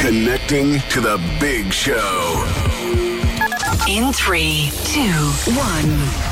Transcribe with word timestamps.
Connecting 0.00 0.78
to 0.90 1.00
the 1.00 1.20
big 1.40 1.72
show. 1.72 2.44
In 3.88 4.12
three, 4.12 4.70
two, 4.84 5.00
one. 5.54 5.90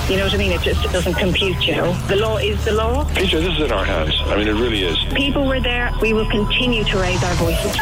You 0.08 0.18
know 0.18 0.24
what 0.24 0.34
I 0.34 0.36
mean? 0.36 0.52
It 0.52 0.60
just 0.60 0.84
it 0.84 0.92
doesn't 0.92 1.14
compute, 1.14 1.66
you 1.66 1.74
know. 1.74 1.92
The 2.06 2.16
law 2.16 2.36
is 2.36 2.64
the 2.64 2.72
law. 2.72 3.04
Peter, 3.14 3.40
this 3.40 3.54
is 3.54 3.60
in 3.62 3.72
our 3.72 3.84
hands. 3.84 4.14
I 4.26 4.36
mean, 4.36 4.46
it 4.46 4.52
really 4.52 4.84
is. 4.84 4.96
People 5.14 5.46
were 5.46 5.60
there. 5.60 5.92
We 6.00 6.12
will 6.12 6.30
continue 6.30 6.84
to 6.84 6.98
raise 6.98 7.22
our 7.24 7.34
voices. 7.34 7.76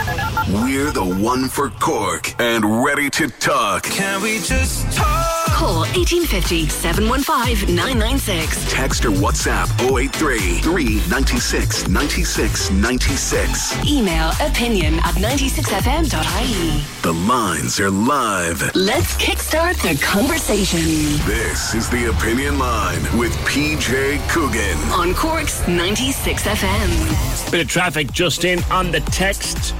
We're 0.48 0.90
the 0.90 1.04
one 1.04 1.48
for 1.48 1.68
Cork 1.68 2.34
and 2.40 2.82
ready 2.82 3.10
to 3.10 3.28
talk. 3.28 3.82
Can 3.82 4.22
we 4.22 4.38
just 4.38 4.90
talk? 4.96 5.43
Call 5.64 5.86
1850 5.96 6.68
715 6.68 7.74
996. 7.74 8.70
Text 8.70 9.06
or 9.06 9.12
WhatsApp 9.12 9.66
083 9.80 10.60
396 10.60 11.88
96 11.88 12.70
96. 12.70 13.86
Email 13.86 14.30
opinion 14.42 14.96
at 14.96 15.14
96fm.ie. 15.14 16.84
The 17.00 17.12
lines 17.14 17.80
are 17.80 17.90
live. 17.90 18.74
Let's 18.74 19.16
kickstart 19.16 19.80
the 19.80 19.98
conversation 20.04 20.80
This 21.26 21.74
is 21.74 21.88
the 21.88 22.10
Opinion 22.10 22.58
Line 22.58 23.00
with 23.18 23.32
PJ 23.46 24.18
Coogan. 24.28 24.76
on 24.92 25.14
Cork's 25.14 25.62
96FM. 25.62 27.50
Bit 27.50 27.62
of 27.62 27.68
traffic 27.68 28.12
just 28.12 28.44
in 28.44 28.62
on 28.64 28.90
the 28.90 29.00
text. 29.00 29.74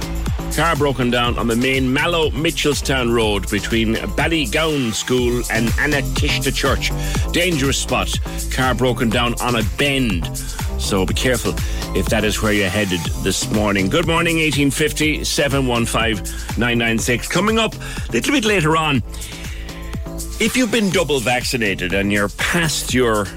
Car 0.53 0.75
broken 0.75 1.09
down 1.09 1.37
on 1.37 1.47
the 1.47 1.55
main 1.55 1.91
Mallow 1.91 2.29
Mitchelstown 2.29 3.13
Road 3.13 3.49
between 3.49 3.95
Ballygown 3.95 4.93
School 4.93 5.43
and 5.51 5.67
Annakisha 5.69 6.53
Church. 6.53 6.91
Dangerous 7.33 7.77
spot. 7.77 8.13
Car 8.51 8.73
broken 8.75 9.09
down 9.09 9.33
on 9.41 9.55
a 9.55 9.63
bend. 9.77 10.25
So 10.79 11.05
be 11.05 11.13
careful 11.13 11.53
if 11.95 12.07
that 12.07 12.23
is 12.23 12.41
where 12.41 12.53
you're 12.53 12.69
headed 12.69 12.99
this 13.23 13.51
morning. 13.51 13.89
Good 13.89 14.07
morning, 14.07 14.37
1850 14.37 15.23
715 15.23 16.23
996. 16.57 17.27
Coming 17.27 17.59
up 17.59 17.73
a 17.73 18.11
little 18.11 18.33
bit 18.33 18.45
later 18.45 18.77
on. 18.77 18.97
If 20.39 20.55
you've 20.55 20.71
been 20.71 20.89
double 20.89 21.19
vaccinated 21.19 21.93
and 21.93 22.11
you're 22.11 22.29
past 22.29 22.93
your 22.93 23.27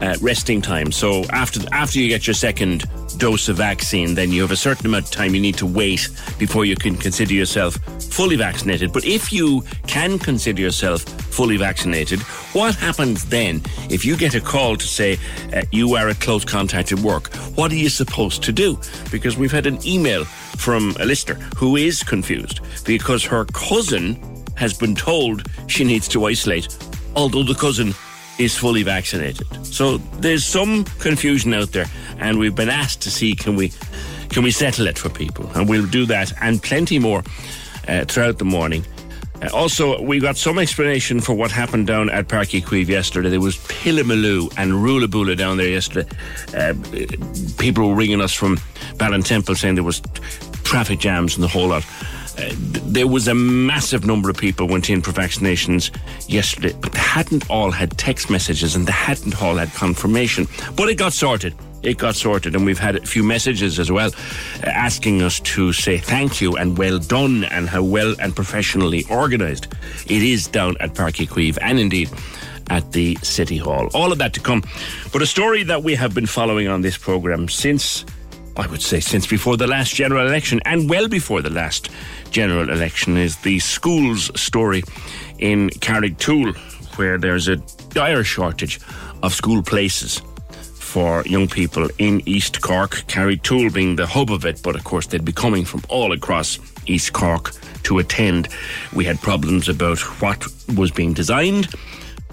uh, 0.00 0.16
resting 0.20 0.62
time, 0.62 0.92
so 0.92 1.24
after 1.30 1.60
after 1.72 1.98
you 1.98 2.08
get 2.08 2.26
your 2.26 2.34
second 2.34 2.84
dose 3.18 3.48
of 3.48 3.56
vaccine, 3.56 4.14
then 4.14 4.30
you 4.30 4.42
have 4.42 4.50
a 4.50 4.56
certain 4.56 4.86
amount 4.86 5.06
of 5.06 5.10
time 5.10 5.34
you 5.34 5.40
need 5.40 5.56
to 5.58 5.66
wait 5.66 6.08
before 6.38 6.64
you 6.64 6.76
can 6.76 6.96
consider 6.96 7.34
yourself 7.34 7.74
fully 8.02 8.36
vaccinated. 8.36 8.92
But 8.92 9.04
if 9.04 9.32
you 9.32 9.62
can 9.86 10.18
consider 10.18 10.60
yourself 10.60 11.02
fully 11.02 11.56
vaccinated, 11.56 12.20
what 12.52 12.74
happens 12.74 13.24
then 13.26 13.62
if 13.90 14.04
you 14.04 14.16
get 14.16 14.34
a 14.34 14.40
call 14.40 14.76
to 14.76 14.86
say 14.86 15.18
uh, 15.54 15.62
you 15.72 15.94
are 15.96 16.08
a 16.08 16.14
close 16.14 16.44
contact 16.44 16.92
at 16.92 17.00
work? 17.00 17.34
What 17.56 17.72
are 17.72 17.76
you 17.76 17.88
supposed 17.88 18.42
to 18.44 18.52
do? 18.52 18.78
Because 19.10 19.36
we've 19.36 19.52
had 19.52 19.66
an 19.66 19.84
email 19.86 20.24
from 20.24 20.94
a 21.00 21.04
listener 21.04 21.34
who 21.56 21.76
is 21.76 22.02
confused 22.02 22.60
because 22.84 23.24
her 23.24 23.44
cousin 23.46 24.18
has 24.56 24.72
been 24.72 24.94
told 24.94 25.48
she 25.66 25.84
needs 25.84 26.08
to 26.08 26.24
isolate, 26.24 26.68
although 27.14 27.42
the 27.42 27.54
cousin 27.54 27.94
is 28.38 28.56
fully 28.56 28.82
vaccinated. 28.82 29.46
So 29.64 29.98
there's 30.20 30.44
some 30.44 30.84
confusion 30.98 31.54
out 31.54 31.72
there, 31.72 31.86
and 32.18 32.38
we've 32.38 32.54
been 32.54 32.68
asked 32.68 33.02
to 33.02 33.10
see 33.10 33.34
can 33.34 33.56
we 33.56 33.72
can 34.28 34.42
we 34.42 34.50
settle 34.50 34.86
it 34.86 34.98
for 34.98 35.08
people, 35.08 35.50
and 35.54 35.68
we'll 35.68 35.86
do 35.86 36.06
that 36.06 36.32
and 36.40 36.62
plenty 36.62 36.98
more 36.98 37.22
uh, 37.88 38.04
throughout 38.04 38.38
the 38.38 38.44
morning. 38.44 38.84
Uh, 39.42 39.48
also, 39.52 40.00
we 40.00 40.18
got 40.18 40.36
some 40.36 40.58
explanation 40.58 41.20
for 41.20 41.34
what 41.34 41.50
happened 41.50 41.86
down 41.86 42.08
at 42.10 42.28
Páirc 42.28 42.60
Uí 42.60 42.62
Chaoimh 42.62 42.88
yesterday. 42.88 43.28
There 43.28 43.40
was 43.40 43.56
Pillamaloo 43.56 44.52
and 44.56 44.72
Rulabula 44.72 45.36
down 45.36 45.58
there 45.58 45.68
yesterday. 45.68 46.08
Uh, 46.56 46.74
people 47.58 47.88
were 47.88 47.94
ringing 47.94 48.20
us 48.20 48.32
from 48.32 48.56
Ballintemple 48.96 49.56
saying 49.56 49.74
there 49.74 49.84
was 49.84 50.00
traffic 50.64 50.98
jams 50.98 51.34
and 51.34 51.44
the 51.44 51.48
whole 51.48 51.68
lot. 51.68 51.84
Uh, 52.38 52.52
there 52.56 53.06
was 53.06 53.28
a 53.28 53.34
massive 53.34 54.04
number 54.04 54.30
of 54.30 54.36
people 54.36 54.68
went 54.68 54.90
in 54.90 55.02
for 55.02 55.12
vaccinations 55.12 55.90
yesterday, 56.28 56.74
but 56.80 56.92
they 56.92 56.98
hadn't 56.98 57.48
all 57.50 57.70
had 57.70 57.96
text 57.96 58.30
messages 58.30 58.74
and 58.74 58.86
they 58.86 58.92
hadn't 58.92 59.42
all 59.42 59.56
had 59.56 59.72
confirmation. 59.72 60.46
But 60.74 60.88
it 60.88 60.96
got 60.96 61.12
sorted. 61.12 61.54
It 61.82 61.98
got 61.98 62.16
sorted, 62.16 62.56
and 62.56 62.66
we've 62.66 62.78
had 62.78 62.96
a 62.96 63.06
few 63.06 63.22
messages 63.22 63.78
as 63.78 63.92
well 63.92 64.10
uh, 64.64 64.66
asking 64.66 65.22
us 65.22 65.38
to 65.40 65.72
say 65.72 65.98
thank 65.98 66.40
you 66.40 66.56
and 66.56 66.76
well 66.76 66.98
done 66.98 67.44
and 67.44 67.68
how 67.68 67.84
well 67.84 68.14
and 68.18 68.34
professionally 68.34 69.04
organised 69.10 69.68
it 70.06 70.22
is 70.22 70.48
down 70.48 70.76
at 70.80 70.94
Park 70.94 71.16
Queeve 71.30 71.58
and 71.62 71.78
indeed 71.78 72.10
at 72.70 72.92
the 72.92 73.16
City 73.22 73.56
Hall. 73.56 73.88
All 73.94 74.10
of 74.10 74.18
that 74.18 74.32
to 74.34 74.40
come. 74.40 74.62
But 75.12 75.22
a 75.22 75.26
story 75.26 75.62
that 75.64 75.84
we 75.84 75.94
have 75.94 76.14
been 76.14 76.26
following 76.26 76.66
on 76.66 76.80
this 76.80 76.96
programme 76.96 77.48
since 77.48 78.04
I 78.56 78.66
would 78.68 78.82
say 78.82 79.00
since 79.00 79.26
before 79.26 79.56
the 79.56 79.66
last 79.66 79.94
general 79.94 80.26
election 80.26 80.60
and 80.64 80.88
well 80.88 81.08
before 81.08 81.42
the 81.42 81.50
last 81.50 81.90
general 82.30 82.70
election 82.70 83.16
is 83.16 83.36
the 83.38 83.58
schools 83.58 84.30
story 84.40 84.82
in 85.38 85.68
Carrigtwohill 85.70 86.56
where 86.96 87.18
there's 87.18 87.48
a 87.48 87.56
dire 87.90 88.24
shortage 88.24 88.80
of 89.22 89.34
school 89.34 89.62
places 89.62 90.22
for 90.96 91.22
young 91.26 91.46
people 91.46 91.88
in 91.98 92.22
East 92.26 92.62
Cork, 92.62 92.92
Carrigtwohill 93.06 93.74
being 93.74 93.96
the 93.96 94.06
hub 94.06 94.30
of 94.30 94.46
it, 94.46 94.62
but 94.62 94.74
of 94.74 94.84
course 94.84 95.06
they'd 95.06 95.24
be 95.24 95.32
coming 95.32 95.64
from 95.64 95.82
all 95.90 96.12
across 96.12 96.58
East 96.86 97.12
Cork 97.12 97.52
to 97.82 97.98
attend. 97.98 98.48
We 98.94 99.04
had 99.04 99.20
problems 99.20 99.68
about 99.68 99.98
what 100.22 100.46
was 100.74 100.90
being 100.90 101.12
designed, 101.12 101.68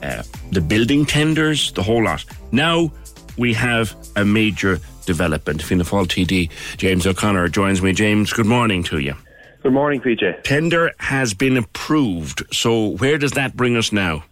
uh, 0.01 0.23
the 0.51 0.61
building 0.61 1.05
tenders, 1.05 1.73
the 1.73 1.83
whole 1.83 2.05
lot. 2.05 2.23
Now 2.53 2.93
we 3.37 3.53
have 3.53 3.93
a 4.15 4.23
major 4.23 4.79
development. 5.05 5.61
Fianna 5.61 5.83
Fáil 5.83 6.07
TD 6.07 6.49
James 6.77 7.05
O'Connor 7.05 7.49
joins 7.49 7.81
me. 7.81 7.93
James, 7.93 8.33
good 8.33 8.45
morning 8.45 8.83
to 8.83 8.99
you. 8.99 9.15
Good 9.63 9.73
morning, 9.73 10.01
PJ. 10.01 10.43
Tender 10.43 10.91
has 10.99 11.33
been 11.33 11.55
approved. 11.55 12.43
So 12.53 12.97
where 12.97 13.17
does 13.17 13.31
that 13.31 13.55
bring 13.55 13.77
us 13.77 13.93
now? 13.93 14.25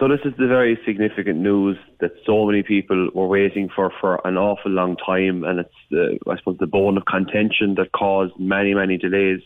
So 0.00 0.08
this 0.08 0.18
is 0.24 0.32
the 0.36 0.48
very 0.48 0.76
significant 0.84 1.38
news 1.38 1.78
that 2.00 2.10
so 2.26 2.44
many 2.44 2.64
people 2.64 3.10
were 3.14 3.28
waiting 3.28 3.68
for 3.68 3.92
for 4.00 4.20
an 4.26 4.36
awful 4.36 4.72
long 4.72 4.96
time, 4.96 5.44
and 5.44 5.60
it's 5.60 5.74
the, 5.88 6.18
I 6.28 6.36
suppose 6.36 6.58
the 6.58 6.66
bone 6.66 6.96
of 6.96 7.04
contention 7.04 7.76
that 7.76 7.92
caused 7.92 8.32
many 8.36 8.74
many 8.74 8.98
delays. 8.98 9.40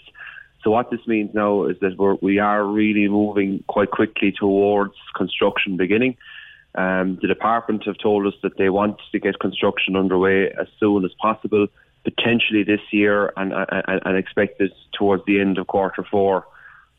So 0.65 0.71
what 0.71 0.91
this 0.91 1.07
means 1.07 1.35
now 1.35 1.67
is 1.67 1.77
that 1.81 1.99
we're, 1.99 2.17
we 2.23 2.39
are 2.39 2.65
really 2.65 3.09
moving 3.09 3.63
quite 3.69 3.91
quickly 3.91 4.33
towards 4.33 4.95
construction 5.15 5.77
beginning. 5.77 6.17
Um, 6.75 7.19
the 7.21 7.29
department 7.29 7.85
have 7.87 7.99
told 7.99 8.27
us 8.27 8.35
that 8.43 8.57
they 8.57 8.69
want 8.69 9.01
to 9.13 9.19
get 9.19 9.41
construction 9.41 9.97
underway 9.97 10.51
as 10.51 10.69
soon 10.79 11.05
as 11.05 11.11
possible, 11.21 11.67
potentially 12.05 12.63
this 12.63 12.81
year, 12.93 13.33
and, 13.37 13.53
and, 13.53 14.01
and 14.05 14.17
expect 14.17 14.61
it 14.61 14.73
towards 14.97 15.25
the 15.27 15.41
end 15.41 15.59
of 15.59 15.67
quarter 15.67 16.05
four. 16.11 16.47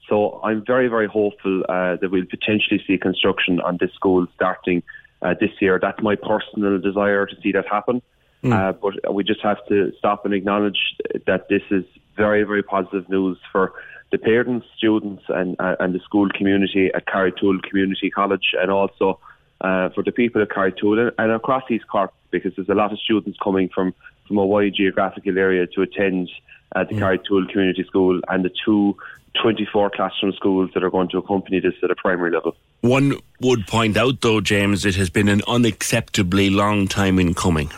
So 0.07 0.41
I'm 0.43 0.65
very, 0.65 0.87
very 0.87 1.07
hopeful 1.07 1.63
uh, 1.69 1.97
that 2.01 2.09
we'll 2.11 2.25
potentially 2.25 2.83
see 2.85 2.97
construction 2.97 3.59
on 3.61 3.77
this 3.79 3.91
school 3.93 4.25
starting 4.35 4.81
uh, 5.21 5.35
this 5.39 5.51
year. 5.61 5.79
That's 5.79 6.01
my 6.01 6.15
personal 6.15 6.79
desire 6.79 7.25
to 7.27 7.35
see 7.41 7.51
that 7.51 7.67
happen. 7.67 8.01
Uh, 8.41 8.71
but 8.71 9.13
we 9.13 9.23
just 9.23 9.41
have 9.41 9.57
to 9.67 9.91
stop 9.97 10.23
and 10.23 10.33
acknowledge 10.33 10.95
that 11.27 11.49
this 11.49 11.61
is 11.71 11.83
very, 12.15 12.43
very 12.43 12.63
positive 12.63 13.09
news 13.09 13.37
for 13.51 13.73
the 14.11 14.17
parents, 14.17 14.65
students, 14.77 15.23
and 15.27 15.55
uh, 15.59 15.75
and 15.79 15.93
the 15.93 15.99
school 15.99 16.29
community 16.29 16.89
at 16.93 17.05
Carrigtwohill 17.05 17.61
Community 17.63 18.09
College, 18.09 18.55
and 18.59 18.71
also 18.71 19.19
uh, 19.61 19.89
for 19.89 20.03
the 20.03 20.11
people 20.11 20.41
of 20.41 20.49
Carrigtwohill 20.49 21.11
and 21.17 21.31
across 21.31 21.63
East 21.69 21.87
Cork, 21.87 22.13
because 22.31 22.53
there's 22.55 22.69
a 22.69 22.75
lot 22.75 22.91
of 22.91 22.99
students 22.99 23.37
coming 23.43 23.69
from 23.73 23.93
from 24.27 24.37
a 24.37 24.45
wide 24.45 24.75
geographical 24.75 25.37
area 25.39 25.65
to 25.65 25.81
attend 25.81 26.29
at 26.75 26.87
the 26.87 26.95
Carrigtwohill 26.95 27.49
Community 27.49 27.83
School 27.83 28.21
and 28.27 28.45
the 28.45 28.51
two 28.63 28.95
24 29.41 29.91
classroom 29.91 30.33
schools 30.33 30.69
that 30.73 30.83
are 30.83 30.89
going 30.89 31.09
to 31.09 31.17
accompany 31.17 31.59
this 31.59 31.73
at 31.83 31.91
a 31.91 31.95
primary 31.95 32.31
level. 32.31 32.55
One 32.81 33.15
would 33.41 33.67
point 33.67 33.97
out, 33.97 34.21
though, 34.21 34.41
James, 34.41 34.85
it 34.85 34.95
has 34.95 35.09
been 35.09 35.27
an 35.27 35.41
unacceptably 35.41 36.53
long 36.53 36.87
time 36.87 37.19
in 37.19 37.33
coming. 37.33 37.71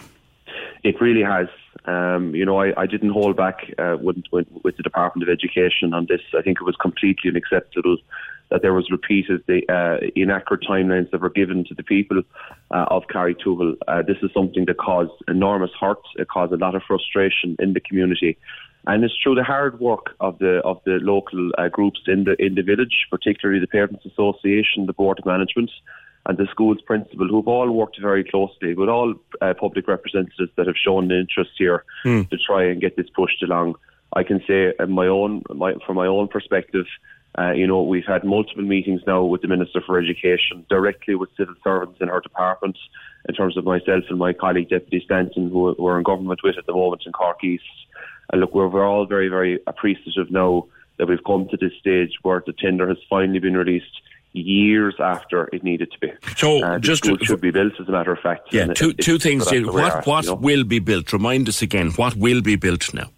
It 0.84 1.00
really 1.00 1.24
has. 1.24 1.48
Um, 1.86 2.36
you 2.36 2.45
know, 2.45 2.62
I, 2.62 2.80
I 2.80 2.86
didn't 2.86 3.10
hold 3.10 3.36
back 3.36 3.74
uh, 3.80 3.98
with, 4.00 4.18
with, 4.31 4.48
with 4.63 4.77
the 4.77 4.84
Department 4.84 5.27
of 5.27 5.34
Education 5.34 5.94
on 5.94 6.06
this. 6.07 6.22
I 6.38 6.42
think 6.42 6.60
it 6.62 6.63
was 6.63 6.75
completely 6.75 7.31
unacceptable 7.31 7.98
that 8.51 8.62
there 8.62 8.74
was 8.74 8.92
repeated 8.92 9.44
the 9.48 9.62
uh, 9.69 10.06
inaccurate 10.15 10.63
timelines 10.69 11.09
that 11.12 11.21
were 11.21 11.30
given 11.30 11.63
to 11.65 11.74
the 11.74 11.83
people 11.83 12.21
uh, 12.69 12.86
of 12.89 13.03
Carrigtwohill. 13.07 13.75
Uh, 13.88 14.01
this 14.06 14.18
is 14.21 14.30
something 14.33 14.65
that 14.65 14.77
caused 14.77 15.12
enormous 15.27 15.71
hurt. 15.80 16.03
It 16.18 16.27
caused 16.27 16.53
a 16.53 16.57
lot 16.57 16.75
of 16.75 16.83
frustration 16.83 17.56
in 17.59 17.74
the 17.74 17.80
community. 17.80 18.38
And 18.88 19.03
it's 19.03 19.13
through 19.21 19.36
the 19.36 19.44
hard 19.44 19.80
work 19.80 20.15
of 20.19 20.39
the 20.39 20.59
of 20.65 20.81
the 20.86 20.98
local 21.01 21.51
uh, 21.57 21.68
groups 21.69 22.01
in 22.07 22.24
the 22.24 22.36
in 22.44 22.56
the 22.56 22.63
village, 22.63 23.07
particularly 23.09 23.62
the 23.62 23.68
Parents 23.68 24.06
Association, 24.06 24.88
the 24.88 24.94
Board 24.94 25.19
of 25.19 25.25
Management, 25.25 25.69
and 26.25 26.38
the 26.38 26.48
school's 26.50 26.81
principal, 26.81 27.27
who've 27.27 27.48
all 27.48 27.69
worked 27.71 28.00
very 28.01 28.24
closely 28.24 28.74
with 28.74 28.89
all 28.89 29.13
uh, 29.42 29.53
public 29.53 29.88
representatives 29.88 30.51
that 30.57 30.65
have 30.65 30.75
shown 30.75 31.12
an 31.12 31.19
interest 31.19 31.51
here 31.57 31.83
Hmm. 32.03 32.24
to 32.31 32.38
try 32.38 32.63
and 32.65 32.81
get 32.81 32.95
this 32.98 33.09
pushed 33.15 33.44
along. 33.44 33.75
I 34.13 34.24
can 34.24 34.42
say, 34.48 34.74
in 34.77 34.92
my 34.92 35.07
own, 35.07 35.44
my, 35.53 35.74
from 35.86 35.95
my 35.95 36.07
own 36.07 36.27
perspective, 36.27 36.88
uh, 37.38 37.51
you 37.51 37.66
know, 37.66 37.81
we've 37.83 38.06
had 38.06 38.24
multiple 38.24 38.63
meetings 38.63 39.01
now 39.07 39.24
with 39.24 39.42
the 39.42 39.48
Minister 39.48 39.81
for 39.86 39.98
Education, 39.98 40.66
directly 40.69 41.16
with 41.16 41.30
civil 41.38 41.56
servants 41.63 42.00
in 42.01 42.10
her 42.10 42.19
department, 42.19 42.78
in 43.30 43.36
terms 43.36 43.56
of 43.57 43.63
myself 43.63 44.04
and 44.10 44.18
my 44.19 44.33
colleague 44.33 44.69
Deputy 44.69 45.01
Stanton, 45.06 45.50
who 45.50 45.75
we're 45.80 45.98
in 45.98 46.04
government 46.04 46.42
with 46.44 46.57
at 46.57 46.66
the 46.66 46.74
moment 46.74 47.04
in 47.06 47.12
Cork 47.13 47.44
East. 47.44 47.63
And 48.31 48.42
look, 48.42 48.54
we're, 48.54 48.68
we're 48.68 48.86
all 48.88 49.06
very, 49.06 49.28
very 49.30 49.60
appreciative 49.68 50.30
now 50.31 50.68
that 50.98 51.07
we've 51.07 51.24
come 51.25 51.48
to 51.50 51.57
this 51.57 51.72
stage 51.80 52.12
where 52.22 52.44
the 52.45 52.54
tender 52.54 52.88
has 52.88 52.98
finally 53.10 53.39
been 53.39 53.56
released 53.57 54.01
years 54.34 54.95
after 55.00 55.50
it 55.54 55.63
needed 55.63 55.92
to 55.92 56.00
be. 56.00 56.12
So, 56.38 56.63
uh, 56.63 56.80
just 56.80 57.04
to- 57.04 57.18
should 57.24 57.42
be 57.42 57.51
built, 57.51 57.74
as 57.80 57.88
a 57.88 57.92
matter 57.92 58.12
of 58.13 58.19
fact. 58.19 58.54
Yeah, 58.54 58.68
two 58.68 58.89
it- 58.92 59.00
two 59.00 59.18
things. 59.18 59.44
so 59.45 59.50
that's 59.51 59.63
Jane. 59.66 59.74
where 59.74 59.84
we 59.86 59.89
What 59.89 60.06
what 60.07 60.25
know. 60.25 60.36
will 60.36 60.63
be 60.63 60.80
built? 60.80 61.12
Remind 61.12 61.50
us 61.50 61.62
again. 61.62 61.92
What 61.92 62.16
will 62.16 62.42
be 62.42 62.56
built 62.56 62.94
now? 62.94 63.10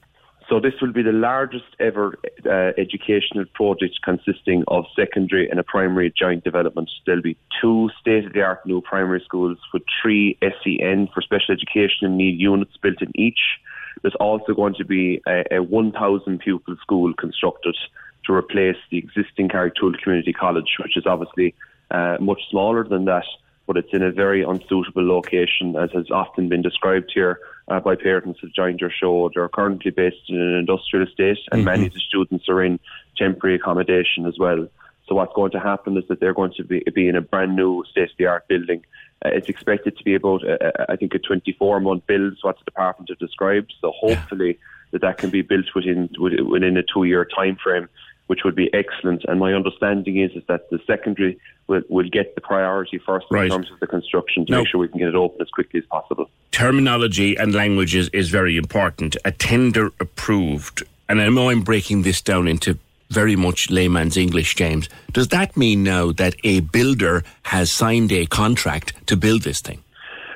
So 0.54 0.60
this 0.60 0.76
will 0.84 0.92
be 0.92 1.02
the 1.02 1.12
largest 1.12 1.66
ever 1.80 2.14
uh, 2.46 2.80
educational 2.80 3.46
project 3.56 3.98
consisting 4.04 4.64
of 4.68 4.86
secondary 4.96 5.50
and 5.50 5.60
a 5.60 5.64
primary 5.64 6.14
joint 6.16 6.44
development. 6.44 6.92
There'll 7.08 7.24
be 7.24 7.38
two 7.60 7.90
state-of-the-art 8.00 8.64
new 8.64 8.80
primary 8.80 9.20
schools 9.26 9.58
with 9.74 9.82
three 10.00 10.38
SEN 10.44 11.10
for 11.12 11.24
special 11.24 11.56
education 11.56 12.06
and 12.06 12.20
need 12.20 12.40
units 12.40 12.78
built 12.78 13.02
in 13.02 13.12
each. 13.20 13.40
There's 14.04 14.14
also 14.20 14.54
going 14.54 14.76
to 14.76 14.86
be 14.86 15.24
a, 15.28 15.56
a 15.56 15.64
1,000 15.64 16.38
pupil 16.38 16.76
school 16.84 17.16
constructed 17.16 17.76
to 18.26 18.34
replace 18.34 18.78
the 18.92 19.00
existing 19.00 19.50
Carrigtwohill 19.50 20.04
Community 20.04 20.34
College, 20.34 20.78
which 20.84 20.96
is 20.96 21.08
obviously 21.08 21.56
uh, 21.90 22.18
much 22.20 22.42
smaller 22.52 22.88
than 22.88 23.06
that, 23.06 23.26
but 23.66 23.76
it's 23.76 23.92
in 23.92 24.04
a 24.04 24.12
very 24.12 24.44
unsuitable 24.44 25.08
location, 25.08 25.76
as 25.76 25.90
has 25.94 26.12
often 26.12 26.48
been 26.48 26.62
described 26.62 27.12
here 27.12 27.40
uh, 27.68 27.80
by 27.80 27.96
parents 27.96 28.40
who've 28.40 28.54
joined 28.54 28.80
your 28.80 28.92
show. 28.92 29.30
They're 29.34 29.50
currently 29.50 29.92
based 29.92 30.30
in 30.30 30.40
an 30.40 30.56
industrial 30.56 31.08
estate, 31.08 31.40
and 31.52 31.66
many 31.66 31.88
of 31.88 31.94
the 31.94 32.00
students 32.00 32.50
are 32.50 32.64
in 32.64 32.80
temporary 33.18 33.56
accommodation 33.56 34.26
as 34.26 34.38
well. 34.38 34.68
So 35.08 35.16
what's 35.16 35.34
going 35.34 35.52
to 35.52 35.60
happen 35.60 35.98
is 35.98 36.06
that 36.08 36.20
they're 36.20 36.34
going 36.34 36.54
to 36.58 36.64
be, 36.64 36.84
be 36.94 37.08
in 37.08 37.16
a 37.16 37.22
brand 37.22 37.56
new 37.56 37.84
state-of-the-art 37.92 38.48
building. 38.48 38.86
Uh, 39.26 39.30
it's 39.30 39.50
expected 39.50 39.98
to 39.98 40.04
be 40.04 40.16
about, 40.16 40.48
uh, 40.48 40.58
uh, 40.64 40.86
I 40.90 40.96
think, 40.96 41.14
a 41.14 41.20
24-month 41.20 42.08
build, 42.08 42.34
is 42.34 42.44
what 42.44 42.58
the 42.58 42.66
department 42.66 43.10
have 43.10 43.20
described. 43.20 43.74
So 43.82 43.92
hopefully 43.92 44.60
that 44.92 45.02
that 45.02 45.18
can 45.18 45.30
be 45.30 45.42
built 45.42 45.66
within 45.76 46.10
within 46.20 46.78
a 46.78 46.84
two-year 46.84 47.26
time 47.26 47.58
frame, 47.62 47.90
which 48.28 48.44
would 48.44 48.56
be 48.56 48.74
excellent. 48.74 49.24
And 49.28 49.40
my 49.40 49.54
understanding 49.54 50.18
is 50.18 50.32
is 50.32 50.44
that 50.48 50.70
the 50.70 50.80
secondary 50.88 51.38
will, 51.68 51.82
will 51.90 52.10
get 52.10 52.36
the 52.36 52.42
priority 52.42 52.98
first 52.98 53.26
Right. 53.30 53.46
in 53.46 53.52
terms 53.52 53.72
of 53.72 53.80
the 53.80 53.88
construction 53.88 54.46
to 54.46 54.52
Now- 54.52 54.58
make 54.60 54.68
sure 54.70 54.80
we 54.80 54.88
can 54.88 55.00
get 55.00 55.10
it 55.10 55.16
open 55.16 55.42
as 55.42 55.50
quickly 55.50 55.80
as 55.80 55.86
possible. 55.88 56.30
terminology 56.52 57.36
and 57.36 57.54
language 57.54 57.96
is, 57.96 58.10
is 58.10 58.30
very 58.30 58.56
important. 58.58 59.18
A 59.26 59.32
tender 59.32 59.92
approved, 60.00 60.84
and 61.10 61.20
I 61.22 61.28
know 61.30 61.50
I'm 61.50 61.62
breaking 61.62 62.04
this 62.04 62.22
down 62.22 62.48
into 62.48 62.78
very 63.10 63.36
much 63.36 63.70
layman's 63.70 64.18
English, 64.18 64.56
James. 64.56 64.88
Does 65.12 65.28
that 65.30 65.58
mean 65.58 65.84
now 65.84 66.12
that 66.14 66.36
a 66.44 66.62
builder 66.62 67.24
has 67.44 67.72
signed 67.72 68.12
a 68.12 68.26
contract 68.26 68.94
to 69.08 69.18
build 69.18 69.42
this 69.44 69.62
thing? 69.62 69.80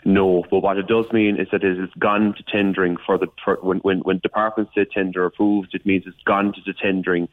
No, 0.05 0.45
but 0.49 0.59
what 0.59 0.77
it 0.77 0.87
does 0.87 1.05
mean 1.11 1.37
is 1.37 1.47
that 1.51 1.63
it 1.63 1.77
has 1.77 1.89
gone 1.99 2.33
to 2.35 2.43
tendering 2.43 2.97
for 3.05 3.17
the 3.17 3.27
for 3.43 3.55
when 3.61 3.79
when 3.79 3.99
when 3.99 4.19
departments 4.19 4.73
say 4.75 4.85
tender 4.85 5.25
approved, 5.25 5.73
it 5.75 5.85
means 5.85 6.03
it's 6.07 6.21
gone 6.23 6.53
to 6.53 6.61
the 6.65 6.73
tendering 6.73 7.27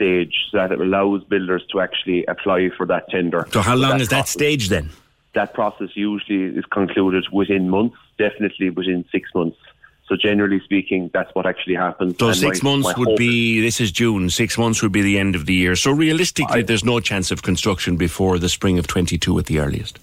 stage 0.00 0.34
so 0.50 0.56
that 0.56 0.72
it 0.72 0.80
allows 0.80 1.22
builders 1.24 1.62
to 1.70 1.80
actually 1.80 2.24
apply 2.26 2.70
for 2.76 2.86
that 2.86 3.08
tender. 3.10 3.46
So 3.52 3.60
how 3.60 3.76
long 3.76 4.00
is 4.00 4.08
that 4.08 4.28
stage 4.28 4.70
then? 4.70 4.88
That 5.34 5.52
process 5.52 5.90
usually 5.94 6.44
is 6.58 6.64
concluded 6.64 7.26
within 7.30 7.68
months, 7.68 7.96
definitely 8.18 8.70
within 8.70 9.04
six 9.12 9.28
months. 9.34 9.58
So 10.08 10.16
generally 10.16 10.60
speaking, 10.64 11.10
that's 11.12 11.32
what 11.34 11.46
actually 11.46 11.76
happens. 11.76 12.16
So 12.18 12.28
And 12.28 12.36
six 12.36 12.62
my- 12.62 12.70
months 12.70 12.88
my 12.88 12.94
would 12.98 13.16
be, 13.16 13.60
this 13.60 13.80
is 13.80 13.92
June, 13.92 14.28
six 14.30 14.58
months 14.58 14.82
would 14.82 14.90
be 14.90 15.02
the 15.02 15.18
end 15.18 15.36
of 15.36 15.46
the 15.46 15.54
year. 15.54 15.76
So 15.76 15.92
realistically, 15.92 16.62
there's 16.62 16.84
no 16.84 16.98
chance 16.98 17.30
of 17.30 17.42
construction 17.42 17.96
before 17.96 18.38
the 18.38 18.48
spring 18.48 18.78
of 18.78 18.86
22 18.86 19.38
at 19.38 19.46
the 19.46 19.60
earliest. 19.60 20.00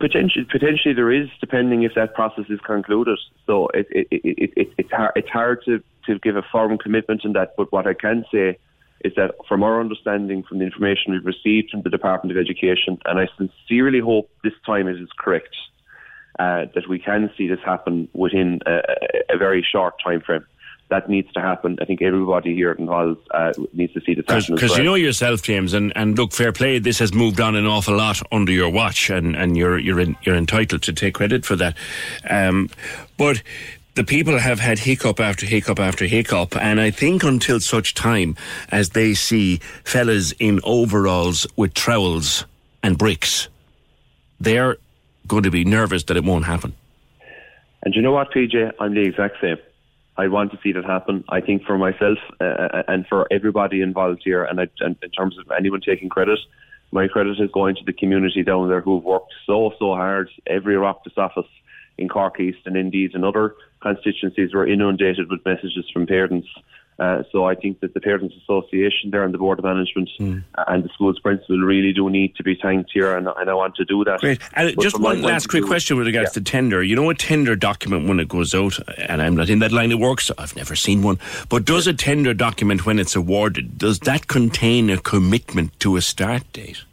Potentially, 0.00 0.44
potentially 0.50 0.92
there 0.94 1.12
is, 1.12 1.28
depending 1.40 1.84
if 1.84 1.94
that 1.94 2.12
process 2.12 2.44
is 2.50 2.60
concluded. 2.60 3.18
So 3.46 3.68
it, 3.68 3.86
it, 3.90 4.08
it, 4.10 4.20
it, 4.24 4.52
it, 4.56 4.72
it's 4.76 4.90
hard, 4.90 5.12
it's 5.14 5.28
hard 5.28 5.64
to, 5.66 5.82
to 6.06 6.18
give 6.18 6.36
a 6.36 6.42
firm 6.42 6.76
commitment 6.76 7.24
in 7.24 7.32
that. 7.34 7.54
But 7.56 7.70
what 7.72 7.86
I 7.86 7.94
can 7.94 8.24
say 8.30 8.58
is 9.04 9.14
that, 9.16 9.34
from 9.48 9.62
our 9.62 9.80
understanding, 9.80 10.42
from 10.42 10.58
the 10.58 10.64
information 10.64 11.12
we've 11.12 11.24
received 11.24 11.70
from 11.70 11.82
the 11.82 11.90
Department 11.90 12.36
of 12.36 12.40
Education, 12.40 12.98
and 13.04 13.18
I 13.18 13.28
sincerely 13.36 14.00
hope 14.00 14.30
this 14.44 14.52
time 14.64 14.88
it 14.88 15.00
is 15.00 15.08
correct, 15.18 15.54
uh, 16.38 16.66
that 16.74 16.88
we 16.88 16.98
can 16.98 17.30
see 17.36 17.48
this 17.48 17.60
happen 17.64 18.08
within 18.12 18.60
a, 18.66 18.80
a, 19.34 19.38
very 19.38 19.66
short 19.70 19.94
time 20.02 20.20
frame. 20.20 20.46
That 20.88 21.08
needs 21.08 21.32
to 21.32 21.40
happen. 21.40 21.78
I 21.80 21.84
think 21.84 22.02
everybody 22.02 22.54
here 22.54 22.72
involved 22.72 23.26
uh, 23.30 23.52
needs 23.72 23.92
to 23.94 24.00
see 24.00 24.14
this 24.14 24.24
happen. 24.26 24.38
as 24.38 24.46
Because 24.46 24.70
well. 24.70 24.78
you 24.78 24.84
know 24.84 24.94
yourself, 24.94 25.42
James, 25.42 25.72
and, 25.72 25.92
and 25.96 26.18
look, 26.18 26.32
fair 26.32 26.52
play. 26.52 26.78
This 26.78 26.98
has 26.98 27.14
moved 27.14 27.40
on 27.40 27.54
an 27.54 27.66
awful 27.66 27.96
lot 27.96 28.20
under 28.30 28.52
your 28.52 28.70
watch, 28.70 29.08
and, 29.08 29.34
and 29.34 29.56
you're 29.56 29.78
you're 29.78 30.00
in, 30.00 30.16
you're 30.22 30.36
entitled 30.36 30.82
to 30.82 30.92
take 30.92 31.14
credit 31.14 31.44
for 31.44 31.56
that. 31.56 31.76
Um, 32.28 32.68
but 33.16 33.42
the 33.94 34.04
people 34.04 34.38
have 34.38 34.58
had 34.58 34.78
hiccup 34.78 35.20
after 35.20 35.46
hiccup 35.46 35.78
after 35.78 36.06
hiccup, 36.06 36.56
and 36.56 36.80
I 36.80 36.90
think 36.90 37.22
until 37.22 37.60
such 37.60 37.94
time 37.94 38.36
as 38.70 38.90
they 38.90 39.14
see 39.14 39.58
fellas 39.84 40.32
in 40.38 40.60
overalls 40.64 41.46
with 41.56 41.74
trowels 41.74 42.46
and 42.82 42.96
bricks, 42.96 43.48
they're 44.40 44.78
going 45.26 45.42
to 45.42 45.50
be 45.50 45.64
nervous 45.64 46.04
that 46.04 46.16
it 46.16 46.24
won't 46.24 46.46
happen. 46.46 46.74
And 47.82 47.94
you 47.94 48.02
know 48.02 48.12
what, 48.12 48.32
PJ? 48.32 48.72
I'm 48.80 48.94
the 48.94 49.02
exact 49.02 49.36
same. 49.40 49.58
I 50.16 50.28
want 50.28 50.52
to 50.52 50.58
see 50.62 50.72
that 50.72 50.84
happen. 50.84 51.24
I 51.28 51.40
think 51.40 51.64
for 51.64 51.78
myself 51.78 52.18
uh, 52.40 52.82
and 52.88 53.06
for 53.06 53.26
everybody 53.30 53.80
involved 53.80 54.22
here, 54.24 54.44
and, 54.44 54.60
I, 54.60 54.68
and 54.80 54.96
in 55.02 55.10
terms 55.10 55.38
of 55.38 55.50
anyone 55.50 55.80
taking 55.80 56.08
credit, 56.08 56.38
my 56.92 57.08
credit 57.08 57.40
is 57.40 57.50
going 57.50 57.76
to 57.76 57.84
the 57.84 57.92
community 57.92 58.42
down 58.42 58.68
there 58.68 58.82
who've 58.82 59.02
worked 59.02 59.32
so, 59.46 59.72
so 59.78 59.94
hard. 59.94 60.28
Every 60.46 60.76
Oireachtas 60.76 61.16
office 61.16 61.50
in 61.98 62.08
Cork 62.08 62.38
East 62.40 62.58
and 62.66 62.76
indeed 62.76 63.14
in 63.14 63.24
other 63.24 63.54
constituencies 63.82 64.54
were 64.54 64.66
inundated 64.66 65.30
with 65.30 65.44
messages 65.44 65.84
from 65.92 66.06
parents. 66.06 66.48
Uh, 66.98 67.22
so 67.32 67.46
I 67.46 67.54
think 67.54 67.80
that 67.80 67.94
the 67.94 68.00
Parents 68.00 68.34
Association 68.42 69.10
there 69.10 69.24
and 69.24 69.32
the 69.32 69.38
Board 69.38 69.58
of 69.58 69.64
Management 69.64 70.10
Hmm. 70.18 70.38
and 70.68 70.84
the 70.84 70.90
school's 70.90 71.18
principal 71.18 71.58
really 71.58 71.92
do 71.92 72.10
need 72.10 72.36
to 72.36 72.42
be 72.44 72.54
thanked 72.54 72.90
here, 72.92 73.16
and, 73.16 73.26
and 73.38 73.48
I 73.50 73.54
want 73.54 73.74
to 73.76 73.84
do 73.84 74.04
that. 74.04 74.20
Great. 74.20 74.40
And 74.52 74.76
But 74.76 74.82
just 74.82 75.00
one 75.00 75.22
last 75.22 75.48
quick 75.48 75.64
question 75.64 75.96
with 75.96 76.06
regards 76.06 76.32
to 76.32 76.42
tender. 76.42 76.82
You 76.82 76.94
know, 76.94 77.08
a 77.08 77.14
tender 77.14 77.56
document 77.56 78.06
when 78.08 78.20
it 78.20 78.28
goes 78.28 78.54
out, 78.54 78.78
and 78.98 79.22
I'm 79.22 79.34
not 79.34 79.48
in 79.48 79.58
that 79.60 79.72
line 79.72 79.90
of 79.90 80.00
work, 80.00 80.20
so 80.20 80.34
I've 80.38 80.54
never 80.54 80.76
seen 80.76 81.02
one. 81.02 81.18
But 81.48 81.64
does 81.64 81.86
a 81.86 81.94
tender 81.94 82.34
document, 82.34 82.84
when 82.84 82.98
it's 82.98 83.16
awarded, 83.16 83.78
does 83.78 83.98
that 84.00 84.28
contain 84.28 84.90
a 84.90 84.98
commitment 84.98 85.80
to 85.80 85.96
a 85.96 86.02
start 86.02 86.44
date? 86.52 86.84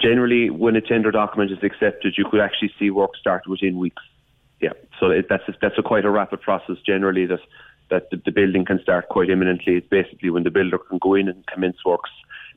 generally, 0.00 0.50
when 0.50 0.76
a 0.76 0.80
tender 0.80 1.10
document 1.10 1.50
is 1.50 1.58
accepted, 1.62 2.14
you 2.18 2.24
could 2.30 2.40
actually 2.40 2.70
see 2.78 2.90
work 2.90 3.16
start 3.16 3.46
within 3.48 3.78
weeks. 3.78 4.02
So 5.00 5.10
it, 5.10 5.26
that's 5.28 5.44
that's 5.60 5.78
a 5.78 5.82
quite 5.82 6.04
a 6.04 6.10
rapid 6.10 6.40
process. 6.40 6.76
Generally, 6.84 7.26
that 7.26 7.40
that 7.90 8.10
the, 8.10 8.20
the 8.24 8.32
building 8.32 8.64
can 8.64 8.80
start 8.82 9.08
quite 9.08 9.30
imminently. 9.30 9.74
It's 9.74 9.88
basically 9.88 10.30
when 10.30 10.44
the 10.44 10.50
builder 10.50 10.78
can 10.78 10.98
go 10.98 11.14
in 11.14 11.28
and 11.28 11.46
commence 11.46 11.76
works. 11.84 12.10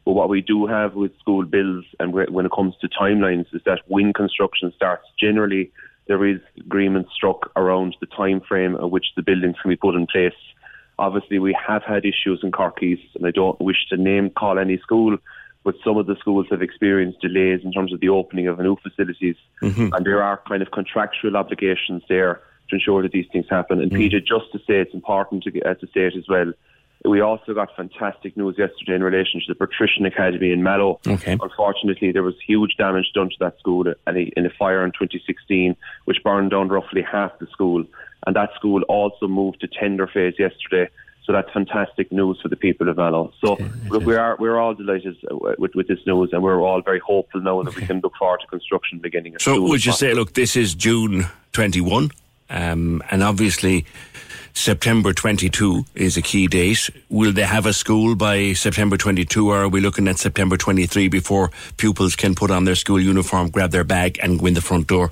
But 0.06 0.14
what 0.14 0.30
we 0.30 0.42
do 0.42 0.66
have 0.66 0.96
with 0.96 1.18
school 1.20 1.46
bills 1.46 1.86
and 2.00 2.14
when 2.14 2.46
it 2.46 2.52
comes 2.52 2.76
to 2.82 2.90
timelines 2.90 3.46
is 3.54 3.62
that 3.66 3.82
when 3.88 4.14
construction 4.14 4.72
starts, 4.76 5.06
generally 5.20 5.72
there 6.08 6.26
is 6.26 6.40
agreement 6.58 7.08
struck 7.14 7.52
around 7.56 7.96
the 8.00 8.08
time 8.08 8.42
frame 8.42 8.76
at 8.76 8.90
which 8.90 9.08
the 9.16 9.22
buildings 9.22 9.56
can 9.62 9.70
be 9.70 9.76
put 9.76 9.96
in 9.96 10.08
place. 10.08 10.34
Obviously, 10.98 11.38
we 11.38 11.56
have 11.68 11.84
had 11.84 12.04
issues 12.04 12.40
in 12.42 12.52
Cork 12.52 12.82
East, 12.82 13.16
and 13.16 13.26
I 13.26 13.32
don't 13.32 13.60
wish 13.62 13.88
to 13.90 13.98
name 13.98 14.32
call 14.32 14.58
any 14.58 14.78
school, 14.80 15.18
but 15.64 15.76
some 15.84 15.98
of 15.98 16.06
the 16.08 16.16
schools 16.20 16.48
have 16.52 16.62
experienced 16.62 17.20
delays 17.22 17.62
in 17.64 17.72
terms 17.72 17.94
of 17.94 18.00
the 18.00 18.10
opening 18.10 18.48
of 18.48 18.60
new 18.60 18.76
facilities, 18.78 19.36
and 19.94 20.06
there 20.06 20.24
are 20.24 20.42
kind 20.48 20.62
of 20.62 20.72
contractual 20.72 21.36
obligations 21.36 22.04
there 22.10 22.42
to 22.70 22.76
ensure 22.76 23.02
that 23.02 23.12
these 23.12 23.26
things 23.32 23.46
happen. 23.50 23.82
And 23.82 23.92
Peter, 23.98 24.20
just 24.20 24.52
to 24.54 24.60
say, 24.60 24.80
it's 24.80 24.94
important 24.94 25.44
to, 25.44 25.52
get- 25.52 25.66
uh, 25.66 25.74
to 25.76 25.88
say 25.88 26.02
it 26.08 26.16
as 26.16 26.28
well. 26.30 26.54
We 27.06 27.22
also 27.22 27.54
got 27.54 27.70
fantastic 27.78 28.36
news 28.36 28.56
yesterday 28.58 28.94
in 28.94 29.02
relation 29.04 29.40
to 29.40 29.46
the 29.48 29.56
Patrician 29.56 30.06
Academy 30.06 30.52
in 30.52 30.64
Mallow. 30.64 31.00
Okay. 31.08 31.38
Unfortunately, 31.42 32.12
there 32.12 32.24
was 32.24 32.36
huge 32.46 32.76
damage 32.78 33.12
done 33.14 33.30
to 33.30 33.36
that 33.40 33.58
school 33.58 33.88
in 34.08 34.46
a 34.46 34.50
fire 34.60 34.84
in 34.84 34.92
2016, 34.92 35.78
which 36.06 36.18
burned 36.24 36.52
down 36.52 36.68
roughly 36.68 37.02
half 37.02 37.32
the 37.40 37.48
school. 37.48 37.86
And 38.28 38.36
that 38.36 38.50
school 38.56 38.82
also 38.90 39.28
moved 39.30 39.62
to 39.62 39.68
tender 39.68 40.08
phase 40.08 40.34
yesterday. 40.38 40.90
So 41.30 41.34
that's 41.34 41.52
fantastic 41.54 42.12
news 42.12 42.40
for 42.42 42.48
the 42.48 42.56
people 42.56 42.90
of 42.90 42.98
Mallow. 42.98 43.32
So 43.40 43.56
look, 43.88 44.04
we 44.04 44.16
are 44.16 44.36
we're 44.40 44.58
all 44.58 44.74
delighted 44.74 45.16
with, 45.30 45.76
with 45.76 45.88
this 45.88 46.00
news, 46.08 46.32
and 46.34 46.42
we're 46.42 46.60
all 46.60 46.82
very 46.82 46.98
hopeful 46.98 47.40
now 47.40 47.62
that 47.62 47.76
we 47.76 47.86
can 47.86 48.00
look 48.00 48.14
forward 48.18 48.40
to 48.40 48.48
construction 48.48 48.98
beginning. 48.98 49.36
as 49.36 49.44
So 49.44 49.54
soon 49.54 49.64
as 49.66 49.70
would 49.70 49.86
you 49.86 49.92
say, 49.92 50.16
look, 50.16 50.34
this 50.34 50.56
is 50.56 50.74
June 50.74 51.28
21, 51.52 52.10
um, 52.50 53.04
and 53.12 53.22
obviously 53.22 53.86
September 54.54 55.14
22 55.14 55.86
is 55.94 56.18
a 56.18 56.24
key 56.24 56.48
date. 56.48 56.90
Will 57.10 57.32
they 57.32 57.44
have 57.44 57.68
a 57.68 57.74
school 57.74 58.16
by 58.16 58.54
September 58.54 58.98
22, 58.98 59.52
or 59.52 59.58
are 59.58 59.70
we 59.70 59.82
looking 59.82 60.08
at 60.08 60.18
September 60.18 60.58
23 60.58 61.10
before 61.10 61.52
pupils 61.78 62.16
can 62.16 62.34
put 62.34 62.50
on 62.50 62.64
their 62.64 62.74
school 62.74 63.00
uniform, 63.00 63.52
grab 63.52 63.70
their 63.70 63.84
bag, 63.84 64.18
and 64.24 64.40
go 64.40 64.48
in 64.48 64.56
the 64.56 64.62
front 64.62 64.88
door? 64.88 65.12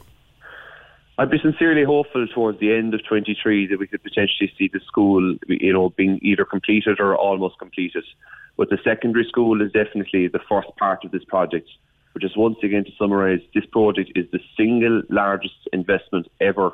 I'd 1.20 1.32
be 1.32 1.40
sincerely 1.40 1.84
hopeful 1.84 2.28
towards 2.28 2.60
the 2.60 2.74
end 2.74 2.94
of 2.94 3.04
23 3.04 3.68
that 3.68 3.80
we 3.80 3.88
could 3.88 4.04
potentially 4.04 4.54
see 4.56 4.70
the 4.72 4.80
school, 4.86 5.36
you 5.48 5.74
know, 5.74 5.90
being 5.90 6.20
either 6.22 6.46
completed 6.46 7.00
or 7.00 7.16
almost 7.16 7.58
completed. 7.58 8.04
But 8.56 8.70
the 8.70 8.78
secondary 8.84 9.26
school 9.28 9.62
is 9.62 9.72
definitely 9.72 10.28
the 10.28 10.40
first 10.48 10.68
part 10.78 11.04
of 11.04 11.12
this 11.12 11.24
project. 11.24 11.70
But 12.14 12.22
just 12.22 12.38
once 12.38 12.58
again 12.62 12.86
to 12.86 12.92
summarise, 13.00 13.40
this 13.56 13.66
project 13.66 14.12
is 14.16 14.26
the 14.32 14.40
single 14.56 15.02
largest 15.10 15.56
investment 15.74 16.28
ever 16.40 16.72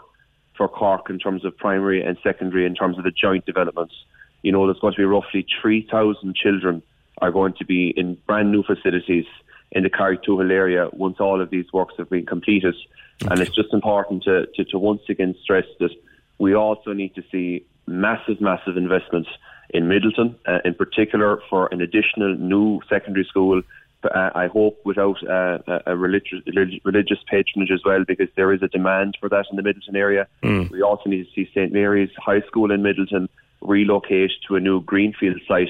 for 0.58 0.68
Cork 0.68 1.10
in 1.10 1.20
terms 1.20 1.46
of 1.46 1.58
primary 1.58 2.04
and 2.04 2.18
secondary 2.22 2.66
in 2.66 2.76
terms 2.76 2.98
of 2.98 3.06
the 3.06 3.12
joint 3.12 3.46
developments. 3.46 3.96
You 4.42 4.52
know, 4.52 4.66
there's 4.66 4.80
going 4.80 4.94
to 4.94 4.98
be 4.98 5.06
roughly 5.06 5.46
3,000 5.62 6.36
children 6.36 6.84
are 7.22 7.32
going 7.32 7.54
to 7.54 7.66
be 7.66 7.94
in 7.96 8.18
brand 8.28 8.52
new 8.52 8.64
facilities 8.64 9.26
in 9.74 9.84
the 9.84 9.90
Carrigtwohill 9.90 10.52
area 10.52 10.88
once 10.94 11.20
all 11.20 11.42
of 11.42 11.50
these 11.50 11.66
works 11.74 11.96
have 11.98 12.10
been 12.10 12.26
completed. 12.26 12.76
And 13.30 13.40
it's 13.40 13.56
just 13.56 13.74
important 13.74 14.24
to, 14.24 14.48
to, 14.56 14.64
to 14.66 14.80
once 14.80 15.02
again 15.10 15.36
stress 15.42 15.66
that 15.80 15.92
we 16.38 16.56
also 16.56 16.94
need 16.94 17.16
to 17.16 17.24
see 17.32 17.66
massive, 17.88 18.40
massive 18.40 18.78
investments 18.78 19.30
in 19.70 19.86
Midleton, 19.86 20.36
uh, 20.46 20.60
in 20.66 20.76
particular 20.76 21.42
for 21.50 21.68
an 21.72 21.82
additional 21.82 22.36
new 22.36 22.82
secondary 22.90 23.26
school. 23.26 23.62
Uh, 24.04 24.30
I 24.36 24.48
hope 24.48 24.80
without 24.84 25.18
uh, 25.28 25.60
a 25.86 25.96
religious, 25.96 26.40
religious 26.84 27.20
patronage 27.30 27.72
as 27.72 27.82
well, 27.86 28.04
because 28.06 28.28
there 28.36 28.52
is 28.52 28.62
a 28.62 28.68
demand 28.68 29.18
for 29.20 29.30
that 29.30 29.46
in 29.50 29.56
the 29.56 29.64
Midleton 29.64 29.96
area. 29.96 30.28
We 30.70 30.82
also 30.82 31.10
need 31.10 31.26
to 31.26 31.32
see 31.34 31.50
St 31.54 31.72
Mary's 31.72 32.12
High 32.18 32.42
School 32.42 32.72
in 32.72 32.82
Midleton 32.82 33.30
relocate 33.62 34.32
to 34.48 34.56
a 34.58 34.60
new 34.60 34.82
greenfield 34.82 35.40
site. 35.48 35.70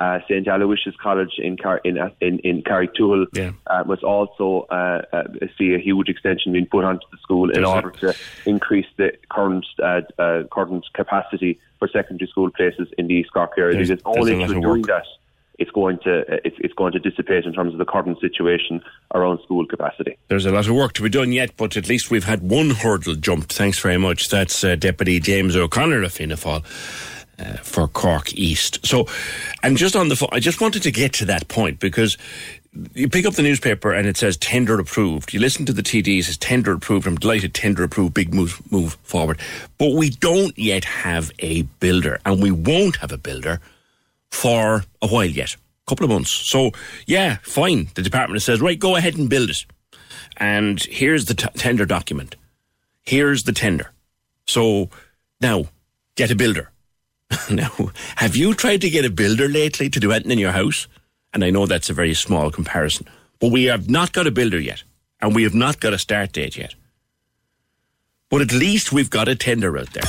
Uh, 0.00 0.20
St 0.28 0.46
Aloysius 0.46 0.94
College 1.02 1.32
in 1.38 1.56
Car- 1.56 1.80
in 1.84 1.98
uh, 1.98 2.10
in, 2.20 2.38
in 2.40 2.62
Carrigtwohill 2.62 3.26
Yeah. 3.32 3.50
uh, 3.66 3.82
must 3.84 4.04
also 4.04 4.66
uh, 4.70 5.02
uh, 5.12 5.24
see 5.58 5.74
a 5.74 5.78
huge 5.78 6.08
extension 6.08 6.52
being 6.52 6.66
put 6.66 6.84
onto 6.84 7.04
the 7.10 7.18
school 7.18 7.50
in 7.50 7.54
There's 7.62 7.68
order 7.68 7.90
to 8.02 8.14
increase 8.46 8.86
the 8.96 9.12
current 9.28 9.66
uh, 9.82 10.02
uh, 10.18 10.44
current 10.52 10.84
capacity 10.94 11.58
for 11.80 11.88
secondary 11.88 12.28
school 12.28 12.48
places 12.50 12.86
in 12.96 13.08
the 13.08 13.14
East 13.14 13.32
Cork 13.32 13.52
area. 13.58 13.74
There's- 13.74 13.88
because 13.88 14.16
only 14.18 14.46
through 14.46 14.60
doing 14.60 14.82
that 14.82 15.04
it's 15.58 15.72
going 15.72 15.98
to 16.04 16.24
it's, 16.46 16.56
it's 16.60 16.74
going 16.74 16.92
to 16.92 17.00
dissipate 17.00 17.44
in 17.44 17.52
terms 17.52 17.72
of 17.72 17.78
the 17.78 17.84
current 17.84 18.20
situation 18.20 18.80
around 19.12 19.40
school 19.42 19.66
capacity. 19.66 20.16
There's 20.28 20.46
a 20.46 20.52
lot 20.52 20.68
of 20.68 20.74
work 20.76 20.92
to 20.92 21.02
be 21.02 21.08
done 21.08 21.32
yet, 21.32 21.56
but 21.56 21.76
at 21.76 21.88
least 21.88 22.08
we've 22.12 22.22
had 22.32 22.48
one 22.48 22.70
hurdle 22.70 23.16
jumped. 23.16 23.52
Thanks 23.52 23.80
very 23.80 23.98
much. 23.98 24.28
That's 24.28 24.62
uh, 24.62 24.76
Deputy 24.76 25.18
James 25.18 25.56
O'Connor 25.56 26.04
of 26.04 26.12
Fianna 26.12 26.36
Fáil. 26.36 26.62
Uh, 27.38 27.56
for 27.58 27.86
Cork 27.86 28.34
East. 28.34 28.84
So, 28.84 29.06
and 29.62 29.76
just 29.76 29.94
on 29.94 30.08
the 30.08 30.16
phone, 30.16 30.30
I 30.32 30.40
just 30.40 30.60
wanted 30.60 30.82
to 30.82 30.90
get 30.90 31.12
to 31.14 31.24
that 31.26 31.46
point 31.46 31.78
because 31.78 32.18
you 32.94 33.08
pick 33.08 33.26
up 33.26 33.34
the 33.34 33.42
newspaper 33.42 33.92
and 33.92 34.08
it 34.08 34.16
says 34.16 34.36
tender 34.36 34.80
approved. 34.80 35.32
You 35.32 35.38
listen 35.38 35.64
to 35.66 35.72
the 35.72 35.82
TDs, 35.82 36.18
it 36.18 36.22
says 36.24 36.36
tender 36.36 36.72
approved. 36.72 37.06
I'm 37.06 37.14
delighted, 37.14 37.54
tender 37.54 37.84
approved, 37.84 38.14
big 38.14 38.34
move, 38.34 38.60
move 38.72 38.94
forward. 39.04 39.38
But 39.78 39.94
we 39.94 40.10
don't 40.10 40.58
yet 40.58 40.84
have 40.84 41.30
a 41.38 41.62
builder, 41.62 42.18
and 42.26 42.42
we 42.42 42.50
won't 42.50 42.96
have 42.96 43.12
a 43.12 43.18
builder 43.18 43.60
for 44.32 44.82
a 45.00 45.06
while 45.06 45.24
yet, 45.24 45.54
a 45.54 45.58
couple 45.86 46.04
of 46.04 46.10
months. 46.10 46.32
So, 46.32 46.72
yeah, 47.06 47.36
fine. 47.42 47.88
The 47.94 48.02
department 48.02 48.42
says, 48.42 48.60
right, 48.60 48.78
go 48.78 48.96
ahead 48.96 49.16
and 49.16 49.30
build 49.30 49.50
it. 49.50 49.64
And 50.38 50.82
here's 50.82 51.26
the 51.26 51.34
t- 51.34 51.48
tender 51.54 51.86
document. 51.86 52.34
Here's 53.04 53.44
the 53.44 53.52
tender. 53.52 53.92
So 54.46 54.90
now, 55.40 55.66
get 56.16 56.32
a 56.32 56.34
builder. 56.34 56.70
now, 57.50 57.90
have 58.16 58.36
you 58.36 58.54
tried 58.54 58.80
to 58.80 58.90
get 58.90 59.04
a 59.04 59.10
builder 59.10 59.48
lately 59.48 59.90
to 59.90 60.00
do 60.00 60.12
anything 60.12 60.32
in 60.32 60.38
your 60.38 60.52
house? 60.52 60.88
And 61.32 61.44
I 61.44 61.50
know 61.50 61.66
that's 61.66 61.90
a 61.90 61.94
very 61.94 62.14
small 62.14 62.50
comparison, 62.50 63.06
but 63.38 63.52
we 63.52 63.64
have 63.64 63.90
not 63.90 64.12
got 64.12 64.26
a 64.26 64.30
builder 64.30 64.58
yet, 64.58 64.82
and 65.20 65.34
we 65.34 65.42
have 65.42 65.54
not 65.54 65.80
got 65.80 65.92
a 65.92 65.98
start 65.98 66.32
date 66.32 66.56
yet. 66.56 66.74
But 68.30 68.40
at 68.40 68.52
least 68.52 68.92
we've 68.92 69.10
got 69.10 69.28
a 69.28 69.34
tender 69.34 69.78
out 69.78 69.92
there. 69.92 70.04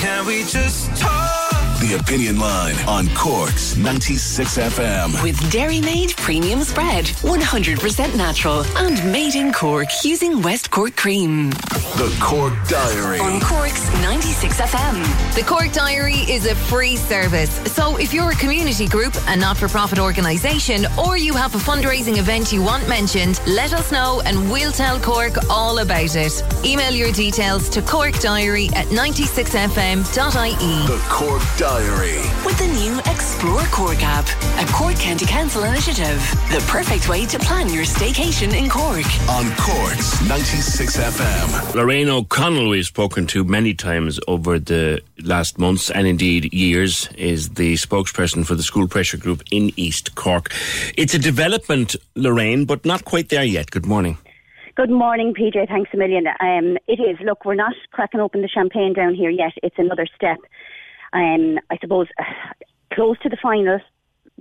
Can 0.00 0.26
we 0.26 0.44
just 0.44 0.96
talk? 0.96 1.43
The 1.84 2.00
Opinion 2.00 2.38
Line 2.38 2.76
on 2.88 3.14
Cork's 3.14 3.76
96 3.76 4.56
FM. 4.56 5.22
With 5.22 5.38
Dairy 5.52 5.82
Made 5.82 6.16
Premium 6.16 6.62
Spread, 6.62 7.04
100% 7.04 8.16
natural 8.16 8.64
and 8.78 9.12
made 9.12 9.34
in 9.34 9.52
Cork 9.52 9.88
using 10.02 10.40
West 10.40 10.70
Cork 10.70 10.96
cream. 10.96 11.50
The 11.50 12.16
Cork 12.22 12.54
Diary. 12.68 13.18
On 13.18 13.38
Cork's 13.38 13.92
96 14.00 14.62
FM. 14.62 15.34
The 15.34 15.42
Cork 15.42 15.72
Diary 15.72 16.24
is 16.26 16.46
a 16.46 16.54
free 16.54 16.96
service. 16.96 17.54
So 17.70 17.98
if 17.98 18.14
you're 18.14 18.30
a 18.30 18.36
community 18.36 18.88
group, 18.88 19.14
a 19.26 19.36
not 19.36 19.58
for 19.58 19.68
profit 19.68 19.98
organisation, 19.98 20.86
or 21.06 21.18
you 21.18 21.34
have 21.34 21.54
a 21.54 21.58
fundraising 21.58 22.16
event 22.16 22.50
you 22.50 22.62
want 22.62 22.88
mentioned, 22.88 23.42
let 23.46 23.74
us 23.74 23.92
know 23.92 24.22
and 24.24 24.50
we'll 24.50 24.72
tell 24.72 24.98
Cork 24.98 25.34
all 25.50 25.80
about 25.80 26.16
it. 26.16 26.42
Email 26.64 26.92
your 26.92 27.12
details 27.12 27.68
to 27.68 27.82
corkdiary 27.82 28.74
at 28.74 28.86
96fm.ie. 28.86 30.86
The 30.86 31.04
Cork 31.10 31.42
Diary. 31.58 31.73
With 31.74 32.56
the 32.56 32.68
new 32.68 33.00
Explore 33.00 33.64
Cork 33.72 34.00
app, 34.00 34.26
a 34.62 34.72
Cork 34.72 34.94
County 34.94 35.26
Council 35.26 35.64
initiative. 35.64 36.20
The 36.52 36.64
perfect 36.68 37.08
way 37.08 37.26
to 37.26 37.36
plan 37.40 37.68
your 37.68 37.82
staycation 37.82 38.54
in 38.56 38.70
Cork. 38.70 39.04
On 39.28 39.44
Cork's 39.56 40.22
96 40.28 40.96
FM. 40.96 41.74
Lorraine 41.74 42.08
O'Connell, 42.08 42.68
we've 42.68 42.86
spoken 42.86 43.26
to 43.26 43.42
many 43.42 43.74
times 43.74 44.20
over 44.28 44.60
the 44.60 45.02
last 45.24 45.58
months 45.58 45.90
and 45.90 46.06
indeed 46.06 46.54
years, 46.54 47.08
is 47.18 47.48
the 47.48 47.74
spokesperson 47.74 48.46
for 48.46 48.54
the 48.54 48.62
school 48.62 48.86
pressure 48.86 49.16
group 49.16 49.42
in 49.50 49.72
East 49.76 50.14
Cork. 50.14 50.52
It's 50.96 51.14
a 51.14 51.18
development, 51.18 51.96
Lorraine, 52.14 52.66
but 52.66 52.84
not 52.84 53.04
quite 53.04 53.30
there 53.30 53.42
yet. 53.42 53.72
Good 53.72 53.86
morning. 53.86 54.16
Good 54.76 54.90
morning, 54.90 55.34
PJ. 55.34 55.66
Thanks 55.66 55.90
a 55.92 55.96
million. 55.96 56.28
Um, 56.28 56.78
it 56.86 57.00
is. 57.00 57.18
Look, 57.24 57.44
we're 57.44 57.56
not 57.56 57.74
cracking 57.90 58.20
open 58.20 58.42
the 58.42 58.48
champagne 58.48 58.92
down 58.92 59.16
here 59.16 59.30
yet. 59.30 59.52
It's 59.64 59.78
another 59.78 60.06
step. 60.14 60.38
Um, 61.14 61.58
I 61.70 61.78
suppose 61.80 62.08
close 62.92 63.18
to 63.20 63.28
the 63.28 63.38
final 63.42 63.80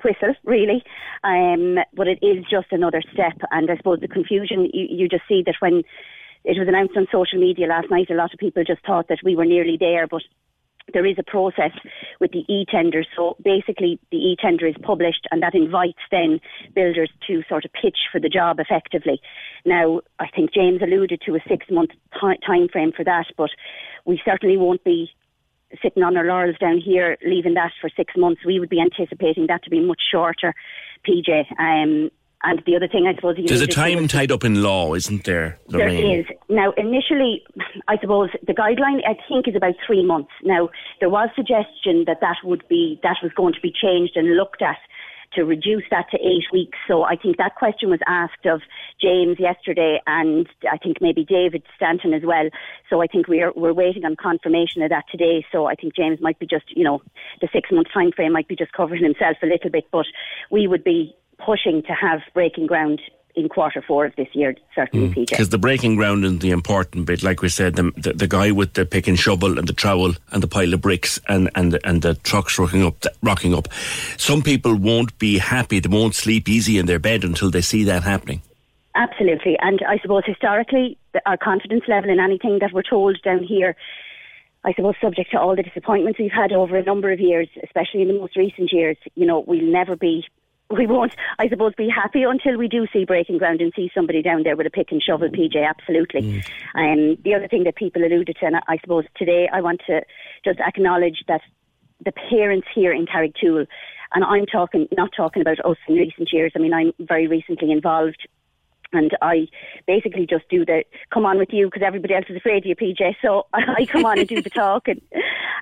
whistle, 0.04 0.36
really. 0.44 0.84
Um, 1.24 1.78
but 1.94 2.08
it 2.08 2.20
is 2.22 2.44
just 2.50 2.72
another 2.72 3.02
step. 3.14 3.38
And 3.52 3.70
I 3.70 3.78
suppose 3.78 4.00
the 4.00 4.08
confusion, 4.08 4.70
you, 4.74 4.88
you 4.90 5.10
just 5.10 5.24
see 5.28 5.44
that 5.46 5.56
when 5.60 5.84
it 6.44 6.58
was 6.58 6.68
announced 6.68 6.98
on 6.98 7.08
social 7.12 7.40
media 7.40 7.68
last 7.68 7.90
night, 7.90 8.10
a 8.10 8.16
lot 8.16 8.34
of 8.34 8.40
people 8.40 8.64
just 8.66 8.86
thought 8.86 9.08
that 9.10 9.20
we 9.24 9.36
were 9.36 9.46
nearly 9.46 9.78
there. 9.80 10.08
But 10.08 10.24
there 10.94 11.06
is 11.06 11.16
a 11.18 11.24
process 11.24 11.72
with 12.20 12.32
the 12.32 12.44
e-tender. 12.52 13.06
So 13.16 13.38
basically, 13.44 14.00
the 14.12 14.18
e-tender 14.18 14.68
is 14.68 14.76
published, 14.82 15.28
and 15.32 15.42
that 15.42 15.56
invites 15.56 16.04
then 16.12 16.42
builders 16.76 17.10
to 17.28 17.44
sort 17.48 17.64
of 17.64 17.72
pitch 17.72 17.98
for 18.12 18.20
the 18.20 18.30
job 18.30 18.60
effectively. 18.60 19.22
Now, 19.66 20.02
I 20.20 20.28
think 20.28 20.54
James 20.54 20.82
alluded 20.82 21.22
to 21.26 21.36
a 21.36 21.40
six-month 21.48 21.92
ti 22.20 22.34
time 22.46 22.68
frame 22.68 22.92
for 22.92 23.06
that, 23.06 23.28
but 23.38 23.52
we 24.06 24.22
certainly 24.26 24.58
won't 24.58 24.84
be 24.84 25.10
sitting 25.82 26.04
on 26.04 26.18
our 26.18 26.26
laurels 26.26 26.56
down 26.60 26.80
here, 26.80 27.18
leaving 27.26 27.54
that 27.56 27.72
for 27.80 27.90
six 27.96 28.14
months. 28.18 28.42
We 28.46 28.60
would 28.60 28.70
be 28.70 28.82
anticipating 28.82 29.48
that 29.48 29.64
to 29.64 29.70
be 29.70 29.80
much 29.80 30.02
shorter, 30.12 30.54
PJ. 31.08 31.46
Um, 31.60 32.12
and 32.46 32.62
the 32.66 32.76
other 32.76 32.90
thing, 32.90 33.08
I 33.08 33.16
suppose, 33.16 33.38
you 33.38 33.48
There's 33.48 33.62
a 33.62 33.68
time 33.68 34.06
tied 34.10 34.30
up 34.30 34.44
in 34.44 34.62
law, 34.62 34.94
isn't 34.96 35.24
there, 35.24 35.58
there 35.70 35.88
Lorraine? 35.88 36.20
is. 36.20 36.26
Now, 36.50 36.74
initially, 36.76 37.42
I 37.88 37.98
suppose 38.00 38.32
the 38.46 38.54
guideline, 38.54 39.00
I 39.08 39.16
think, 39.30 39.48
is 39.48 39.56
about 39.56 39.76
three 39.88 40.06
months. 40.06 40.32
Now, 40.44 40.70
there 41.00 41.10
was 41.10 41.30
suggestion 41.36 42.04
that 42.06 42.20
that 42.20 42.36
would 42.44 42.68
be, 42.68 43.00
that 43.02 43.16
was 43.24 43.32
going 43.34 43.54
to 43.54 43.62
be 43.62 43.72
changed 43.72 44.18
and 44.18 44.36
looked 44.36 44.62
at 44.62 44.78
to 45.36 45.44
reduce 45.44 45.84
that 45.92 46.10
to 46.12 46.18
eight 46.18 46.46
weeks. 46.52 46.78
So 46.88 47.04
I 47.04 47.16
think 47.16 47.38
that 47.38 47.56
question 47.56 47.90
was 47.90 48.00
asked 48.08 48.46
of 48.46 48.62
James 49.02 49.40
yesterday 49.40 50.02
and 50.08 50.48
I 50.72 50.78
think 50.78 50.98
maybe 51.02 51.24
David 51.24 51.64
Stanton 51.76 52.14
as 52.14 52.24
well. 52.24 52.50
So 52.90 53.02
I 53.02 53.08
think 53.08 53.28
we're, 53.28 53.52
we're 53.56 53.74
waiting 53.74 54.06
on 54.06 54.16
confirmation 54.16 54.82
of 54.82 54.90
that 54.90 55.06
today. 55.12 55.46
So 55.52 55.66
I 55.66 55.76
think 55.76 55.96
James 55.96 56.20
might 56.22 56.40
be 56.40 56.46
just, 56.46 56.66
you 56.76 56.84
know, 56.84 57.02
the 57.42 57.50
six 57.52 57.72
month 57.72 57.88
time 57.94 58.12
frame 58.12 58.34
might 58.34 58.48
be 58.48 58.56
just 58.56 58.74
covering 58.74 59.04
himself 59.04 59.38
a 59.42 59.48
little 59.48 59.70
bit, 59.70 59.86
but 59.92 60.06
we 60.52 60.68
would 60.68 60.84
be 60.84 61.16
pushing 61.44 61.84
to 61.84 61.94
have 61.94 62.22
breaking 62.34 62.68
ground 62.68 63.02
in 63.36 63.50
quarter 63.50 63.82
four 63.82 64.06
of 64.06 64.16
this 64.16 64.28
year, 64.34 64.56
certainly, 64.76 65.10
mm. 65.10 65.16
PJ. 65.16 65.30
Because 65.30 65.50
the 65.50 65.58
breaking 65.58 65.96
ground 65.96 66.24
is 66.24 66.40
the 66.40 66.52
important 66.52 67.06
bit. 67.06 67.24
Like 67.24 67.42
we 67.42 67.50
said, 67.50 67.76
the, 67.76 67.92
the, 67.98 68.14
the 68.14 68.28
guy 68.28 68.52
with 68.52 68.74
the 68.74 68.86
pick 68.86 69.08
and 69.08 69.18
shovel 69.18 69.58
and 69.58 69.68
the 69.68 69.74
trowel 69.74 70.14
and 70.32 70.44
the 70.44 70.48
pile 70.48 70.74
of 70.74 70.82
bricks 70.82 71.20
and, 71.28 71.50
and, 71.56 71.80
and 71.84 72.02
the 72.02 72.16
trucks 72.16 72.60
rocking 72.60 72.84
up, 72.84 73.04
rocking 73.22 73.54
up. 73.54 73.68
Some 74.18 74.42
people 74.42 74.76
won't 74.76 75.18
be 75.20 75.38
happy. 75.40 75.80
They 75.80 75.90
won't 75.90 76.16
sleep 76.16 76.48
easy 76.48 76.78
in 76.78 76.86
their 76.86 77.00
bed 77.00 77.24
until 77.24 77.50
they 77.50 77.62
see 77.62 77.84
that 77.86 78.04
happening. 78.04 78.42
Absolutely. 78.96 79.58
And 79.60 79.82
I 79.88 79.98
suppose 80.00 80.24
historically, 80.26 80.98
our 81.26 81.38
confidence 81.38 81.84
level 81.88 82.12
in 82.12 82.20
anything 82.20 82.60
that 82.60 82.72
we're 82.72 82.84
told 82.84 83.20
down 83.24 83.44
here 83.44 83.76
I 84.66 84.74
suppose, 84.74 84.96
subject 85.02 85.32
to 85.32 85.40
all 85.40 85.56
the 85.56 85.64
disappointments 85.64 86.20
we've 86.20 86.32
had 86.32 86.54
over 86.54 86.78
a 86.78 86.84
number 86.84 87.12
of 87.12 87.20
years, 87.20 87.50
especially 87.64 88.02
in 88.02 88.08
the 88.08 88.14
most 88.14 88.38
recent 88.38 88.72
years, 88.72 88.96
you 89.16 89.26
know, 89.26 89.44
we'll 89.46 89.62
never 89.62 89.96
be 89.96 90.26
we 90.76 90.88
won't, 90.88 91.14
I 91.40 91.48
suppose, 91.50 91.74
be 91.76 91.90
happy 91.90 92.24
until 92.24 92.58
we 92.58 92.68
do 92.68 92.88
see 92.92 93.06
breaking 93.06 93.38
ground 93.38 93.62
and 93.62 93.72
see 93.76 93.92
somebody 93.94 94.22
down 94.22 94.44
there 94.44 94.56
with 94.56 94.68
a 94.68 94.70
pick 94.70 94.92
and 94.92 95.02
shovel, 95.02 95.30
PJ, 95.30 95.68
absolutely. 95.68 96.22
Mm. 96.22 96.44
Um, 96.76 97.18
the 97.24 97.34
other 97.36 97.48
thing 97.48 97.64
that 97.64 97.76
people 97.76 98.04
alluded 98.04 98.38
to, 98.40 98.46
and 98.46 98.56
I 98.68 98.78
suppose 98.82 99.06
today 99.16 99.50
I 99.52 99.62
want 99.62 99.82
to 99.88 100.02
just 100.44 100.60
acknowledge 100.60 101.24
that 101.28 101.42
the 102.04 102.12
parents 102.12 102.68
here 102.74 102.92
in 102.92 103.06
Carrigtwohill, 103.06 103.68
and 104.14 104.24
I'm 104.24 104.46
talking, 104.46 104.88
not 104.92 105.12
talking 105.16 105.42
about 105.42 105.64
us 105.66 105.78
in 105.88 105.96
recent 105.96 106.30
years, 106.32 106.52
I 106.56 106.60
mean, 106.60 106.74
I'm 106.74 106.94
very 107.00 107.28
recently 107.28 107.72
involved 107.72 108.28
and 108.94 109.12
I 109.22 109.48
basically 109.88 110.26
just 110.28 110.48
do 110.50 110.66
the 110.66 110.84
come 111.12 111.26
on 111.26 111.38
with 111.38 111.50
you 111.52 111.68
because 111.68 111.82
everybody 111.84 112.14
else 112.14 112.26
is 112.30 112.38
afraid 112.38 112.64
of 112.64 112.66
you, 112.66 112.76
PJ. 112.76 113.16
So 113.22 113.48
I 113.54 113.86
come 113.86 114.06
on 114.06 114.20
and 114.20 114.28
do 114.28 114.42
the 114.42 114.50
talking. 114.52 115.02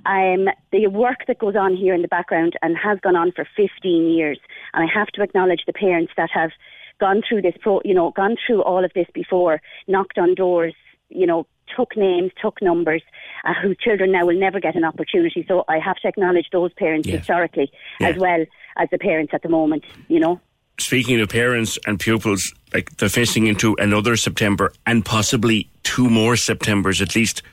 Um, 0.06 0.50
the 0.72 0.88
work 0.88 1.26
that 1.28 1.40
goes 1.40 1.56
on 1.56 1.76
here 1.76 1.94
in 1.94 2.02
the 2.02 2.08
background 2.08 2.54
and 2.62 2.78
has 2.78 3.00
gone 3.00 3.16
on 3.16 3.32
for 3.32 3.48
15 3.56 4.10
years, 4.10 4.40
and 4.74 4.88
I 4.88 4.94
have 4.94 5.08
to 5.10 5.24
acknowledge 5.24 5.64
the 5.66 5.74
parents 5.74 6.14
that 6.18 6.30
have 6.34 6.52
gone 7.00 7.22
through 7.28 7.42
this, 7.42 7.56
pro, 7.60 7.82
you 7.84 7.94
know, 7.94 8.12
gone 8.12 8.36
through 8.46 8.62
all 8.64 8.86
of 8.86 8.92
this 8.94 9.08
before, 9.14 9.62
knocked 9.88 10.18
on 10.18 10.36
doors, 10.36 10.74
you 11.10 11.26
know, 11.26 11.48
took 11.76 11.98
names, 11.98 12.32
took 12.42 12.62
numbers, 12.62 13.02
uh, 13.44 13.54
whose 13.62 13.78
children 13.78 14.12
now 14.12 14.26
will 14.26 14.40
never 14.40 14.60
get 14.60 14.76
an 14.76 14.84
opportunity. 14.84 15.44
So 15.48 15.64
I 15.68 15.80
have 15.80 15.98
to 15.98 16.08
acknowledge 16.08 16.48
those 16.52 16.72
parents 16.74 17.08
yeah. 17.08 17.18
historically 17.18 17.72
yeah. 18.00 18.10
as 18.10 18.18
well 18.18 18.46
as 18.78 18.90
the 18.92 18.98
parents 18.98 19.34
at 19.34 19.42
the 19.42 19.50
moment, 19.50 19.84
you 20.08 20.20
know 20.20 20.40
speaking 20.80 21.22
of 21.22 21.30
parents 21.30 21.78
and 21.86 22.00
pupils, 22.00 22.54
like 22.74 22.90
they're 22.98 23.08
facing 23.08 23.46
into 23.46 23.76
another 23.76 24.16
September 24.18 24.74
and 24.88 25.06
possibly 25.06 25.70
two 25.84 26.10
more 26.10 26.36
Septembers 26.36 27.02
at 27.02 27.16
least, 27.16 27.44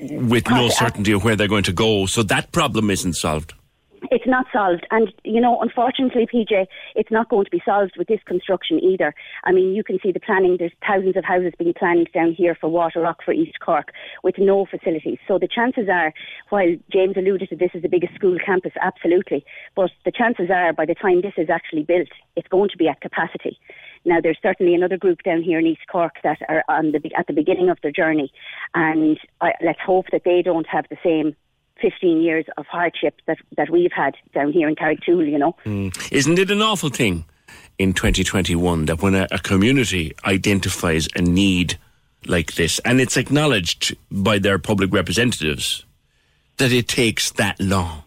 with 0.00 0.50
no 0.50 0.68
certainty 0.70 1.12
of 1.12 1.22
where 1.22 1.36
they're 1.36 1.46
going 1.46 1.62
to 1.62 1.72
go. 1.72 2.06
So 2.06 2.24
that 2.24 2.50
problem 2.50 2.90
isn't 2.90 3.14
solved 3.14 3.54
it's 4.10 4.26
not 4.26 4.46
solved. 4.52 4.86
And, 4.90 5.12
you 5.24 5.40
know, 5.40 5.60
unfortunately, 5.60 6.26
PJ, 6.32 6.66
it's 6.94 7.10
not 7.10 7.28
going 7.28 7.44
to 7.44 7.50
be 7.50 7.62
solved 7.64 7.92
with 7.96 8.08
this 8.08 8.20
construction 8.26 8.80
either. 8.80 9.14
I 9.44 9.52
mean, 9.52 9.74
you 9.74 9.84
can 9.84 9.98
see 10.02 10.12
the 10.12 10.20
planning. 10.20 10.56
There's 10.58 10.72
thousands 10.86 11.16
of 11.16 11.24
houses 11.24 11.52
being 11.58 11.74
planned 11.74 12.08
down 12.12 12.32
here 12.32 12.56
for 12.60 12.70
Waterrock, 12.70 13.16
for 13.24 13.32
East 13.32 13.60
Cork, 13.60 13.92
with 14.22 14.36
no 14.38 14.66
facilities. 14.66 15.18
So 15.26 15.38
the 15.38 15.48
chances 15.48 15.88
are, 15.90 16.12
while 16.50 16.74
James 16.92 17.16
alluded 17.16 17.48
to 17.50 17.56
this 17.56 17.70
is 17.74 17.82
the 17.82 17.88
biggest 17.88 18.14
school 18.14 18.36
campus, 18.44 18.72
absolutely, 18.80 19.44
but 19.74 19.90
the 20.04 20.12
chances 20.12 20.50
are 20.50 20.72
by 20.72 20.86
the 20.86 20.94
time 20.94 21.20
this 21.20 21.34
is 21.36 21.50
actually 21.50 21.82
built, 21.82 22.08
it's 22.36 22.48
going 22.48 22.70
to 22.70 22.76
be 22.76 22.88
at 22.88 23.00
capacity. 23.00 23.58
Now, 24.04 24.20
there's 24.22 24.38
certainly 24.42 24.74
another 24.74 24.98
group 24.98 25.22
down 25.22 25.42
here 25.42 25.58
in 25.58 25.66
East 25.66 25.86
Cork 25.90 26.14
that 26.22 26.38
are 26.48 26.62
on 26.68 26.92
the, 26.92 27.00
at 27.16 27.26
the 27.26 27.32
beginning 27.32 27.70
of 27.70 27.78
their 27.82 27.92
journey, 27.92 28.30
and 28.74 29.18
I, 29.40 29.52
let's 29.64 29.80
hope 29.84 30.06
that 30.12 30.22
they 30.24 30.42
don't 30.42 30.66
have 30.66 30.84
the 30.90 30.98
same 31.02 31.34
15 31.84 32.22
years 32.22 32.46
of 32.56 32.64
hardship 32.66 33.20
that, 33.26 33.36
that 33.58 33.68
we've 33.68 33.92
had 33.92 34.14
down 34.32 34.52
here 34.52 34.68
in 34.68 34.74
Carrigtwohill, 34.74 35.30
you 35.30 35.38
know. 35.38 35.54
Mm. 35.66 35.94
Isn't 36.10 36.38
it 36.38 36.50
an 36.50 36.62
awful 36.62 36.88
thing 36.88 37.26
in 37.78 37.92
2021 37.92 38.86
that 38.86 39.02
when 39.02 39.14
a, 39.14 39.28
a 39.30 39.38
community 39.38 40.12
identifies 40.24 41.08
a 41.14 41.20
need 41.20 41.78
like 42.26 42.54
this 42.54 42.78
and 42.86 43.02
it's 43.02 43.18
acknowledged 43.18 43.94
by 44.10 44.38
their 44.38 44.58
public 44.58 44.94
representatives, 44.94 45.84
that 46.56 46.72
it 46.72 46.88
takes 46.88 47.32
that 47.32 47.60
long? 47.60 48.02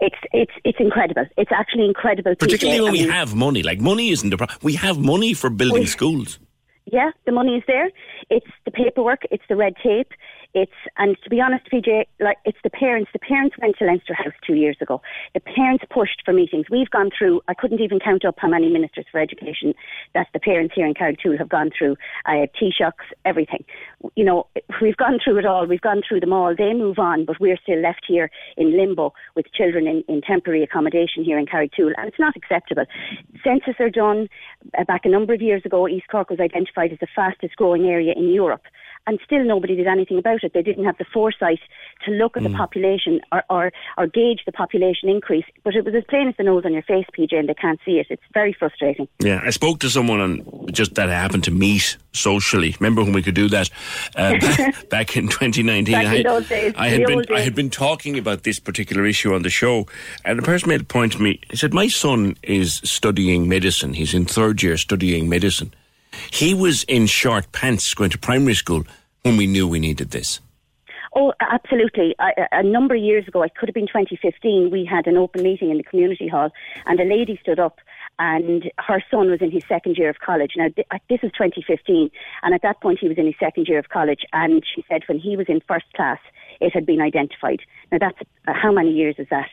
It's 0.00 0.16
it's 0.32 0.52
it's 0.64 0.78
incredible. 0.80 1.26
It's 1.36 1.52
actually 1.52 1.84
incredible. 1.86 2.36
Particularly 2.36 2.78
PJ. 2.78 2.82
when 2.84 2.92
we 2.92 3.12
have 3.12 3.34
money. 3.34 3.62
Like 3.62 3.80
money 3.80 4.10
isn't 4.10 4.30
the 4.30 4.36
problem. 4.36 4.58
We 4.62 4.74
have 4.74 4.98
money 4.98 5.34
for 5.34 5.50
building 5.50 5.86
schools. 5.86 6.38
Yeah, 6.90 7.10
the 7.26 7.32
money 7.32 7.56
is 7.56 7.64
there. 7.66 7.90
It's 8.30 8.46
the 8.64 8.70
paperwork. 8.70 9.22
It's 9.30 9.42
the 9.48 9.56
red 9.56 9.74
tape. 9.82 10.12
It's 10.54 10.72
and 10.96 11.16
to 11.22 11.30
be 11.30 11.40
honest, 11.40 11.66
PJ, 11.70 12.06
like 12.20 12.38
it's 12.46 12.58
the 12.64 12.70
parents. 12.70 13.10
The 13.12 13.18
parents 13.18 13.56
went 13.60 13.76
to 13.78 13.84
Leinster 13.84 14.14
House 14.14 14.32
two 14.46 14.54
years 14.54 14.78
ago. 14.80 15.02
The 15.34 15.40
parents 15.40 15.84
pushed 15.90 16.22
for 16.24 16.32
meetings. 16.32 16.66
We've 16.70 16.88
gone 16.88 17.10
through. 17.16 17.42
I 17.48 17.54
couldn't 17.54 17.80
even 17.80 18.00
count 18.00 18.24
up 18.24 18.36
how 18.38 18.48
many 18.48 18.70
ministers 18.70 19.04
for 19.12 19.20
education 19.20 19.74
that 20.14 20.28
the 20.32 20.40
parents 20.40 20.74
here 20.74 20.86
in 20.86 20.94
Carrigtwohill 20.94 21.38
have 21.38 21.50
gone 21.50 21.70
through. 21.76 21.96
Uh, 22.24 22.46
Taoiseachs, 22.58 23.12
everything. 23.26 23.64
You 24.16 24.24
know, 24.24 24.46
we've 24.80 24.96
gone 24.96 25.18
through 25.22 25.38
it 25.38 25.44
all. 25.44 25.66
We've 25.66 25.82
gone 25.82 26.00
through 26.08 26.20
them 26.20 26.32
all. 26.32 26.54
They 26.56 26.72
move 26.72 26.98
on, 26.98 27.26
but 27.26 27.38
we're 27.38 27.58
still 27.62 27.80
left 27.80 28.06
here 28.08 28.30
in 28.56 28.74
limbo 28.74 29.12
with 29.36 29.52
children 29.52 29.86
in, 29.86 30.02
in 30.08 30.22
temporary 30.22 30.62
accommodation 30.62 31.24
here 31.24 31.38
in 31.38 31.44
Carrigtwohill, 31.44 31.92
and 31.98 32.08
it's 32.08 32.18
not 32.18 32.36
acceptable. 32.36 32.86
Census 33.44 33.74
are 33.80 33.90
done 33.90 34.28
uh, 34.78 34.84
back 34.84 35.04
a 35.04 35.10
number 35.10 35.34
of 35.34 35.42
years 35.42 35.62
ago. 35.66 35.86
East 35.86 36.06
Cork 36.10 36.30
was 36.30 36.40
identified 36.40 36.92
as 36.92 36.98
the 37.00 37.06
fastest 37.14 37.56
growing 37.56 37.84
area 37.84 38.14
in 38.16 38.30
Europe 38.30 38.62
and 39.06 39.18
still 39.24 39.44
nobody 39.44 39.76
did 39.76 39.86
anything 39.86 40.18
about 40.18 40.42
it. 40.42 40.52
They 40.52 40.62
didn't 40.62 40.84
have 40.84 40.98
the 40.98 41.06
foresight 41.12 41.60
to 42.04 42.10
look 42.12 42.36
at 42.36 42.42
mm. 42.42 42.50
the 42.50 42.56
population 42.56 43.20
or, 43.32 43.42
or, 43.50 43.72
or 43.96 44.06
gauge 44.06 44.40
the 44.46 44.52
population 44.52 45.08
increase. 45.08 45.44
But 45.64 45.74
it 45.74 45.84
was 45.84 45.94
as 45.94 46.04
plain 46.08 46.28
as 46.28 46.34
the 46.36 46.44
nose 46.44 46.64
on 46.64 46.72
your 46.72 46.82
face, 46.82 47.06
PJ, 47.16 47.34
and 47.34 47.48
they 47.48 47.54
can't 47.54 47.80
see 47.84 47.98
it. 47.98 48.06
It's 48.10 48.22
very 48.34 48.52
frustrating. 48.52 49.08
Yeah, 49.20 49.40
I 49.44 49.50
spoke 49.50 49.80
to 49.80 49.90
someone 49.90 50.20
and 50.20 50.74
just 50.74 50.94
that 50.96 51.08
happened 51.08 51.44
to 51.44 51.50
meet 51.50 51.96
socially. 52.12 52.76
Remember 52.80 53.02
when 53.02 53.12
we 53.12 53.22
could 53.22 53.34
do 53.34 53.48
that 53.48 53.70
uh, 54.16 54.38
back, 54.40 54.88
back, 54.88 55.16
in 55.16 55.28
2019? 55.28 55.92
Back 55.92 56.16
in 56.16 56.22
those 56.24 56.48
days, 56.48 56.74
I 56.76 56.88
had 56.88 57.06
been 57.06 57.24
I 57.32 57.40
had 57.40 57.54
been 57.54 57.70
talking 57.70 58.18
about 58.18 58.42
this 58.42 58.58
particular 58.58 59.06
issue 59.06 59.34
on 59.34 59.42
the 59.42 59.50
show, 59.50 59.86
and 60.24 60.38
the 60.38 60.42
person 60.42 60.68
made 60.68 60.80
a 60.80 60.84
point 60.84 61.12
to 61.12 61.22
me. 61.22 61.40
He 61.50 61.56
said, 61.56 61.72
"My 61.72 61.88
son 61.88 62.36
is 62.42 62.80
studying 62.84 63.48
medicine. 63.48 63.94
He's 63.94 64.14
in 64.14 64.24
third 64.24 64.62
year 64.62 64.76
studying 64.76 65.28
medicine." 65.28 65.72
He 66.30 66.54
was 66.54 66.84
in 66.84 67.06
short 67.06 67.52
pants 67.52 67.92
going 67.94 68.10
to 68.10 68.18
primary 68.18 68.54
school 68.54 68.84
when 69.22 69.36
we 69.36 69.46
knew 69.46 69.66
we 69.66 69.78
needed 69.78 70.10
this. 70.10 70.40
Oh, 71.14 71.32
absolutely. 71.40 72.14
I, 72.18 72.32
a 72.52 72.62
number 72.62 72.94
of 72.94 73.02
years 73.02 73.26
ago, 73.26 73.42
it 73.42 73.54
could 73.54 73.68
have 73.68 73.74
been 73.74 73.86
2015, 73.86 74.70
we 74.70 74.84
had 74.84 75.06
an 75.06 75.16
open 75.16 75.42
meeting 75.42 75.70
in 75.70 75.78
the 75.78 75.82
community 75.82 76.28
hall, 76.28 76.50
and 76.86 77.00
a 77.00 77.04
lady 77.04 77.38
stood 77.42 77.58
up 77.58 77.80
and 78.18 78.70
her 78.78 79.02
son 79.10 79.30
was 79.30 79.40
in 79.40 79.50
his 79.50 79.62
second 79.68 79.96
year 79.96 80.10
of 80.10 80.18
college. 80.18 80.52
Now, 80.56 80.66
uh, 80.90 80.98
this 81.08 81.20
is 81.22 81.30
2015, 81.32 82.10
and 82.42 82.54
at 82.54 82.62
that 82.62 82.80
point, 82.80 82.98
he 83.00 83.08
was 83.08 83.18
in 83.18 83.26
his 83.26 83.36
second 83.38 83.68
year 83.68 83.78
of 83.78 83.88
college, 83.90 84.22
and 84.32 84.62
she 84.74 84.84
said 84.88 85.02
when 85.06 85.18
he 85.18 85.36
was 85.36 85.46
in 85.48 85.60
first 85.68 85.86
class, 85.94 86.18
it 86.60 86.72
had 86.72 86.84
been 86.84 87.00
identified. 87.00 87.60
Now, 87.92 87.98
that's 88.00 88.18
uh, 88.46 88.52
how 88.54 88.72
many 88.72 88.90
years 88.90 89.14
is 89.18 89.28
that? 89.30 89.48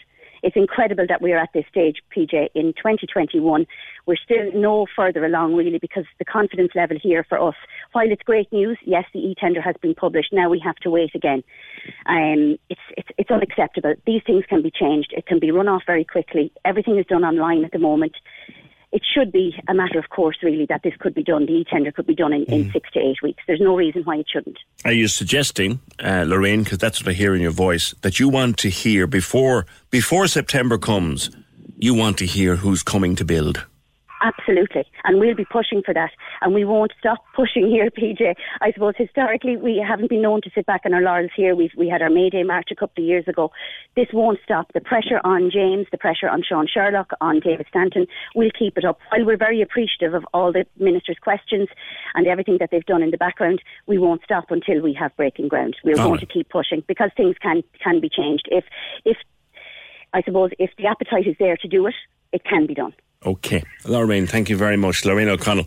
It's 0.45 0.55
incredible 0.55 1.07
that 1.09 1.23
we're 1.23 1.39
at 1.39 1.49
this 1.55 1.65
stage, 1.71 2.03
PJ, 2.15 2.49
in 2.53 2.73
2021. 2.73 3.65
We're 4.05 4.15
still 4.15 4.51
no 4.53 4.85
further 4.95 5.25
along, 5.25 5.55
really, 5.55 5.79
because 5.79 6.05
the 6.19 6.25
confidence 6.25 6.73
level 6.75 6.97
here 7.01 7.25
for 7.27 7.39
us, 7.41 7.55
while 7.93 8.11
it's 8.11 8.21
great 8.21 8.53
news, 8.53 8.77
yes, 8.85 9.05
the 9.11 9.19
e-tender 9.19 9.59
has 9.59 9.75
been 9.81 9.95
published. 9.95 10.31
Now 10.31 10.51
we 10.51 10.61
have 10.63 10.75
to 10.83 10.91
wait 10.91 11.15
again. 11.15 11.43
Um, 12.05 12.59
it's, 12.69 12.85
it's, 12.95 13.09
it's 13.17 13.31
unacceptable. 13.31 13.95
These 14.05 14.21
things 14.23 14.43
can 14.47 14.61
be 14.61 14.69
changed. 14.69 15.15
It 15.17 15.25
can 15.25 15.39
be 15.39 15.49
run 15.49 15.67
off 15.67 15.81
very 15.87 16.05
quickly. 16.05 16.53
Everything 16.63 16.99
is 16.99 17.07
done 17.07 17.23
online 17.23 17.65
at 17.65 17.71
the 17.71 17.79
moment 17.79 18.15
it 18.95 19.03
should 19.13 19.29
be 19.33 19.53
a 19.67 19.73
matter 19.73 19.99
of 19.99 20.09
course, 20.09 20.37
really, 20.41 20.65
that 20.67 20.81
this 20.81 20.93
could 20.99 21.13
be 21.13 21.21
done, 21.21 21.45
the 21.45 21.51
e-tender 21.51 21.91
could 21.91 22.07
be 22.07 22.15
done 22.15 22.31
in, 22.31 22.45
mm. 22.45 22.53
in 22.53 22.71
six 22.71 22.89
to 22.93 22.99
eight 22.99 23.21
weeks. 23.21 23.43
There's 23.45 23.59
no 23.59 23.75
reason 23.75 24.03
why 24.03 24.15
it 24.15 24.27
shouldn't. 24.31 24.57
Are 24.85 24.93
you 24.93 25.09
suggesting, 25.09 25.81
uh, 25.99 26.23
Lorraine, 26.25 26.63
because 26.63 26.77
that's 26.77 27.01
what 27.01 27.09
I 27.09 27.13
hear 27.13 27.35
in 27.35 27.41
your 27.41 27.51
voice, 27.51 27.93
that 28.03 28.21
you 28.21 28.29
want 28.29 28.57
to 28.59 28.69
hear 28.69 29.05
before 29.05 29.65
before 29.91 30.27
September 30.27 30.77
comes, 30.77 31.29
you 31.77 31.93
want 31.93 32.17
to 32.19 32.25
hear 32.25 32.55
who's 32.55 32.83
coming 32.83 33.17
to 33.17 33.25
build? 33.25 33.65
Absolutely. 34.25 34.85
And 35.03 35.19
we'll 35.19 35.35
be 35.35 35.45
pushing 35.45 35.83
for 35.85 35.93
that. 35.93 36.09
And 36.41 36.53
we 36.53 36.65
won't 36.65 36.91
stop 36.97 37.23
pushing 37.35 37.67
here, 37.69 37.89
PJ. 37.91 38.33
I 38.61 38.71
suppose 38.71 38.95
historically 38.97 39.55
we 39.55 39.83
haven't 39.85 40.09
been 40.09 40.23
known 40.23 40.41
to 40.41 40.49
sit 40.55 40.65
back 40.65 40.81
on 40.85 40.93
our 40.93 41.01
laurels 41.01 41.31
here. 41.35 41.55
We've, 41.55 41.71
we 41.77 41.87
had 41.87 42.01
our 42.01 42.09
May 42.09 42.29
Day 42.31 42.43
March 42.43 42.69
a 42.71 42.75
couple 42.75 43.03
of 43.03 43.07
years 43.07 43.27
ago. 43.27 43.51
This 43.95 44.07
won't 44.13 44.39
stop. 44.43 44.73
The 44.73 44.81
pressure 44.81 45.21
on 45.23 45.51
James, 45.51 45.85
the 45.91 45.97
pressure 45.97 46.27
on 46.27 46.41
Sean 46.47 46.67
Sherlock, 46.67 47.11
on 47.21 47.39
David 47.39 47.67
Stanton, 47.69 48.07
we'll 48.33 48.51
keep 48.57 48.77
it 48.77 48.85
up. 48.85 48.97
While 49.11 49.25
we're 49.25 49.37
very 49.37 49.61
appreciative 49.61 50.15
of 50.15 50.25
all 50.33 50.51
the 50.51 50.65
Minister's 50.77 51.19
questions 51.21 51.69
and 52.15 52.25
everything 52.25 52.57
that 52.59 52.69
they've 52.71 52.85
done 52.85 53.03
in 53.03 53.11
the 53.11 53.17
background, 53.17 53.61
we 53.85 53.99
won't 53.99 54.23
stop 54.23 54.49
until 54.49 54.81
we 54.81 54.93
have 54.99 55.15
breaking 55.17 55.49
ground. 55.49 55.75
We're 55.83 55.99
all 55.99 56.09
going 56.09 56.11
right. 56.13 56.19
to 56.21 56.33
keep 56.33 56.49
pushing 56.49 56.83
because 56.87 57.11
things 57.15 57.35
can, 57.41 57.63
can 57.83 57.99
be 57.99 58.09
changed. 58.09 58.47
If, 58.51 58.65
if, 59.03 59.17
I 60.13 60.23
suppose, 60.23 60.49
if 60.57 60.71
the 60.77 60.87
appetite 60.87 61.27
is 61.27 61.35
there 61.39 61.57
to 61.57 61.67
do 61.67 61.85
it, 61.85 61.93
it 62.31 62.43
can 62.43 62.65
be 62.65 62.73
done. 62.73 62.93
Okay. 63.25 63.63
Lorraine, 63.85 64.27
thank 64.27 64.49
you 64.49 64.57
very 64.57 64.77
much. 64.77 65.03
Lorraine 65.03 65.29
O'Connell, 65.29 65.65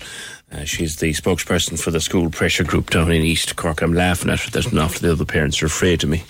uh, 0.53 0.65
she's 0.65 0.97
the 0.97 1.13
spokesperson 1.13 1.79
for 1.79 1.91
the 1.91 2.01
school 2.01 2.31
pressure 2.31 2.65
group 2.65 2.91
down 2.91 3.11
in 3.11 3.23
East 3.23 3.57
Cork. 3.57 3.83
I'm 3.83 3.93
laughing 3.93 4.31
at 4.31 4.41
her. 4.41 4.51
There's 4.51 4.67
an 4.67 4.77
the 4.77 5.13
other 5.13 5.25
parents 5.25 5.61
are 5.63 5.67
afraid 5.67 6.05
of 6.05 6.11
me. 6.11 6.23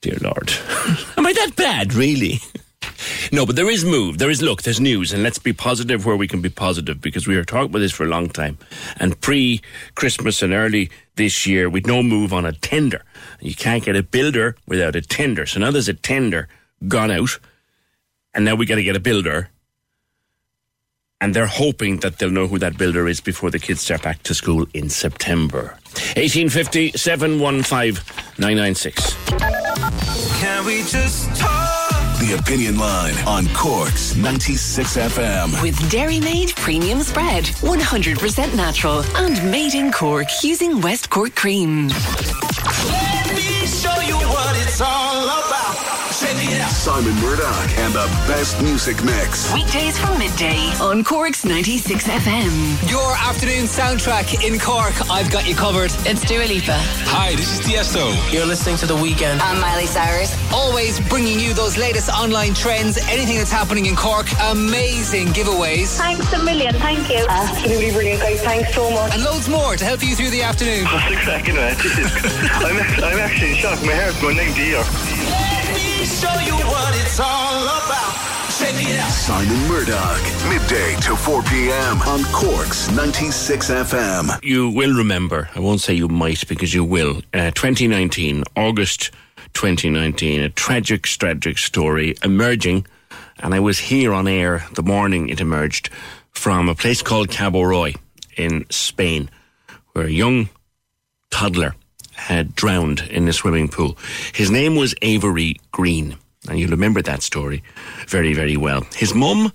Dear 0.00 0.16
Lord. 0.22 0.50
Am 1.18 1.26
I 1.26 1.32
that 1.34 1.52
bad, 1.56 1.92
really? 1.92 2.40
no, 3.32 3.44
but 3.44 3.56
there 3.56 3.68
is 3.68 3.84
move. 3.84 4.16
There 4.16 4.30
is 4.30 4.40
look. 4.40 4.62
There's 4.62 4.80
news, 4.80 5.12
and 5.12 5.22
let's 5.22 5.38
be 5.38 5.52
positive 5.52 6.06
where 6.06 6.16
we 6.16 6.26
can 6.26 6.40
be 6.40 6.48
positive 6.48 7.02
because 7.02 7.26
we 7.26 7.36
are 7.36 7.44
talking 7.44 7.70
about 7.70 7.80
this 7.80 7.92
for 7.92 8.04
a 8.04 8.08
long 8.08 8.28
time. 8.28 8.56
And 8.96 9.20
pre 9.20 9.60
Christmas 9.94 10.42
and 10.42 10.54
early 10.54 10.90
this 11.16 11.46
year, 11.46 11.68
with 11.68 11.86
no 11.86 12.02
move 12.02 12.32
on 12.32 12.46
a 12.46 12.52
tender, 12.52 13.02
you 13.40 13.54
can't 13.54 13.84
get 13.84 13.96
a 13.96 14.02
builder 14.02 14.56
without 14.66 14.96
a 14.96 15.02
tender. 15.02 15.44
So 15.44 15.60
now 15.60 15.70
there's 15.70 15.88
a 15.88 15.94
tender 15.94 16.48
gone 16.88 17.10
out, 17.10 17.38
and 18.34 18.44
now 18.44 18.54
we 18.54 18.66
got 18.66 18.76
to 18.76 18.82
get 18.82 18.96
a 18.96 19.00
builder 19.00 19.50
and 21.20 21.34
they're 21.34 21.46
hoping 21.46 21.98
that 21.98 22.18
they'll 22.18 22.30
know 22.30 22.46
who 22.46 22.58
that 22.58 22.78
builder 22.78 23.06
is 23.06 23.20
before 23.20 23.50
the 23.50 23.58
kids 23.58 23.82
start 23.82 24.02
back 24.02 24.22
to 24.22 24.34
school 24.34 24.66
in 24.72 24.88
September. 24.88 25.76
1850 26.16 26.92
715 26.92 28.02
996. 28.38 29.14
Can 30.40 30.64
we 30.64 30.78
just 30.84 31.28
talk? 31.38 31.68
The 32.20 32.36
Opinion 32.38 32.78
Line 32.78 33.14
on 33.26 33.46
Cork's 33.54 34.14
96 34.14 34.96
FM. 34.96 35.62
With 35.62 35.90
Dairy 35.90 36.20
Made 36.20 36.54
Premium 36.56 37.00
Spread, 37.00 37.44
100% 37.44 38.54
natural 38.54 39.02
and 39.16 39.50
made 39.50 39.74
in 39.74 39.90
Cork 39.90 40.26
using 40.42 40.82
West 40.82 41.08
Cork 41.08 41.34
cream. 41.34 41.88
Let 41.88 43.19
Simon 46.24 47.14
Murdoch 47.22 47.78
and 47.78 47.94
the 47.94 48.04
best 48.28 48.60
music 48.62 49.02
mix. 49.02 49.52
Weekdays 49.54 49.98
from 49.98 50.18
midday 50.18 50.58
on 50.78 51.02
Cork's 51.02 51.46
96 51.46 52.06
FM. 52.08 52.90
Your 52.90 53.16
afternoon 53.16 53.64
soundtrack 53.64 54.44
in 54.46 54.58
Cork. 54.58 54.92
I've 55.10 55.30
got 55.30 55.48
you 55.48 55.54
covered. 55.54 55.90
It's 56.04 56.22
Dua 56.22 56.44
Lipa. 56.44 56.76
Hi, 57.08 57.34
this 57.36 57.58
is 57.58 57.66
Tiesto. 57.66 58.12
You're 58.30 58.44
listening 58.44 58.76
to 58.78 58.86
The 58.86 58.96
Weekend. 58.96 59.40
I'm 59.40 59.60
Miley 59.62 59.86
Cyrus. 59.86 60.36
Always 60.52 61.00
bringing 61.08 61.40
you 61.40 61.54
those 61.54 61.78
latest 61.78 62.10
online 62.10 62.52
trends, 62.52 62.98
anything 63.08 63.38
that's 63.38 63.50
happening 63.52 63.86
in 63.86 63.96
Cork. 63.96 64.26
Amazing 64.42 65.28
giveaways. 65.28 65.96
Thanks 65.96 66.30
a 66.34 66.44
million. 66.44 66.74
Thank 66.74 67.08
you. 67.08 67.24
Absolutely 67.30 67.92
brilliant, 67.92 68.20
guys. 68.20 68.42
Thanks 68.42 68.74
so 68.74 68.90
much. 68.90 69.14
And 69.14 69.24
loads 69.24 69.48
more 69.48 69.74
to 69.76 69.84
help 69.86 70.02
you 70.02 70.14
through 70.14 70.30
the 70.30 70.42
afternoon. 70.42 70.84
That's 70.92 71.12
exactly 71.12 71.54
right. 71.54 71.76
This 71.78 71.96
I'm, 72.52 72.76
I'm 73.04 73.18
actually 73.18 73.52
in 73.52 73.56
shock. 73.56 73.80
My 73.86 73.92
hair's 73.92 74.20
going 74.20 74.36
90 74.36 74.60
here. 74.60 74.84
Simon 79.30 79.68
Murdoch. 79.68 80.22
Midday 80.48 80.96
to 81.02 81.14
4 81.14 81.42
p.m. 81.44 82.02
on 82.02 82.24
Cork's 82.32 82.90
96 82.90 83.70
FM. 83.70 84.42
You 84.42 84.70
will 84.70 84.92
remember, 84.96 85.48
I 85.54 85.60
won't 85.60 85.80
say 85.80 85.94
you 85.94 86.08
might 86.08 86.48
because 86.48 86.74
you 86.74 86.84
will, 86.84 87.22
uh, 87.32 87.50
2019, 87.52 88.44
August 88.56 89.10
2019, 89.52 90.40
a 90.42 90.48
tragic, 90.48 91.04
tragic 91.04 91.58
story 91.58 92.14
emerging, 92.24 92.86
and 93.38 93.54
I 93.54 93.60
was 93.60 93.78
here 93.78 94.12
on 94.12 94.26
air 94.26 94.64
the 94.72 94.82
morning 94.82 95.28
it 95.28 95.40
emerged 95.40 95.90
from 96.32 96.68
a 96.68 96.74
place 96.74 97.02
called 97.02 97.30
Cabo 97.30 97.60
Roig 97.60 97.96
in 98.36 98.64
Spain, 98.70 99.30
where 99.92 100.06
a 100.06 100.10
young 100.10 100.48
toddler 101.30 101.74
had 102.20 102.54
drowned 102.54 103.00
in 103.10 103.26
a 103.28 103.32
swimming 103.32 103.68
pool. 103.68 103.96
His 104.34 104.50
name 104.50 104.76
was 104.76 104.94
Avery 105.02 105.56
Green, 105.72 106.16
and 106.48 106.58
you'll 106.58 106.70
remember 106.70 107.02
that 107.02 107.22
story 107.22 107.62
very, 108.06 108.34
very 108.34 108.56
well. 108.56 108.82
His 108.94 109.14
mum 109.14 109.52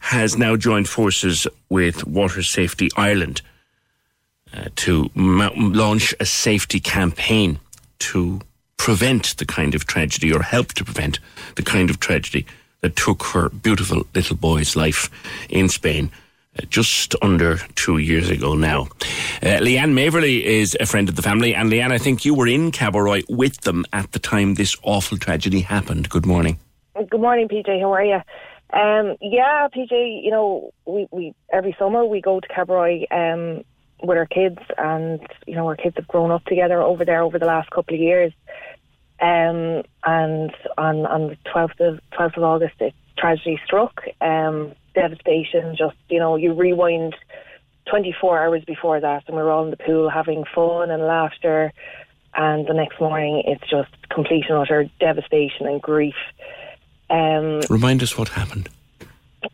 has 0.00 0.38
now 0.38 0.56
joined 0.56 0.88
forces 0.88 1.46
with 1.68 2.06
Water 2.06 2.42
Safety 2.42 2.88
Ireland 2.96 3.42
uh, 4.54 4.68
to 4.76 5.10
launch 5.16 6.14
a 6.20 6.26
safety 6.26 6.80
campaign 6.80 7.58
to 7.98 8.40
prevent 8.76 9.36
the 9.38 9.46
kind 9.46 9.74
of 9.74 9.86
tragedy 9.86 10.32
or 10.32 10.42
help 10.42 10.74
to 10.74 10.84
prevent 10.84 11.18
the 11.56 11.62
kind 11.62 11.90
of 11.90 11.98
tragedy 11.98 12.46
that 12.82 12.94
took 12.94 13.24
her 13.24 13.48
beautiful 13.48 14.06
little 14.14 14.36
boy's 14.36 14.76
life 14.76 15.10
in 15.48 15.68
Spain 15.68 16.10
just 16.68 17.14
under 17.22 17.58
two 17.74 17.98
years 17.98 18.30
ago 18.30 18.54
now. 18.54 18.82
Uh, 19.42 19.60
Leanne 19.60 19.92
Maverly 19.92 20.44
is 20.44 20.76
a 20.80 20.86
friend 20.86 21.08
of 21.08 21.16
the 21.16 21.22
family, 21.22 21.54
and 21.54 21.70
Leanne, 21.70 21.92
I 21.92 21.98
think 21.98 22.24
you 22.24 22.34
were 22.34 22.46
in 22.46 22.72
Cabo 22.72 22.98
Roig 22.98 23.24
with 23.28 23.60
them 23.62 23.84
at 23.92 24.12
the 24.12 24.18
time 24.18 24.54
this 24.54 24.76
awful 24.82 25.18
tragedy 25.18 25.60
happened. 25.60 26.08
Good 26.08 26.26
morning. 26.26 26.58
Good 26.94 27.20
morning, 27.20 27.48
PJ. 27.48 27.80
How 27.80 27.92
are 27.92 28.04
you? 28.04 28.20
Um, 28.72 29.16
yeah, 29.20 29.68
PJ. 29.74 30.24
You 30.24 30.30
know, 30.30 30.70
we, 30.86 31.06
we 31.10 31.34
every 31.52 31.76
summer 31.78 32.04
we 32.04 32.20
go 32.20 32.40
to 32.40 32.48
Cabroy 32.48 33.04
um, 33.12 33.64
with 34.02 34.16
our 34.16 34.26
kids, 34.26 34.58
and 34.76 35.20
you 35.46 35.54
know 35.54 35.66
our 35.66 35.76
kids 35.76 35.96
have 35.96 36.08
grown 36.08 36.30
up 36.30 36.44
together 36.46 36.82
over 36.82 37.04
there 37.04 37.22
over 37.22 37.38
the 37.38 37.46
last 37.46 37.70
couple 37.70 37.94
of 37.94 38.00
years. 38.00 38.32
Um, 39.20 39.82
and 40.04 40.52
on 40.76 41.06
on 41.06 41.28
the 41.28 41.36
twelfth 41.50 41.80
of 41.80 42.00
twelfth 42.12 42.36
of 42.36 42.42
August, 42.42 42.74
it 42.80 42.94
tragedy 43.16 43.60
struck. 43.64 44.02
Um, 44.20 44.72
devastation. 44.96 45.76
Just 45.76 45.94
you 46.08 46.18
know, 46.18 46.34
you 46.34 46.52
rewind 46.52 47.14
twenty 47.88 48.12
four 48.20 48.42
hours 48.42 48.64
before 48.64 48.98
that, 49.00 49.22
and 49.28 49.36
we 49.36 49.42
were 49.42 49.50
all 49.52 49.64
in 49.64 49.70
the 49.70 49.76
pool 49.76 50.10
having 50.10 50.44
fun 50.52 50.90
and 50.90 51.04
laughter. 51.04 51.72
And 52.34 52.66
the 52.66 52.74
next 52.74 53.00
morning, 53.00 53.42
it's 53.46 53.70
just 53.70 53.88
complete 54.10 54.44
and 54.48 54.58
utter 54.58 54.90
devastation 55.00 55.66
and 55.66 55.80
grief. 55.80 56.16
Um, 57.08 57.60
Remind 57.70 58.02
us 58.02 58.18
what 58.18 58.28
happened. 58.30 58.68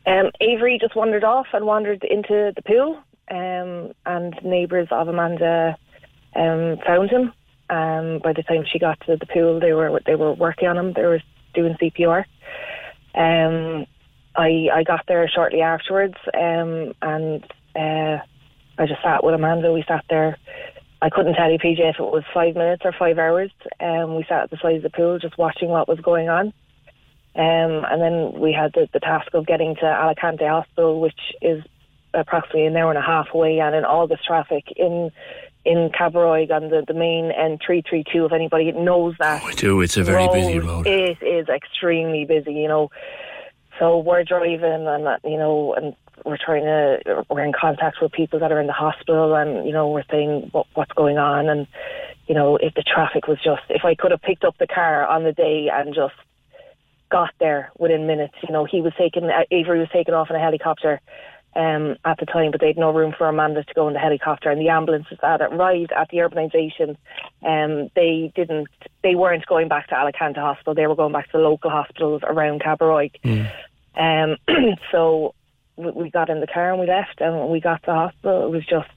um, 0.07 0.31
Avery 0.41 0.79
just 0.81 0.97
wandered 0.97 1.23
off 1.23 1.47
and 1.53 1.65
wandered 1.67 2.03
into 2.03 2.53
the 2.57 2.63
pool, 2.63 2.99
um, 3.31 3.93
and 4.07 4.35
neighbours 4.43 4.89
of 4.91 5.07
Amanda 5.09 5.77
um, 6.35 6.79
found 6.87 7.11
him. 7.11 7.33
Um, 7.71 8.19
by 8.23 8.33
the 8.33 8.43
time 8.43 8.65
she 8.71 8.79
got 8.79 8.99
to 9.07 9.17
the 9.17 9.27
pool, 9.27 9.61
they 9.61 9.73
were 9.73 10.01
they 10.05 10.17
were 10.17 10.33
working 10.33 10.67
on 10.69 10.77
him. 10.77 10.93
They 10.93 11.05
were 11.05 11.23
doing 11.55 11.75
CPR. 11.81 12.25
Um, 13.15 13.87
I 14.37 14.69
I 14.73 14.83
got 14.85 15.05
there 15.07 15.29
shortly 15.29 15.61
afterwards, 15.61 16.17
um, 16.35 16.95
and 17.03 17.45
uh, 17.77 18.23
I 18.79 18.87
just 18.87 19.03
sat 19.03 19.25
with 19.25 19.35
Amanda. 19.35 19.73
We 19.73 19.85
sat 19.87 20.05
there. 20.09 20.37
I 21.01 21.11
couldn't 21.11 21.35
tell 21.35 21.51
you, 21.51 21.59
PJ, 21.59 21.81
if 21.81 21.97
it 21.99 22.01
was 22.01 22.23
five 22.33 22.55
minutes 22.55 22.83
or 22.85 22.93
five 22.93 23.19
hours. 23.19 23.51
Um, 23.81 24.15
we 24.15 24.25
sat 24.29 24.45
at 24.45 24.51
the 24.51 24.59
side 24.63 24.77
of 24.77 24.83
the 24.83 24.91
pool, 24.91 25.19
just 25.19 25.37
watching 25.37 25.69
what 25.69 25.89
was 25.89 25.99
going 25.99 26.29
on. 26.29 26.53
Um, 27.35 27.85
and 27.91 28.01
then 28.01 28.41
we 28.41 28.53
had 28.53 28.73
the, 28.75 28.89
the 28.93 29.01
task 29.01 29.35
of 29.35 29.47
getting 29.47 29.75
to 29.77 29.87
Alicante 29.87 30.47
Hospital, 30.47 31.01
which 31.01 31.19
is 31.41 31.65
approximately 32.15 32.67
an 32.67 32.77
hour 32.77 32.91
and 32.91 32.99
a 32.99 33.03
half 33.03 33.29
away, 33.35 33.59
and 33.59 33.75
in 33.75 33.85
all 33.85 34.07
this 34.07 34.21
traffic 34.25 34.65
in 34.77 35.11
in 35.65 35.91
Cabroig 35.91 36.51
on 36.51 36.71
the, 36.71 36.85
the 36.87 36.95
main 36.95 37.31
N332, 37.31 38.27
if 38.27 38.33
anybody 38.33 38.73
knows 38.73 39.15
that. 39.21 39.45
We 39.45 39.55
do. 39.55 39.81
It's 39.81 39.97
a 39.97 40.03
very 40.03 40.27
busy 40.29 40.59
road. 40.59 40.87
It 40.87 41.23
is 41.23 41.49
extremely 41.49 42.25
busy, 42.25 42.53
you 42.53 42.69
know. 42.69 42.91
So 43.79 43.99
we're 43.99 44.25
driving 44.25 44.87
and, 44.87 45.07
uh, 45.07 45.19
you 45.25 45.39
know, 45.39 45.75
and 45.75 45.95
we're 46.25 46.39
trying 46.39 46.65
to, 46.65 47.25
we're 47.31 47.45
in 47.45 47.53
contact 47.59 47.99
with 48.01 48.13
people 48.13 48.39
that 48.41 48.53
are 48.53 48.61
in 48.61 48.67
the 48.67 48.73
hospital 48.73 49.35
and, 49.35 49.67
you 49.67 49.73
know, 49.73 49.89
we're 49.89 50.05
saying 50.11 50.51
what, 50.53 50.67
what's 50.75 50.93
going 50.93 51.19
on. 51.19 51.49
And, 51.49 51.67
you 52.27 52.35
know, 52.35 52.57
if 52.57 52.75
the 52.75 52.83
traffic 52.83 53.27
was 53.27 53.39
just, 53.43 53.63
if 53.71 53.85
I 53.85 53.95
could 53.95 54.11
have 54.11 54.23
picked 54.23 54.45
up 54.45 54.57
the 54.59 54.67
car 54.67 55.07
on 55.07 55.25
the 55.25 55.33
day 55.33 55.69
and 55.73 55.95
just 55.95 56.15
got 57.11 57.31
there 57.41 57.73
within 57.79 58.07
minutes, 58.07 58.35
you 58.47 58.53
know, 58.53 58.65
he 58.65 58.81
was 58.81 58.93
taken, 58.97 59.25
uh, 59.25 59.43
Avery 59.51 59.81
was 59.81 59.89
taken 59.93 60.15
off 60.15 60.31
in 60.31 60.37
a 60.37 60.41
helicopter 60.41 61.01
um, 61.55 61.97
at 62.05 62.19
the 62.19 62.27
time, 62.27 62.51
but 62.51 62.61
they 62.61 62.69
had 62.69 62.79
no 62.79 62.93
room 62.93 63.15
for 63.17 63.29
Amanda 63.29 63.65
to 63.65 63.75
go 63.75 63.89
in 63.89 63.95
the 63.95 64.01
helicopter. 64.01 64.51
And 64.51 64.61
the 64.61 64.69
ambulances 64.69 65.19
that 65.21 65.43
arrived 65.43 65.93
at 65.93 66.09
the 66.11 66.19
urbanisation, 66.19 66.97
um, 67.47 67.91
they 67.95 68.33
didn't, 68.35 68.69
they 69.03 69.15
weren't 69.15 69.47
going 69.47 69.69
back 69.69 69.89
to 69.89 69.95
Alicante 69.99 70.41
Hospital. 70.41 70.75
They 70.75 70.87
were 70.87 70.97
going 70.97 71.13
back 71.13 71.27
to 71.27 71.39
the 71.39 71.45
local 71.45 71.71
hospitals 71.71 72.23
around 72.25 72.63
Cabo 72.63 72.87
Roig. 72.87 73.13
Um, 73.95 74.37
so 74.91 75.35
we, 75.77 75.91
we 75.91 76.11
got 76.11 76.31
in 76.31 76.41
the 76.41 76.47
car 76.47 76.71
and 76.71 76.81
we 76.81 76.87
left, 76.87 77.21
and 77.21 77.39
when 77.39 77.51
we 77.51 77.61
got 77.61 77.83
to 77.83 77.87
the 77.87 77.95
hospital, 77.95 78.47
it 78.47 78.51
was 78.51 78.67
just. 78.67 78.89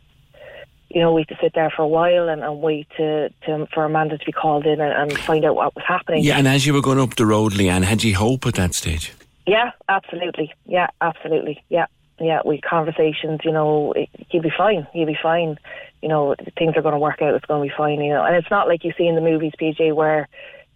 You 0.87 1.01
know, 1.01 1.11
we 1.11 1.21
had 1.27 1.35
to 1.35 1.43
sit 1.43 1.53
there 1.55 1.73
for 1.75 1.81
a 1.81 1.87
while 1.87 2.29
and, 2.29 2.41
and 2.41 2.61
wait 2.61 2.87
to, 2.95 3.29
to 3.47 3.67
for 3.73 3.83
Amanda 3.83 4.17
to 4.17 4.25
be 4.25 4.31
called 4.31 4.65
in 4.65 4.79
and, 4.79 4.93
and 4.93 5.19
find 5.19 5.43
out 5.43 5.55
what 5.55 5.75
was 5.75 5.83
happening. 5.85 6.23
Yeah, 6.23 6.37
and 6.37 6.47
as 6.47 6.65
you 6.65 6.73
were 6.73 6.81
going 6.81 6.99
up 6.99 7.15
the 7.15 7.25
road, 7.25 7.53
Leanne, 7.53 7.83
had 7.83 8.03
you 8.03 8.15
hope 8.15 8.45
at 8.45 8.53
that 8.53 8.75
stage? 8.75 9.11
Yeah, 9.45 9.71
absolutely. 9.89 10.53
Yeah, 10.65 10.87
absolutely. 11.01 11.63
Yeah, 11.69 11.87
yeah. 12.19 12.41
We 12.45 12.61
conversations. 12.61 13.41
You 13.43 13.51
know, 13.51 13.93
it, 13.93 14.09
you'll 14.31 14.43
be 14.43 14.53
fine. 14.55 14.87
You'll 14.93 15.07
be 15.07 15.17
fine. 15.21 15.57
You 16.01 16.09
know, 16.09 16.35
things 16.57 16.73
are 16.75 16.81
going 16.81 16.93
to 16.93 16.99
work 16.99 17.21
out. 17.21 17.33
It's 17.33 17.45
going 17.45 17.67
to 17.67 17.71
be 17.71 17.77
fine. 17.77 18.01
You 18.01 18.13
know, 18.13 18.23
and 18.23 18.35
it's 18.35 18.51
not 18.51 18.67
like 18.67 18.83
you 18.83 18.93
see 18.97 19.07
in 19.07 19.15
the 19.15 19.21
movies, 19.21 19.53
PJ, 19.59 19.93
where 19.93 20.27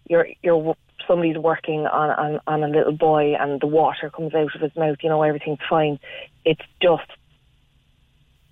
you're 0.08 0.28
you're 0.42 0.76
somebody's 1.06 1.38
working 1.38 1.86
on, 1.86 2.10
on 2.10 2.40
on 2.46 2.62
a 2.62 2.68
little 2.68 2.92
boy 2.92 3.34
and 3.34 3.60
the 3.60 3.66
water 3.66 4.10
comes 4.10 4.34
out 4.34 4.54
of 4.54 4.60
his 4.60 4.76
mouth. 4.76 4.98
You 5.02 5.08
know, 5.08 5.22
everything's 5.22 5.58
fine. 5.68 5.98
It's 6.44 6.62
just 6.82 7.10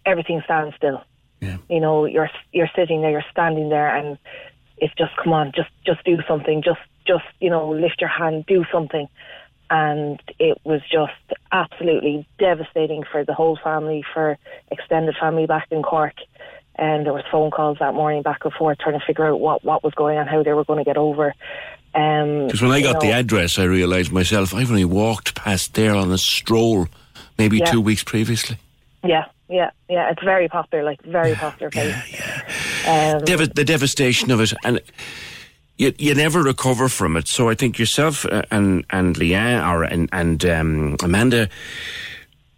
everything 0.04 0.40
stands 0.44 0.74
still. 0.76 1.02
Yeah. 1.40 1.58
You 1.68 1.80
know, 1.80 2.04
you're 2.04 2.30
you're 2.52 2.70
sitting 2.74 3.02
there, 3.02 3.10
you're 3.10 3.24
standing 3.30 3.68
there, 3.68 3.94
and 3.94 4.18
it's 4.78 4.94
just 4.94 5.16
come 5.22 5.32
on, 5.32 5.52
just 5.54 5.70
just 5.86 6.04
do 6.04 6.18
something, 6.26 6.62
just 6.62 6.80
just 7.06 7.24
you 7.40 7.50
know, 7.50 7.70
lift 7.70 8.00
your 8.00 8.10
hand, 8.10 8.46
do 8.46 8.64
something. 8.72 9.08
And 9.70 10.20
it 10.38 10.58
was 10.64 10.80
just 10.90 11.12
absolutely 11.52 12.26
devastating 12.38 13.04
for 13.10 13.24
the 13.24 13.34
whole 13.34 13.58
family, 13.62 14.02
for 14.14 14.38
extended 14.70 15.14
family 15.20 15.46
back 15.46 15.66
in 15.70 15.82
Cork. 15.82 16.14
And 16.76 17.04
there 17.04 17.12
was 17.12 17.24
phone 17.30 17.50
calls 17.50 17.78
that 17.80 17.92
morning 17.92 18.22
back 18.22 18.44
and 18.44 18.52
forth 18.54 18.78
trying 18.78 18.98
to 18.98 19.04
figure 19.04 19.26
out 19.26 19.40
what, 19.40 19.64
what 19.64 19.82
was 19.84 19.92
going 19.94 20.16
on, 20.16 20.26
how 20.26 20.42
they 20.42 20.52
were 20.52 20.64
going 20.64 20.78
to 20.78 20.84
get 20.84 20.96
over. 20.96 21.34
Um, 21.94 22.46
Because 22.46 22.62
when 22.62 22.70
I 22.70 22.80
got 22.80 23.00
the 23.00 23.10
address, 23.10 23.58
I 23.58 23.64
realised 23.64 24.12
myself 24.12 24.54
I've 24.54 24.70
only 24.70 24.84
walked 24.84 25.34
past 25.34 25.74
there 25.74 25.94
on 25.94 26.12
a 26.12 26.18
stroll, 26.18 26.86
maybe 27.36 27.58
Yeah. 27.58 27.66
two 27.66 27.80
weeks 27.80 28.04
previously. 28.04 28.58
Yeah, 29.04 29.24
yeah, 29.48 29.70
yeah. 29.88 30.10
It's 30.10 30.22
very 30.22 30.48
popular, 30.48 30.84
like 30.84 31.02
very 31.02 31.34
popular 31.34 31.70
place. 31.70 31.94
Um, 32.86 33.18
Dev- 33.24 33.54
the 33.54 33.64
devastation 33.64 34.30
of 34.30 34.40
it, 34.40 34.52
and 34.64 34.80
you, 35.78 35.94
you 35.96 36.14
never 36.14 36.42
recover 36.42 36.88
from 36.88 37.16
it. 37.16 37.28
So 37.28 37.48
I 37.48 37.54
think 37.54 37.78
yourself 37.78 38.26
uh, 38.26 38.42
and 38.50 38.84
and 38.90 39.16
Leanne 39.16 39.66
or 39.66 39.84
and 39.84 40.08
and 40.12 40.44
um, 40.44 40.96
Amanda, 41.02 41.48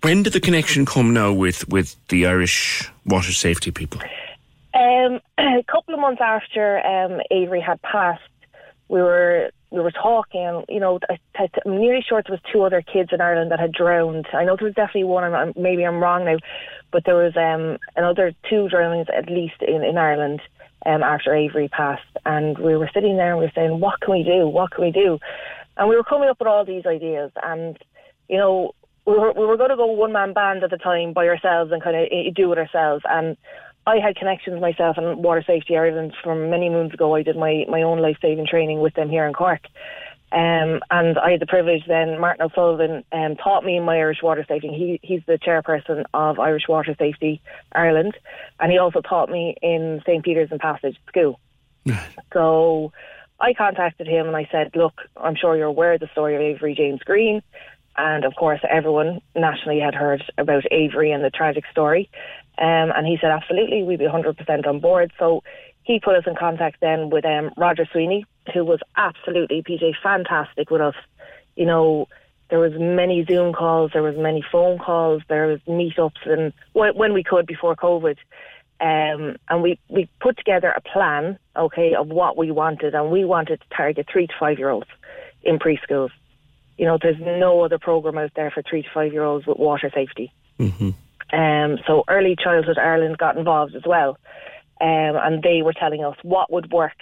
when 0.02 0.22
did 0.22 0.32
the 0.32 0.40
connection 0.40 0.86
come 0.86 1.12
now 1.12 1.32
with 1.32 1.68
with 1.68 1.94
the 2.08 2.26
Irish 2.26 2.90
water 3.04 3.32
safety 3.32 3.70
people? 3.70 4.00
Um, 4.74 5.20
a 5.38 5.62
couple 5.70 5.94
of 5.94 6.00
months 6.00 6.22
after 6.22 6.84
um, 6.84 7.20
Avery 7.30 7.60
had 7.60 7.80
passed, 7.82 8.22
we 8.88 9.02
were 9.02 9.50
we 9.70 9.80
were 9.80 9.92
talking. 9.92 10.64
You 10.68 10.80
know, 10.80 10.98
I, 11.08 11.48
I'm 11.66 11.78
nearly 11.78 12.02
sure 12.08 12.22
there 12.26 12.32
was 12.32 12.52
two 12.52 12.62
other 12.62 12.80
kids 12.80 13.10
in 13.12 13.20
Ireland 13.20 13.50
that 13.52 13.60
had 13.60 13.72
drowned. 13.72 14.26
I 14.32 14.44
know 14.44 14.56
there 14.56 14.66
was 14.66 14.74
definitely 14.74 15.04
one. 15.04 15.24
I'm- 15.24 15.52
maybe 15.56 15.84
I'm 15.84 16.00
wrong 16.02 16.24
now, 16.24 16.38
but 16.90 17.04
there 17.04 17.16
was 17.16 17.36
um, 17.36 17.78
another 17.96 18.32
two 18.48 18.68
drownings 18.70 19.08
at 19.14 19.28
least 19.28 19.60
in 19.60 19.84
in 19.84 19.98
Ireland 19.98 20.40
um, 20.86 21.02
after 21.02 21.34
Avery 21.34 21.68
passed. 21.68 22.02
And 22.24 22.58
we 22.58 22.76
were 22.76 22.90
sitting 22.92 23.16
there 23.16 23.30
and 23.30 23.38
we 23.38 23.46
were 23.46 23.52
saying, 23.54 23.80
"What 23.80 24.00
can 24.00 24.12
we 24.14 24.22
do? 24.22 24.46
What 24.46 24.72
can 24.72 24.84
we 24.84 24.90
do?" 24.90 25.18
And 25.76 25.88
we 25.88 25.96
were 25.96 26.04
coming 26.04 26.28
up 26.28 26.38
with 26.38 26.48
all 26.48 26.64
these 26.64 26.86
ideas. 26.86 27.32
And 27.42 27.78
you 28.28 28.38
know, 28.38 28.74
we 29.06 29.14
were 29.14 29.32
we 29.32 29.46
were 29.46 29.56
going 29.56 29.70
to 29.70 29.76
go 29.76 29.86
one 29.86 30.12
man 30.12 30.32
band 30.32 30.62
at 30.64 30.70
the 30.70 30.76
time 30.76 31.12
by 31.12 31.26
ourselves 31.26 31.72
and 31.72 31.82
kind 31.82 31.96
of 31.96 32.34
do 32.34 32.52
it 32.52 32.58
ourselves. 32.58 33.02
And 33.08 33.36
I 33.86 33.96
had 33.98 34.16
connections 34.16 34.60
myself 34.60 34.98
in 34.98 35.22
Water 35.22 35.42
Safety 35.46 35.76
Ireland 35.76 36.14
from 36.22 36.50
many 36.50 36.68
moons 36.68 36.92
ago. 36.92 37.14
I 37.14 37.22
did 37.22 37.36
my, 37.36 37.64
my 37.68 37.82
own 37.82 38.00
life 38.00 38.18
saving 38.20 38.46
training 38.46 38.80
with 38.80 38.94
them 38.94 39.08
here 39.08 39.26
in 39.26 39.32
Cork. 39.32 39.62
Um, 40.32 40.80
and 40.90 41.18
I 41.18 41.32
had 41.32 41.40
the 41.40 41.46
privilege 41.46 41.82
then, 41.88 42.20
Martin 42.20 42.46
O'Sullivan 42.46 43.04
um, 43.10 43.36
taught 43.36 43.64
me 43.64 43.76
in 43.76 43.84
my 43.84 43.96
Irish 43.96 44.22
water 44.22 44.44
safety. 44.46 44.68
He, 44.68 45.00
he's 45.02 45.22
the 45.26 45.38
chairperson 45.38 46.04
of 46.14 46.38
Irish 46.38 46.68
Water 46.68 46.94
Safety 46.98 47.42
Ireland. 47.72 48.16
And 48.60 48.70
he 48.70 48.78
also 48.78 49.00
taught 49.00 49.28
me 49.28 49.56
in 49.60 50.02
St. 50.06 50.24
Peter's 50.24 50.50
and 50.50 50.60
Passage 50.60 50.96
School. 51.08 51.40
So 52.32 52.92
I 53.40 53.54
contacted 53.54 54.06
him 54.06 54.28
and 54.28 54.36
I 54.36 54.48
said, 54.52 54.70
look, 54.76 55.00
I'm 55.16 55.34
sure 55.34 55.56
you're 55.56 55.66
aware 55.66 55.94
of 55.94 56.00
the 56.00 56.08
story 56.12 56.36
of 56.36 56.40
Avery 56.42 56.76
James 56.76 57.00
Green. 57.00 57.42
And 57.96 58.24
of 58.24 58.34
course, 58.36 58.60
everyone 58.68 59.20
nationally 59.34 59.80
had 59.80 59.96
heard 59.96 60.22
about 60.38 60.62
Avery 60.70 61.10
and 61.10 61.24
the 61.24 61.30
tragic 61.30 61.64
story. 61.72 62.08
Um, 62.56 62.92
and 62.94 63.06
he 63.06 63.18
said, 63.20 63.30
absolutely, 63.30 63.82
we'd 63.82 63.98
be 63.98 64.04
100% 64.04 64.66
on 64.66 64.80
board. 64.80 65.12
So 65.18 65.42
he 65.82 66.00
put 66.00 66.16
us 66.16 66.24
in 66.26 66.34
contact 66.36 66.80
then 66.80 67.10
with 67.10 67.24
um, 67.24 67.50
Roger 67.56 67.86
Sweeney, 67.90 68.26
who 68.52 68.64
was 68.64 68.80
absolutely, 68.96 69.62
PJ, 69.62 69.94
fantastic 70.02 70.70
with 70.70 70.80
us. 70.80 70.94
You 71.56 71.66
know, 71.66 72.08
there 72.50 72.58
was 72.58 72.72
many 72.76 73.24
Zoom 73.24 73.52
calls, 73.52 73.92
there 73.92 74.02
was 74.02 74.16
many 74.16 74.44
phone 74.52 74.78
calls, 74.78 75.22
there 75.28 75.46
was 75.46 75.60
meetups, 75.66 76.26
and 76.26 76.52
when, 76.72 76.96
when 76.96 77.12
we 77.12 77.22
could 77.22 77.46
before 77.46 77.76
COVID. 77.76 78.16
Um, 78.80 79.36
and 79.50 79.62
we, 79.62 79.78
we 79.88 80.08
put 80.20 80.38
together 80.38 80.70
a 80.70 80.80
plan, 80.80 81.38
okay, 81.54 81.94
of 81.94 82.08
what 82.08 82.36
we 82.36 82.50
wanted, 82.50 82.94
and 82.94 83.10
we 83.10 83.24
wanted 83.24 83.60
to 83.60 83.76
target 83.76 84.06
three 84.10 84.26
to 84.26 84.32
five 84.38 84.58
year 84.58 84.70
olds 84.70 84.88
in 85.42 85.58
preschools. 85.58 86.10
You 86.78 86.86
know, 86.86 86.98
there's 87.00 87.20
no 87.20 87.60
other 87.62 87.78
program 87.78 88.16
out 88.16 88.32
there 88.34 88.50
for 88.50 88.62
three 88.62 88.82
to 88.82 88.88
five 88.92 89.12
year 89.12 89.22
olds 89.22 89.46
with 89.46 89.58
water 89.58 89.90
safety. 89.94 90.32
Um, 91.32 91.78
so 91.86 92.04
Early 92.08 92.36
Childhood 92.42 92.78
Ireland 92.78 93.18
got 93.18 93.36
involved 93.36 93.76
as 93.76 93.82
well. 93.86 94.16
Um, 94.80 95.16
and 95.16 95.42
they 95.42 95.62
were 95.62 95.74
telling 95.74 96.04
us 96.04 96.16
what 96.22 96.50
would 96.50 96.72
work 96.72 96.96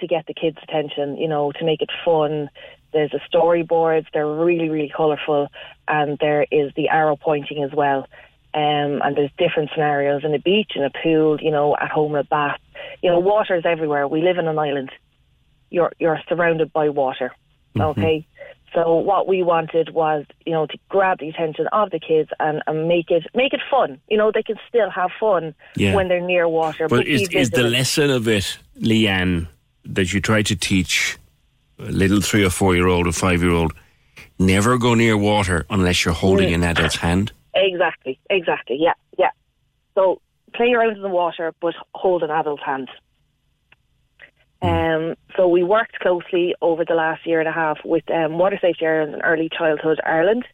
to 0.00 0.06
get 0.06 0.26
the 0.26 0.34
kids' 0.34 0.58
attention, 0.62 1.16
you 1.16 1.28
know, 1.28 1.52
to 1.52 1.64
make 1.64 1.82
it 1.82 1.90
fun. 2.04 2.50
There's 2.92 3.12
the 3.12 3.20
storyboards, 3.32 4.06
they're 4.12 4.26
really, 4.26 4.68
really 4.68 4.92
colourful, 4.94 5.48
and 5.86 6.18
there 6.18 6.46
is 6.50 6.72
the 6.74 6.88
arrow 6.88 7.16
pointing 7.16 7.62
as 7.62 7.70
well. 7.72 8.08
Um, 8.52 9.00
and 9.04 9.16
there's 9.16 9.30
different 9.38 9.70
scenarios 9.72 10.24
in 10.24 10.34
a 10.34 10.40
beach, 10.40 10.72
in 10.74 10.82
a 10.82 10.90
pool, 10.90 11.38
you 11.40 11.52
know, 11.52 11.76
at 11.76 11.90
home 11.90 12.14
in 12.14 12.20
a 12.20 12.24
bath. 12.24 12.58
You 13.00 13.10
know, 13.10 13.20
water 13.20 13.54
is 13.54 13.64
everywhere. 13.64 14.08
We 14.08 14.22
live 14.22 14.38
in 14.38 14.48
an 14.48 14.58
island. 14.58 14.90
You're 15.70 15.92
you're 16.00 16.20
surrounded 16.28 16.72
by 16.72 16.88
water. 16.88 17.32
Okay. 17.78 18.26
So 18.74 18.94
what 18.94 19.26
we 19.26 19.42
wanted 19.42 19.92
was, 19.94 20.24
you 20.46 20.52
know, 20.52 20.66
to 20.66 20.78
grab 20.88 21.18
the 21.18 21.28
attention 21.28 21.66
of 21.72 21.90
the 21.90 21.98
kids 21.98 22.30
and, 22.38 22.62
and 22.66 22.86
make 22.86 23.10
it 23.10 23.24
make 23.34 23.52
it 23.52 23.60
fun. 23.70 24.00
You 24.08 24.16
know, 24.16 24.30
they 24.32 24.42
can 24.44 24.56
still 24.68 24.90
have 24.90 25.10
fun 25.18 25.54
Yeah. 25.76 25.94
when 25.94 26.08
they're 26.08 26.20
near 26.20 26.48
water. 26.48 26.86
But 26.88 27.04
be 27.06 27.14
is, 27.14 27.28
is 27.30 27.50
the 27.50 27.64
lesson 27.64 28.10
of 28.10 28.28
it, 28.28 28.58
Leanne, 28.78 29.48
that 29.84 30.12
you 30.12 30.20
try 30.20 30.42
to 30.42 30.54
teach 30.54 31.18
a 31.80 31.90
little 31.90 32.20
three 32.20 32.44
or 32.44 32.50
four 32.50 32.74
year 32.76 32.86
old 32.86 33.06
or 33.08 33.12
five 33.12 33.42
year 33.42 33.52
old, 33.52 33.72
never 34.38 34.78
go 34.78 34.94
near 34.94 35.16
water 35.16 35.66
unless 35.68 36.04
you're 36.04 36.14
holding 36.14 36.54
an 36.54 36.62
adult's 36.62 36.96
hand? 36.96 37.32
Exactly, 37.54 38.18
exactly. 38.30 38.76
Yeah, 38.78 38.92
yeah. 39.18 39.30
So 39.96 40.20
play 40.54 40.72
around 40.72 40.96
in 40.96 41.02
the 41.02 41.08
water, 41.08 41.52
but 41.60 41.74
hold 41.94 42.22
an 42.22 42.30
adult's 42.30 42.62
hand. 42.62 42.88
Um, 44.62 45.14
so 45.36 45.48
we 45.48 45.62
worked 45.62 45.98
closely 46.00 46.54
over 46.60 46.84
the 46.84 46.94
last 46.94 47.26
year 47.26 47.40
and 47.40 47.48
a 47.48 47.52
half 47.52 47.78
with 47.84 48.08
um, 48.10 48.38
Water 48.38 48.58
Safety 48.60 48.86
Ireland 48.86 49.14
and 49.14 49.22
Early 49.24 49.48
Childhood 49.48 50.00
Ireland, 50.04 50.44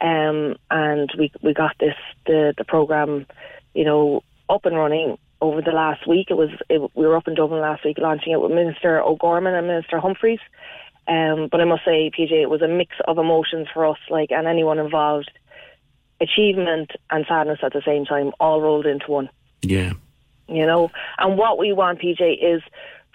um, 0.00 0.56
and 0.70 1.10
we 1.18 1.32
we 1.42 1.52
got 1.52 1.76
this 1.80 1.96
the 2.26 2.54
the 2.56 2.64
program, 2.64 3.26
you 3.74 3.84
know, 3.84 4.22
up 4.48 4.64
and 4.64 4.76
running 4.76 5.18
over 5.40 5.60
the 5.60 5.72
last 5.72 6.06
week. 6.06 6.28
It 6.30 6.36
was 6.36 6.50
it, 6.68 6.80
we 6.94 7.06
were 7.06 7.16
up 7.16 7.26
in 7.26 7.34
Dublin 7.34 7.60
last 7.60 7.84
week 7.84 7.98
launching 7.98 8.32
it 8.32 8.40
with 8.40 8.52
Minister 8.52 9.00
O'Gorman 9.00 9.54
and 9.54 9.66
Minister 9.66 9.98
Humphreys. 9.98 10.40
Um, 11.08 11.48
but 11.50 11.60
I 11.60 11.64
must 11.64 11.84
say, 11.84 12.12
PJ, 12.16 12.30
it 12.30 12.50
was 12.50 12.62
a 12.62 12.68
mix 12.68 12.94
of 13.08 13.18
emotions 13.18 13.66
for 13.74 13.84
us, 13.86 13.98
like 14.08 14.30
and 14.30 14.46
anyone 14.46 14.78
involved 14.78 15.30
achievement 16.20 16.92
and 17.10 17.26
sadness 17.28 17.58
at 17.62 17.72
the 17.72 17.82
same 17.84 18.04
time, 18.04 18.30
all 18.38 18.62
rolled 18.62 18.86
into 18.86 19.10
one. 19.10 19.28
Yeah. 19.62 19.94
You 20.48 20.66
know, 20.66 20.90
and 21.18 21.36
what 21.36 21.58
we 21.58 21.72
want, 21.72 22.00
PJ, 22.00 22.38
is 22.40 22.62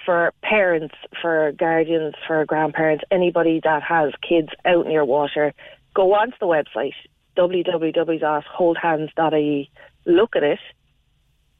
for 0.07 0.33
parents, 0.41 0.95
for 1.21 1.51
guardians, 1.51 2.15
for 2.25 2.45
grandparents, 2.45 3.03
anybody 3.11 3.59
that 3.65 3.83
has 3.83 4.13
kids 4.27 4.47
out 4.63 4.87
near 4.87 5.03
water, 5.03 5.53
go 5.93 6.13
onto 6.13 6.37
the 6.39 6.45
website 6.45 6.93
www.holdhands.ie, 7.37 9.69
look 10.05 10.35
at 10.35 10.43
it. 10.43 10.59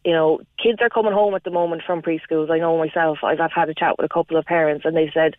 You 0.05 0.11
know, 0.13 0.39
kids 0.61 0.77
are 0.81 0.89
coming 0.89 1.13
home 1.13 1.33
at 1.35 1.43
the 1.43 1.51
moment 1.51 1.83
from 1.85 2.01
preschools. 2.01 2.49
I 2.49 2.57
know 2.59 2.77
myself. 2.77 3.17
I've, 3.23 3.41
I've 3.41 3.51
had 3.53 3.69
a 3.69 3.73
chat 3.73 3.97
with 3.97 4.05
a 4.09 4.13
couple 4.13 4.37
of 4.37 4.45
parents, 4.45 4.85
and 4.85 4.95
they 4.95 5.11
said 5.13 5.35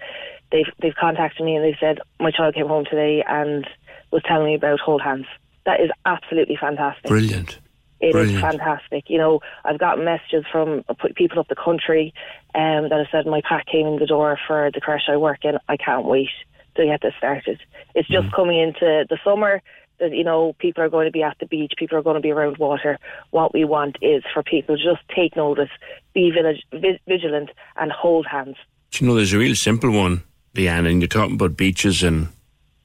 they've 0.53 0.66
they've 0.81 0.94
contacted 0.94 1.42
me 1.44 1.57
and 1.57 1.64
they 1.64 1.77
said 1.81 1.99
my 2.21 2.31
child 2.31 2.55
came 2.55 2.68
home 2.68 2.85
today 2.85 3.25
and 3.27 3.66
was 4.12 4.23
telling 4.29 4.47
me 4.47 4.55
about 4.55 4.79
Hold 4.81 5.03
Hands. 5.03 5.27
That 5.64 5.81
is 5.81 5.90
absolutely 6.05 6.57
fantastic. 6.61 7.09
Brilliant. 7.09 7.59
It 8.01 8.09
is 8.09 8.13
Brilliant. 8.13 8.41
fantastic. 8.41 9.05
You 9.09 9.19
know, 9.19 9.41
I've 9.65 9.79
gotten 9.79 10.05
messages 10.05 10.45
from 10.51 10.85
people 11.17 11.39
up 11.41 11.49
the 11.49 11.57
country 11.57 12.15
um, 12.55 12.89
that 12.89 12.99
have 12.99 13.09
said 13.11 13.27
my 13.27 13.41
pack 13.49 13.67
came 13.67 13.87
in 13.87 13.99
the 13.99 14.07
door 14.07 14.39
for 14.47 14.71
the 14.73 14.81
crash 14.81 15.09
I 15.09 15.17
work 15.17 15.45
in. 15.45 15.59
I 15.69 15.77
can't 15.77 16.05
wait 16.05 16.29
to 16.77 16.85
get 16.85 17.03
this 17.03 17.15
started. 17.19 17.61
It's 17.95 18.09
just 18.09 18.33
coming 18.33 18.61
into 18.61 19.05
the 19.09 19.19
summer. 19.25 19.63
That 19.99 20.13
you 20.13 20.23
know, 20.23 20.53
people 20.61 20.85
are 20.85 20.89
going 20.89 21.07
to 21.07 21.11
be 21.11 21.25
at 21.25 21.37
the 21.41 21.47
beach. 21.47 21.73
People 21.77 21.99
are 21.99 22.03
going 22.03 22.15
to 22.15 22.21
be 22.21 22.31
around 22.31 22.59
water. 22.59 23.01
What 23.31 23.53
we 23.53 23.65
want 23.65 23.97
is 24.01 24.23
for 24.33 24.45
people 24.45 24.77
to 24.77 24.83
just 24.85 25.03
take 25.13 25.35
notice, 25.35 25.71
be 26.15 26.31
village, 26.31 26.63
vi- 26.71 27.01
vigilant, 27.09 27.51
and 27.77 27.91
hold 27.91 28.25
hands. 28.25 28.55
Do 28.93 29.05
you 29.05 29.11
know, 29.11 29.17
there's 29.17 29.33
a 29.33 29.39
real 29.39 29.57
simple 29.57 29.91
one, 29.91 30.23
Leanne, 30.55 30.89
and 30.89 31.01
you're 31.03 31.09
talking 31.09 31.35
about 31.35 31.57
beaches 31.57 32.05
and 32.05 32.29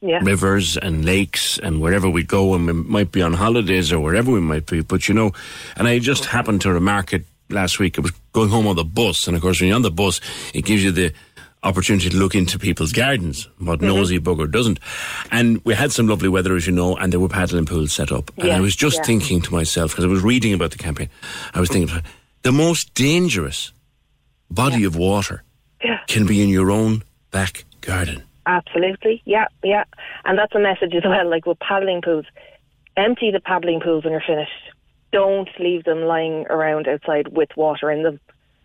Yeah. 0.05 0.19
rivers 0.21 0.75
and 0.75 1.05
lakes 1.05 1.57
and 1.59 1.79
wherever 1.79 2.09
we 2.09 2.23
go, 2.23 2.53
and 2.55 2.67
we 2.67 2.73
might 2.73 3.11
be 3.13 3.21
on 3.21 3.33
holidays 3.33 3.93
or 3.93 3.99
wherever 4.01 4.29
we 4.31 4.41
might 4.41 4.65
be. 4.65 4.81
But 4.81 5.07
you 5.07 5.13
know, 5.15 5.31
and 5.77 5.87
I 5.87 5.99
just 5.99 6.25
happened 6.25 6.59
to 6.61 6.73
remark 6.73 7.13
it 7.13 7.23
last 7.49 7.79
week. 7.79 7.97
I 7.97 8.01
was 8.01 8.11
going 8.33 8.49
home 8.49 8.67
on 8.67 8.75
the 8.75 8.83
bus, 8.83 9.27
and 9.27 9.35
of 9.37 9.41
course, 9.41 9.61
when 9.61 9.69
you're 9.69 9.77
on 9.77 9.81
the 9.81 9.91
bus, 9.91 10.19
it 10.53 10.65
gives 10.65 10.83
you 10.83 10.91
the 10.91 11.13
opportunity 11.63 12.09
to 12.09 12.17
look 12.17 12.35
into 12.35 12.59
people's 12.59 12.91
gardens. 12.91 13.47
What 13.59 13.79
Mm-hmm. 13.79 13.87
nosy 13.95 14.19
bugger 14.19 14.51
doesn't? 14.51 14.79
And 15.31 15.63
we 15.63 15.73
had 15.73 15.93
some 15.93 16.07
lovely 16.09 16.27
weather, 16.27 16.53
as 16.57 16.67
you 16.67 16.73
know, 16.73 16.97
and 16.97 17.13
there 17.13 17.21
were 17.21 17.29
paddling 17.29 17.65
pools 17.65 17.93
set 17.93 18.11
up. 18.11 18.29
And 18.37 18.47
Yeah, 18.47 18.57
I 18.57 18.59
was 18.59 18.75
just 18.75 18.97
yeah. 18.97 19.03
thinking 19.05 19.41
to 19.43 19.53
myself 19.53 19.91
because 19.91 20.03
I 20.03 20.09
was 20.09 20.21
reading 20.21 20.53
about 20.53 20.71
the 20.71 20.77
campaign. 20.77 21.07
I 21.53 21.61
was 21.61 21.69
thinking 21.69 22.01
the 22.41 22.51
most 22.51 22.93
dangerous 22.93 23.71
body 24.51 24.83
of 24.83 24.97
water 24.97 25.43
Yeah. 25.81 25.99
can 26.07 26.25
be 26.27 26.43
in 26.43 26.49
your 26.49 26.69
own 26.69 27.03
back 27.31 27.63
garden. 27.79 28.23
Absolutely, 28.45 29.21
yeah, 29.25 29.45
yeah. 29.63 29.85
And 30.25 30.37
that's 30.37 30.55
a 30.55 30.59
message 30.59 30.93
as 30.95 31.03
well, 31.05 31.29
like 31.29 31.45
with 31.45 31.59
paddling 31.59 32.01
pools. 32.01 32.25
Empty 32.97 33.31
the 33.31 33.39
paddling 33.39 33.79
pools 33.79 34.03
when 34.03 34.11
you're 34.11 34.23
finished. 34.25 34.51
Don't 35.11 35.49
leave 35.59 35.83
them 35.83 36.01
lying 36.01 36.45
around 36.49 36.87
outside 36.87 37.29
with 37.29 37.49
water 37.55 37.89
in 37.89 38.03
them. 38.03 38.19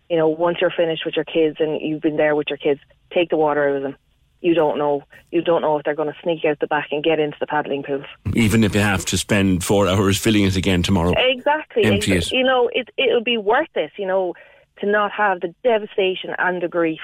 You 0.09 0.17
know, 0.17 0.27
once 0.27 0.57
you're 0.59 0.73
finished 0.75 1.03
with 1.05 1.15
your 1.15 1.25
kids 1.25 1.57
and 1.59 1.79
you've 1.81 2.01
been 2.01 2.17
there 2.17 2.35
with 2.35 2.47
your 2.49 2.57
kids, 2.57 2.79
take 3.13 3.29
the 3.29 3.37
water 3.37 3.69
out 3.69 3.75
of 3.77 3.83
them. 3.83 3.95
You 4.41 4.53
don't 4.53 4.77
know. 4.77 5.03
You 5.31 5.41
don't 5.41 5.61
know 5.61 5.77
if 5.77 5.83
they're 5.83 5.95
going 5.95 6.11
to 6.11 6.19
sneak 6.23 6.45
out 6.45 6.59
the 6.59 6.67
back 6.67 6.87
and 6.91 7.03
get 7.03 7.19
into 7.19 7.37
the 7.39 7.47
paddling 7.47 7.83
pools. 7.83 8.05
even 8.35 8.63
if 8.63 8.73
you 8.73 8.81
have 8.81 9.05
to 9.05 9.17
spend 9.17 9.63
four 9.63 9.87
hours 9.87 10.17
filling 10.17 10.43
it 10.43 10.55
again 10.55 10.81
tomorrow. 10.81 11.13
Exactly. 11.17 11.83
Empty 11.85 12.13
it. 12.13 12.31
You 12.31 12.43
know, 12.43 12.69
it 12.73 12.89
it'll 12.97 13.23
be 13.23 13.37
worth 13.37 13.75
it. 13.75 13.91
You 13.97 14.07
know, 14.07 14.33
to 14.79 14.85
not 14.85 15.11
have 15.11 15.41
the 15.41 15.53
devastation 15.63 16.35
and 16.37 16.61
the 16.61 16.67
grief 16.67 17.01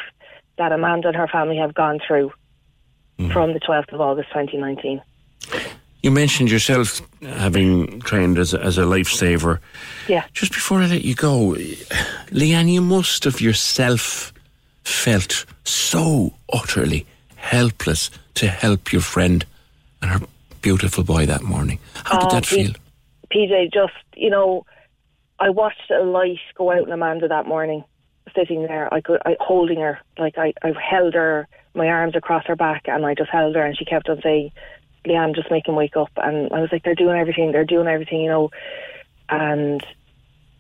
that 0.57 0.71
Amanda 0.71 1.09
and 1.09 1.17
her 1.17 1.27
family 1.27 1.57
have 1.57 1.73
gone 1.73 1.99
through 2.05 2.31
Mm. 3.19 3.31
from 3.31 3.53
the 3.53 3.59
12th 3.61 3.93
of 3.93 4.01
August 4.01 4.27
2019. 4.29 5.01
You 6.03 6.11
mentioned 6.11 6.51
yourself 6.51 7.01
having 7.21 8.01
trained 8.01 8.37
as 8.37 8.53
a, 8.53 8.61
as 8.61 8.77
a 8.77 8.81
lifesaver. 8.81 9.59
Yeah. 10.07 10.25
Just 10.33 10.51
before 10.51 10.79
I 10.81 10.87
let 10.87 11.03
you 11.05 11.15
go, 11.15 11.55
Leanne, 12.31 12.71
you 12.71 12.81
must 12.81 13.23
have 13.23 13.39
yourself 13.41 14.33
felt 14.83 15.45
so 15.63 16.33
utterly 16.51 17.05
helpless 17.37 18.11
to 18.35 18.47
help 18.47 18.91
your 18.91 19.01
friend 19.01 19.45
and 20.01 20.11
her 20.11 20.19
beautiful 20.61 21.03
boy 21.03 21.25
that 21.25 21.41
morning. 21.41 21.79
How 22.03 22.19
did 22.19 22.27
Oh, 22.27 22.35
that 22.35 22.45
feel? 22.45 22.71
PJ, 23.33 23.71
just, 23.73 23.93
you 24.15 24.29
know, 24.29 24.65
I 25.39 25.49
watched 25.49 25.89
a 25.89 26.03
light 26.03 26.39
go 26.55 26.71
out 26.71 26.85
in 26.85 26.91
Amanda 26.91 27.27
that 27.29 27.47
morning, 27.47 27.83
sitting 28.35 28.63
there. 28.63 28.93
I 28.93 29.01
could, 29.01 29.21
I 29.25 29.37
holding 29.39 29.79
her, 29.79 29.99
like 30.19 30.37
I, 30.37 30.53
I 30.61 30.73
held 30.79 31.13
her, 31.13 31.47
my 31.75 31.87
arms 31.87 32.15
across 32.15 32.45
her 32.47 32.55
back, 32.55 32.83
and 32.87 33.05
I 33.05 33.13
just 33.13 33.29
held 33.29 33.55
her, 33.55 33.65
and 33.65 33.77
she 33.77 33.85
kept 33.85 34.09
on 34.09 34.21
saying, 34.21 34.51
"Leanne, 35.05 35.35
just 35.35 35.51
make 35.51 35.67
him 35.67 35.75
wake 35.75 35.97
up." 35.97 36.11
And 36.17 36.51
I 36.51 36.61
was 36.61 36.71
like, 36.71 36.83
"They're 36.83 36.95
doing 36.95 37.17
everything. 37.17 37.51
They're 37.51 37.65
doing 37.65 37.87
everything," 37.87 38.21
you 38.21 38.29
know. 38.29 38.51
And 39.29 39.85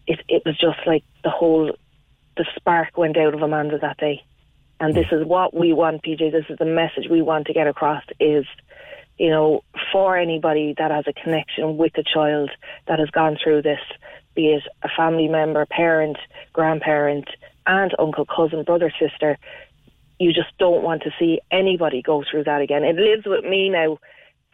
it, 0.07 0.19
it 0.27 0.43
was 0.45 0.57
just 0.57 0.85
like 0.85 1.03
the 1.23 1.29
whole, 1.29 1.75
the 2.37 2.45
spark 2.55 2.97
went 2.97 3.17
out 3.17 3.33
of 3.33 3.41
Amanda 3.41 3.77
that 3.79 3.97
day. 3.97 4.23
And 4.79 4.93
this 4.93 5.07
is 5.11 5.25
what 5.25 5.53
we 5.53 5.71
want, 5.71 6.03
PJ. 6.03 6.31
This 6.31 6.45
is 6.49 6.57
the 6.57 6.65
message 6.65 7.07
we 7.09 7.21
want 7.21 7.47
to 7.47 7.53
get 7.53 7.67
across: 7.67 8.03
is 8.19 8.45
you 9.17 9.29
know, 9.29 9.63
for 9.91 10.17
anybody 10.17 10.75
that 10.77 10.91
has 10.91 11.05
a 11.07 11.13
connection 11.13 11.77
with 11.77 11.97
a 11.97 12.03
child 12.03 12.51
that 12.87 12.99
has 12.99 13.09
gone 13.09 13.37
through 13.41 13.61
this, 13.61 13.79
be 14.35 14.47
it 14.47 14.63
a 14.83 14.89
family 14.95 15.27
member, 15.27 15.65
parent, 15.65 16.17
grandparent, 16.51 17.29
aunt, 17.65 17.93
uncle, 17.97 18.25
cousin, 18.25 18.63
brother, 18.63 18.91
sister, 18.99 19.37
you 20.19 20.33
just 20.33 20.57
don't 20.57 20.83
want 20.83 21.03
to 21.03 21.11
see 21.19 21.39
anybody 21.51 22.01
go 22.01 22.23
through 22.29 22.45
that 22.45 22.61
again. 22.61 22.83
It 22.83 22.95
lives 22.95 23.25
with 23.25 23.43
me 23.43 23.69
now 23.69 23.99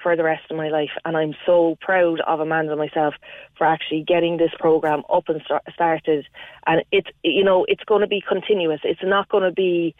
for 0.01 0.15
the 0.15 0.23
rest 0.23 0.49
of 0.49 0.57
my 0.57 0.69
life, 0.69 0.89
and 1.05 1.15
I'm 1.15 1.35
so 1.45 1.77
proud 1.79 2.21
of 2.21 2.39
Amanda 2.39 2.71
and 2.71 2.79
myself 2.79 3.13
for 3.57 3.67
actually 3.67 4.03
getting 4.07 4.37
this 4.37 4.51
program 4.59 5.03
up 5.11 5.29
and 5.29 5.41
start, 5.43 5.63
started. 5.73 6.25
And 6.65 6.83
it's 6.91 7.09
you 7.23 7.43
know 7.43 7.65
it's 7.67 7.83
going 7.83 8.01
to 8.01 8.07
be 8.07 8.23
continuous. 8.27 8.81
It's 8.83 9.03
not 9.03 9.29
going 9.29 9.43
to 9.43 9.51
be 9.51 9.95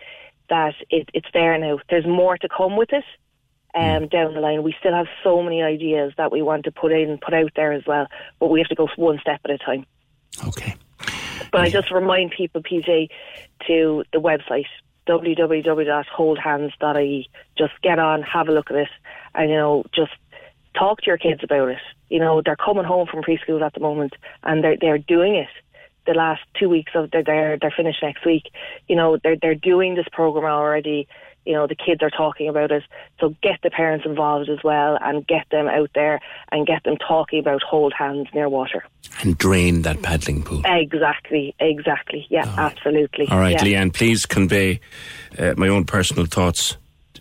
that 0.49 0.73
it, 0.89 1.09
it's 1.13 1.27
there 1.33 1.57
now. 1.57 1.79
There's 1.89 2.07
more 2.07 2.37
to 2.37 2.49
come 2.49 2.75
with 2.75 2.89
it 2.91 3.05
um, 3.75 4.07
down 4.07 4.33
the 4.33 4.41
line. 4.41 4.63
We 4.63 4.75
still 4.79 4.93
have 4.93 5.07
so 5.23 5.41
many 5.41 5.61
ideas 5.61 6.13
that 6.17 6.31
we 6.31 6.41
want 6.41 6.65
to 6.65 6.71
put 6.71 6.91
in, 6.91 7.09
and 7.09 7.21
put 7.21 7.33
out 7.33 7.51
there 7.55 7.71
as 7.71 7.83
well, 7.85 8.07
but 8.39 8.47
we 8.47 8.59
have 8.59 8.69
to 8.69 8.75
go 8.75 8.87
one 8.95 9.19
step 9.19 9.41
at 9.45 9.51
a 9.51 9.57
time. 9.57 9.85
Okay. 10.47 10.75
But 11.51 11.61
I 11.61 11.69
just 11.69 11.91
remind 11.91 12.31
people, 12.31 12.61
PJ, 12.63 13.09
to 13.67 14.03
the 14.13 14.19
website 14.19 14.65
www.holdhands.ie. 15.07 17.29
Just 17.57 17.73
get 17.81 17.99
on, 17.99 18.21
have 18.23 18.49
a 18.49 18.51
look 18.51 18.71
at 18.71 18.77
it, 18.77 18.89
and 19.35 19.49
you 19.49 19.55
know, 19.55 19.85
just 19.93 20.11
talk 20.77 21.01
to 21.01 21.07
your 21.07 21.17
kids 21.17 21.41
about 21.43 21.69
it. 21.69 21.79
You 22.09 22.19
know, 22.19 22.41
they're 22.43 22.55
coming 22.55 22.85
home 22.85 23.07
from 23.07 23.23
preschool 23.23 23.61
at 23.61 23.73
the 23.73 23.79
moment, 23.79 24.13
and 24.43 24.63
they're 24.63 24.77
they're 24.79 24.97
doing 24.97 25.35
it. 25.35 25.49
The 26.07 26.13
last 26.13 26.41
two 26.59 26.69
weeks 26.69 26.93
of 26.95 27.11
they're 27.11 27.23
they're, 27.23 27.57
they're 27.59 27.73
finished 27.75 28.01
next 28.01 28.25
week. 28.25 28.51
You 28.87 28.95
know, 28.95 29.17
they're 29.21 29.37
they're 29.41 29.55
doing 29.55 29.95
this 29.95 30.07
program 30.11 30.45
already 30.45 31.07
you 31.45 31.53
know 31.53 31.67
the 31.67 31.75
kids 31.75 32.01
are 32.03 32.09
talking 32.09 32.47
about 32.47 32.71
it 32.71 32.83
so 33.19 33.35
get 33.41 33.59
the 33.63 33.69
parents 33.69 34.05
involved 34.05 34.49
as 34.49 34.59
well 34.63 34.97
and 35.01 35.25
get 35.27 35.45
them 35.51 35.67
out 35.67 35.89
there 35.95 36.19
and 36.51 36.67
get 36.67 36.83
them 36.83 36.97
talking 36.97 37.39
about 37.39 37.61
hold 37.63 37.93
hands 37.93 38.27
near 38.33 38.49
water. 38.49 38.83
And 39.21 39.37
drain 39.37 39.81
that 39.83 40.01
paddling 40.01 40.43
pool. 40.43 40.61
Exactly 40.65 41.55
exactly. 41.59 42.25
Yeah 42.29 42.41
all 42.41 42.57
right. 42.57 42.71
absolutely. 42.71 43.27
All 43.29 43.39
right 43.39 43.53
yeah. 43.65 43.81
leanne 43.81 43.93
please 43.93 44.25
convey 44.25 44.79
uh, 45.37 45.53
my 45.57 45.67
own 45.67 45.85
personal 45.85 46.25
thoughts 46.25 46.77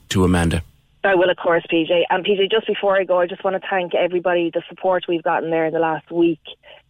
to 0.09 0.25
amanda 0.25 0.63
I 1.03 1.15
will, 1.15 1.31
of 1.31 1.37
course, 1.39 1.65
PJ. 1.73 2.03
And 2.11 2.25
PJ, 2.25 2.51
just 2.51 2.67
before 2.67 2.97
I 2.97 3.05
go, 3.05 3.21
I 3.21 3.27
just 3.27 3.43
want 3.43 3.61
to 3.61 3.69
thank 3.69 3.95
everybody, 3.95 4.51
the 4.53 4.63
support 4.69 5.05
we've 5.09 5.23
gotten 5.23 5.51
there 5.51 5.67
in 5.67 5.73
the 5.73 5.79
last 5.79 6.11
week 6.11 6.41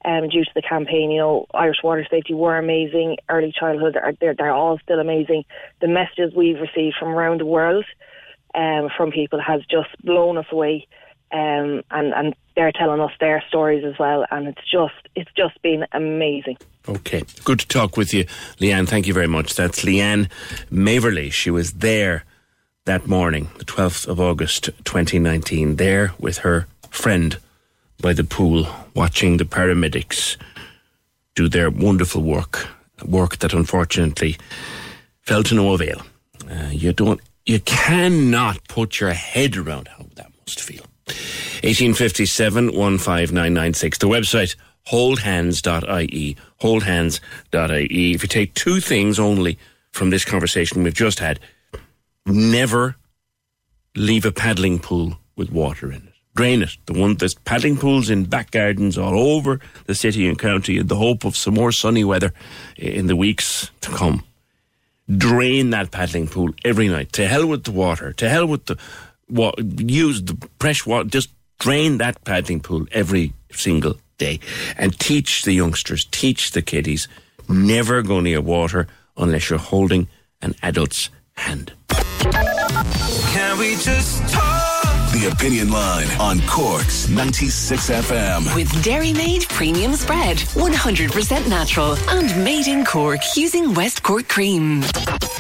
um, 0.05 0.29
due 0.29 0.45
to 0.45 0.51
the 0.55 0.63
campaign. 0.63 1.13
You 1.13 1.19
know, 1.19 1.47
Irish 1.55 1.79
Water 1.85 2.05
Safety 2.11 2.35
were 2.35 2.59
amazing. 2.59 3.19
Early 3.29 3.53
childhood, 3.57 3.97
are, 3.97 4.13
they're, 4.21 4.35
they're 4.35 4.53
all 4.53 4.79
still 4.83 4.99
amazing. 4.99 5.45
The 5.81 5.87
messages 5.87 6.35
we've 6.35 6.61
received 6.61 6.97
from 6.99 7.09
around 7.09 7.41
the 7.41 7.47
world 7.47 7.85
um, 8.55 8.89
from 8.97 9.13
people 9.13 9.41
has 9.41 9.61
just 9.71 9.91
blown 10.03 10.39
us 10.39 10.47
away. 10.51 10.89
Um, 11.33 11.83
and, 11.93 12.13
and 12.13 12.35
they're 12.57 12.73
telling 12.73 13.01
us 13.01 13.13
their 13.21 13.45
stories 13.47 13.85
as 13.85 13.97
well. 13.97 14.27
And 14.33 14.49
it's 14.49 14.69
just, 14.69 15.09
it's 15.15 15.31
just 15.37 15.63
been 15.63 15.85
amazing. 15.93 16.57
Okay. 16.89 17.23
Good 17.45 17.61
to 17.61 17.69
talk 17.69 17.97
with 17.97 18.13
you, 18.13 18.25
Leanne. 18.59 18.89
Thank 18.89 19.07
you 19.07 19.15
very 19.15 19.29
much. 19.29 19.55
That's 19.55 19.85
Leanne 19.85 20.29
Maverley. 20.73 21.33
She 21.33 21.51
was 21.51 21.75
there 21.75 22.25
that 22.91 23.07
morning, 23.07 23.49
the 23.57 23.65
12th 23.65 24.09
of 24.09 24.19
August 24.19 24.65
2019, 24.83 25.77
there 25.77 26.13
with 26.19 26.39
her 26.39 26.67
friend 26.91 27.39
by 28.03 28.13
the 28.13 28.25
pool, 28.25 28.67
watching 28.95 29.37
the 29.37 29.45
paramedics 29.45 30.37
do 31.37 31.49
their 31.49 31.71
wonderful 31.71 32.21
work, 32.21 32.67
work 33.07 33.37
that 33.37 33.55
unfortunately 33.55 34.37
fell 35.23 35.45
to 35.45 35.55
no 35.55 35.73
avail. 35.73 36.03
Uh, 36.51 36.71
you 36.73 36.93
don't, 36.93 37.21
you 37.47 37.61
cannot 37.61 38.67
put 38.67 38.99
your 38.99 39.13
head 39.13 39.57
around 39.57 39.87
how 39.87 40.07
that 40.17 40.33
must 40.41 40.61
feel. 40.61 40.83
1857 41.63 42.71
15996. 42.73 43.99
The 43.99 44.09
website 44.09 44.57
holdhands.ie. 44.89 46.37
Holdhands.ie. 46.61 48.15
If 48.15 48.23
you 48.25 48.29
take 48.29 48.55
two 48.55 48.81
things 48.81 49.21
only 49.21 49.61
from 49.93 50.11
this 50.11 50.25
conversation 50.25 50.83
we've 50.83 50.93
just 50.93 51.21
had, 51.21 51.39
never 52.27 52.97
leave 53.97 54.25
a 54.25 54.33
paddling 54.33 54.79
pool 54.79 55.19
with 55.37 55.51
water 55.51 55.91
in 55.91 56.07
it. 56.07 56.13
Drain 56.35 56.63
it. 56.63 56.77
The 56.87 56.93
one 56.93 57.17
there's 57.17 57.35
paddling 57.35 57.77
pools 57.77 58.09
in 58.09 58.25
back 58.25 58.53
gardens 58.53 58.97
all 58.97 59.19
over 59.19 59.61
the 59.87 59.95
city 59.95 60.29
and 60.29 60.39
county 60.39 60.79
in 60.79 60.87
the 60.87 60.97
hope 60.97 61.25
of 61.25 61.37
some 61.37 61.55
more 61.55 61.73
sunny 61.73 62.05
weather 62.05 62.33
in 62.77 63.09
the 63.09 63.17
weeks 63.17 63.71
to 63.81 63.91
come. 63.91 64.23
Drain 65.11 65.71
that 65.71 65.91
paddling 65.91 66.29
pool 66.29 66.51
every 66.65 66.89
night. 66.89 67.13
To 67.15 67.27
hell 67.27 67.47
with 67.47 67.65
the 67.65 67.73
water. 67.73 68.13
To 68.13 68.29
hell 68.29 68.47
with 68.47 68.67
the 68.67 68.79
what 69.27 69.59
use 69.81 70.23
the 70.23 70.37
fresh 70.61 70.87
water. 70.87 71.09
Just 71.09 71.31
drain 71.59 71.99
that 71.99 72.23
paddling 72.25 72.61
pool 72.61 72.87
every 72.93 73.33
single 73.51 73.99
day 74.19 74.39
and 74.77 74.97
teach 74.99 75.43
the 75.43 75.53
youngsters, 75.53 76.05
teach 76.05 76.53
the 76.53 76.63
kiddies, 76.63 77.09
never 77.49 78.03
go 78.03 78.21
near 78.21 78.41
water 78.41 78.87
unless 79.17 79.51
you're 79.51 79.59
holding 79.59 80.07
an 80.41 80.55
adult's 80.63 81.11
hand. 81.33 81.73
Can 82.21 83.59
we 83.59 83.77
just 83.77 84.29
talk? 84.29 85.13
The 85.13 85.31
Opinion 85.33 85.71
Line 85.71 86.07
on 86.21 86.41
Cork's 86.47 87.09
96 87.09 87.91
FM. 87.91 88.55
With 88.55 88.71
Dairy 88.85 89.13
Made 89.13 89.49
Premium 89.49 89.95
Spread, 89.95 90.37
100% 90.39 91.49
natural 91.49 91.97
and 92.11 92.45
made 92.45 92.69
in 92.69 92.85
Cork 92.85 93.21
using 93.37 93.73
West 93.75 94.03
Cork 94.03 94.29
cream. 94.29 94.83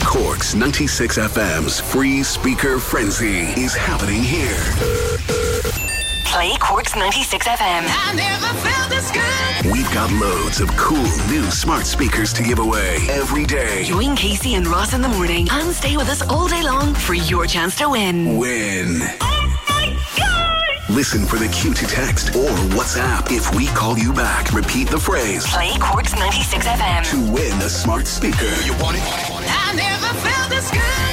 Cork's 0.05 0.55
96 0.55 1.19
FM's 1.19 1.81
free 1.81 2.23
speaker 2.23 2.79
frenzy 2.79 3.41
is 3.61 3.75
happening 3.75 4.23
here. 4.23 5.90
Play 6.31 6.57
Cork's 6.59 6.95
96 6.95 7.49
FM. 7.49 7.83
I 7.89 8.15
never 8.15 8.47
felt 8.61 8.89
this 8.89 9.11
good. 9.11 9.73
We've 9.73 9.93
got 9.93 10.13
loads 10.13 10.61
of 10.61 10.69
cool 10.77 11.03
new 11.29 11.43
smart 11.51 11.85
speakers 11.87 12.33
to 12.35 12.45
give 12.45 12.61
away 12.61 12.99
every 13.11 13.45
day. 13.45 13.83
Join 13.83 14.15
Casey 14.15 14.55
and 14.55 14.65
Ross 14.69 14.95
in 14.95 15.01
the 15.03 15.09
morning 15.09 15.49
and 15.51 15.75
stay 15.75 15.97
with 15.97 16.09
us 16.09 16.23
all 16.23 16.47
day 16.47 16.63
long 16.63 16.95
for 16.95 17.15
your 17.15 17.47
chance 17.47 17.77
to 17.79 17.89
win. 17.89 18.39
Win. 18.39 19.01
Oh 19.21 19.59
my 19.71 19.97
god! 20.17 20.95
Listen 20.97 21.27
for 21.27 21.37
the 21.37 21.49
cue 21.49 21.75
to 21.75 21.87
text 21.87 22.29
or 22.37 22.49
WhatsApp 22.79 23.33
if 23.37 23.53
we 23.57 23.67
call 23.69 23.99
you 23.99 24.13
back. 24.13 24.53
Repeat 24.53 24.89
the 24.89 25.01
phrase 25.01 25.45
Play 25.53 25.73
Cork's 25.81 26.15
96 26.15 26.65
FM. 26.65 27.11
to 27.11 27.33
win 27.33 27.53
a 27.61 27.69
smart 27.69 28.07
speaker. 28.07 28.47
You 28.65 28.73
want 28.79 28.97
it? 28.97 29.03
I 29.05 29.75
never 29.75 30.15
felt 30.21 30.49
this 30.49 30.71
good. 30.71 31.10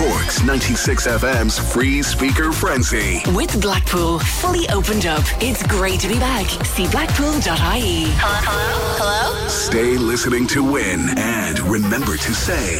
Cork's 0.00 0.42
96 0.42 1.06
FM's 1.08 1.58
free 1.58 2.02
speaker 2.02 2.52
frenzy. 2.52 3.20
With 3.34 3.60
Blackpool 3.60 4.18
fully 4.18 4.66
opened 4.70 5.04
up, 5.04 5.22
it's 5.42 5.62
great 5.66 6.00
to 6.00 6.08
be 6.08 6.14
back. 6.14 6.46
See 6.64 6.88
blackpool.ie. 6.88 7.42
Hello, 7.44 8.38
hello, 8.40 8.94
hello. 8.96 9.48
Stay 9.48 9.98
listening 9.98 10.46
to 10.46 10.64
win 10.64 11.00
and 11.18 11.60
remember 11.60 12.16
to 12.16 12.32
say 12.32 12.78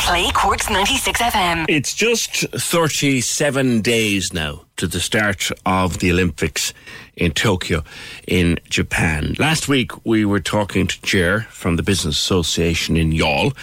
Play 0.00 0.32
Cork's 0.32 0.68
96 0.68 1.20
FM. 1.20 1.66
It's 1.68 1.94
just 1.94 2.48
37 2.50 3.80
days 3.80 4.32
now 4.32 4.62
to 4.76 4.88
the 4.88 4.98
start 4.98 5.52
of 5.64 6.00
the 6.00 6.10
Olympics 6.10 6.74
in 7.14 7.30
Tokyo 7.30 7.84
in 8.26 8.58
Japan. 8.68 9.36
Last 9.38 9.68
week 9.68 10.04
we 10.04 10.24
were 10.24 10.40
talking 10.40 10.88
to 10.88 11.00
Jer 11.02 11.46
from 11.50 11.76
the 11.76 11.84
Business 11.84 12.18
Association 12.18 12.96
in 12.96 13.12
Youghal 13.12 13.56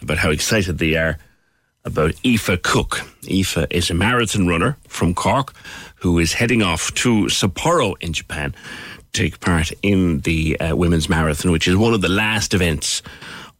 about 0.00 0.16
how 0.16 0.30
excited 0.30 0.78
they 0.78 0.94
are 0.94 1.18
about 1.84 2.14
Aoife 2.24 2.62
Cooke. 2.62 3.02
Aoife 3.28 3.66
is 3.70 3.90
a 3.90 3.94
marathon 3.94 4.46
runner 4.46 4.76
from 4.88 5.14
Cork 5.14 5.54
who 5.96 6.18
is 6.18 6.34
heading 6.34 6.62
off 6.62 6.92
to 6.94 7.26
Sapporo 7.26 7.94
in 8.00 8.12
Japan 8.12 8.54
to 9.12 9.22
take 9.22 9.40
part 9.40 9.72
in 9.82 10.20
the 10.20 10.58
uh, 10.60 10.76
women's 10.76 11.08
marathon, 11.08 11.50
which 11.52 11.68
is 11.68 11.76
one 11.76 11.94
of 11.94 12.00
the 12.00 12.08
last 12.08 12.54
events 12.54 13.02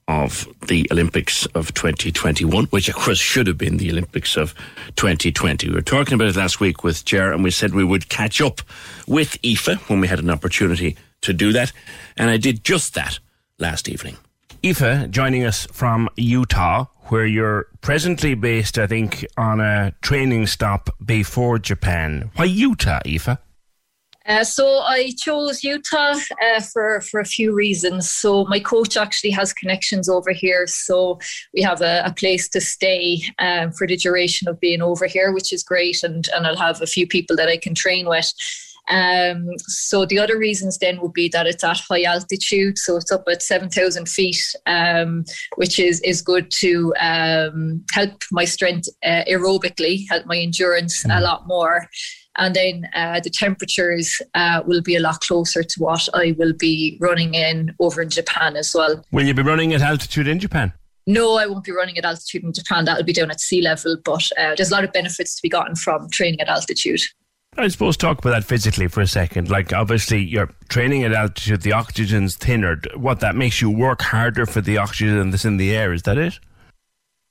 of 0.08 0.48
the 0.66 0.88
Olympics 0.90 1.46
of 1.54 1.72
2021, 1.74 2.64
which 2.66 2.88
of 2.88 2.96
course 2.96 3.18
should 3.18 3.46
have 3.46 3.56
been 3.56 3.76
the 3.76 3.90
Olympics 3.90 4.36
of 4.36 4.54
2020. 4.96 5.68
We 5.68 5.74
were 5.74 5.82
talking 5.82 6.14
about 6.14 6.28
it 6.28 6.36
last 6.36 6.58
week 6.58 6.82
with 6.82 7.04
Jer, 7.04 7.32
and 7.32 7.44
we 7.44 7.50
said 7.50 7.74
we 7.74 7.84
would 7.84 8.08
catch 8.08 8.40
up 8.40 8.60
with 9.06 9.38
Aoife 9.44 9.88
when 9.88 10.00
we 10.00 10.08
had 10.08 10.18
an 10.18 10.30
opportunity 10.30 10.96
to 11.20 11.32
do 11.32 11.52
that, 11.52 11.72
and 12.16 12.28
I 12.28 12.38
did 12.38 12.64
just 12.64 12.94
that 12.94 13.18
last 13.58 13.88
evening. 13.88 14.16
Aoife 14.64 15.10
joining 15.10 15.44
us 15.44 15.66
from 15.72 16.08
Utah, 16.16 16.86
where 17.04 17.24
you're 17.24 17.66
presently 17.80 18.34
based, 18.34 18.78
I 18.78 18.86
think, 18.86 19.24
on 19.36 19.60
a 19.60 19.92
training 20.02 20.46
stop 20.46 20.90
before 21.04 21.58
Japan. 21.58 22.30
Why 22.36 22.44
Utah, 22.44 23.00
Aoife? 23.06 23.38
Uh, 24.26 24.44
so 24.44 24.80
I 24.80 25.12
chose 25.18 25.64
Utah 25.64 26.14
uh, 26.14 26.60
for 26.60 27.00
for 27.00 27.20
a 27.20 27.24
few 27.24 27.54
reasons. 27.54 28.08
So 28.10 28.44
my 28.44 28.60
coach 28.60 28.96
actually 28.96 29.30
has 29.30 29.52
connections 29.52 30.08
over 30.08 30.30
here, 30.30 30.66
so 30.66 31.18
we 31.54 31.62
have 31.62 31.80
a, 31.80 32.02
a 32.04 32.12
place 32.12 32.48
to 32.50 32.60
stay 32.60 33.22
um, 33.38 33.72
for 33.72 33.86
the 33.86 33.96
duration 33.96 34.46
of 34.46 34.60
being 34.60 34.82
over 34.82 35.06
here, 35.06 35.32
which 35.32 35.52
is 35.52 35.62
great. 35.62 36.02
And 36.02 36.28
and 36.34 36.46
I'll 36.46 36.56
have 36.56 36.82
a 36.82 36.86
few 36.86 37.06
people 37.06 37.34
that 37.36 37.48
I 37.48 37.56
can 37.56 37.74
train 37.74 38.06
with. 38.06 38.32
Um, 38.88 39.46
so 39.66 40.04
the 40.04 40.18
other 40.18 40.38
reasons 40.38 40.78
then 40.78 41.00
would 41.00 41.12
be 41.12 41.28
that 41.28 41.46
it's 41.46 41.64
at 41.64 41.78
high 41.78 42.02
altitude, 42.02 42.78
so 42.78 42.96
it's 42.96 43.12
up 43.12 43.24
at 43.30 43.42
seven 43.42 43.68
thousand 43.68 44.08
feet, 44.08 44.42
um, 44.66 45.24
which 45.56 45.78
is 45.78 46.00
is 46.00 46.22
good 46.22 46.50
to 46.58 46.94
um, 47.00 47.84
help 47.92 48.22
my 48.32 48.44
strength 48.44 48.88
uh, 49.04 49.24
aerobically, 49.28 50.08
help 50.08 50.26
my 50.26 50.38
endurance 50.38 51.04
mm. 51.04 51.16
a 51.16 51.20
lot 51.20 51.46
more. 51.46 51.88
And 52.38 52.54
then 52.54 52.88
uh, 52.94 53.20
the 53.20 53.30
temperatures 53.30 54.22
uh, 54.34 54.62
will 54.64 54.82
be 54.82 54.96
a 54.96 55.00
lot 55.00 55.20
closer 55.20 55.62
to 55.62 55.80
what 55.80 56.08
I 56.14 56.34
will 56.38 56.52
be 56.56 56.96
running 57.00 57.34
in 57.34 57.74
over 57.80 58.00
in 58.00 58.08
Japan 58.08 58.56
as 58.56 58.72
well. 58.74 59.04
Will 59.10 59.26
you 59.26 59.34
be 59.34 59.42
running 59.42 59.74
at 59.74 59.82
altitude 59.82 60.28
in 60.28 60.38
Japan? 60.38 60.72
No, 61.06 61.36
I 61.36 61.46
won't 61.46 61.64
be 61.64 61.72
running 61.72 61.98
at 61.98 62.04
altitude 62.04 62.44
in 62.44 62.52
Japan. 62.52 62.84
That'll 62.84 63.04
be 63.04 63.12
down 63.12 63.30
at 63.30 63.40
sea 63.40 63.60
level, 63.60 63.96
but 64.04 64.30
uh, 64.38 64.54
there's 64.54 64.70
a 64.70 64.74
lot 64.74 64.84
of 64.84 64.92
benefits 64.92 65.34
to 65.34 65.42
be 65.42 65.48
gotten 65.48 65.74
from 65.74 66.08
training 66.10 66.40
at 66.40 66.48
altitude. 66.48 67.00
I 67.56 67.68
suppose 67.68 67.96
talk 67.96 68.18
about 68.18 68.30
that 68.30 68.44
physically 68.44 68.86
for 68.86 69.00
a 69.00 69.06
second. 69.06 69.50
Like 69.50 69.72
obviously 69.72 70.22
you're 70.22 70.50
training 70.68 71.02
at 71.02 71.12
altitude, 71.12 71.62
the 71.62 71.72
oxygen's 71.72 72.36
thinner. 72.36 72.80
What 72.94 73.20
that 73.20 73.34
makes 73.34 73.60
you 73.60 73.70
work 73.70 74.02
harder 74.02 74.46
for 74.46 74.60
the 74.60 74.78
oxygen 74.78 75.30
that's 75.30 75.44
in 75.44 75.56
the 75.56 75.74
air, 75.74 75.92
is 75.92 76.02
that 76.04 76.16
it? 76.16 76.38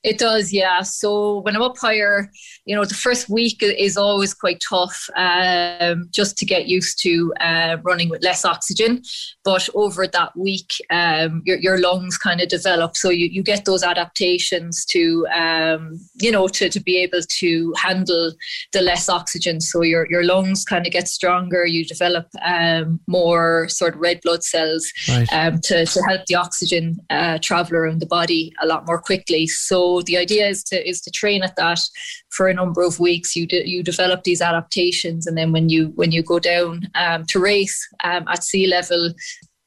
It 0.02 0.16
does, 0.16 0.50
yeah. 0.50 0.80
So 0.80 1.40
when 1.40 1.54
I'm 1.54 1.60
up 1.60 1.76
higher, 1.76 2.30
you 2.64 2.74
know, 2.74 2.86
the 2.86 2.94
first 2.94 3.28
week 3.28 3.58
is 3.62 3.98
always 3.98 4.32
quite 4.32 4.62
tough 4.66 5.10
um, 5.14 6.08
just 6.10 6.38
to 6.38 6.46
get 6.46 6.66
used 6.66 7.02
to 7.02 7.34
uh, 7.38 7.76
running 7.82 8.08
with 8.08 8.24
less 8.24 8.46
oxygen. 8.46 9.02
But 9.44 9.68
over 9.74 10.06
that 10.06 10.34
week, 10.34 10.70
um, 10.90 11.42
your, 11.44 11.58
your 11.58 11.78
lungs 11.78 12.16
kind 12.16 12.40
of 12.40 12.48
develop. 12.48 12.96
So 12.96 13.10
you, 13.10 13.26
you 13.26 13.42
get 13.42 13.66
those 13.66 13.82
adaptations 13.82 14.86
to, 14.86 15.26
um, 15.34 16.00
you 16.14 16.32
know, 16.32 16.48
to, 16.48 16.70
to 16.70 16.80
be 16.80 16.96
able 17.02 17.20
to 17.40 17.74
handle 17.76 18.32
the 18.72 18.80
less 18.80 19.10
oxygen. 19.10 19.60
So 19.60 19.82
your, 19.82 20.06
your 20.10 20.24
lungs 20.24 20.64
kind 20.64 20.86
of 20.86 20.92
get 20.92 21.08
stronger. 21.08 21.66
You 21.66 21.84
develop 21.84 22.26
um, 22.42 23.00
more 23.06 23.68
sort 23.68 23.96
of 23.96 24.00
red 24.00 24.22
blood 24.22 24.44
cells 24.44 24.90
right. 25.10 25.30
Um, 25.30 25.60
to, 25.64 25.84
to 25.84 26.02
help 26.08 26.24
the 26.24 26.36
oxygen 26.36 26.96
uh, 27.10 27.38
travel 27.42 27.76
around 27.76 28.00
the 28.00 28.06
body 28.06 28.54
a 28.62 28.66
lot 28.66 28.86
more 28.86 28.98
quickly. 28.98 29.46
So 29.46 29.89
the 29.98 30.16
idea 30.16 30.46
is 30.46 30.62
to 30.64 30.88
is 30.88 31.00
to 31.02 31.10
train 31.10 31.42
at 31.42 31.56
that 31.56 31.80
for 32.30 32.48
a 32.48 32.54
number 32.54 32.82
of 32.82 33.00
weeks. 33.00 33.36
You 33.36 33.46
de- 33.46 33.68
you 33.68 33.82
develop 33.82 34.24
these 34.24 34.40
adaptations, 34.40 35.26
and 35.26 35.36
then 35.36 35.52
when 35.52 35.68
you 35.68 35.88
when 35.96 36.12
you 36.12 36.22
go 36.22 36.38
down 36.38 36.88
um, 36.94 37.24
to 37.26 37.40
race 37.40 37.78
um, 38.04 38.26
at 38.28 38.44
sea 38.44 38.66
level, 38.66 39.12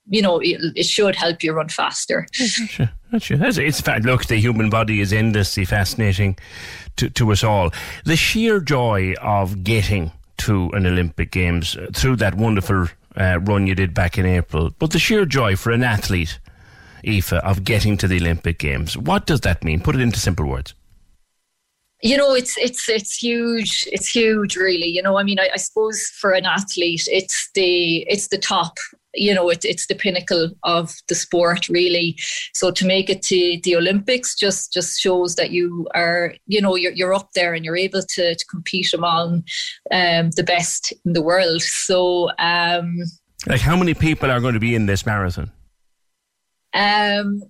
you 0.07 0.21
know 0.21 0.39
it, 0.39 0.59
it, 0.75 0.85
should 0.85 1.15
help 1.15 1.43
you 1.43 1.53
run 1.53 1.69
faster. 1.69 2.25
Sure, 2.33 2.89
sure. 3.19 3.37
It's, 3.41 3.57
it's 3.57 3.81
fact. 3.81 4.05
Look, 4.05 4.25
the 4.25 4.37
human 4.37 4.69
body 4.69 4.99
is 4.99 5.13
endlessly 5.13 5.65
fascinating 5.65 6.37
to, 6.97 7.09
to 7.11 7.31
us 7.31 7.43
all. 7.43 7.71
The 8.05 8.15
sheer 8.15 8.59
joy 8.59 9.13
of 9.21 9.63
getting 9.63 10.11
to 10.39 10.69
an 10.73 10.87
Olympic 10.87 11.31
Games 11.31 11.77
uh, 11.77 11.87
through 11.93 12.17
that 12.17 12.35
wonderful 12.35 12.87
uh, 13.15 13.39
run 13.41 13.67
you 13.67 13.75
did 13.75 13.93
back 13.93 14.17
in 14.17 14.25
April, 14.25 14.71
but 14.79 14.91
the 14.91 14.99
sheer 14.99 15.25
joy 15.25 15.55
for 15.55 15.71
an 15.71 15.83
athlete 15.83 16.39
Aoife, 17.07 17.33
of 17.33 17.63
getting 17.63 17.97
to 17.97 18.07
the 18.07 18.17
Olympic 18.19 18.59
Games. 18.59 18.97
What 18.97 19.25
does 19.25 19.41
that 19.41 19.63
mean? 19.63 19.81
Put 19.81 19.95
it 19.95 20.01
into 20.01 20.19
simple 20.19 20.47
words. 20.47 20.73
You 22.01 22.17
know, 22.17 22.33
it's 22.33 22.57
it's 22.57 22.89
it's 22.89 23.15
huge. 23.15 23.87
It's 23.91 24.09
huge, 24.09 24.57
really. 24.57 24.87
You 24.87 25.01
know, 25.01 25.17
I 25.17 25.23
mean, 25.23 25.39
I, 25.39 25.49
I 25.53 25.57
suppose 25.57 26.05
for 26.19 26.31
an 26.31 26.45
athlete, 26.45 27.07
it's 27.07 27.49
the 27.55 27.99
it's 28.09 28.27
the 28.27 28.37
top 28.37 28.77
you 29.13 29.33
know 29.33 29.49
it, 29.49 29.63
it's 29.63 29.87
the 29.87 29.95
pinnacle 29.95 30.49
of 30.63 30.93
the 31.07 31.15
sport 31.15 31.69
really 31.69 32.17
so 32.53 32.71
to 32.71 32.85
make 32.85 33.09
it 33.09 33.21
to 33.21 33.59
the 33.63 33.75
olympics 33.75 34.35
just 34.35 34.73
just 34.73 34.99
shows 34.99 35.35
that 35.35 35.51
you 35.51 35.87
are 35.93 36.33
you 36.47 36.59
know 36.59 36.75
you're, 36.75 36.91
you're 36.91 37.13
up 37.13 37.29
there 37.33 37.53
and 37.53 37.63
you're 37.63 37.77
able 37.77 38.01
to, 38.01 38.35
to 38.35 38.45
compete 38.45 38.93
among 38.93 39.43
um, 39.91 40.31
the 40.31 40.43
best 40.43 40.93
in 41.05 41.13
the 41.13 41.21
world 41.21 41.61
so 41.61 42.29
um, 42.39 42.97
like 43.47 43.61
how 43.61 43.75
many 43.75 43.93
people 43.93 44.31
are 44.31 44.39
going 44.39 44.53
to 44.53 44.59
be 44.59 44.75
in 44.75 44.85
this 44.85 45.05
marathon 45.05 45.51
um, 46.73 47.41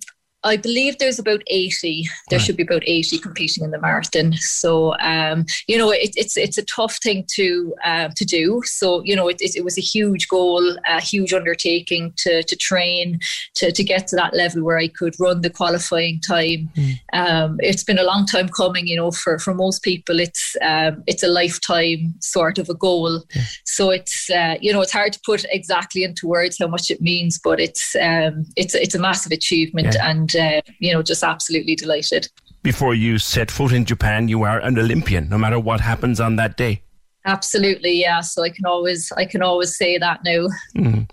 I 0.44 0.58
believe 0.58 0.98
there's 0.98 1.18
about 1.18 1.42
80. 1.46 2.06
There 2.28 2.38
right. 2.38 2.44
should 2.44 2.56
be 2.56 2.62
about 2.62 2.82
80 2.86 3.18
competing 3.18 3.64
in 3.64 3.70
the 3.70 3.80
marathon. 3.80 4.34
So, 4.34 4.94
um, 5.00 5.46
you 5.66 5.78
know, 5.78 5.90
it, 5.90 6.12
it's 6.16 6.36
it's 6.36 6.58
a 6.58 6.64
tough 6.64 6.98
thing 7.02 7.24
to 7.34 7.74
uh, 7.82 8.08
to 8.14 8.24
do. 8.24 8.62
So, 8.64 9.02
you 9.04 9.16
know, 9.16 9.28
it, 9.28 9.40
it, 9.40 9.56
it, 9.56 9.64
was 9.64 9.78
a 9.78 9.80
huge 9.80 10.28
goal, 10.28 10.76
a 10.86 11.00
huge 11.00 11.32
undertaking 11.32 12.12
to 12.18 12.42
to 12.42 12.56
train 12.56 13.18
to, 13.54 13.72
to 13.72 13.82
get 13.82 14.06
to 14.08 14.16
that 14.16 14.34
level 14.34 14.62
where 14.62 14.78
I 14.78 14.88
could 14.88 15.14
run 15.18 15.40
the 15.40 15.50
qualifying 15.50 16.20
time. 16.20 16.70
Mm. 16.76 16.98
Um, 17.14 17.56
it's 17.60 17.84
been 17.84 17.98
a 17.98 18.04
long 18.04 18.26
time 18.26 18.48
coming. 18.48 18.86
You 18.86 18.96
know, 18.96 19.10
for, 19.10 19.38
for 19.38 19.54
most 19.54 19.82
people, 19.82 20.20
it's 20.20 20.56
um, 20.60 21.02
it's 21.06 21.22
a 21.22 21.28
lifetime 21.28 22.14
sort 22.20 22.58
of 22.58 22.68
a 22.68 22.74
goal. 22.74 23.22
Yeah. 23.34 23.42
So 23.64 23.90
it's 23.90 24.28
uh, 24.28 24.56
you 24.60 24.74
know 24.74 24.82
it's 24.82 24.92
hard 24.92 25.14
to 25.14 25.20
put 25.24 25.46
exactly 25.50 26.04
into 26.04 26.26
words 26.26 26.58
how 26.58 26.66
much 26.66 26.90
it 26.90 27.00
means, 27.00 27.40
but 27.42 27.60
it's 27.60 27.96
um, 27.96 28.44
it's 28.56 28.74
it's 28.74 28.94
a 28.94 28.98
massive 28.98 29.32
achievement 29.32 29.94
yeah. 29.94 30.10
and 30.10 30.33
uh, 30.36 30.60
you 30.78 30.92
know, 30.92 31.02
just 31.02 31.22
absolutely 31.22 31.76
delighted. 31.76 32.28
Before 32.62 32.94
you 32.94 33.18
set 33.18 33.50
foot 33.50 33.72
in 33.72 33.84
Japan, 33.84 34.28
you 34.28 34.42
are 34.42 34.58
an 34.60 34.78
Olympian, 34.78 35.28
no 35.28 35.38
matter 35.38 35.58
what 35.58 35.80
happens 35.80 36.20
on 36.20 36.36
that 36.36 36.56
day. 36.56 36.82
Absolutely, 37.26 38.00
yeah. 38.00 38.20
So 38.20 38.42
I 38.42 38.50
can 38.50 38.66
always, 38.66 39.12
I 39.12 39.24
can 39.24 39.42
always 39.42 39.76
say 39.76 39.98
that 39.98 40.20
now. 40.24 40.48
Mm. 40.76 41.08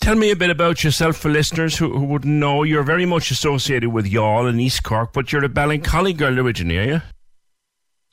Tell 0.00 0.14
me 0.14 0.30
a 0.30 0.36
bit 0.36 0.48
about 0.48 0.82
yourself 0.82 1.16
for 1.16 1.30
listeners 1.30 1.76
who, 1.76 1.92
who 1.92 2.06
wouldn't 2.06 2.32
know. 2.32 2.62
You're 2.62 2.82
very 2.82 3.04
much 3.04 3.30
associated 3.30 3.90
with 3.90 4.06
Youghal 4.06 4.48
and 4.48 4.58
East 4.58 4.82
Cork, 4.82 5.12
but 5.12 5.30
you're 5.30 5.44
a 5.44 5.48
Ballincollig 5.48 6.16
girl 6.16 6.38
originally, 6.38 6.78
are 6.78 6.84
you? 6.84 7.02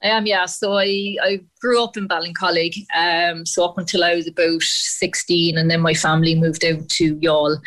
I 0.04 0.10
am, 0.10 0.28
yeah. 0.28 0.45
So 0.45 0.74
I, 0.74 1.18
I 1.24 1.41
grew 1.60 1.84
up 1.84 1.98
in 1.98 2.08
Ballincollig, 2.08 2.86
um, 2.95 3.45
so 3.45 3.66
up 3.66 3.78
until 3.80 4.04
I 4.04 4.14
was 4.14 4.28
about 4.28 4.62
16, 4.62 5.58
and 5.58 5.72
then 5.72 5.82
my 5.82 5.95
family 5.95 6.36
moved 6.36 6.64
out 6.64 6.88
to 6.88 7.16
Youghal. 7.16 7.58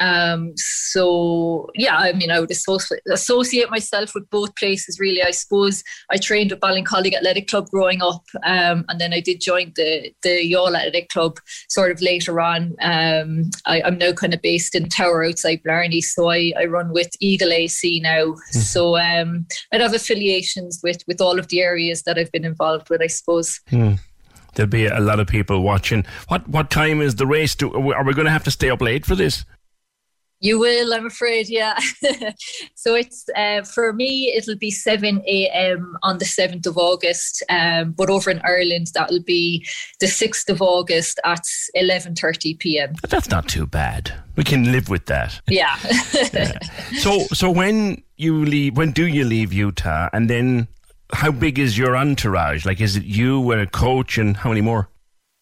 Um, 0.00 0.52
so, 0.56 1.68
yeah, 1.74 1.96
I 1.96 2.12
mean, 2.12 2.30
I 2.30 2.40
would 2.40 2.50
associate, 2.50 3.02
associate 3.10 3.70
myself 3.70 4.14
with 4.14 4.28
both 4.30 4.56
places, 4.56 4.98
really. 4.98 5.22
I 5.22 5.30
suppose 5.30 5.82
I 6.10 6.16
trained 6.16 6.52
at 6.52 6.60
Ballincollig 6.60 7.14
Athletic 7.14 7.48
Club 7.48 7.68
growing 7.68 8.00
up, 8.00 8.24
um, 8.44 8.86
and 8.88 8.98
then 8.98 9.12
I 9.12 9.20
did 9.20 9.42
join 9.42 9.72
the, 9.76 10.10
the 10.22 10.50
Youghal 10.50 10.74
Athletic 10.74 11.10
Club 11.10 11.38
sort 11.68 11.90
of 11.90 12.00
later 12.00 12.40
on. 12.40 12.74
Um, 12.80 13.50
I, 13.66 13.82
am 13.84 13.98
now 13.98 14.12
kind 14.12 14.32
of 14.32 14.40
based 14.40 14.74
in 14.74 14.88
Tower 14.88 15.24
outside 15.24 15.62
Blarney, 15.62 16.00
so 16.00 16.30
I, 16.30 16.54
I 16.58 16.64
run 16.64 16.92
with 16.92 17.10
Eagle 17.20 17.52
AC 17.52 18.00
now. 18.00 18.24
Mm-hmm. 18.24 18.58
So 18.60 18.96
um, 18.96 19.46
I'd 19.70 19.82
have 19.82 19.94
affiliations 19.94 20.80
with, 20.82 21.02
with 21.06 21.20
all 21.20 21.38
of 21.38 21.48
the 21.48 21.60
areas 21.60 21.73
that 22.04 22.18
I've 22.18 22.32
been 22.32 22.44
involved 22.44 22.90
with, 22.90 23.02
I 23.02 23.06
suppose. 23.06 23.60
Hmm. 23.68 23.94
There'll 24.54 24.70
be 24.70 24.86
a 24.86 25.00
lot 25.00 25.20
of 25.20 25.26
people 25.26 25.62
watching. 25.62 26.04
What 26.28 26.48
what 26.48 26.70
time 26.70 27.00
is 27.00 27.16
the 27.16 27.26
race? 27.26 27.54
To, 27.56 27.92
are 27.92 28.04
we 28.04 28.14
going 28.14 28.26
to 28.26 28.30
have 28.30 28.44
to 28.44 28.50
stay 28.50 28.70
up 28.70 28.80
late 28.80 29.04
for 29.04 29.16
this? 29.16 29.44
You 30.44 30.58
will, 30.58 30.92
I'm 30.92 31.06
afraid, 31.06 31.48
yeah. 31.48 31.78
so 32.74 32.94
it's 32.94 33.24
uh, 33.34 33.62
for 33.62 33.94
me, 33.94 34.30
it'll 34.36 34.58
be 34.58 34.70
7 34.70 35.22
a.m. 35.26 35.96
on 36.02 36.18
the 36.18 36.26
7th 36.26 36.66
of 36.66 36.76
August, 36.76 37.42
um, 37.48 37.92
but 37.92 38.10
over 38.10 38.30
in 38.30 38.42
Ireland, 38.44 38.88
that'll 38.94 39.22
be 39.22 39.66
the 40.00 40.06
6th 40.06 40.50
of 40.50 40.60
August 40.60 41.18
at 41.24 41.44
11:30 41.74 42.58
p.m. 42.58 42.92
That's 43.08 43.30
not 43.30 43.48
too 43.48 43.66
bad. 43.66 44.12
We 44.36 44.44
can 44.44 44.70
live 44.70 44.90
with 44.90 45.06
that. 45.06 45.40
Yeah. 45.48 45.78
yeah. 46.34 46.58
So, 46.98 47.20
so 47.32 47.50
when 47.50 48.02
you 48.18 48.44
leave, 48.44 48.76
when 48.76 48.90
do 48.90 49.06
you 49.06 49.24
leave 49.24 49.50
Utah, 49.50 50.10
and 50.12 50.28
then 50.28 50.68
how 51.14 51.30
big 51.30 51.58
is 51.58 51.78
your 51.78 51.96
entourage? 51.96 52.66
Like, 52.66 52.80
is 52.80 52.96
it 52.96 53.04
you 53.04 53.50
and 53.52 53.60
a 53.60 53.66
coach 53.66 54.18
and 54.18 54.36
how 54.36 54.50
many 54.50 54.60
more? 54.60 54.88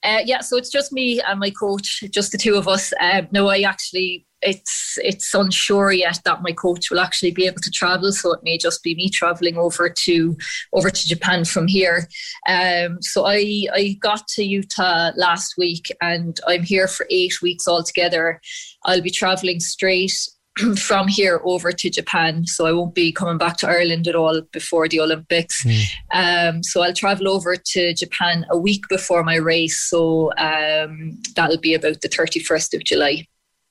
Uh, 0.05 0.19
yeah, 0.25 0.41
so 0.41 0.57
it's 0.57 0.71
just 0.71 0.93
me 0.93 1.21
and 1.21 1.39
my 1.39 1.51
coach, 1.51 2.03
just 2.11 2.33
the 2.33 2.39
two 2.39 2.57
of 2.57 2.67
us. 2.67 2.93
Uh, 3.01 3.23
no, 3.31 3.49
I 3.49 3.61
actually 3.61 4.27
it's 4.43 4.99
it's 5.03 5.33
unsure 5.33 5.93
yet 5.93 6.21
that 6.25 6.43
my 6.43 6.53
coach 6.53 6.91
will 6.91 6.99
actually 6.99 7.31
be 7.31 7.47
able 7.47 7.61
to 7.61 7.71
travel, 7.71 8.11
so 8.13 8.33
it 8.33 8.41
may 8.43 8.59
just 8.59 8.83
be 8.83 8.95
me 8.97 9.09
traveling 9.09 9.57
over 9.57 9.89
to 9.89 10.37
over 10.73 10.91
to 10.91 11.09
Japan 11.09 11.45
from 11.45 11.69
here. 11.69 12.09
Um, 12.49 13.01
so 13.01 13.25
I 13.27 13.67
I 13.73 13.97
got 14.01 14.27
to 14.29 14.45
Utah 14.45 15.13
last 15.17 15.55
week, 15.57 15.87
and 16.01 16.39
I'm 16.49 16.65
here 16.65 16.89
for 16.89 17.07
eight 17.09 17.41
weeks 17.41 17.69
altogether. 17.69 18.41
I'll 18.85 19.03
be 19.03 19.11
traveling 19.11 19.61
straight 19.61 20.19
from 20.77 21.09
here 21.09 21.41
over 21.45 21.73
to 21.73 21.91
Japan. 21.91 22.47
So 22.47 22.67
I 22.67 22.73
won't 22.73 22.95
be 22.95 23.13
coming 23.13 23.39
back 23.39 23.57
to 23.59 23.69
Ireland 23.69 24.07
at 24.07 24.15
all 24.15 24.41
before 24.53 24.89
the 24.89 25.01
Olympics. 25.01 25.65
Mm. 25.65 25.87
Um, 26.13 26.63
so 26.63 26.83
I'll 26.83 26.95
travel 26.95 27.29
over 27.29 27.57
to 27.57 27.95
Japan 27.95 28.47
a 28.51 28.59
week 28.59 28.89
before 28.89 29.23
my 29.23 29.37
race. 29.37 29.81
So 29.81 30.33
um, 30.37 31.19
that'll 31.35 31.59
be 31.59 31.75
about 31.75 32.01
the 32.01 32.09
31st 32.09 32.75
of 32.75 32.85
July. 32.85 33.27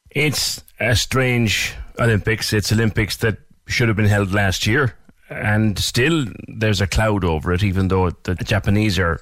It's 0.09 0.61
a 0.79 0.95
strange 0.95 1.73
Olympics. 1.99 2.51
It's 2.51 2.71
Olympics 2.71 3.17
that 3.17 3.37
should 3.67 3.87
have 3.87 3.97
been 3.97 4.05
held 4.07 4.33
last 4.33 4.67
year. 4.67 4.95
And 5.29 5.79
still, 5.79 6.25
there's 6.47 6.81
a 6.81 6.87
cloud 6.87 7.23
over 7.23 7.53
it, 7.53 7.63
even 7.63 7.87
though 7.87 8.09
the 8.09 8.35
Japanese 8.35 8.99
are 8.99 9.21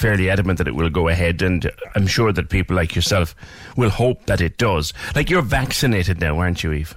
fairly 0.00 0.30
adamant 0.30 0.58
that 0.58 0.68
it 0.68 0.74
will 0.74 0.90
go 0.90 1.08
ahead, 1.08 1.42
and 1.42 1.70
I'm 1.94 2.06
sure 2.06 2.32
that 2.32 2.48
people 2.48 2.74
like 2.74 2.96
yourself 2.96 3.34
will 3.76 3.90
hope 3.90 4.26
that 4.26 4.40
it 4.40 4.58
does. 4.58 4.92
Like 5.14 5.30
you're 5.30 5.42
vaccinated 5.42 6.20
now, 6.20 6.38
aren't 6.38 6.64
you, 6.64 6.72
Aoife? 6.72 6.94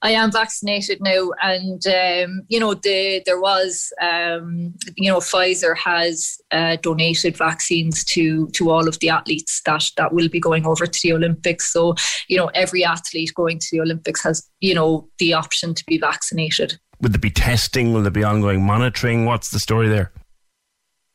I 0.00 0.10
am 0.12 0.30
vaccinated 0.30 1.00
now, 1.00 1.32
and 1.42 1.84
um, 1.88 2.42
you 2.46 2.60
know 2.60 2.74
the, 2.74 3.20
there 3.26 3.40
was 3.40 3.92
um, 4.00 4.74
you 4.96 5.10
know 5.10 5.18
Pfizer 5.18 5.76
has 5.76 6.38
uh, 6.52 6.76
donated 6.80 7.36
vaccines 7.36 8.04
to 8.04 8.46
to 8.50 8.70
all 8.70 8.86
of 8.86 9.00
the 9.00 9.08
athletes 9.08 9.60
that 9.64 9.90
that 9.96 10.12
will 10.12 10.28
be 10.28 10.38
going 10.38 10.64
over 10.66 10.86
to 10.86 11.00
the 11.02 11.12
Olympics. 11.12 11.72
So 11.72 11.96
you 12.28 12.36
know 12.36 12.46
every 12.54 12.84
athlete 12.84 13.32
going 13.34 13.58
to 13.58 13.68
the 13.72 13.80
Olympics 13.80 14.22
has 14.22 14.48
you 14.60 14.74
know 14.74 15.08
the 15.18 15.34
option 15.34 15.74
to 15.74 15.84
be 15.86 15.98
vaccinated. 15.98 16.78
Would 17.00 17.12
there 17.12 17.18
be 17.18 17.30
testing? 17.30 17.92
Will 17.92 18.02
there 18.02 18.12
be 18.12 18.24
ongoing 18.24 18.64
monitoring? 18.64 19.24
What's 19.24 19.50
the 19.50 19.58
story 19.58 19.88
there? 19.88 20.12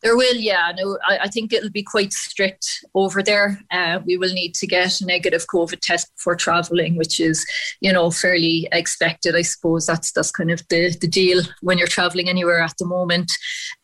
There 0.04 0.18
will, 0.18 0.36
yeah. 0.36 0.72
No, 0.78 0.98
I, 1.08 1.20
I 1.24 1.28
think 1.30 1.54
it'll 1.54 1.70
be 1.70 1.82
quite 1.84 2.12
strict 2.12 2.86
over 2.94 3.24
there. 3.24 3.62
Uh, 3.72 4.00
we 4.06 4.18
will 4.18 4.34
need 4.34 4.54
to 4.56 4.68
get 4.68 5.00
a 5.00 5.06
negative 5.06 5.46
COVID 5.48 5.80
test 5.80 6.14
before 6.18 6.36
travelling, 6.36 6.98
which 6.98 7.22
is, 7.22 7.46
you 7.80 7.92
know, 7.92 8.12
fairly 8.12 8.68
expected. 8.74 9.34
I 9.36 9.44
suppose 9.44 9.86
that's 9.86 10.12
that's 10.12 10.32
kind 10.32 10.52
of 10.52 10.62
the 10.70 10.96
the 11.00 11.08
deal 11.08 11.42
when 11.62 11.78
you're 11.78 11.88
travelling 11.88 12.28
anywhere 12.28 12.62
at 12.62 12.76
the 12.78 12.86
moment. 12.86 13.32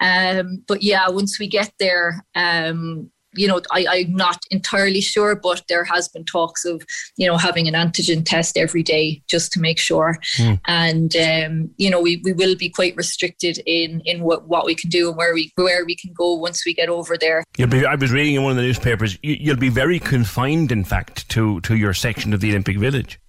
Um, 0.02 0.64
but 0.68 0.84
yeah, 0.84 1.08
once 1.08 1.40
we 1.40 1.48
get 1.48 1.72
there, 1.80 2.26
um, 2.36 3.10
you 3.34 3.48
know, 3.48 3.62
I, 3.72 3.86
I'm 3.90 4.16
not 4.16 4.44
entirely 4.52 5.02
sure, 5.02 5.36
but 5.36 5.64
there 5.68 5.84
has 5.84 6.08
been 6.08 6.26
talks 6.26 6.66
of, 6.66 6.84
you 7.18 7.28
know, 7.28 7.38
having 7.38 7.68
an 7.68 7.74
antigen 7.74 8.26
test 8.26 8.58
every 8.58 8.84
day 8.84 9.22
just 9.28 9.52
to 9.54 9.60
make 9.60 9.80
sure. 9.80 10.18
Mm. 10.38 10.60
And 10.66 11.16
um, 11.16 11.72
you 11.78 11.90
know, 11.90 12.02
we, 12.02 12.22
we 12.24 12.34
will 12.34 12.56
be 12.56 12.70
quite 12.70 12.96
restricted 12.96 13.60
in 13.66 14.02
in 14.02 14.24
what, 14.24 14.48
what 14.48 14.66
we 14.66 14.76
can 14.76 14.90
do 14.90 15.10
and 15.10 15.18
where 15.18 15.34
we 15.34 15.52
where 15.56 15.86
we 15.86 15.96
can 15.96 16.14
go 16.14 16.36
once 16.36 16.66
we 16.66 16.74
get 16.74 16.90
over 16.90 17.18
there. 17.18 17.44
You'll 17.58 17.70
be, 17.70 17.86
I 17.86 17.96
was 17.96 18.12
reading 18.12 18.36
in 18.36 18.44
one 18.44 18.52
of 18.52 18.58
the 18.58 18.64
newspapers. 18.64 19.18
You, 19.22 19.36
you'll 19.40 19.58
be 19.58 19.70
very 19.70 20.00
confined, 20.00 20.72
in 20.72 20.84
fact, 20.84 21.30
to 21.30 21.62
to 21.62 21.76
your 21.76 21.94
section 21.94 22.34
of 22.34 22.42
the 22.42 22.50
Olympic 22.52 22.78
Village. 22.78 23.20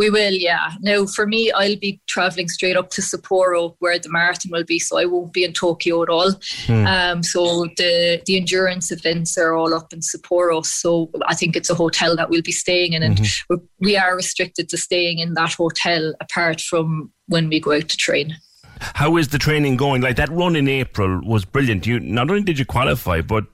We 0.00 0.08
will, 0.08 0.32
yeah. 0.32 0.72
Now, 0.80 1.04
for 1.04 1.26
me, 1.26 1.52
I'll 1.52 1.76
be 1.76 2.00
travelling 2.08 2.48
straight 2.48 2.74
up 2.74 2.88
to 2.92 3.02
Sapporo, 3.02 3.76
where 3.80 3.98
the 3.98 4.08
marathon 4.08 4.50
will 4.50 4.64
be, 4.64 4.78
so 4.78 4.96
I 4.96 5.04
won't 5.04 5.34
be 5.34 5.44
in 5.44 5.52
Tokyo 5.52 6.02
at 6.02 6.08
all. 6.08 6.32
Hmm. 6.64 6.86
Um, 6.86 7.22
so 7.22 7.66
the 7.76 8.22
the 8.24 8.38
endurance 8.38 8.90
events 8.90 9.36
are 9.36 9.54
all 9.54 9.74
up 9.74 9.92
in 9.92 10.00
Sapporo. 10.00 10.64
So 10.64 11.10
I 11.26 11.34
think 11.34 11.54
it's 11.54 11.68
a 11.68 11.74
hotel 11.74 12.16
that 12.16 12.30
we'll 12.30 12.40
be 12.40 12.50
staying 12.50 12.94
in, 12.94 13.02
and 13.02 13.18
mm-hmm. 13.18 13.56
we 13.80 13.94
are 13.98 14.16
restricted 14.16 14.70
to 14.70 14.78
staying 14.78 15.18
in 15.18 15.34
that 15.34 15.52
hotel 15.52 16.14
apart 16.18 16.62
from 16.62 17.12
when 17.26 17.50
we 17.50 17.60
go 17.60 17.72
out 17.72 17.90
to 17.90 17.96
train. 17.98 18.38
How 18.80 19.18
is 19.18 19.28
the 19.28 19.38
training 19.38 19.76
going? 19.76 20.00
Like 20.00 20.16
that 20.16 20.30
run 20.30 20.56
in 20.56 20.66
April 20.66 21.20
was 21.22 21.44
brilliant. 21.44 21.86
You 21.86 22.00
not 22.00 22.30
only 22.30 22.42
did 22.42 22.58
you 22.58 22.64
qualify, 22.64 23.20
but 23.20 23.44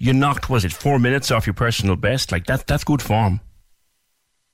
you 0.00 0.12
knocked 0.12 0.50
was 0.50 0.64
it 0.64 0.72
four 0.72 0.98
minutes 0.98 1.30
off 1.30 1.46
your 1.46 1.54
personal 1.54 1.94
best? 1.94 2.32
Like 2.32 2.46
that 2.46 2.66
that's 2.66 2.82
good 2.82 3.02
form. 3.02 3.38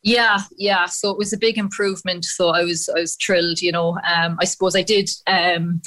Yeah, 0.03 0.39
yeah. 0.57 0.87
So 0.87 1.11
it 1.11 1.19
was 1.19 1.33
a 1.33 1.39
big 1.39 1.59
improvement. 1.59 2.25
So 2.25 2.49
I 2.49 2.65
was 2.65 2.89
I 2.89 3.01
was 3.01 3.17
thrilled. 3.17 3.63
You 3.63 3.73
know, 3.73 3.99
um, 4.05 4.37
I 4.41 4.45
suppose 4.45 4.75
I 4.75 4.83
did. 4.83 5.11
Um, 5.27 5.81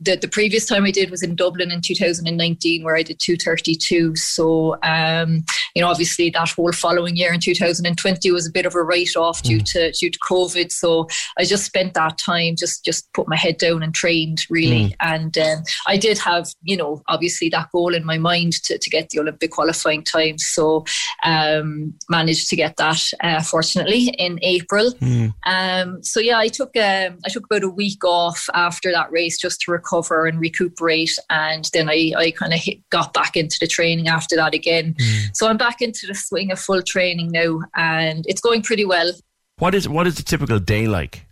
the, 0.00 0.16
the 0.16 0.28
previous 0.28 0.66
time 0.66 0.84
I 0.84 0.90
did 0.90 1.10
was 1.10 1.22
in 1.22 1.34
Dublin 1.34 1.70
in 1.70 1.80
2019, 1.80 2.84
where 2.84 2.96
I 2.96 3.02
did 3.02 3.18
232. 3.18 4.16
So, 4.16 4.76
um, 4.82 5.44
you 5.74 5.82
know, 5.82 5.88
obviously 5.88 6.30
that 6.30 6.50
whole 6.50 6.72
following 6.72 7.16
year 7.16 7.32
in 7.32 7.40
2020 7.40 8.30
was 8.30 8.46
a 8.46 8.52
bit 8.52 8.66
of 8.66 8.74
a 8.74 8.82
write 8.82 9.16
off 9.16 9.42
due 9.42 9.58
mm. 9.58 9.72
to 9.72 9.92
due 9.92 10.10
to 10.10 10.18
COVID. 10.20 10.70
So 10.70 11.08
I 11.38 11.44
just 11.44 11.64
spent 11.64 11.94
that 11.94 12.18
time 12.18 12.54
just 12.56 12.84
just 12.84 13.12
put 13.12 13.28
my 13.28 13.36
head 13.36 13.58
down 13.58 13.82
and 13.82 13.94
trained 13.94 14.46
really. 14.50 14.90
Mm. 14.90 14.94
And 15.00 15.38
um, 15.38 15.62
I 15.86 15.96
did 15.96 16.18
have, 16.18 16.48
you 16.62 16.76
know, 16.76 17.02
obviously 17.08 17.48
that 17.50 17.70
goal 17.72 17.94
in 17.94 18.04
my 18.04 18.18
mind 18.18 18.52
to, 18.64 18.78
to 18.78 18.90
get 18.90 19.10
the 19.10 19.20
Olympic 19.20 19.50
qualifying 19.50 20.04
time. 20.04 20.38
So 20.38 20.84
um, 21.24 21.94
managed 22.08 22.48
to 22.50 22.56
get 22.56 22.76
that 22.76 23.02
uh, 23.22 23.42
fortunately 23.42 24.14
in 24.18 24.38
April. 24.42 24.92
Mm. 25.00 25.34
Um, 25.44 26.02
so 26.02 26.20
yeah, 26.20 26.38
I 26.38 26.48
took 26.48 26.76
um, 26.76 27.18
I 27.24 27.28
took 27.30 27.46
about 27.46 27.64
a 27.64 27.68
week 27.68 28.04
off 28.04 28.48
after 28.54 28.92
that 28.92 29.10
race 29.10 29.38
just 29.38 29.60
to 29.62 29.72
recover 29.72 29.87
recover 29.88 30.26
and 30.26 30.40
recuperate. 30.40 31.16
And 31.30 31.68
then 31.72 31.88
I, 31.88 32.12
I 32.16 32.30
kind 32.32 32.54
of 32.54 32.60
got 32.90 33.12
back 33.12 33.36
into 33.36 33.56
the 33.60 33.66
training 33.66 34.08
after 34.08 34.36
that 34.36 34.54
again. 34.54 34.94
Mm. 34.94 35.36
So 35.36 35.48
I'm 35.48 35.56
back 35.56 35.80
into 35.80 36.06
the 36.06 36.14
swing 36.14 36.50
of 36.52 36.58
full 36.58 36.82
training 36.82 37.30
now, 37.32 37.60
and 37.74 38.24
it's 38.26 38.40
going 38.40 38.62
pretty 38.62 38.84
well. 38.84 39.12
What 39.58 39.74
is 39.74 39.88
what 39.88 40.06
is 40.06 40.18
a 40.18 40.24
typical 40.24 40.58
day 40.58 40.86
like? 40.86 41.26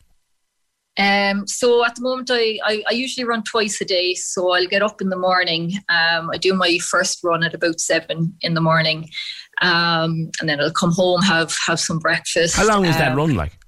Um, 0.98 1.46
so 1.46 1.84
at 1.84 1.94
the 1.94 2.00
moment, 2.00 2.30
I, 2.32 2.58
I, 2.64 2.82
I, 2.88 2.92
usually 2.92 3.26
run 3.26 3.42
twice 3.42 3.82
a 3.82 3.84
day. 3.84 4.14
So 4.14 4.52
I'll 4.52 4.66
get 4.66 4.82
up 4.82 5.02
in 5.02 5.10
the 5.10 5.18
morning. 5.18 5.74
Um, 5.90 6.30
I 6.32 6.38
do 6.38 6.54
my 6.54 6.78
first 6.78 7.22
run 7.22 7.44
at 7.44 7.52
about 7.52 7.80
seven 7.80 8.34
in 8.40 8.54
the 8.54 8.62
morning, 8.62 9.10
um, 9.60 10.30
and 10.40 10.48
then 10.48 10.58
I'll 10.58 10.72
come 10.72 10.92
home 10.92 11.20
have 11.20 11.54
have 11.66 11.80
some 11.80 11.98
breakfast. 11.98 12.56
How 12.56 12.66
long 12.66 12.86
is 12.86 12.96
that 12.96 13.12
um, 13.12 13.18
run 13.18 13.34
like? 13.34 13.58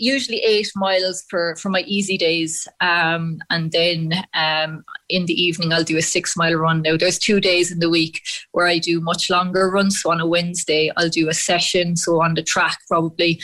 Usually 0.00 0.38
eight 0.38 0.70
miles 0.74 1.22
for 1.28 1.54
for 1.56 1.68
my 1.68 1.82
easy 1.82 2.16
days, 2.16 2.66
um, 2.80 3.38
and 3.50 3.70
then 3.72 4.12
um, 4.34 4.84
in 5.08 5.26
the 5.26 5.40
evening 5.40 5.72
I'll 5.72 5.84
do 5.84 5.98
a 5.98 6.02
six 6.02 6.36
mile 6.36 6.54
run. 6.54 6.82
Now 6.82 6.96
there's 6.96 7.18
two 7.18 7.40
days 7.40 7.70
in 7.70 7.78
the 7.78 7.90
week 7.90 8.20
where 8.52 8.66
I 8.66 8.78
do 8.78 9.00
much 9.00 9.30
longer 9.30 9.70
runs. 9.70 10.00
So 10.00 10.10
on 10.10 10.20
a 10.20 10.26
Wednesday 10.26 10.90
I'll 10.96 11.08
do 11.08 11.28
a 11.28 11.34
session, 11.34 11.96
so 11.96 12.22
on 12.22 12.34
the 12.34 12.42
track 12.42 12.78
probably, 12.88 13.40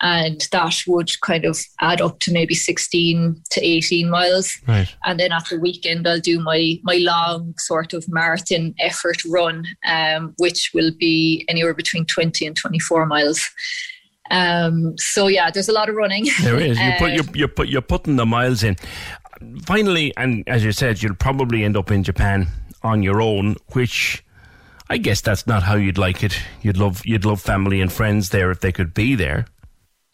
and 0.00 0.46
that 0.52 0.82
would 0.86 1.10
kind 1.20 1.44
of 1.44 1.58
add 1.80 2.00
up 2.00 2.18
to 2.20 2.32
maybe 2.32 2.54
16 2.54 3.42
to 3.50 3.64
18 3.64 4.10
miles 4.10 4.52
right. 4.68 4.94
and 5.04 5.18
then 5.18 5.32
at 5.32 5.46
the 5.48 5.58
weekend 5.58 6.06
i'll 6.06 6.20
do 6.20 6.38
my 6.38 6.78
my 6.82 6.96
long 6.96 7.54
sort 7.58 7.94
of 7.94 8.04
marathon 8.08 8.74
effort 8.78 9.24
run 9.24 9.64
um, 9.86 10.34
which 10.38 10.70
will 10.74 10.90
be 10.98 11.44
anywhere 11.48 11.74
between 11.74 12.04
20 12.04 12.46
and 12.46 12.56
24 12.56 13.06
miles 13.06 13.42
um, 14.30 14.94
so 14.98 15.28
yeah, 15.28 15.50
there's 15.50 15.68
a 15.68 15.72
lot 15.72 15.88
of 15.88 15.94
running. 15.94 16.26
There 16.42 16.58
is. 16.58 16.78
You 16.78 16.92
put 16.98 17.12
you 17.12 17.22
you 17.34 17.48
put 17.48 17.68
you're 17.68 17.82
putting 17.82 18.16
the 18.16 18.26
miles 18.26 18.62
in. 18.62 18.76
Finally, 19.66 20.12
and 20.16 20.44
as 20.46 20.64
you 20.64 20.72
said, 20.72 21.02
you'll 21.02 21.14
probably 21.14 21.64
end 21.64 21.76
up 21.76 21.90
in 21.90 22.02
Japan 22.02 22.48
on 22.82 23.02
your 23.02 23.20
own, 23.20 23.56
which 23.72 24.24
I 24.88 24.98
guess 24.98 25.20
that's 25.20 25.46
not 25.46 25.62
how 25.62 25.74
you'd 25.74 25.98
like 25.98 26.22
it. 26.22 26.38
You'd 26.62 26.76
love 26.76 27.04
you'd 27.04 27.24
love 27.24 27.40
family 27.40 27.80
and 27.80 27.92
friends 27.92 28.30
there 28.30 28.50
if 28.50 28.60
they 28.60 28.72
could 28.72 28.94
be 28.94 29.14
there. 29.14 29.46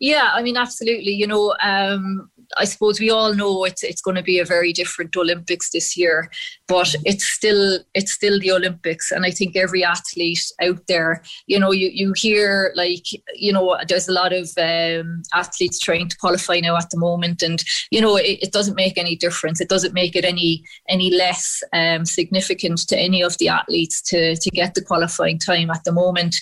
Yeah, 0.01 0.31
I 0.33 0.43
mean, 0.43 0.57
absolutely. 0.57 1.13
You 1.13 1.29
know, 1.29 1.55
um, 1.63 2.29
I 2.57 2.65
suppose 2.65 2.99
we 2.99 3.11
all 3.11 3.35
know 3.35 3.65
it's 3.65 3.83
it's 3.83 4.03
going 4.03 4.17
to 4.17 4.23
be 4.23 4.39
a 4.39 4.45
very 4.45 4.73
different 4.73 5.17
Olympics 5.17 5.71
this 5.71 5.97
year, 5.97 6.31
but 6.73 6.95
it's 7.05 7.29
still 7.29 7.81
it's 7.93 8.13
still 8.13 8.41
the 8.41 8.51
Olympics, 8.51 9.11
and 9.11 9.27
I 9.27 9.31
think 9.31 9.57
every 9.57 9.85
athlete 9.85 10.47
out 10.63 10.87
there, 10.89 11.23
you 11.47 11.59
know, 11.59 11.71
you 11.71 11.91
you 11.93 12.15
hear 12.17 12.73
like 12.75 13.05
you 13.35 13.53
know, 13.53 13.77
there's 13.87 14.09
a 14.09 14.13
lot 14.13 14.33
of 14.33 14.49
um, 14.57 15.23
athletes 15.35 15.79
trying 15.79 16.09
to 16.09 16.17
qualify 16.17 16.61
now 16.61 16.79
at 16.79 16.89
the 16.89 16.99
moment, 16.99 17.43
and 17.43 17.63
you 17.91 18.01
know, 18.01 18.17
it, 18.17 18.39
it, 18.41 18.53
doesn't 18.53 18.75
make 18.75 18.97
any 18.97 19.17
difference. 19.17 19.61
It 19.61 19.69
doesn't 19.69 19.93
make 19.93 20.17
it 20.17 20.25
any 20.25 20.65
any 20.89 21.11
less 21.11 21.63
um, 21.75 22.07
significant 22.07 22.89
to 22.89 22.99
any 22.99 23.23
of 23.23 23.37
the 23.37 23.49
athletes 23.49 24.01
to 24.03 24.35
to 24.35 24.51
get 24.51 24.73
the 24.73 24.83
qualifying 24.83 25.39
time 25.39 25.71
at 25.71 25.85
the 25.85 25.93
moment. 25.93 26.37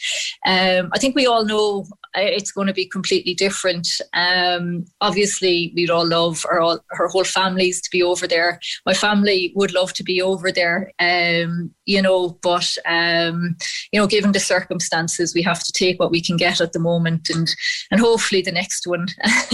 Um, 0.46 0.90
I 0.92 0.98
think 1.00 1.16
we 1.16 1.26
all 1.26 1.44
know 1.44 1.86
uh, 2.16 2.22
it's 2.22 2.50
going 2.50 2.66
to 2.66 2.72
be 2.72 2.86
completely 2.86 3.34
different. 3.34 3.86
Um, 4.14 4.84
obviously, 5.00 5.72
we'd 5.74 5.90
all 5.90 6.06
love 6.06 6.44
our, 6.50 6.60
all, 6.60 6.80
our 6.98 7.08
whole 7.08 7.24
families 7.24 7.80
to 7.82 7.90
be 7.90 8.02
over 8.02 8.26
there. 8.26 8.60
My 8.84 8.94
family 8.94 9.52
would 9.54 9.72
love 9.72 9.92
to 9.94 10.02
be 10.02 10.19
over 10.22 10.52
there, 10.52 10.90
um, 10.98 11.74
you 11.84 12.00
know, 12.00 12.38
but, 12.42 12.76
um, 12.86 13.56
you 13.92 14.00
know, 14.00 14.06
given 14.06 14.32
the 14.32 14.40
circumstances, 14.40 15.34
we 15.34 15.42
have 15.42 15.62
to 15.62 15.72
take 15.72 15.98
what 15.98 16.10
we 16.10 16.20
can 16.20 16.36
get 16.36 16.60
at 16.60 16.72
the 16.72 16.78
moment 16.78 17.30
and, 17.30 17.54
and 17.90 18.00
hopefully 18.00 18.42
the 18.42 18.52
next 18.52 18.86
one 18.86 19.06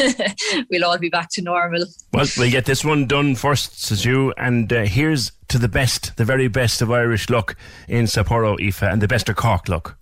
we'll 0.71 0.85
all 0.85 0.99
be 0.99 1.09
back 1.09 1.29
to 1.31 1.43
normal. 1.43 1.85
Well, 2.13 2.27
we'll 2.37 2.51
get 2.51 2.67
this 2.67 2.85
one 2.85 3.07
done 3.07 3.35
first, 3.35 3.83
says 3.83 4.05
you, 4.05 4.33
and 4.37 4.73
uh, 4.73 4.85
here's 4.85 5.33
to 5.49 5.59
the 5.59 5.69
best, 5.69 6.17
the 6.17 6.25
very 6.25 6.49
best 6.49 6.83
of 6.83 6.91
Irish 6.91 7.31
luck 7.31 7.57
in 7.89 8.05
Sapporo, 8.05 8.61
Aoife, 8.61 8.83
and 8.83 9.01
the 9.01 9.09
best 9.09 9.29
of 9.29 9.37
Cork 9.37 9.69
luck. 9.69 9.99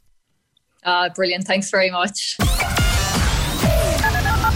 Uh, 0.84 1.08
brilliant. 1.10 1.44
Thanks 1.44 1.70
very 1.70 1.90
much. 1.90 2.36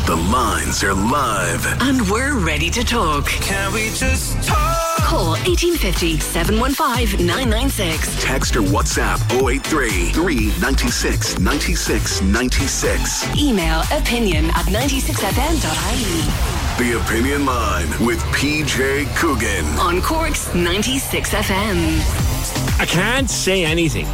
The 0.08 0.16
lines 0.16 0.82
are 0.84 0.94
live. 0.94 1.82
And 1.82 2.08
we're 2.10 2.38
ready 2.38 2.70
to 2.70 2.82
talk. 2.84 3.26
Can 3.26 3.72
we 3.74 3.90
just 3.90 4.42
talk? 4.42 4.87
Call 5.08 5.30
1850 5.48 6.20
715 6.20 7.24
996. 7.26 8.22
Text 8.22 8.54
or 8.56 8.60
WhatsApp 8.60 9.16
083 9.42 10.10
396 10.12 11.38
96 11.38 12.20
96. 12.20 13.38
Email 13.38 13.80
opinion 13.90 14.44
at 14.50 14.66
96fm.ie. 14.66 16.84
The 16.84 17.00
Opinion 17.00 17.46
Line 17.46 17.88
with 18.04 18.18
PJ 18.36 19.06
Coogan. 19.16 19.64
On 19.78 20.02
Cork's 20.02 20.54
96 20.54 21.30
FM. 21.30 22.78
I 22.78 22.84
can't 22.84 23.30
say 23.30 23.64
anything. 23.64 24.04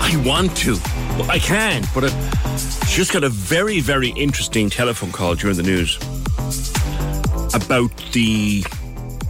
I 0.00 0.14
want 0.24 0.56
to. 0.58 0.76
I 1.28 1.40
can, 1.40 1.82
but 1.92 2.04
I've 2.04 2.88
just 2.88 3.12
got 3.12 3.24
a 3.24 3.30
very, 3.30 3.80
very 3.80 4.10
interesting 4.10 4.70
telephone 4.70 5.10
call 5.10 5.34
during 5.34 5.56
the 5.56 5.64
news 5.64 5.96
about 7.52 7.90
the 8.12 8.62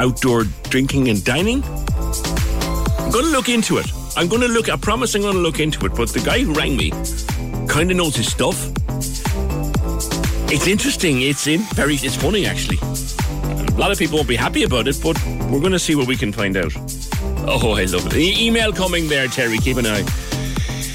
outdoor 0.00 0.44
drinking 0.70 1.08
and 1.08 1.22
dining. 1.24 1.62
I'm 1.64 3.10
going 3.10 3.26
to 3.26 3.30
look 3.30 3.48
into 3.48 3.78
it. 3.78 3.86
I'm 4.16 4.28
going 4.28 4.42
to 4.42 4.48
look. 4.48 4.68
I 4.68 4.76
promise 4.76 5.14
I'm 5.14 5.22
going 5.22 5.34
to 5.34 5.40
look 5.40 5.60
into 5.60 5.84
it. 5.86 5.94
But 5.94 6.08
the 6.10 6.20
guy 6.20 6.40
who 6.40 6.52
rang 6.54 6.76
me 6.76 6.90
kind 7.68 7.90
of 7.90 7.96
knows 7.96 8.16
his 8.16 8.30
stuff. 8.30 8.70
It's 10.52 10.66
interesting. 10.66 11.22
It's 11.22 11.46
in 11.46 11.60
very. 11.74 11.94
It's 11.94 12.16
funny 12.16 12.46
actually. 12.46 12.78
A 12.82 13.78
lot 13.80 13.92
of 13.92 13.98
people 13.98 14.16
won't 14.16 14.28
be 14.28 14.36
happy 14.36 14.64
about 14.64 14.88
it, 14.88 14.98
but 15.02 15.16
we're 15.50 15.60
going 15.60 15.72
to 15.72 15.78
see 15.78 15.94
what 15.94 16.06
we 16.06 16.16
can 16.16 16.32
find 16.32 16.56
out. 16.56 16.72
Oh, 17.46 17.74
I 17.76 17.84
love 17.84 18.06
it. 18.06 18.14
Email 18.16 18.72
coming 18.72 19.08
there, 19.08 19.26
Terry. 19.28 19.58
Keep 19.58 19.78
an 19.78 19.86
eye. 19.86 20.04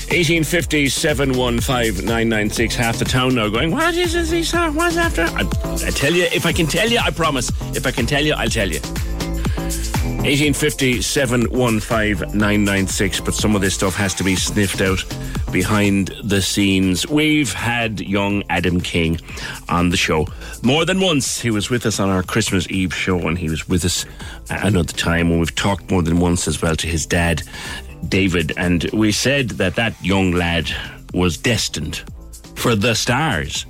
1850 0.10 0.88
715 0.88 2.06
996. 2.06 2.76
Half 2.76 2.99
the 2.99 3.06
town 3.06 3.36
now 3.36 3.49
going, 3.49 3.72
What 3.72 3.95
is 3.95 4.14
this? 4.14 4.53
What's 4.53 4.97
after? 4.97 5.24
I, 5.24 5.41
I 5.88 5.89
tell 5.89 6.14
you, 6.14 6.24
if 6.26 6.45
I 6.45 6.53
can 6.53 6.68
tell 6.68 6.88
you, 6.88 6.99
I 6.99 7.10
promise. 7.10 7.49
If 7.76 7.88
I 7.88 7.91
can 7.91 8.06
tell 8.06 8.24
you, 8.24 8.34
I'll 8.34 8.47
tell 8.47 8.70
you. 8.70 8.80
1850 10.26 11.01
715 11.01 12.38
996. 12.38 13.20
But 13.22 13.34
some 13.34 13.56
of 13.56 13.62
this 13.62 13.74
stuff 13.74 13.95
has 13.95 14.14
to 14.16 14.24
be 14.24 14.36
sniffed 14.36 14.82
out 14.82 15.03
behind 15.51 16.14
the 16.24 16.41
scenes. 16.41 17.08
We've 17.08 17.53
had 17.53 17.99
young 17.99 18.43
Adam 18.49 18.82
King 18.82 19.20
on 19.70 19.89
the 19.89 19.97
show 19.97 20.28
more 20.64 20.84
than 20.84 20.99
once. 20.99 21.39
He 21.39 21.49
was 21.49 21.70
with 21.70 21.86
us 21.86 21.99
on 21.99 22.10
our 22.10 22.24
Christmas 22.24 22.70
Eve 22.70 22.93
show, 22.93 23.20
and 23.28 23.38
he 23.38 23.49
was 23.49 23.68
with 23.70 23.86
us 23.86 24.06
another 24.49 24.93
time 24.93 25.30
when 25.30 25.39
we've 25.39 25.56
talked 25.56 25.89
more 25.89 26.01
than 26.01 26.20
once 26.20 26.47
as 26.47 26.62
well 26.62 26.76
to 26.76 26.88
his 26.88 27.06
dad, 27.06 27.43
David. 28.10 28.53
And 28.58 28.84
we 28.93 29.12
said 29.12 29.49
that 29.51 29.76
that 29.76 30.01
young 30.03 30.32
lad 30.32 30.70
was 31.14 31.38
destined 31.38 32.03
for 32.56 32.76
the 32.76 32.95
stars. 32.95 33.66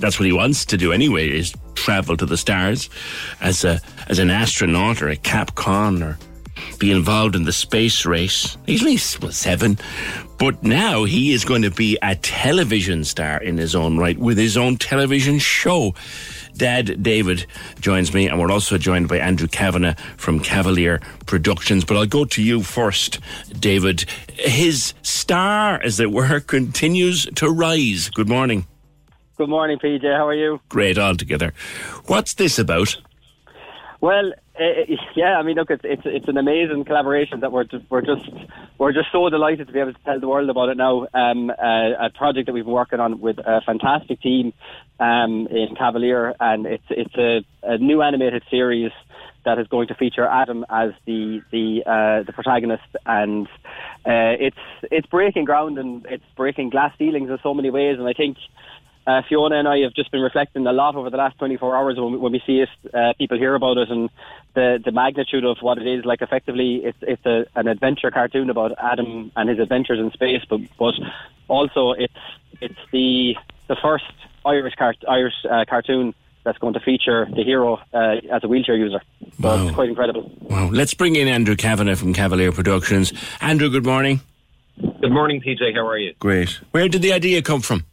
That's 0.00 0.18
what 0.18 0.26
he 0.26 0.32
wants 0.32 0.64
to 0.66 0.76
do 0.76 0.92
anyway, 0.92 1.28
is 1.28 1.52
travel 1.74 2.16
to 2.16 2.26
the 2.26 2.36
stars 2.36 2.90
as 3.40 3.64
a 3.64 3.80
as 4.08 4.18
an 4.18 4.30
astronaut 4.30 5.00
or 5.00 5.08
a 5.08 5.16
Capcom 5.16 6.02
or 6.02 6.18
be 6.78 6.90
involved 6.90 7.34
in 7.34 7.44
the 7.44 7.52
space 7.52 8.04
race. 8.04 8.56
At 8.68 8.82
least 8.82 9.22
well, 9.22 9.32
seven, 9.32 9.78
but 10.38 10.62
now 10.62 11.04
he 11.04 11.32
is 11.32 11.44
going 11.44 11.62
to 11.62 11.70
be 11.70 11.98
a 12.02 12.14
television 12.16 13.04
star 13.04 13.42
in 13.42 13.56
his 13.56 13.74
own 13.74 13.98
right 13.98 14.18
with 14.18 14.38
his 14.38 14.56
own 14.56 14.76
television 14.76 15.38
show. 15.38 15.94
Dad 16.58 17.02
David 17.02 17.46
joins 17.80 18.12
me, 18.12 18.28
and 18.28 18.38
we're 18.38 18.50
also 18.50 18.76
joined 18.76 19.08
by 19.08 19.18
Andrew 19.18 19.48
Kavanagh 19.48 19.94
from 20.16 20.40
Kavaleer 20.40 21.00
Productions. 21.26 21.84
But 21.84 21.96
I'll 21.96 22.06
go 22.06 22.24
to 22.24 22.42
you 22.42 22.62
first, 22.62 23.20
David. 23.58 24.04
His 24.34 24.92
star, 25.02 25.80
as 25.82 26.00
it 26.00 26.10
were, 26.10 26.40
continues 26.46 27.26
to 27.36 27.48
rise. 27.48 28.10
Good 28.10 28.28
morning. 28.28 28.66
Good 29.36 29.48
morning, 29.48 29.78
PJ. 29.78 30.02
How 30.02 30.26
are 30.26 30.34
you? 30.34 30.60
Great 30.68 30.98
altogether. 30.98 31.54
What's 32.06 32.34
this 32.34 32.58
about? 32.58 32.96
Well, 34.00 34.32
uh, 34.58 34.62
yeah, 35.14 35.38
I 35.38 35.42
mean, 35.42 35.56
look, 35.56 35.70
it's 35.70 35.84
it's 35.84 36.02
it's 36.04 36.28
an 36.28 36.36
amazing 36.36 36.84
collaboration 36.84 37.40
that 37.40 37.52
we're 37.52 37.64
just, 37.64 37.84
we're 37.90 38.02
just 38.02 38.28
we're 38.78 38.92
just 38.92 39.08
so 39.12 39.28
delighted 39.28 39.68
to 39.68 39.72
be 39.72 39.78
able 39.78 39.92
to 39.92 39.98
tell 40.04 40.18
the 40.18 40.28
world 40.28 40.50
about 40.50 40.68
it 40.68 40.76
now. 40.76 41.06
Um, 41.14 41.50
uh, 41.50 42.06
a 42.06 42.10
project 42.14 42.46
that 42.46 42.52
we've 42.52 42.64
been 42.64 42.72
working 42.72 43.00
on 43.00 43.20
with 43.20 43.38
a 43.38 43.60
fantastic 43.64 44.20
team 44.20 44.52
um, 45.00 45.46
in 45.48 45.74
Kavaleer, 45.76 46.34
and 46.40 46.66
it's 46.66 46.84
it's 46.90 47.14
a, 47.16 47.44
a 47.62 47.78
new 47.78 48.02
animated 48.02 48.42
series 48.50 48.92
that 49.44 49.58
is 49.58 49.66
going 49.68 49.88
to 49.88 49.94
feature 49.94 50.26
Adam 50.26 50.64
as 50.68 50.90
the 51.06 51.42
the 51.50 51.82
uh, 51.86 52.22
the 52.24 52.32
protagonist, 52.32 52.84
and 53.06 53.46
uh, 54.06 54.34
it's 54.38 54.56
it's 54.90 55.06
breaking 55.06 55.44
ground 55.44 55.78
and 55.78 56.06
it's 56.06 56.24
breaking 56.36 56.70
glass 56.70 56.92
ceilings 56.98 57.30
in 57.30 57.38
so 57.42 57.54
many 57.54 57.70
ways, 57.70 57.98
and 57.98 58.08
I 58.08 58.12
think 58.12 58.36
uh, 59.08 59.22
Fiona 59.26 59.58
and 59.58 59.66
I 59.66 59.78
have 59.78 59.94
just 59.94 60.10
been 60.10 60.20
reflecting 60.20 60.66
a 60.66 60.72
lot 60.72 60.94
over 60.94 61.08
the 61.08 61.16
last 61.16 61.38
24 61.38 61.74
hours 61.74 61.96
when 61.96 62.12
we, 62.12 62.18
when 62.18 62.32
we 62.32 62.42
see 62.46 62.60
it, 62.60 62.68
uh, 62.92 63.14
people 63.16 63.38
hear 63.38 63.54
about 63.54 63.78
it, 63.78 63.88
and 63.88 64.10
the 64.54 64.78
the 64.84 64.92
magnitude 64.92 65.44
of 65.44 65.56
what 65.62 65.78
it 65.78 65.86
is. 65.86 66.04
Like 66.04 66.20
effectively, 66.20 66.82
it's 66.84 66.98
it's 67.00 67.24
a, 67.24 67.46
an 67.54 67.68
adventure 67.68 68.10
cartoon 68.10 68.50
about 68.50 68.72
Adam 68.78 69.32
and 69.34 69.48
his 69.48 69.60
adventures 69.60 69.98
in 69.98 70.10
space, 70.12 70.42
but 70.50 70.60
but 70.78 70.94
also 71.48 71.92
it's 71.92 72.12
it's 72.60 72.78
the 72.92 73.34
the 73.68 73.76
first 73.76 74.04
Irish 74.48 74.74
cart, 74.76 74.96
Irish 75.08 75.34
uh, 75.50 75.64
cartoon 75.68 76.14
that's 76.44 76.58
going 76.58 76.74
to 76.74 76.80
feature 76.80 77.26
the 77.36 77.42
hero 77.44 77.74
uh, 77.92 78.16
as 78.32 78.42
a 78.42 78.48
wheelchair 78.48 78.76
user. 78.76 79.00
So 79.42 79.48
Wow. 79.48 79.66
it's 79.66 79.74
quite 79.74 79.88
incredible. 79.90 80.30
Wow. 80.40 80.70
Let's 80.70 80.94
bring 80.94 81.16
in 81.16 81.28
Andrew 81.28 81.56
Kavanagh 81.56 81.96
from 81.96 82.14
Kavaleer 82.14 82.52
Productions. 82.54 83.12
Andrew, 83.40 83.68
good 83.70 83.84
morning. 83.84 84.20
Good 85.00 85.12
morning, 85.12 85.40
PJ. 85.42 85.74
How 85.74 85.86
are 85.86 85.98
you? 85.98 86.14
Great. 86.18 86.50
Where 86.70 86.88
did 86.88 87.02
the 87.02 87.12
idea 87.12 87.42
come 87.42 87.60
from? 87.60 87.84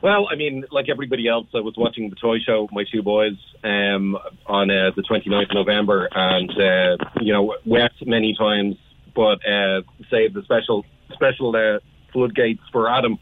Well, 0.00 0.28
I 0.30 0.36
mean, 0.36 0.64
like 0.70 0.88
everybody 0.88 1.26
else, 1.28 1.48
I 1.54 1.60
was 1.60 1.74
watching 1.76 2.08
the 2.08 2.16
toy 2.16 2.38
show 2.38 2.62
with 2.62 2.72
my 2.72 2.84
two 2.90 3.02
boys 3.02 3.32
um, 3.64 4.16
on 4.46 4.70
uh, 4.70 4.92
the 4.94 5.02
29th 5.02 5.50
of 5.50 5.54
November 5.54 6.08
and, 6.12 6.50
uh, 6.50 6.96
you 7.20 7.32
know, 7.32 7.56
wept 7.66 8.06
many 8.06 8.34
times, 8.38 8.76
but 9.14 9.44
uh, 9.46 9.82
saved 10.08 10.34
the 10.34 10.42
special 10.44 10.86
special 11.12 11.54
uh, 11.56 11.80
floodgates 12.12 12.62
for 12.70 12.88
Adam. 12.88 13.18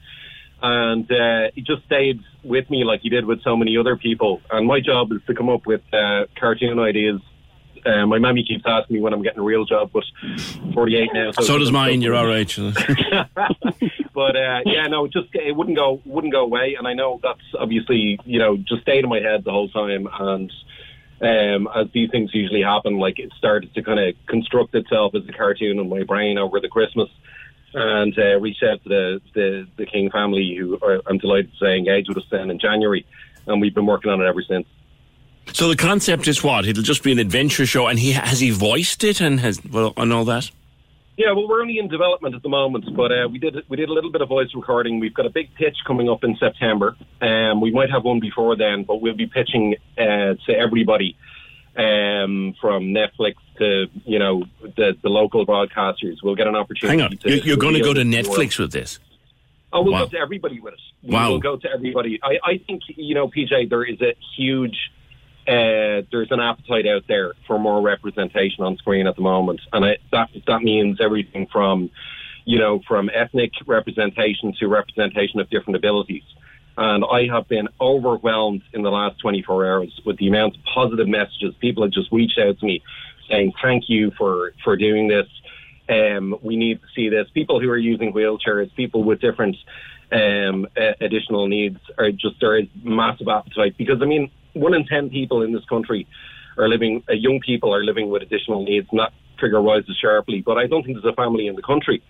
And 0.62 1.11
uh, 1.11 1.50
he 1.54 1.61
just 1.62 1.84
stayed 1.84 2.20
with 2.42 2.68
me 2.70 2.84
like 2.84 3.00
he 3.00 3.09
did 3.09 3.26
with 3.26 3.42
so 3.42 3.57
many 3.57 3.76
other 3.76 3.96
people. 3.96 4.40
And 4.50 4.66
my 4.66 4.80
job 4.80 5.12
is 5.12 5.20
to 5.26 5.34
come 5.34 5.48
up 5.48 5.66
with 5.66 5.82
uh, 5.92 6.26
cartoon 6.38 6.78
ideas. 6.78 7.20
Uh, 7.84 8.04
my 8.07 8.18
mammy 8.18 8.44
keeps 8.44 8.64
asking 8.66 8.96
me 8.96 9.02
when 9.02 9.12
I'm 9.12 9.22
getting 9.22 9.38
a 9.38 9.44
real 9.44 9.64
job, 9.64 9.90
but 9.92 10.02
48 10.74 11.11
now. 11.12 11.30
So 11.32 11.59
does 11.59 11.70
mine. 11.70 12.02
You're 12.02 12.14
all 12.14 12.26
right. 12.26 12.52
but 14.14 14.34
uh, 14.34 14.61
yeah, 14.64 14.86
no, 14.88 15.04
it 15.04 15.12
just 15.12 15.28
it 15.34 15.54
wouldn't 15.54 15.76
go 15.76 16.00
wouldn't 16.04 16.32
go 16.32 16.42
away, 16.42 16.74
and 16.76 16.88
I 16.88 16.94
know 16.94 17.20
that's 17.22 17.38
obviously 17.57 18.18
you 18.24 18.40
know 18.40 18.57
just 18.57 18.82
stayed 18.82 19.04
in 19.04 19.11
my 19.11 19.20
head 19.20 19.44
the 19.44 19.52
whole 19.52 19.68
time, 19.68 20.09
and 20.18 20.50
um, 21.20 21.68
as 21.74 21.86
these 21.92 22.11
things 22.11 22.30
usually 22.34 22.62
happen, 22.62 22.98
like 22.98 23.18
it 23.18 23.32
started 23.38 23.74
to 23.74 23.82
kind 23.82 24.00
of 24.00 24.14
construct 24.26 24.74
itself 24.74 25.14
as 25.14 25.22
a 25.28 25.32
cartoon 25.32 25.78
in 25.78 25.88
my 25.88 26.02
brain 26.02 26.38
over 26.38 26.61
the 26.61 26.68
Christmas, 26.68 27.09
and 27.76 28.18
uh, 28.18 28.40
reached 28.40 28.62
out 28.62 28.82
to 28.82 28.88
the, 28.88 29.20
the 29.34 29.66
the 29.76 29.86
King 29.86 30.10
family, 30.10 30.56
who 30.58 30.78
are, 30.82 31.00
I'm 31.06 31.18
delighted 31.18 31.52
to 31.52 31.58
say 31.58 31.76
engaged 31.76 32.08
with 32.08 32.18
us 32.18 32.24
then 32.30 32.50
in 32.50 32.58
January, 32.58 33.06
and 33.46 33.60
we've 33.60 33.74
been 33.74 33.86
working 33.86 34.10
on 34.10 34.20
it 34.20 34.24
ever 34.24 34.42
since. 34.42 34.66
So 35.52 35.68
the 35.68 35.76
concept 35.76 36.26
is 36.26 36.42
what? 36.42 36.66
It'll 36.66 36.82
just 36.82 37.02
be 37.02 37.12
an 37.12 37.18
adventure 37.18 37.66
show, 37.66 37.86
and 37.86 37.98
he 37.98 38.12
has 38.12 38.40
he 38.40 38.50
voiced 38.50 39.04
it 39.04 39.20
and 39.20 39.40
has 39.40 39.62
well 39.64 39.92
and 39.96 40.12
all 40.12 40.24
that. 40.24 40.50
Yeah, 41.16 41.32
well, 41.32 41.48
we're 41.48 41.62
only 41.62 41.78
in 41.78 41.88
development 41.88 42.34
at 42.34 42.42
the 42.42 42.50
moment, 42.50 42.94
but 42.94 43.10
uh, 43.10 43.28
we 43.30 43.38
did 43.38 43.56
we 43.68 43.76
did 43.76 43.88
a 43.88 43.92
little 43.92 44.10
bit 44.10 44.20
of 44.20 44.28
voice 44.28 44.48
recording. 44.54 45.00
We've 45.00 45.14
got 45.14 45.24
a 45.24 45.30
big 45.30 45.54
pitch 45.54 45.76
coming 45.86 46.10
up 46.10 46.24
in 46.24 46.36
September. 46.36 46.96
Um, 47.22 47.60
we 47.60 47.70
might 47.70 47.90
have 47.90 48.04
one 48.04 48.20
before 48.20 48.56
then, 48.56 48.84
but 48.84 49.00
we'll 49.00 49.14
be 49.14 49.26
pitching 49.26 49.76
uh, 49.96 50.34
to 50.46 50.52
everybody, 50.52 51.16
um, 51.76 52.54
from 52.60 52.84
Netflix 52.94 53.34
to 53.58 53.86
you 54.04 54.18
know 54.18 54.44
the 54.76 54.96
the 55.02 55.08
local 55.08 55.46
broadcasters. 55.46 56.16
We'll 56.22 56.34
get 56.34 56.46
an 56.46 56.56
opportunity. 56.56 56.98
Hang 56.98 57.12
on, 57.12 57.16
To 57.18 57.28
you're, 57.30 57.44
you're 57.44 57.56
going 57.56 57.74
to 57.74 57.80
go 57.80 57.92
to 57.94 58.00
reveal 58.00 58.22
the 58.22 58.28
world. 58.28 58.40
Netflix 58.40 58.58
with 58.58 58.72
this. 58.72 58.98
Oh, 59.72 59.82
we'll 59.82 59.92
Wow. 59.92 60.04
go 60.04 60.10
to 60.10 60.18
everybody 60.18 60.60
with 60.60 60.74
it. 60.74 60.80
We 61.02 61.12
Wow. 61.14 61.30
will 61.32 61.40
go 61.40 61.56
to 61.56 61.68
everybody. 61.70 62.18
I, 62.22 62.38
I 62.44 62.58
think, 62.66 62.82
you 62.88 63.14
know, 63.14 63.28
PJ, 63.28 63.68
there 63.68 63.82
is 63.84 64.00
a 64.00 64.14
huge, 64.36 64.76
uh, 65.46 66.02
there's 66.10 66.28
an 66.30 66.40
appetite 66.40 66.86
out 66.86 67.02
there 67.08 67.32
for 67.46 67.58
more 67.58 67.82
representation 67.82 68.64
on 68.64 68.76
screen 68.78 69.06
at 69.06 69.16
the 69.16 69.22
moment. 69.22 69.60
And 69.72 69.84
I, 69.84 69.98
that, 70.12 70.30
that 70.46 70.62
means 70.62 70.98
everything 71.00 71.46
from, 71.52 71.90
you 72.44 72.58
know, 72.58 72.80
from 72.86 73.10
ethnic 73.12 73.50
representation 73.66 74.54
to 74.60 74.68
representation 74.68 75.40
of 75.40 75.50
different 75.50 75.76
abilities. 75.76 76.22
And 76.76 77.04
I 77.10 77.26
have 77.26 77.48
been 77.48 77.68
overwhelmed 77.80 78.62
in 78.72 78.82
the 78.82 78.90
last 78.90 79.18
24 79.20 79.66
hours 79.66 80.00
with 80.04 80.18
the 80.18 80.28
amount 80.28 80.56
of 80.56 80.62
positive 80.64 81.08
messages. 81.08 81.54
People 81.60 81.82
have 81.84 81.92
just 81.92 82.12
reached 82.12 82.38
out 82.38 82.58
to 82.58 82.66
me 82.66 82.82
saying, 83.30 83.52
thank 83.62 83.84
you 83.88 84.12
for, 84.18 84.52
for 84.62 84.76
doing 84.76 85.08
this. 85.08 85.26
Um, 85.88 86.36
we 86.42 86.56
need 86.56 86.80
to 86.80 86.86
see 86.94 87.08
this. 87.08 87.28
People 87.32 87.60
who 87.60 87.70
are 87.70 87.78
using 87.78 88.12
wheelchairs, 88.12 88.74
people 88.74 89.04
with 89.04 89.20
different 89.20 89.56
um, 90.12 90.66
additional 91.00 91.46
needs, 91.46 91.78
are 91.96 92.10
just 92.10 92.40
there 92.40 92.58
is 92.58 92.66
massive 92.82 93.28
appetite 93.28 93.76
because 93.78 94.02
I 94.02 94.04
mean, 94.04 94.30
one 94.52 94.74
in 94.74 94.84
ten 94.84 95.10
people 95.10 95.42
in 95.42 95.52
this 95.52 95.64
country 95.66 96.06
are 96.58 96.68
living. 96.68 97.04
Uh, 97.08 97.12
young 97.12 97.40
people 97.40 97.72
are 97.72 97.84
living 97.84 98.10
with 98.10 98.22
additional 98.22 98.64
needs. 98.64 98.88
Not 98.92 99.12
figure 99.40 99.62
rises 99.62 99.96
sharply, 100.00 100.42
but 100.42 100.58
I 100.58 100.66
don't 100.66 100.82
think 100.82 101.00
there's 101.00 101.12
a 101.12 101.16
family 101.16 101.46
in 101.46 101.54
the 101.54 101.62
country 101.62 102.02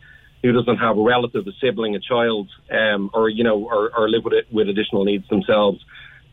who 0.43 0.53
doesn't 0.53 0.76
have 0.76 0.99
a 0.99 1.03
relative, 1.03 1.47
a 1.47 1.53
sibling, 1.61 1.95
a 1.95 2.01
child, 2.01 2.49
um, 2.70 3.11
or 3.14 3.28
you 3.28 3.45
know, 3.45 3.64
or, 3.64 3.91
or 3.97 4.09
live 4.09 4.24
with 4.24 4.34
it 4.34 4.47
with 4.53 4.68
additional 4.68 5.05
needs 5.05 5.28
themselves. 5.28 5.84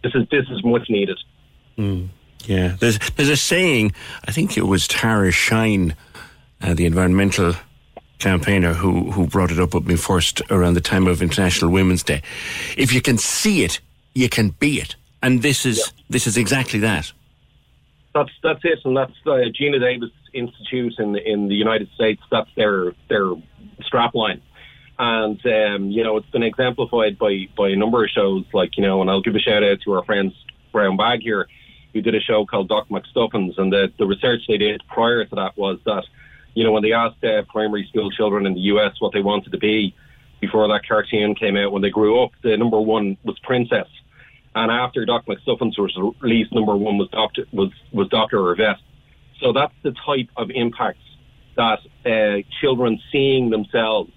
This 0.04 0.14
is 0.16 0.28
this 0.30 0.46
is 0.52 0.64
much 0.64 0.90
needed. 0.90 1.20
Mm, 1.78 2.10
yeah, 2.46 2.76
there's 2.80 3.00
there's 3.12 3.30
a 3.30 3.38
saying. 3.38 3.94
I 4.28 4.32
think 4.32 4.58
it 4.58 4.64
was 4.64 4.88
Tara 4.88 5.32
Shine, 5.32 5.96
uh, 6.62 6.74
the 6.74 6.86
environmental 6.86 7.56
campaigner 8.20 8.74
who 8.74 9.12
who 9.12 9.28
brought 9.28 9.52
it 9.52 9.60
up 9.60 9.74
with 9.74 9.86
me 9.86 9.96
first 9.96 10.42
around 10.50 10.76
the 10.76 10.82
time 10.82 11.08
of 11.08 11.22
International 11.22 11.72
Women's 11.72 12.04
Day. 12.04 12.22
If 12.78 12.94
you 12.94 13.02
can 13.02 13.18
see 13.18 13.64
it, 13.64 13.80
you 14.14 14.30
can 14.30 14.50
be 14.50 14.80
it, 14.80 14.96
and 15.22 15.42
this 15.42 15.66
is 15.66 15.92
this 16.10 16.28
is 16.28 16.38
exactly 16.38 16.80
that. 16.80 17.12
That's 18.14 18.32
that's 18.44 18.62
it, 18.64 18.80
and 18.86 18.96
that's 18.96 19.14
the 19.26 19.52
Geena 19.60 19.80
Davis 19.80 20.12
Institute 20.34 20.94
in 21.00 21.16
in 21.18 21.48
the 21.48 21.56
United 21.56 21.90
States. 21.96 22.22
That's 22.30 22.50
their 22.56 22.94
their 23.10 23.34
strapline, 23.82 24.42
and 25.00 25.46
um, 25.46 25.90
you 25.90 26.04
know 26.04 26.18
it's 26.18 26.30
been 26.30 26.44
exemplified 26.44 27.18
by 27.18 27.48
by 27.58 27.70
a 27.70 27.76
number 27.76 28.04
of 28.04 28.10
shows. 28.10 28.46
Like 28.54 28.78
you 28.78 28.84
know, 28.84 29.02
and 29.02 29.10
I'll 29.10 29.22
give 29.22 29.36
a 29.36 29.40
shout 29.40 29.64
out 29.64 29.80
to 29.86 29.94
our 29.94 30.04
friends 30.04 30.34
Brown 30.72 30.98
Bag 30.98 31.22
here, 31.22 31.48
who 31.94 32.02
did 32.02 32.16
a 32.16 32.22
show 32.22 32.46
called 32.46 32.70
Doc 32.70 32.88
McStuffins, 32.90 33.58
and 33.58 33.72
the 33.72 33.92
the 33.98 34.06
research 34.06 34.42
they 34.48 34.58
did 34.58 34.82
prior 34.88 35.26
to 35.26 35.36
that 35.36 35.58
was 35.58 35.80
that 35.86 36.04
you 36.54 36.64
know, 36.64 36.72
when 36.72 36.84
they 36.84 36.94
asked 36.94 37.24
uh, 37.24 37.44
primary 37.50 37.88
school 37.90 38.12
children 38.12 38.46
in 38.46 38.54
the 38.54 38.62
US 38.62 38.94
what 39.00 39.14
they 39.14 39.22
wanted 39.22 39.52
to 39.52 39.58
be 39.58 39.96
before 40.40 40.68
that 40.68 40.88
cartoon 40.88 41.36
came 41.36 41.58
out, 41.58 41.72
when 41.72 41.82
they 41.82 41.90
grew 41.90 42.24
up, 42.24 42.32
the 42.44 42.58
number 42.58 42.80
one 42.80 43.18
was 43.24 43.38
Princess. 43.40 43.88
And 44.56 44.72
after 44.72 45.06
Doc 45.06 45.26
McStuffins 45.26 45.80
was 45.80 46.16
released, 46.22 46.54
number 46.54 46.76
one 46.76 46.98
was 46.98 47.10
Doctor 47.10 47.46
was 47.52 47.72
was 47.92 48.08
Doctor 48.10 48.40
or 48.40 48.56
Vet. 48.56 48.78
So 49.40 49.52
that's 49.52 49.74
the 49.82 49.96
type 50.06 50.30
of 50.38 50.52
impact 50.52 51.00
that 51.56 51.80
uh, 52.06 52.42
children 52.62 53.00
seeing 53.12 53.50
themselves 53.50 54.12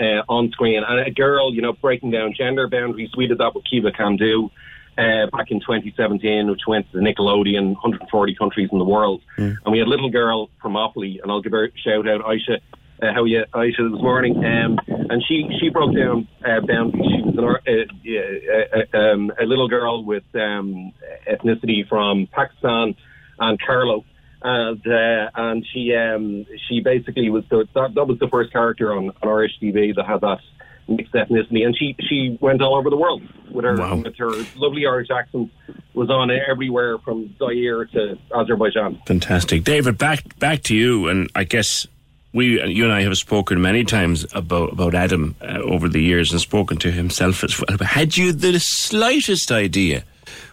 uh, 0.00 0.22
on 0.28 0.50
screen. 0.50 0.82
And 0.86 1.06
a 1.06 1.10
girl, 1.10 1.54
you 1.54 1.62
know, 1.62 1.72
breaking 1.72 2.10
down 2.10 2.34
gender 2.36 2.68
boundaries. 2.68 3.10
We 3.16 3.26
did 3.26 3.38
that 3.38 3.54
with 3.54 3.64
Kiva 3.64 3.92
Can 3.92 4.16
Do 4.16 4.50
uh, 4.98 5.26
back 5.32 5.50
in 5.50 5.60
2017, 5.60 6.50
which 6.50 6.62
went 6.66 6.90
to 6.92 6.98
the 6.98 7.04
Nickelodeon, 7.04 7.74
140 7.74 8.34
countries 8.34 8.68
in 8.72 8.78
the 8.78 8.84
world. 8.84 9.22
Mm. 9.38 9.56
And 9.64 9.72
we 9.72 9.78
had 9.78 9.86
a 9.86 9.90
little 9.90 10.10
girl 10.10 10.50
from 10.60 10.74
Offaly, 10.74 11.20
and 11.22 11.30
I'll 11.30 11.42
give 11.42 11.52
her 11.52 11.66
a 11.66 11.70
shout 11.76 12.08
out, 12.08 12.22
Aisha. 12.22 12.60
Uh, 13.02 13.12
how 13.12 13.22
are 13.22 13.26
you, 13.26 13.44
Aisha, 13.52 13.90
this 13.90 14.00
morning? 14.00 14.36
Um, 14.44 14.78
and 14.86 15.22
she, 15.26 15.48
she 15.60 15.68
broke 15.68 15.94
down 15.94 16.28
uh, 16.44 16.60
boundaries. 16.60 17.04
She 17.10 17.22
was 17.22 17.58
an, 17.66 17.86
uh, 18.06 18.96
uh, 18.96 18.98
um, 18.98 19.32
a 19.40 19.44
little 19.44 19.68
girl 19.68 20.04
with 20.04 20.22
um, 20.34 20.92
ethnicity 21.28 21.86
from 21.88 22.28
Pakistan 22.28 22.94
and 23.40 23.60
Carlow 23.60 24.04
and 24.44 24.86
uh, 24.86 25.30
and 25.34 25.66
she 25.72 25.94
um, 25.94 26.46
she 26.68 26.80
basically 26.80 27.30
was 27.30 27.44
the, 27.50 27.66
that, 27.74 27.94
that 27.94 28.04
was 28.04 28.18
the 28.18 28.28
first 28.28 28.52
character 28.52 28.92
on, 28.92 29.08
on 29.08 29.14
RHTV 29.22 29.94
that 29.96 30.04
had 30.06 30.20
that 30.20 30.38
mixed 30.86 31.14
ethnicity, 31.14 31.64
and 31.64 31.76
she 31.76 31.96
she 32.08 32.36
went 32.40 32.60
all 32.60 32.76
over 32.76 32.90
the 32.90 32.96
world 32.96 33.22
with 33.50 33.64
her 33.64 33.74
Wow. 33.76 33.96
with 33.96 34.16
her 34.18 34.30
lovely 34.56 34.86
Irish 34.86 35.08
accent. 35.10 35.50
Was 35.94 36.10
on 36.10 36.30
everywhere 36.30 36.98
from 36.98 37.34
Zaire 37.38 37.84
to 37.86 38.18
Azerbaijan. 38.34 39.00
Fantastic, 39.06 39.62
David. 39.64 39.96
Back 39.96 40.38
back 40.38 40.62
to 40.64 40.74
you, 40.76 41.08
and 41.08 41.30
I 41.36 41.44
guess 41.44 41.86
we, 42.32 42.60
you 42.68 42.82
and 42.84 42.92
I, 42.92 43.02
have 43.02 43.16
spoken 43.16 43.62
many 43.62 43.84
times 43.84 44.26
about 44.34 44.72
about 44.72 44.94
Adam 44.94 45.36
uh, 45.40 45.60
over 45.60 45.88
the 45.88 46.02
years, 46.02 46.32
and 46.32 46.40
spoken 46.40 46.76
to 46.78 46.90
himself 46.90 47.44
as 47.44 47.58
well. 47.58 47.78
But 47.78 47.86
had 47.86 48.16
you 48.16 48.32
the 48.32 48.58
slightest 48.58 49.52
idea 49.52 50.04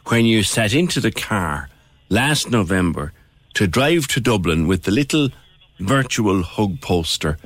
when 0.06 0.26
you 0.26 0.44
sat 0.44 0.74
into 0.76 1.02
the 1.02 1.12
car 1.12 1.70
last 2.10 2.52
November 2.52 3.14
to 3.54 3.68
drive 3.68 4.08
to 4.08 4.20
Dublin 4.20 4.68
with 4.68 4.84
the 4.84 4.92
little 4.92 5.30
virtual 5.80 6.44
hug 6.44 6.82
poster 6.82 7.38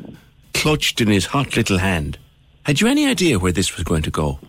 clutched 0.53 1.01
in 1.01 1.07
his 1.07 1.27
hot 1.27 1.55
little 1.55 1.77
hand? 1.77 2.17
Had 2.63 2.81
you 2.81 2.87
any 2.87 3.05
idea 3.05 3.39
where 3.39 3.51
this 3.51 3.75
was 3.75 3.83
going 3.83 4.01
to 4.03 4.11
go? 4.11 4.39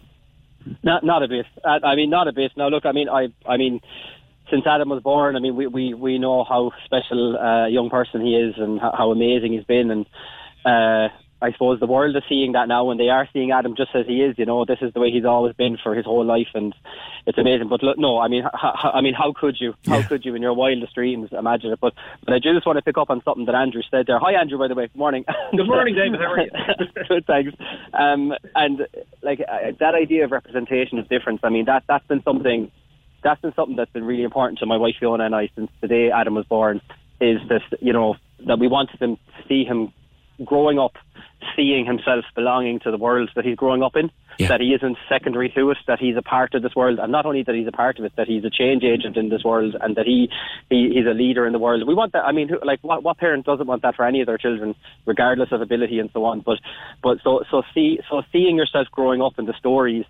Not 0.83 1.05
not 1.05 1.23
a 1.23 1.29
bit. 1.29 1.47
I, 1.65 1.95
mean, 1.95 2.11
not 2.11 2.29
a 2.29 2.33
bit. 2.33 2.53
Now, 2.57 2.69
look, 2.69 2.87
I 2.87 2.93
mean, 2.93 3.09
I 3.09 3.29
I 3.47 3.57
mean, 3.57 3.81
since 4.51 4.67
Adam 4.67 4.89
was 4.89 5.03
born, 5.03 5.37
I 5.37 5.39
mean, 5.39 5.55
we 5.55 5.67
we, 5.67 5.95
we 5.95 6.19
know 6.19 6.45
how 6.45 6.73
special 6.85 7.37
uh, 7.37 7.67
a 7.67 7.69
young 7.69 7.91
person 7.91 8.21
he 8.21 8.35
is 8.35 8.55
and 8.57 8.81
how, 8.81 8.93
how 8.97 9.11
amazing 9.11 9.53
he's 9.53 9.65
been, 9.65 9.91
and 9.91 10.07
uh, 10.65 11.09
I 11.43 11.53
suppose 11.53 11.81
the 11.81 11.87
world 11.87 12.17
is 12.17 12.23
seeing 12.31 12.53
that 12.53 12.67
now, 12.67 12.91
and 12.91 12.99
they 12.99 13.11
are 13.11 13.29
seeing 13.33 13.51
Adam 13.51 13.75
just 13.77 13.91
as 13.95 14.07
he 14.07 14.23
is. 14.23 14.39
You 14.39 14.47
know, 14.47 14.65
this 14.65 14.79
is 14.81 14.95
the 14.95 15.01
way 15.01 15.11
he's 15.11 15.27
always 15.27 15.55
been 15.55 15.77
for 15.83 15.95
his 15.95 16.07
whole 16.07 16.25
life, 16.25 16.49
and 16.55 16.75
it's 17.27 17.37
amazing. 17.37 17.69
But 17.69 17.83
look, 17.83 17.99
no, 17.99 18.19
I 18.19 18.29
mean, 18.29 18.43
h- 18.45 18.51
h- 18.55 18.91
I 18.95 19.03
mean, 19.03 19.13
how 19.13 19.35
could 19.39 19.57
you? 19.61 19.75
How 19.87 20.03
could 20.03 20.25
you, 20.25 20.35
in 20.35 20.41
your 20.41 20.55
wildest 20.55 20.95
dreams, 20.95 21.29
imagine 21.33 21.73
it? 21.73 21.79
But 21.81 21.93
but 22.25 22.33
I 22.33 22.39
do 22.39 22.55
just 22.55 22.67
want 22.67 22.79
to 22.79 22.83
pick 22.83 22.97
up 22.97 23.11
on 23.11 23.23
something 23.23 23.45
that 23.47 23.55
Andrew 23.55 23.83
said 23.91 24.07
there. 24.07 24.19
Hi, 24.19 24.33
Andrew. 24.33 24.59
By 24.59 24.69
the 24.69 24.75
way, 24.75 24.87
good 24.87 24.97
morning. 24.97 25.25
Good 25.51 25.67
morning, 25.67 25.95
David. 25.95 26.21
How 26.21 26.33
are 26.33 26.41
you? 26.41 26.51
Good, 27.09 27.27
thanks. 27.27 27.53
Um, 27.93 28.33
and 28.55 28.87
like 29.23 29.41
uh, 29.41 29.73
that 29.79 29.95
idea 29.95 30.25
of 30.25 30.31
representation 30.33 30.99
of 30.99 31.09
difference. 31.09 31.41
I 31.43 31.51
mean, 31.51 31.67
that 31.67 31.85
that's 31.87 32.07
been 32.07 32.23
something 32.23 32.71
that's 33.23 33.41
been 33.43 33.53
something 33.55 33.77
that's 33.77 33.93
been 33.93 34.05
really 34.05 34.23
important 34.23 34.59
to 34.61 34.67
my 34.67 34.79
wife 34.79 34.95
Fiona 34.99 35.25
and 35.27 35.35
I 35.35 35.51
since 35.55 35.71
the 35.83 35.89
day 35.89 36.11
Adam 36.11 36.35
was 36.35 36.47
born. 36.47 36.81
Is 37.21 37.41
this 37.49 37.63
you 37.81 37.93
know 37.93 38.17
that 38.47 38.59
we 38.59 38.69
wanted 38.69 39.01
him 39.01 39.17
to 39.17 39.49
see 39.49 39.65
him 39.65 39.93
growing 40.45 40.79
up, 40.79 40.97
seeing 41.55 41.87
himself 41.87 42.25
belonging 42.35 42.81
to 42.81 42.91
the 42.91 42.97
world 42.97 43.31
that 43.37 43.45
he's 43.45 43.57
growing 43.57 43.83
up 43.83 43.97
in. 43.97 44.11
That 44.49 44.61
he 44.61 44.75
isn't 44.75 44.99
secondary 45.09 45.49
to 45.57 45.71
it. 45.71 45.79
That 45.87 45.99
he's 45.99 46.17
a 46.17 46.21
part 46.21 46.55
of 46.55 46.63
this 46.63 46.75
world, 46.77 46.99
and 46.99 47.11
not 47.11 47.25
only 47.25 47.43
that 47.43 47.55
he's 47.55 47.67
a 47.67 47.73
part 47.73 47.99
of 47.99 48.05
it, 48.05 48.13
that 48.17 48.27
he's 48.27 48.45
a 48.45 48.51
change 48.51 48.85
agent 48.85 49.17
in 49.17 49.31
this 49.31 49.43
world, 49.43 49.75
and 49.81 49.97
that 49.97 50.05
he, 50.05 50.29
he 50.69 50.91
he's 50.95 51.07
a 51.07 51.15
leader 51.15 51.47
in 51.47 51.55
the 51.55 51.59
world. 51.59 51.87
We 51.87 51.95
want 51.95 52.13
that. 52.13 52.25
I 52.25 52.33
mean, 52.33 52.51
like 52.63 52.81
what 52.83 53.03
what 53.03 53.17
parent 53.17 53.47
doesn't 53.47 53.67
want 53.67 53.81
that 53.81 53.97
for 53.97 54.05
any 54.05 54.21
of 54.21 54.27
their 54.27 54.37
children, 54.37 54.75
regardless 55.07 55.53
of 55.53 55.63
ability 55.63 55.99
and 55.99 56.11
so 56.13 56.25
on. 56.27 56.41
But 56.41 56.59
but 57.03 57.19
so 57.25 57.45
so 57.51 57.63
see 57.73 57.99
so 58.11 58.23
seeing 58.31 58.57
yourself 58.57 58.89
growing 58.93 59.23
up 59.23 59.39
in 59.39 59.47
the 59.47 59.55
stories 59.59 60.05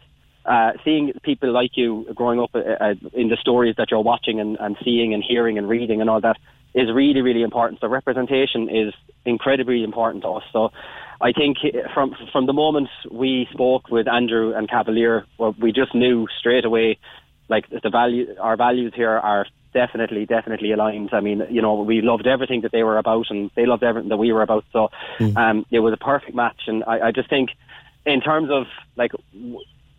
uh, 0.47 0.73
seeing 0.85 1.13
people 1.23 1.53
like 1.53 1.73
you 1.75 2.07
growing 2.15 2.41
up 2.41 2.51
uh, 2.55 2.59
uh, 2.59 2.95
in 3.13 3.29
the 3.29 3.37
stories 3.41 3.75
that 3.79 3.91
you're 3.91 4.01
watching 4.01 4.41
and, 4.41 4.57
and 4.61 4.77
seeing 4.85 5.13
and 5.13 5.23
hearing 5.23 5.59
and 5.59 5.69
reading 5.69 6.01
and 6.01 6.09
all 6.09 6.21
that 6.21 6.37
is 6.75 6.89
really, 6.93 7.23
really 7.23 7.43
important. 7.43 7.81
So 7.81 7.89
representation 7.89 8.69
is 8.69 8.95
incredibly 9.25 9.83
important 9.83 10.23
to 10.25 10.29
us. 10.29 10.45
So 10.53 10.71
I 11.21 11.33
think 11.33 11.57
from 11.95 12.15
from 12.33 12.47
the 12.47 12.53
moment 12.53 12.89
we 13.11 13.49
spoke 13.53 13.89
with 13.91 14.07
Andrew 14.07 14.55
and 14.55 14.69
Kavaleer, 14.69 15.25
well, 15.39 15.55
we 15.59 15.73
just 15.73 15.95
knew 15.95 16.27
straight 16.39 16.65
away, 16.65 16.99
like 17.49 17.69
the 17.71 17.91
value, 17.91 18.35
our 18.39 18.57
values 18.57 18.93
here 18.95 19.11
are 19.11 19.47
definitely, 19.73 20.27
definitely 20.27 20.73
aligned. 20.73 21.11
I 21.13 21.21
mean, 21.21 21.43
you 21.51 21.63
know, 21.63 21.83
we 21.83 22.03
loved 22.03 22.27
everything 22.27 22.61
that 22.63 22.73
they 22.73 22.83
were 22.83 22.99
about, 22.99 23.27
and 23.31 23.51
they 23.57 23.67
loved 23.67 23.83
everything 23.83 24.11
that 24.11 24.17
we 24.17 24.33
were 24.33 24.43
about. 24.43 24.65
So 24.73 24.91
um, 25.37 25.67
it 25.71 25.81
was 25.81 25.93
a 25.93 26.03
perfect 26.13 26.35
match, 26.35 26.63
and 26.67 26.85
I, 26.85 27.09
I 27.09 27.11
just 27.13 27.29
think, 27.29 27.51
in 28.05 28.21
terms 28.21 28.51
of 28.51 28.67
like 28.97 29.13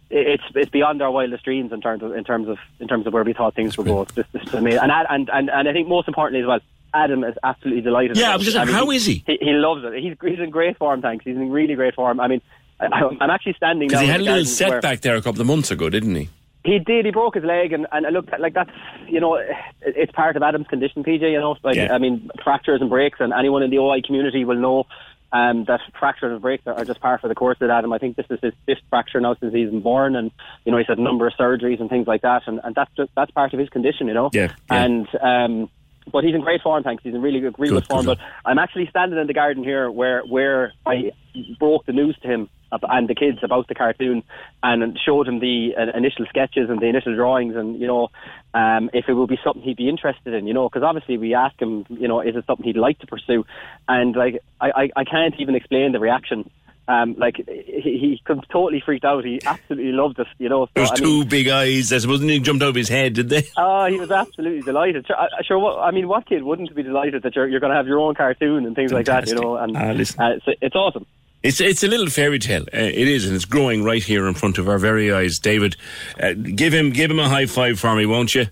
it's 0.10 0.44
it's 0.56 0.72
beyond 0.72 1.02
our 1.02 1.12
wildest 1.12 1.44
dreams 1.44 1.72
in 1.72 1.82
terms 1.82 2.04
of 2.04 2.16
in 2.16 2.24
terms 2.24 2.48
of 2.48 2.58
in 2.80 2.88
terms 2.88 3.08
of 3.08 3.14
where 3.14 3.24
we 3.24 3.34
thought 3.34 3.56
things 3.56 3.78
would 3.78 3.88
go. 3.88 4.04
It's 4.04 4.14
just, 4.14 4.30
it's 4.34 4.54
amazing. 4.54 4.80
And, 4.80 4.92
and 4.92 5.30
and 5.32 5.50
and 5.50 5.68
I 5.68 5.74
think 5.74 5.88
most 5.88 6.08
importantly 6.08 6.42
as 6.42 6.48
well, 6.48 6.60
Adam 6.94 7.24
is 7.24 7.36
absolutely 7.44 7.82
delighted. 7.82 8.18
Yeah, 8.18 8.32
I 8.32 8.36
was 8.38 8.46
just 8.46 8.56
like, 8.58 8.68
mean, 8.68 8.76
how 8.76 8.90
is 8.92 9.06
he? 9.06 9.24
he? 9.28 9.38
He 9.42 9.52
loves 9.52 9.84
it. 9.84 9.94
He's 10.02 10.16
he's 10.22 10.40
in 10.40 10.50
great 10.50 10.78
form. 10.78 11.02
Thanks. 11.02 11.26
He's 11.26 11.36
in 11.36 11.52
really 11.52 11.76
great 11.76 11.96
form. 11.96 12.20
I 12.20 12.28
mean, 12.28 12.42
I, 12.80 12.86
I'm 13.20 13.30
actually 13.30 13.54
standing 13.54 13.88
Because 13.88 14.02
he 14.02 14.08
had 14.08 14.22
a 14.22 14.24
little 14.24 14.46
setback 14.46 15.02
there 15.02 15.16
a 15.16 15.22
couple 15.22 15.42
of 15.42 15.48
months 15.48 15.72
ago, 15.72 15.90
didn't 15.90 16.16
he? 16.16 16.30
he 16.68 16.80
did. 16.80 17.06
He 17.06 17.12
broke 17.12 17.36
his 17.36 17.44
leg, 17.44 17.72
and 17.72 17.88
and 17.92 18.06
I 18.06 18.10
looked 18.10 18.34
at, 18.34 18.42
like 18.42 18.54
that's 18.54 18.70
you 19.08 19.20
know 19.20 19.40
it's 19.82 20.12
part 20.12 20.36
of 20.36 20.44
Adam's 20.44 20.68
condition, 20.68 21.04
PJ. 21.04 21.22
You 21.32 21.40
know, 21.40 21.56
like 21.64 21.76
Yeah. 21.76 21.94
I 21.94 21.98
mean 21.98 22.30
fractures 22.44 22.82
and 22.82 22.90
breaks, 22.90 23.20
and 23.20 23.34
anyone 23.34 23.64
in 23.64 23.70
the 23.70 23.80
OI 23.80 24.02
community 24.02 24.44
will 24.46 24.58
know 24.58 24.86
um, 25.32 25.66
that 25.66 25.82
fractures 26.00 26.32
and 26.32 26.42
breaks 26.42 26.66
are, 26.66 26.86
just 26.86 27.00
part 27.00 27.24
of 27.24 27.30
the 27.30 27.36
course 27.36 27.60
with 27.60 27.70
Adam. 27.70 27.92
I 27.92 27.98
think 27.98 28.16
this 28.16 28.26
is 28.30 28.40
his 28.42 28.54
fifth 28.66 28.82
fracture 28.90 29.20
now 29.20 29.36
since 29.36 29.54
he's 29.54 29.70
been 29.70 29.82
born, 29.82 30.16
and 30.16 30.32
you 30.66 30.72
know 30.72 30.78
he's 30.78 30.88
had 30.88 30.98
a 30.98 31.02
number 31.02 31.28
of 31.28 31.34
surgeries 31.34 31.80
and 31.80 31.90
things 31.90 32.08
like 32.08 32.22
that, 32.22 32.44
and, 32.48 32.60
and 32.64 32.76
that's 32.76 32.92
just 32.96 33.12
that's 33.16 33.32
part 33.32 33.54
of 33.54 33.60
his 33.60 33.70
condition, 33.70 34.08
you 34.08 34.14
know. 34.14 34.30
Yeah, 34.34 34.54
yeah. 34.72 34.84
And 34.84 35.08
um, 35.22 35.70
but 36.12 36.24
he's 36.24 36.36
in 36.36 36.42
great 36.42 36.62
form, 36.62 36.84
thanks. 36.84 37.04
He's 37.04 37.14
in 37.14 37.22
really 37.22 37.40
good, 37.40 37.56
really 37.58 37.74
Good, 37.76 37.84
good 37.88 37.94
form. 37.94 38.06
good. 38.06 38.18
But 38.18 38.50
I'm 38.50 38.60
actually 38.60 38.88
standing 38.90 39.20
in 39.20 39.28
the 39.28 39.34
garden 39.34 39.64
here 39.64 39.90
where 39.92 40.22
where 40.22 40.74
I 40.86 41.12
broke 41.60 41.86
the 41.86 41.94
news 41.94 42.18
to 42.22 42.28
him 42.28 42.50
and 42.72 43.08
the 43.08 43.16
kids 43.16 43.40
about 43.44 43.68
the 43.68 43.76
cartoon 43.76 44.24
and 44.62 45.00
showed 45.06 45.28
him 45.28 45.40
the 45.40 45.70
uh, 45.78 45.98
initial 45.98 46.26
sketches 46.28 46.70
and 46.70 46.82
the 46.82 46.86
initial 46.88 47.16
drawings 47.16 47.56
and 47.56 47.80
you 47.80 47.88
know 47.88 48.10
um, 48.54 48.90
if 48.94 49.06
it 49.08 49.14
would 49.14 49.30
be 49.30 49.40
something 49.44 49.62
he'd 49.62 49.78
be 49.78 49.88
interested 49.88 50.34
in 50.34 50.48
you 50.48 50.54
know 50.54 50.68
because 50.68 50.84
obviously 50.84 51.18
we 51.18 51.34
asked 51.34 51.62
him 51.62 51.86
you 51.90 52.08
know 52.10 52.20
is 52.20 52.36
it 52.36 52.44
something 52.46 52.66
he'd 52.66 52.76
like 52.76 53.00
to 53.00 53.08
pursue 53.08 53.46
and 53.88 54.16
like 54.18 54.42
I, 54.60 54.72
I, 54.72 54.90
I 54.98 55.04
can't 55.06 55.34
even 55.40 55.56
explain 55.56 55.94
the 55.94 56.00
reaction 56.00 56.50
um, 56.88 57.16
like 57.18 57.38
he, 57.48 58.20
he 58.26 58.36
totally 58.52 58.82
freaked 58.86 59.06
out 59.06 59.26
he 59.26 59.40
absolutely 59.46 59.92
loved 59.92 60.20
it 60.20 60.28
you 60.38 60.50
know 60.50 60.66
so, 60.68 60.72
Those 60.76 60.92
I 60.92 60.96
two 60.96 61.26
big 61.26 61.48
eyes, 61.48 61.92
I 61.92 61.98
suppose, 61.98 62.22
they 62.22 62.40
jumped 62.40 62.64
out 62.64 62.70
of 62.70 62.76
his 62.76 62.90
head, 62.90 63.14
did 63.14 63.30
they? 63.30 63.44
Oh, 63.58 63.86
he 63.86 63.98
was 64.00 64.12
absolutely 64.12 64.62
delighted. 64.62 65.06
Sure, 65.08 65.16
I- 65.18 65.28
sure 65.44 65.60
what, 65.60 65.80
I 65.80 65.92
mean, 65.92 66.08
what 66.08 66.26
kid 66.26 66.44
wouldn't 66.44 66.74
be 66.76 66.84
delighted 66.84 67.24
that 67.24 67.36
you're, 67.36 67.48
you're 67.48 67.60
going 67.60 67.72
to 67.72 67.76
have 67.78 67.88
your 67.88 68.00
own 68.00 68.16
cartoon 68.16 68.66
and 68.66 68.76
things 68.76 68.92
like 68.92 69.06
that, 69.08 69.28
you 69.28 69.36
know? 69.36 69.58
And 69.58 69.76
Ah, 69.78 69.92
listen. 69.92 70.20
uh, 70.22 70.30
it's, 70.46 70.46
it's 70.62 70.76
awesome. 70.76 71.06
It's 71.44 71.62
it's 71.62 71.84
a 71.84 71.88
little 71.88 72.08
fairy 72.08 72.40
tale. 72.40 72.64
Uh, 72.64 72.78
it 72.78 73.08
is, 73.08 73.26
and 73.28 73.36
it's 73.36 73.46
growing 73.46 73.84
right 73.84 74.04
here 74.04 74.28
in 74.28 74.34
front 74.34 74.58
of 74.58 74.68
our 74.68 74.80
very 74.80 75.14
eyes. 75.14 75.38
David, 75.38 75.76
uh, 76.20 76.34
give 76.34 76.74
him 76.74 76.90
give 76.90 77.12
him 77.12 77.20
a 77.20 77.30
high 77.30 77.46
five 77.46 77.80
for 77.80 77.96
me, 77.96 78.08
won't 78.08 78.34
you? 78.34 78.48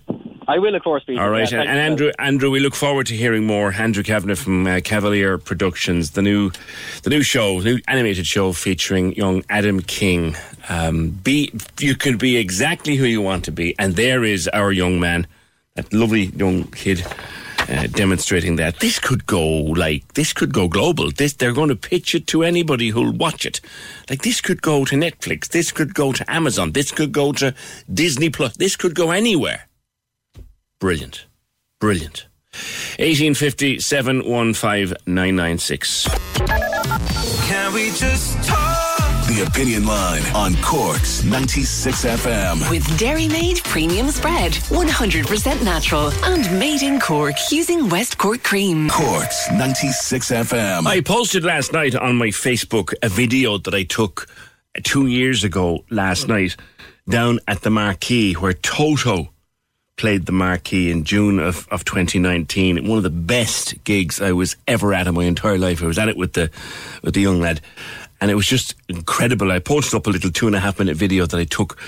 I 0.48 0.58
will, 0.58 0.74
of 0.74 0.82
course, 0.82 1.04
be. 1.04 1.18
All 1.18 1.28
right, 1.28 1.50
Yeah, 1.50 1.60
and, 1.60 1.70
and 1.70 1.78
Andrew, 1.78 2.12
Andrew, 2.18 2.50
we 2.50 2.60
look 2.60 2.74
forward 2.74 3.06
to 3.08 3.16
hearing 3.16 3.44
more. 3.44 3.72
Andrew 3.72 4.02
Kavanagh 4.02 4.36
from 4.36 4.66
uh, 4.66 4.70
Kavaleer 4.76 5.42
Productions, 5.42 6.12
the 6.12 6.22
new, 6.22 6.50
the 7.02 7.10
new 7.10 7.22
show, 7.22 7.58
new 7.58 7.80
animated 7.88 8.26
show 8.26 8.52
featuring 8.52 9.14
young 9.14 9.44
Adam 9.50 9.80
King. 9.80 10.36
Um, 10.68 11.10
be 11.10 11.52
you 11.80 11.96
could 11.96 12.18
be 12.18 12.36
exactly 12.36 12.96
who 12.96 13.04
you 13.04 13.20
want 13.20 13.44
to 13.44 13.52
be, 13.52 13.74
and 13.78 13.96
there 13.96 14.24
is 14.24 14.48
our 14.48 14.70
young 14.72 15.00
man, 15.00 15.26
that 15.74 15.92
lovely 15.92 16.26
young 16.26 16.64
kid. 16.64 17.04
Uh, 17.68 17.88
demonstrating 17.88 18.54
that 18.54 18.78
this 18.78 19.00
could 19.00 19.26
go 19.26 19.44
like 19.44 20.14
this 20.14 20.32
could 20.32 20.52
go 20.52 20.68
global. 20.68 21.10
This 21.10 21.32
they're 21.32 21.52
going 21.52 21.70
to 21.70 21.74
pitch 21.74 22.14
it 22.14 22.28
to 22.28 22.44
anybody 22.44 22.90
who'll 22.90 23.10
watch 23.10 23.44
it. 23.44 23.60
Like 24.08 24.22
this 24.22 24.40
could 24.40 24.62
go 24.62 24.84
to 24.84 24.94
Netflix. 24.94 25.48
This 25.48 25.72
could 25.72 25.92
go 25.92 26.12
to 26.12 26.30
Amazon. 26.30 26.72
This 26.72 26.92
could 26.92 27.10
go 27.10 27.32
to 27.32 27.54
Disney 27.92 28.30
Plus. 28.30 28.56
This 28.56 28.76
could 28.76 28.94
go 28.94 29.10
anywhere. 29.10 29.65
Brilliant. 30.80 31.26
Brilliant. 31.80 32.26
1850 32.98 33.80
715 33.80 34.96
996. 35.06 36.08
Can 37.48 37.72
we 37.72 37.90
just 37.90 38.42
talk? 38.44 38.76
The 39.26 39.42
Opinion 39.42 39.84
Line 39.86 40.22
on 40.36 40.54
Cork's 40.62 41.24
96 41.24 42.04
FM. 42.04 42.70
With 42.70 42.96
Dairy 42.96 43.26
Made 43.26 43.56
Premium 43.64 44.08
Spread, 44.10 44.52
100% 44.52 45.64
natural 45.64 46.12
and 46.24 46.58
made 46.60 46.82
in 46.82 47.00
Cork 47.00 47.34
using 47.50 47.88
West 47.88 48.18
Cork 48.18 48.44
cream. 48.44 48.88
Cork's 48.88 49.50
96 49.50 50.30
FM. 50.30 50.86
I 50.86 51.00
posted 51.00 51.42
last 51.42 51.72
night 51.72 51.96
on 51.96 52.16
my 52.16 52.28
Facebook 52.28 52.94
a 53.02 53.08
video 53.08 53.58
that 53.58 53.74
I 53.74 53.82
took 53.82 54.28
two 54.84 55.08
years 55.08 55.42
ago 55.42 55.84
last 55.90 56.28
night 56.28 56.54
down 57.08 57.40
at 57.48 57.62
the 57.62 57.70
Marquee 57.70 58.34
where 58.34 58.52
Toto 58.52 59.32
played 59.96 60.26
the 60.26 60.32
Marquee 60.32 60.90
in 60.90 61.04
June 61.04 61.38
of, 61.38 61.66
of 61.70 61.84
2019. 61.84 62.86
One 62.86 62.98
of 62.98 63.04
the 63.04 63.10
best 63.10 63.82
gigs 63.84 64.20
I 64.20 64.32
was 64.32 64.56
ever 64.68 64.92
at 64.94 65.06
in 65.06 65.14
my 65.14 65.24
entire 65.24 65.58
life. 65.58 65.82
I 65.82 65.86
was 65.86 65.98
at 65.98 66.08
it 66.08 66.16
with 66.16 66.34
the 66.34 66.50
with 67.02 67.14
the 67.14 67.20
young 67.20 67.40
lad. 67.40 67.60
And 68.20 68.30
it 68.30 68.34
was 68.34 68.46
just 68.46 68.74
incredible. 68.88 69.52
I 69.52 69.58
posted 69.58 69.94
up 69.94 70.06
a 70.06 70.10
little 70.10 70.30
two 70.30 70.46
and 70.46 70.56
a 70.56 70.60
half 70.60 70.78
minute 70.78 70.96
video 70.96 71.26
that 71.26 71.38
I 71.38 71.44
took 71.44 71.78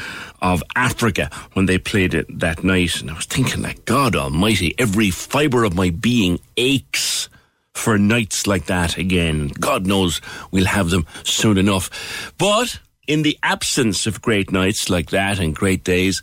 of 0.42 0.62
Africa 0.76 1.30
when 1.54 1.66
they 1.66 1.78
played 1.78 2.12
it 2.12 2.26
that 2.38 2.62
night. 2.62 3.00
And 3.00 3.10
I 3.10 3.14
was 3.14 3.24
thinking, 3.24 3.62
like, 3.62 3.86
God 3.86 4.14
almighty, 4.14 4.74
every 4.78 5.10
fibre 5.10 5.64
of 5.64 5.74
my 5.74 5.88
being 5.88 6.38
aches 6.58 7.30
for 7.72 7.96
nights 7.96 8.46
like 8.46 8.66
that 8.66 8.98
again. 8.98 9.48
God 9.48 9.86
knows 9.86 10.20
we'll 10.50 10.66
have 10.66 10.90
them 10.90 11.06
soon 11.22 11.56
enough. 11.56 12.32
But 12.36 12.78
in 13.06 13.22
the 13.22 13.38
absence 13.42 14.06
of 14.06 14.20
great 14.20 14.52
nights 14.52 14.90
like 14.90 15.10
that 15.10 15.38
and 15.38 15.56
great 15.56 15.82
days, 15.82 16.22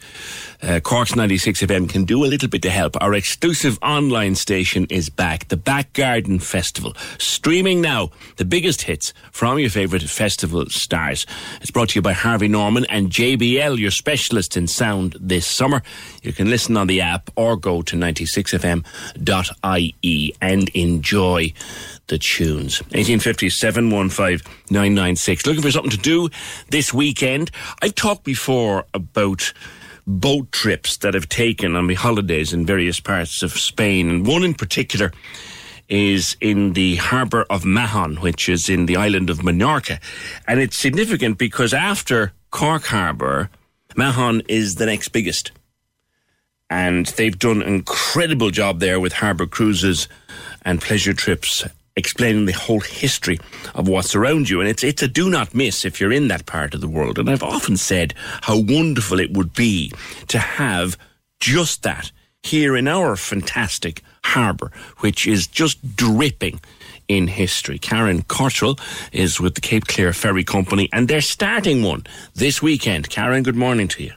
uh, 0.65 0.79
Cork's 0.79 1.15
96 1.15 1.61
FM 1.61 1.87
can 1.87 2.05
do 2.05 2.25
a 2.25 2.27
little 2.27 2.49
bit 2.49 2.63
to 2.63 2.71
help. 2.71 2.99
Our 3.01 3.13
exclusive 3.13 3.77
online 3.81 4.35
station 4.35 4.87
is 4.89 5.09
back, 5.09 5.49
the 5.49 5.57
Back 5.57 5.91
Garden 5.93 6.39
Festival, 6.39 6.95
streaming 7.19 7.81
now 7.81 8.09
the 8.37 8.45
biggest 8.45 8.83
hits 8.83 9.11
from 9.31 9.59
your 9.59 9.69
favourite 9.69 10.03
festival 10.03 10.65
stars. 10.67 11.25
It's 11.61 11.71
brought 11.71 11.89
to 11.89 11.99
you 11.99 12.01
by 12.01 12.13
Harvey 12.13 12.47
Norman 12.47 12.85
and 12.89 13.11
JBL, 13.11 13.77
your 13.77 13.91
specialist 13.91 14.55
in 14.57 14.65
sound 14.67 15.15
this 15.19 15.45
summer. 15.45 15.83
You 16.23 16.33
can 16.33 16.49
listen 16.49 16.75
on 16.77 16.87
the 16.87 17.01
app 17.01 17.29
or 17.35 17.57
go 17.57 17.83
to 17.83 17.95
96fm.ie 17.95 20.33
and 20.41 20.69
enjoy 20.69 21.53
the 22.07 22.17
tunes. 22.17 22.81
1857 22.81 23.89
996. 23.89 25.45
Looking 25.45 25.61
for 25.61 25.71
something 25.71 25.91
to 25.91 25.97
do 25.97 26.29
this 26.69 26.93
weekend? 26.93 27.51
I've 27.81 27.95
talked 27.95 28.23
before 28.23 28.85
about 28.93 29.51
boat 30.07 30.51
trips 30.51 30.97
that 30.97 31.15
I've 31.15 31.29
taken 31.29 31.75
on 31.75 31.87
my 31.87 31.93
holidays 31.93 32.53
in 32.53 32.65
various 32.65 32.99
parts 32.99 33.43
of 33.43 33.53
Spain, 33.53 34.09
and 34.09 34.27
one 34.27 34.43
in 34.43 34.53
particular 34.53 35.11
is 35.87 36.35
in 36.41 36.73
the 36.73 36.95
harbour 36.95 37.45
of 37.49 37.65
Mahon, 37.65 38.15
which 38.17 38.49
is 38.49 38.69
in 38.69 38.85
the 38.85 38.95
island 38.95 39.29
of 39.29 39.39
Menorca. 39.39 39.99
And 40.47 40.59
it's 40.59 40.77
significant 40.77 41.37
because 41.37 41.73
after 41.73 42.33
Cork 42.51 42.85
Harbour, 42.85 43.49
Mahon 43.95 44.41
is 44.47 44.75
the 44.75 44.87
next 44.87 45.09
biggest. 45.09 45.51
And 46.69 47.05
they've 47.05 47.37
done 47.37 47.61
an 47.61 47.67
incredible 47.67 48.49
job 48.49 48.79
there 48.79 48.99
with 48.99 49.13
harbour 49.13 49.45
cruises 49.45 50.07
and 50.63 50.81
pleasure 50.81 51.13
trips 51.13 51.63
explaining 51.95 52.45
the 52.45 52.53
whole 52.53 52.81
history 52.81 53.39
of 53.73 53.87
what's 53.87 54.15
around 54.15 54.49
you. 54.49 54.59
And 54.59 54.69
it's, 54.69 54.83
it's 54.83 55.01
a 55.01 55.07
do 55.07 55.29
not 55.29 55.55
miss 55.55 55.85
if 55.85 55.99
you're 55.99 56.11
in 56.11 56.27
that 56.27 56.45
part 56.45 56.73
of 56.73 56.81
the 56.81 56.87
world. 56.87 57.17
And 57.17 57.29
I've 57.29 57.43
often 57.43 57.77
said 57.77 58.13
how 58.41 58.57
wonderful 58.59 59.19
it 59.19 59.33
would 59.33 59.53
be 59.53 59.91
to 60.27 60.37
have 60.39 60.97
just 61.39 61.83
that 61.83 62.11
here 62.43 62.75
in 62.77 62.87
our 62.87 63.15
fantastic 63.15 64.03
harbour, 64.23 64.71
which 64.99 65.25
is 65.25 65.47
just 65.47 65.95
dripping 65.95 66.59
in 67.07 67.27
history. 67.27 67.79
Karen 67.79 68.23
Cottrell 68.23 68.77
is 69.11 69.39
with 69.39 69.55
the 69.55 69.61
Cape 69.61 69.87
Clear 69.87 70.13
Ferry 70.13 70.43
Company, 70.43 70.89
and 70.91 71.07
they're 71.07 71.21
starting 71.21 71.83
one 71.83 72.03
this 72.33 72.61
weekend. 72.61 73.09
Karen, 73.09 73.43
good 73.43 73.55
morning 73.55 73.87
to 73.89 74.03
you. 74.03 74.13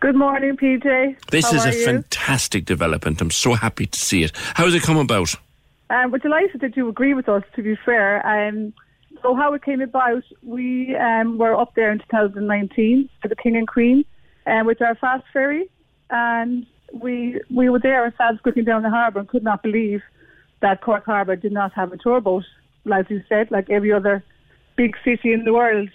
Good 0.00 0.16
morning, 0.16 0.56
PJ. 0.56 1.28
This 1.30 1.50
How 1.50 1.56
is 1.56 1.66
a 1.66 1.78
you? 1.78 1.84
fantastic 1.84 2.64
development. 2.64 3.20
I'm 3.20 3.30
so 3.30 3.52
happy 3.52 3.86
to 3.86 3.98
see 3.98 4.22
it. 4.22 4.34
How 4.34 4.64
How's 4.64 4.74
it 4.74 4.82
come 4.82 4.96
about? 4.96 5.34
Um, 5.90 6.12
we're 6.12 6.18
delighted 6.18 6.60
that 6.60 6.76
you 6.76 6.88
agree 6.88 7.14
with 7.14 7.28
us, 7.28 7.42
to 7.56 7.62
be 7.62 7.76
fair. 7.84 8.24
Um, 8.24 8.72
so 9.22 9.34
how 9.34 9.52
it 9.54 9.64
came 9.64 9.80
about, 9.80 10.22
we 10.42 10.96
um, 10.96 11.36
were 11.36 11.54
up 11.54 11.74
there 11.74 11.90
in 11.90 11.98
2019 11.98 13.08
for 13.20 13.28
the 13.28 13.34
King 13.34 13.56
and 13.56 13.66
Queen 13.66 14.04
uh, 14.46 14.62
with 14.64 14.80
our 14.80 14.94
fast 14.94 15.24
ferry, 15.32 15.68
and 16.10 16.64
we 16.92 17.40
we 17.50 17.68
were 17.68 17.80
there 17.80 18.06
in 18.06 18.12
Salzgitter 18.12 18.64
down 18.64 18.82
the 18.82 18.90
harbour 18.90 19.20
and 19.20 19.28
could 19.28 19.42
not 19.42 19.62
believe 19.62 20.00
that 20.60 20.80
Cork 20.80 21.04
Harbour 21.04 21.36
did 21.36 21.52
not 21.52 21.72
have 21.72 21.92
a 21.92 21.96
tour 21.96 22.20
boat, 22.20 22.44
like 22.84 23.10
you 23.10 23.22
said, 23.28 23.50
like 23.50 23.68
every 23.68 23.92
other 23.92 24.24
big 24.76 24.94
city 25.04 25.32
in 25.32 25.44
the 25.44 25.52
world. 25.52 25.88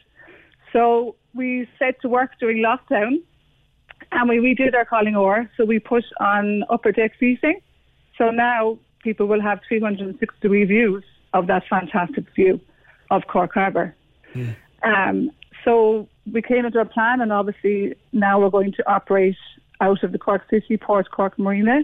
So 0.73 1.15
we 1.33 1.67
set 1.79 2.01
to 2.01 2.09
work 2.09 2.31
during 2.39 2.57
lockdown, 2.57 3.21
and 4.11 4.29
we 4.29 4.37
redid 4.37 4.75
our 4.75 4.85
Cailín 4.85 5.13
Óir. 5.13 5.49
So 5.55 5.63
we 5.63 5.79
put 5.79 6.03
on 6.19 6.63
upper 6.69 6.91
deck 6.91 7.13
seating. 7.19 7.61
So 8.17 8.29
now 8.29 8.77
people 9.05 9.27
will 9.27 9.41
have 9.41 9.59
360 9.67 10.39
degree 10.41 10.65
views 10.65 11.03
of 11.33 11.47
that 11.47 11.63
fantastic 11.69 12.25
view 12.35 12.59
of 13.11 13.21
Cork 13.27 13.53
Harbour. 13.53 13.95
Um, 14.81 15.31
so 15.63 16.09
we 16.33 16.41
came 16.41 16.65
into 16.65 16.79
a 16.79 16.85
plan, 16.85 17.21
and 17.21 17.31
obviously 17.31 17.93
now 18.11 18.39
we're 18.41 18.49
going 18.49 18.73
to 18.73 18.83
operate 18.91 19.37
out 19.79 20.03
of 20.03 20.11
the 20.11 20.17
Cork 20.17 20.41
City 20.49 20.75
Port 20.75 21.11
Cork 21.11 21.37
Marina 21.37 21.83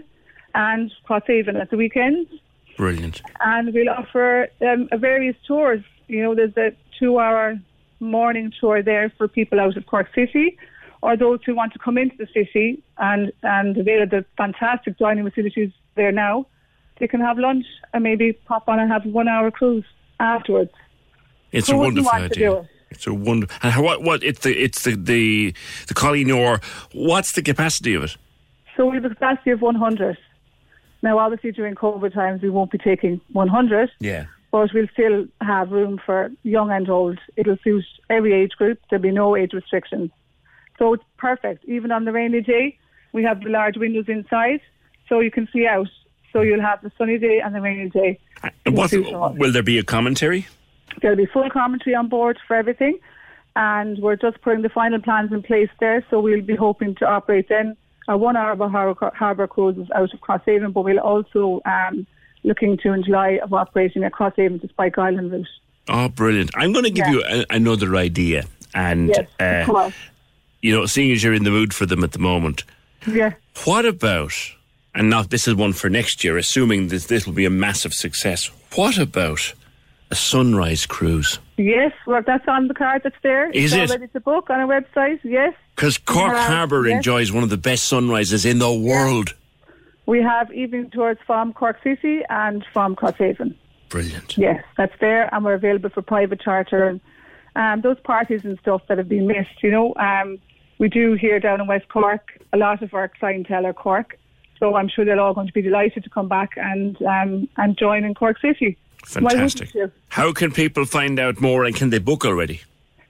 and 0.54 0.92
Crosshaven 1.08 1.60
at 1.60 1.70
the 1.70 1.76
weekends. 1.76 2.28
Brilliant. 2.76 3.22
And 3.40 3.72
we'll 3.72 3.90
offer 3.90 4.48
um, 4.60 4.88
various 4.98 5.36
tours. 5.46 5.82
You 6.08 6.22
know, 6.22 6.34
there's 6.34 6.56
a 6.56 6.76
two-hour 6.98 7.58
morning 8.00 8.52
tour 8.58 8.82
there 8.82 9.12
for 9.16 9.28
people 9.28 9.60
out 9.60 9.76
of 9.76 9.86
Cork 9.86 10.08
City, 10.14 10.58
or 11.02 11.16
those 11.16 11.40
who 11.46 11.54
want 11.54 11.72
to 11.74 11.78
come 11.78 11.98
into 11.98 12.16
the 12.16 12.28
city 12.34 12.82
and 12.98 13.32
and 13.42 13.76
avail 13.76 14.02
of 14.02 14.10
the 14.10 14.24
fantastic 14.36 14.98
dining 14.98 15.24
facilities 15.28 15.70
there 15.94 16.12
now. 16.12 16.46
They 17.02 17.08
can 17.08 17.20
have 17.20 17.36
lunch 17.36 17.66
and 17.92 18.04
maybe 18.04 18.32
pop 18.32 18.68
on 18.68 18.78
and 18.78 18.88
have 18.88 19.04
a 19.04 19.08
one-hour 19.08 19.50
cruise 19.50 19.84
afterwards. 20.20 20.70
It's 21.50 21.68
Who 21.68 21.74
a 21.74 21.78
wouldn't 21.78 21.96
wonderful 22.06 22.20
want 22.20 22.32
to 22.32 22.38
do 22.38 22.46
idea. 22.46 22.60
it? 22.60 22.66
It's 22.92 23.06
a 23.08 23.12
wonder. 23.12 23.48
And 23.60 23.72
how- 23.72 23.82
what? 23.82 24.02
What? 24.04 24.22
It's 24.22 24.38
the 24.38 24.52
it's 24.56 24.84
the 24.84 24.94
the 24.94 25.52
the 25.88 25.94
Cailín 25.94 26.26
Óir. 26.28 26.62
What's 26.92 27.32
the 27.32 27.42
capacity 27.42 27.94
of 27.94 28.04
it? 28.04 28.16
So 28.76 28.86
we 28.86 28.94
have 28.98 29.04
a 29.04 29.08
capacity 29.08 29.50
of 29.50 29.60
100. 29.62 30.16
Now, 31.02 31.18
obviously, 31.18 31.50
during 31.50 31.74
COVID 31.74 32.14
times, 32.14 32.40
we 32.40 32.50
won't 32.50 32.70
be 32.70 32.78
taking 32.78 33.20
100, 33.32 33.90
Yeah. 33.98 34.26
but 34.52 34.72
we'll 34.72 34.86
still 34.92 35.26
have 35.40 35.72
room 35.72 35.98
for 36.06 36.30
young 36.44 36.70
and 36.70 36.88
old. 36.88 37.18
It'll 37.36 37.56
suit 37.64 37.84
every 38.10 38.32
age 38.32 38.52
group. 38.52 38.78
There'll 38.90 39.02
be 39.02 39.10
no 39.10 39.34
age 39.34 39.54
restrictions. 39.54 40.12
So 40.78 40.92
it's 40.92 41.02
perfect. 41.18 41.64
Even 41.64 41.90
on 41.90 42.04
the 42.04 42.12
rainy 42.12 42.42
day, 42.42 42.78
we 43.12 43.24
have 43.24 43.40
the 43.42 43.50
large 43.50 43.76
windows 43.76 44.04
inside, 44.08 44.60
so 45.08 45.18
you 45.18 45.32
can 45.32 45.48
see 45.52 45.66
out. 45.66 45.88
So 46.32 46.40
you'll 46.40 46.62
have 46.62 46.80
the 46.82 46.90
sunny 46.96 47.18
day 47.18 47.40
and 47.40 47.54
the 47.54 47.60
rainy 47.60 47.90
day. 47.90 48.18
What? 48.66 48.92
Will 48.92 49.52
there 49.52 49.62
be 49.62 49.78
a 49.78 49.82
commentary? 49.84 50.46
There'll 51.00 51.16
be 51.16 51.26
full 51.26 51.48
commentary 51.50 51.94
on 51.94 52.08
board 52.08 52.38
for 52.46 52.54
everything, 52.56 52.98
and 53.56 53.98
we're 53.98 54.16
just 54.16 54.40
putting 54.42 54.62
the 54.62 54.68
final 54.68 55.00
plans 55.00 55.32
in 55.32 55.42
place 55.42 55.68
there. 55.80 56.04
So 56.10 56.20
we'll 56.20 56.42
be 56.42 56.56
hoping 56.56 56.94
to 56.96 57.06
operate 57.06 57.48
then 57.48 57.76
a 58.08 58.16
one-hour 58.16 58.56
harbour, 58.68 59.12
harbour 59.14 59.46
cruises 59.46 59.88
out 59.94 60.12
of 60.12 60.20
Crosshaven, 60.20 60.72
but 60.72 60.82
we'll 60.82 60.98
also 60.98 61.60
um, 61.66 62.06
looking 62.42 62.76
to 62.78 62.92
in 62.92 63.04
July 63.04 63.38
of 63.42 63.52
operating 63.52 64.02
at 64.04 64.12
Crosshaven 64.12 64.60
to 64.60 64.68
Spike 64.68 64.98
Island 64.98 65.30
route. 65.32 65.46
Oh, 65.88 66.08
brilliant! 66.08 66.50
I'm 66.56 66.72
going 66.72 66.84
to 66.84 66.90
give 66.90 67.06
Yeah. 67.06 67.12
you 67.12 67.24
a, 67.28 67.46
another 67.50 67.94
idea, 67.96 68.44
and 68.74 69.08
Yes, 69.08 69.28
uh, 69.40 69.90
you 70.62 70.74
know, 70.74 70.86
seeing 70.86 71.12
as 71.12 71.22
you're 71.22 71.34
in 71.34 71.44
the 71.44 71.50
mood 71.50 71.74
for 71.74 71.86
them 71.86 72.02
at 72.04 72.12
the 72.12 72.18
moment, 72.18 72.64
Yeah. 73.06 73.34
what 73.64 73.84
about? 73.84 74.32
And 74.94 75.08
not 75.08 75.30
this 75.30 75.48
is 75.48 75.54
one 75.54 75.72
for 75.72 75.88
next 75.88 76.22
year, 76.22 76.36
assuming 76.36 76.88
this 76.88 77.06
this 77.06 77.26
will 77.26 77.32
be 77.32 77.46
a 77.46 77.50
massive 77.50 77.94
success. 77.94 78.50
What 78.74 78.98
about 78.98 79.54
a 80.10 80.14
sunrise 80.14 80.84
cruise? 80.84 81.38
Yes, 81.56 81.92
well, 82.06 82.22
that's 82.26 82.46
on 82.46 82.68
the 82.68 82.74
card 82.74 83.02
that's 83.02 83.16
there. 83.22 83.50
Is 83.50 83.72
it's 83.72 83.74
it? 83.74 83.80
all 83.90 83.98
ready 83.98 84.12
to 84.12 84.20
book 84.20 84.50
on 84.50 84.60
our 84.60 84.66
website. 84.66 85.20
Yes. 85.22 85.54
Because 85.74 85.96
Cork 85.96 86.32
have- 86.32 86.48
Harbour 86.48 86.86
yes. 86.86 86.96
enjoys 86.96 87.32
one 87.32 87.42
of 87.42 87.50
the 87.50 87.56
best 87.56 87.84
sunrises 87.84 88.44
in 88.44 88.58
the 88.58 88.72
world. 88.72 89.34
We 90.04 90.20
have 90.20 90.52
evening 90.52 90.90
tours 90.90 91.16
from 91.26 91.52
Cork 91.52 91.78
City 91.82 92.20
and 92.28 92.64
from 92.72 92.96
Crosshaven. 92.96 93.54
Brilliant. 93.88 94.36
Yes, 94.36 94.62
that's 94.76 94.94
there, 95.00 95.32
and 95.34 95.44
we're 95.44 95.54
available 95.54 95.90
for 95.90 96.02
private 96.02 96.40
charter 96.40 96.88
and 96.88 97.00
um, 97.54 97.82
those 97.82 98.00
parties 98.00 98.44
and 98.44 98.58
stuff 98.58 98.82
that 98.88 98.98
have 98.98 99.08
been 99.08 99.26
missed. 99.26 99.62
You 99.62 99.70
know, 99.70 99.94
um, 99.96 100.38
we 100.78 100.88
do 100.88 101.14
here 101.14 101.38
down 101.38 101.60
in 101.60 101.66
West 101.66 101.88
Cork. 101.88 102.38
A 102.52 102.56
lot 102.56 102.82
of 102.82 102.94
our 102.94 103.08
clientele 103.08 103.66
are 103.66 103.72
Cork, 103.72 104.18
so 104.62 104.76
I'm 104.76 104.88
sure 104.88 105.04
they're 105.04 105.18
all 105.18 105.34
going 105.34 105.48
to 105.48 105.52
be 105.52 105.62
delighted 105.62 106.04
to 106.04 106.10
come 106.10 106.28
back 106.28 106.50
and 106.56 106.96
um, 107.02 107.48
and 107.56 107.76
join 107.76 108.04
in 108.04 108.14
Cork 108.14 108.38
City. 108.40 108.76
Fantastic. 109.04 109.70
How 110.08 110.32
can 110.32 110.52
people 110.52 110.84
find 110.84 111.18
out 111.18 111.40
more 111.40 111.64
and 111.64 111.74
can 111.74 111.90
they 111.90 111.98
book 111.98 112.24
already? 112.24 112.60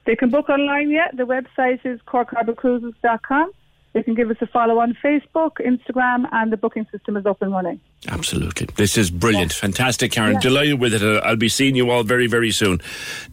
They 0.05 0.15
can 0.15 0.31
book 0.31 0.49
online 0.49 0.89
yet. 0.89 1.15
The 1.15 1.23
website 1.23 1.85
is 1.85 1.99
corkharbourcruises.com 2.07 3.51
they 3.93 4.01
can 4.01 4.15
give 4.15 4.31
us 4.31 4.37
a 4.41 4.47
follow 4.47 4.79
on 4.79 4.97
Facebook, 5.03 5.57
Instagram, 5.59 6.27
and 6.31 6.51
the 6.51 6.57
booking 6.57 6.87
system 6.91 7.15
is 7.15 7.27
up 7.27 7.43
and 7.43 7.51
running. 7.51 7.79
Absolutely. 8.07 8.67
This 8.75 8.97
is 8.97 9.11
brilliant. 9.11 9.53
Yeah. 9.53 9.59
Fantastic, 9.59 10.11
Karen. 10.11 10.33
Yeah. 10.33 10.39
Delighted 10.39 10.79
with 10.79 10.95
it. 10.95 11.23
I'll 11.23 11.35
be 11.35 11.47
seeing 11.47 11.75
you 11.75 11.91
all 11.91 12.01
very, 12.01 12.25
very 12.25 12.49
soon. 12.49 12.81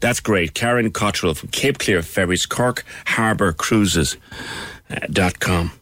That's 0.00 0.20
great. 0.20 0.52
Karen 0.52 0.90
Cottrell 0.90 1.34
from 1.34 1.48
Cape 1.48 1.78
Clear 1.78 2.02
Ferries, 2.02 2.44
Cork 2.44 2.84
Harbour 3.06 3.54
Cruises 3.54 4.18
uh, 4.90 4.98
dot 5.10 5.40
com. 5.40 5.72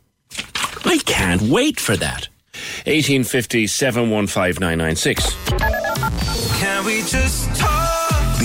I 0.84 0.98
can't 1.04 1.42
wait 1.42 1.80
for 1.80 1.96
that. 1.96 2.28
1850 2.86 3.66
715 3.66 4.60
996. 4.60 5.34
Can 6.60 6.84
we 6.84 7.02
just 7.02 7.54
talk? 7.56 7.77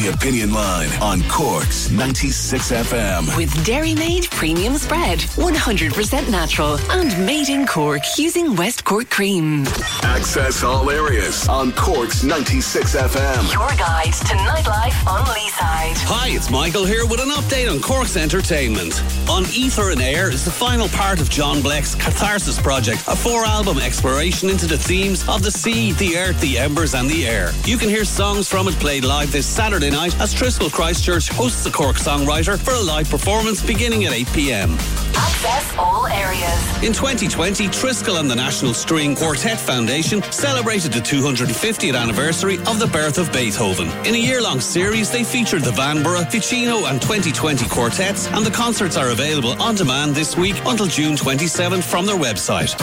The 0.03 0.09
Opinion 0.09 0.51
Line 0.51 0.89
on 1.01 1.21
Cork's 1.29 1.89
96 1.89 2.73
FM. 2.73 3.37
With 3.37 3.65
Dairy 3.65 3.95
Made 3.95 4.29
Premium 4.31 4.75
Spread, 4.75 5.19
100% 5.19 6.29
natural 6.29 6.77
and 6.91 7.25
made 7.25 7.47
in 7.47 7.65
Cork 7.65 8.01
using 8.17 8.53
West 8.57 8.83
Cork 8.83 9.09
cream. 9.09 9.63
Access 10.03 10.61
all 10.61 10.89
areas 10.89 11.47
on 11.47 11.71
Cork's 11.71 12.21
96 12.21 12.97
FM. 12.97 13.53
Your 13.53 13.69
guide 13.77 14.11
to 14.11 14.35
nightlife 14.43 15.07
on 15.07 15.23
Leeside. 15.23 15.95
Hi, 16.05 16.27
it's 16.31 16.49
Michael 16.49 16.83
here 16.83 17.05
with 17.05 17.21
an 17.21 17.29
update 17.29 17.71
on 17.71 17.79
Cork's 17.79 18.17
entertainment. 18.17 19.01
On 19.29 19.43
Ether 19.55 19.91
and 19.91 20.01
Air 20.01 20.29
is 20.29 20.43
the 20.43 20.51
final 20.51 20.89
part 20.89 21.21
of 21.21 21.29
John 21.29 21.61
Black's 21.61 21.95
Catharsis 21.95 22.59
project, 22.61 23.03
a 23.07 23.15
four 23.15 23.45
album 23.45 23.77
exploration 23.77 24.49
into 24.49 24.65
the 24.65 24.77
themes 24.77 25.25
of 25.29 25.43
the 25.43 25.51
sea, 25.51 25.93
the 25.93 26.17
earth, 26.17 26.41
the 26.41 26.57
embers, 26.57 26.93
and 26.93 27.09
the 27.09 27.25
air. 27.25 27.51
You 27.63 27.77
can 27.77 27.87
hear 27.87 28.03
songs 28.03 28.49
from 28.49 28.67
it 28.67 28.73
played 28.75 29.05
live 29.05 29.31
this 29.31 29.47
Saturday 29.47 29.92
night 29.93 30.19
as 30.19 30.33
Triskel 30.33 30.71
Christchurch 30.71 31.29
hosts 31.29 31.65
a 31.65 31.71
Cork 31.71 31.97
songwriter 31.97 32.57
for 32.57 32.73
a 32.73 32.81
live 32.81 33.09
performance 33.09 33.61
beginning 33.61 34.05
at 34.05 34.13
8 34.13 34.27
pm. 34.33 35.02
Access 35.15 35.75
all 35.77 36.07
areas. 36.07 36.83
In 36.83 36.93
2020, 36.93 37.67
Triskel 37.67 38.19
and 38.19 38.29
the 38.29 38.35
National 38.35 38.73
String 38.73 39.15
Quartet 39.15 39.59
Foundation 39.59 40.21
celebrated 40.31 40.91
the 40.91 40.99
250th 40.99 41.95
anniversary 41.99 42.57
of 42.67 42.79
the 42.79 42.87
birth 42.87 43.17
of 43.17 43.31
Beethoven. 43.31 43.89
In 44.05 44.15
a 44.15 44.17
year-long 44.17 44.59
series, 44.59 45.09
they 45.11 45.23
featured 45.23 45.63
the 45.63 45.71
Vanbrugh, 45.71 46.29
Ficino 46.31 46.85
and 46.85 47.01
2020 47.01 47.67
quartets, 47.69 48.27
and 48.27 48.45
the 48.45 48.51
concerts 48.51 48.97
are 48.97 49.09
available 49.09 49.61
on 49.61 49.75
demand 49.75 50.15
this 50.15 50.35
week 50.35 50.55
until 50.65 50.87
June 50.87 51.15
27th 51.15 51.83
from 51.83 52.05
their 52.05 52.17
website. 52.17 52.73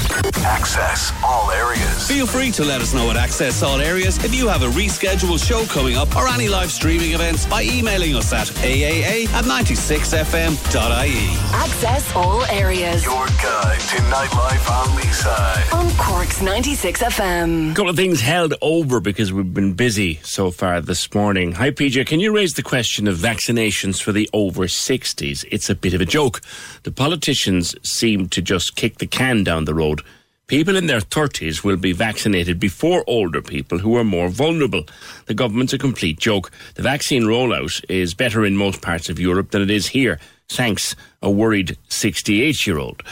Access 0.45 1.13
all 1.25 1.51
areas. 1.51 2.09
Feel 2.09 2.27
free 2.27 2.51
to 2.53 2.65
let 2.65 2.81
us 2.81 2.95
know 2.95 3.11
at 3.11 3.17
Access 3.17 3.63
All 3.63 3.81
Areas 3.81 4.23
if 4.25 4.35
you 4.35 4.49
have 4.49 4.63
a 4.63 4.69
rescheduled 4.69 5.47
show 5.47 5.65
coming 5.67 5.97
up 5.97 6.17
or 6.17 6.27
any 6.29 6.49
live 6.49 6.71
streaming 6.71 7.13
events 7.13 7.45
by 7.47 7.63
emailing 7.63 8.15
us 8.17 8.33
at 8.33 8.47
aaa 8.49 9.29
at 9.35 9.45
96fm.ie. 9.45 11.29
Access 11.53 12.17
all 12.21 12.45
areas. 12.47 13.03
Your 13.03 13.27
guide 13.43 13.81
to 13.81 13.97
nightlife 14.13 14.71
on 14.71 14.89
Leeside. 14.99 15.73
On 15.73 15.91
Cork's 15.97 16.43
96 16.43 17.03
FM. 17.03 17.73
A 17.73 17.75
couple 17.75 17.89
of 17.89 17.97
things 17.97 18.21
held 18.21 18.53
over 18.61 19.01
because 19.01 19.33
we've 19.33 19.55
been 19.55 19.73
busy 19.73 20.21
so 20.23 20.51
far 20.51 20.83
this 20.83 21.15
morning. 21.15 21.53
Hi, 21.53 21.71
PJ. 21.71 22.07
Can 22.07 22.21
you 22.21 22.35
raise 22.35 22.55
the 22.55 22.63
question 22.63 23.09
of 23.09 23.17
vaccinations 23.17 24.03
for 24.03 24.13
the 24.13 24.29
over 24.35 24.67
60s? 24.67 25.47
It's 25.51 25.71
a 25.71 25.75
bit 25.75 25.95
of 25.95 26.03
a 26.03 26.05
joke. 26.05 26.43
The 26.83 26.93
politicians 26.93 27.75
seem 27.83 28.29
to 28.29 28.43
just 28.43 28.77
kick 28.77 28.99
the 28.99 29.07
can 29.07 29.43
down 29.43 29.65
the 29.65 29.75
road. 29.75 30.03
People 30.47 30.77
in 30.77 30.89
their 30.89 31.01
30s 31.01 31.65
will 31.65 31.77
be 31.77 31.93
vaccinated 31.93 32.61
before 32.61 33.03
older 33.07 33.41
people 33.41 33.79
who 33.79 33.97
are 33.97 34.05
more 34.05 34.29
vulnerable. 34.29 34.85
The 35.27 35.35
government's 35.35 35.73
a 35.73 35.79
complete 35.79 36.19
joke. 36.19 36.51
The 36.75 36.83
vaccine 36.83 37.23
rollout 37.23 37.83
is 37.89 38.13
better 38.15 38.45
in 38.45 38.57
most 38.57 38.83
parts 38.83 39.09
of 39.09 39.19
Europe 39.19 39.53
than 39.53 39.63
it 39.63 39.71
is 39.71 39.87
here. 39.87 40.19
Thanks, 40.51 40.97
a 41.23 41.31
worried 41.31 41.79
68 41.89 42.67
year 42.67 42.79
old. 42.79 43.05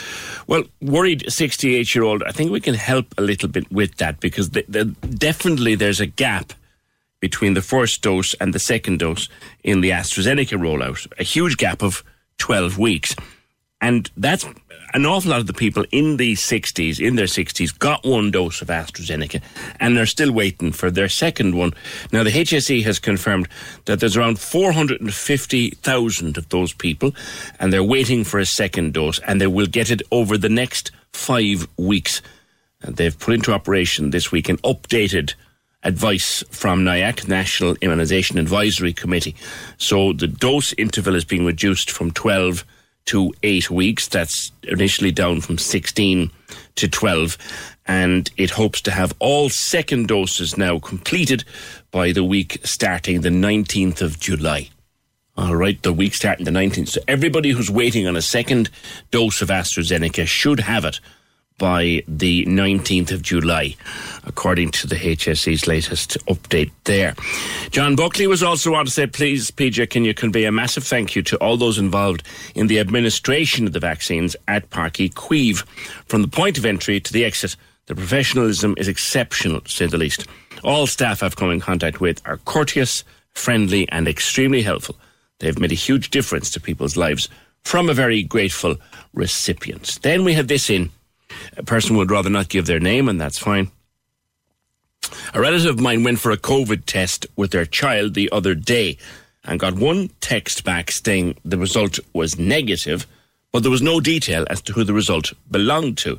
Well, 0.48 0.64
worried 0.82 1.30
68 1.32 1.94
year 1.94 2.02
old, 2.02 2.24
I 2.24 2.32
think 2.32 2.50
we 2.50 2.60
can 2.60 2.74
help 2.74 3.14
a 3.16 3.22
little 3.22 3.48
bit 3.48 3.70
with 3.70 3.94
that 3.98 4.18
because 4.18 4.50
the, 4.50 4.64
the, 4.68 4.86
definitely 4.86 5.76
there's 5.76 6.00
a 6.00 6.06
gap 6.06 6.52
between 7.20 7.54
the 7.54 7.62
first 7.62 8.02
dose 8.02 8.34
and 8.34 8.52
the 8.52 8.58
second 8.58 8.98
dose 8.98 9.28
in 9.62 9.82
the 9.82 9.90
AstraZeneca 9.90 10.58
rollout, 10.58 11.06
a 11.20 11.22
huge 11.22 11.56
gap 11.56 11.80
of 11.80 12.02
12 12.38 12.76
weeks. 12.76 13.14
And 13.80 14.10
that's 14.16 14.44
an 14.94 15.06
awful 15.06 15.30
lot 15.30 15.40
of 15.40 15.46
the 15.46 15.52
people 15.52 15.84
in 15.92 16.16
the 16.16 16.34
60s, 16.34 17.04
in 17.04 17.16
their 17.16 17.26
60s, 17.26 17.78
got 17.78 18.04
one 18.04 18.30
dose 18.30 18.62
of 18.62 18.68
AstraZeneca 18.68 19.42
and 19.80 19.96
they're 19.96 20.06
still 20.06 20.32
waiting 20.32 20.72
for 20.72 20.90
their 20.90 21.08
second 21.08 21.54
one. 21.54 21.72
Now, 22.12 22.22
the 22.22 22.30
HSE 22.30 22.82
has 22.84 22.98
confirmed 22.98 23.48
that 23.84 24.00
there's 24.00 24.16
around 24.16 24.38
450,000 24.38 26.38
of 26.38 26.48
those 26.48 26.72
people 26.72 27.14
and 27.60 27.72
they're 27.72 27.82
waiting 27.82 28.24
for 28.24 28.40
a 28.40 28.46
second 28.46 28.94
dose 28.94 29.18
and 29.20 29.40
they 29.40 29.46
will 29.46 29.66
get 29.66 29.90
it 29.90 30.02
over 30.10 30.38
the 30.38 30.48
next 30.48 30.90
five 31.12 31.68
weeks. 31.76 32.22
And 32.82 32.96
they've 32.96 33.18
put 33.18 33.34
into 33.34 33.52
operation 33.52 34.10
this 34.10 34.32
week 34.32 34.48
an 34.48 34.58
updated 34.58 35.34
advice 35.82 36.42
from 36.50 36.84
NIAC, 36.84 37.28
National 37.28 37.74
Immunisation 37.76 38.38
Advisory 38.38 38.92
Committee. 38.92 39.36
So 39.76 40.12
the 40.12 40.26
dose 40.26 40.72
interval 40.74 41.14
is 41.14 41.24
being 41.24 41.44
reduced 41.44 41.90
from 41.90 42.10
12 42.10 42.64
to 43.08 43.32
eight 43.42 43.70
weeks. 43.70 44.06
That's 44.08 44.52
initially 44.64 45.10
down 45.10 45.40
from 45.40 45.58
16 45.58 46.30
to 46.76 46.88
12. 46.88 47.38
And 47.86 48.30
it 48.36 48.50
hopes 48.50 48.82
to 48.82 48.90
have 48.90 49.14
all 49.18 49.48
second 49.48 50.08
doses 50.08 50.58
now 50.58 50.78
completed 50.78 51.44
by 51.90 52.12
the 52.12 52.24
week 52.24 52.60
starting 52.64 53.22
the 53.22 53.30
19th 53.30 54.02
of 54.02 54.20
July. 54.20 54.68
All 55.38 55.56
right, 55.56 55.80
the 55.82 55.92
week 55.92 56.14
starting 56.14 56.44
the 56.44 56.50
19th. 56.50 56.88
So 56.88 57.00
everybody 57.08 57.50
who's 57.50 57.70
waiting 57.70 58.06
on 58.06 58.16
a 58.16 58.22
second 58.22 58.68
dose 59.10 59.40
of 59.40 59.48
AstraZeneca 59.48 60.26
should 60.26 60.60
have 60.60 60.84
it 60.84 61.00
by 61.58 62.02
the 62.06 62.44
19th 62.46 63.10
of 63.10 63.22
July, 63.22 63.76
according 64.24 64.70
to 64.70 64.86
the 64.86 64.94
HSE's 64.94 65.66
latest 65.66 66.16
update 66.26 66.70
there. 66.84 67.14
John 67.70 67.96
Buckley 67.96 68.26
was 68.26 68.42
also 68.42 68.74
on 68.74 68.86
to 68.86 68.90
say, 68.90 69.06
please, 69.06 69.50
PJ, 69.50 69.90
can 69.90 70.04
you 70.04 70.14
convey 70.14 70.44
a 70.44 70.52
massive 70.52 70.84
thank 70.84 71.16
you 71.16 71.22
to 71.22 71.36
all 71.38 71.56
those 71.56 71.78
involved 71.78 72.22
in 72.54 72.68
the 72.68 72.78
administration 72.78 73.66
of 73.66 73.72
the 73.72 73.80
vaccines 73.80 74.36
at 74.46 74.70
Páirc 74.70 75.10
Uí 75.10 75.12
Chaoimh. 75.12 75.66
From 76.06 76.22
the 76.22 76.28
point 76.28 76.56
of 76.56 76.64
entry 76.64 77.00
to 77.00 77.12
the 77.12 77.24
exit, 77.24 77.56
the 77.86 77.94
professionalism 77.94 78.74
is 78.76 78.86
exceptional, 78.86 79.60
to 79.60 79.70
say 79.70 79.86
the 79.86 79.98
least. 79.98 80.26
All 80.62 80.86
staff 80.86 81.22
I've 81.22 81.36
come 81.36 81.50
in 81.50 81.60
contact 81.60 82.00
with 82.00 82.20
are 82.26 82.38
courteous, 82.38 83.02
friendly, 83.32 83.88
and 83.90 84.06
extremely 84.06 84.62
helpful. 84.62 84.96
They've 85.38 85.58
made 85.58 85.72
a 85.72 85.76
huge 85.76 86.10
difference 86.10 86.50
to 86.50 86.60
people's 86.60 86.96
lives 86.96 87.28
from 87.64 87.88
a 87.88 87.94
very 87.94 88.22
grateful 88.22 88.76
recipient. 89.14 89.98
Then 90.02 90.24
we 90.24 90.34
have 90.34 90.48
this 90.48 90.70
in. 90.70 90.90
A 91.58 91.62
person 91.64 91.96
would 91.96 92.10
rather 92.10 92.30
not 92.30 92.48
give 92.48 92.66
their 92.66 92.80
name, 92.80 93.08
and 93.08 93.20
that's 93.20 93.38
fine. 93.38 93.70
A 95.34 95.40
relative 95.40 95.74
of 95.74 95.80
mine 95.80 96.04
went 96.04 96.20
for 96.20 96.30
a 96.30 96.36
COVID 96.36 96.84
test 96.86 97.26
with 97.36 97.50
their 97.50 97.66
child 97.66 98.14
the 98.14 98.30
other 98.30 98.54
day 98.54 98.96
and 99.44 99.60
got 99.60 99.74
one 99.74 100.10
text 100.20 100.64
back 100.64 100.90
saying 100.90 101.36
the 101.44 101.58
result 101.58 101.98
was 102.12 102.38
negative, 102.38 103.06
but 103.52 103.62
there 103.62 103.70
was 103.70 103.82
no 103.82 104.00
detail 104.00 104.46
as 104.50 104.62
to 104.62 104.72
who 104.72 104.84
the 104.84 104.92
result 104.92 105.32
belonged 105.50 105.98
to. 105.98 106.18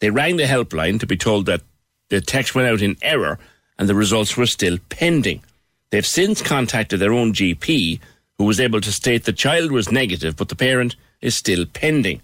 They 0.00 0.10
rang 0.10 0.36
the 0.36 0.44
helpline 0.44 1.00
to 1.00 1.06
be 1.06 1.16
told 1.16 1.46
that 1.46 1.62
the 2.08 2.20
text 2.20 2.54
went 2.54 2.68
out 2.68 2.82
in 2.82 2.96
error 3.02 3.38
and 3.78 3.88
the 3.88 3.94
results 3.94 4.36
were 4.36 4.46
still 4.46 4.78
pending. 4.88 5.42
They've 5.90 6.06
since 6.06 6.42
contacted 6.42 7.00
their 7.00 7.12
own 7.12 7.32
GP, 7.32 8.00
who 8.38 8.44
was 8.44 8.60
able 8.60 8.80
to 8.80 8.92
state 8.92 9.24
the 9.24 9.32
child 9.32 9.70
was 9.70 9.90
negative, 9.90 10.36
but 10.36 10.48
the 10.48 10.56
parent 10.56 10.96
is 11.20 11.36
still 11.36 11.64
pending. 11.66 12.20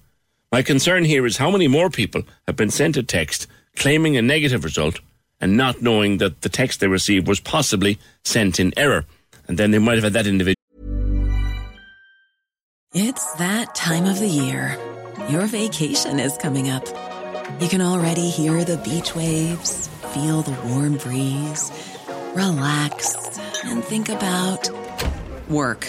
My 0.53 0.61
concern 0.61 1.05
here 1.07 1.25
is 1.25 1.39
how 1.39 1.51
many 1.51 1.67
more 1.67 1.89
people 1.89 2.25
have 2.47 2.57
been 2.57 2.69
sent 2.71 2.99
a 2.99 3.03
text 3.03 3.47
claiming 3.75 4.19
a 4.19 4.23
negative 4.23 4.65
result 4.65 5.01
and 5.41 5.57
not 5.57 5.81
knowing 5.81 6.19
that 6.19 6.43
the 6.43 6.51
text 6.51 6.81
they 6.81 6.89
received 6.89 7.27
was 7.27 7.41
possibly 7.41 7.99
sent 8.23 8.61
in 8.61 8.75
error. 8.77 9.07
And 9.49 9.57
then 9.57 9.71
they 9.71 9.79
might 9.79 9.95
have 9.95 10.05
had 10.05 10.13
that 10.13 10.27
individual. 10.27 10.57
It's 12.95 13.33
that 13.37 13.75
time 13.75 14.05
of 14.05 14.21
the 14.21 14.29
year. 14.29 14.77
Your 15.31 15.47
vacation 15.47 16.21
is 16.21 16.37
coming 16.37 16.69
up. 16.69 16.87
You 17.59 17.69
can 17.69 17.81
already 17.81 18.29
hear 18.29 18.63
the 18.63 18.77
beach 18.77 19.17
waves, 19.17 19.89
feel 20.13 20.43
the 20.43 20.53
warm 20.69 20.99
breeze, 20.99 21.73
relax, 22.35 23.39
and 23.65 23.83
think 23.83 24.11
about 24.11 24.69
work. 25.49 25.89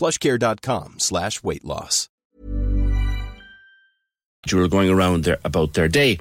plushcare.com 0.00 0.98
slash 0.98 1.42
weight 1.42 1.64
loss. 1.64 2.08
You 4.50 4.56
were 4.56 4.68
going 4.68 4.88
around 4.88 5.24
there 5.24 5.38
about 5.44 5.74
their 5.74 5.88
day. 5.88 6.18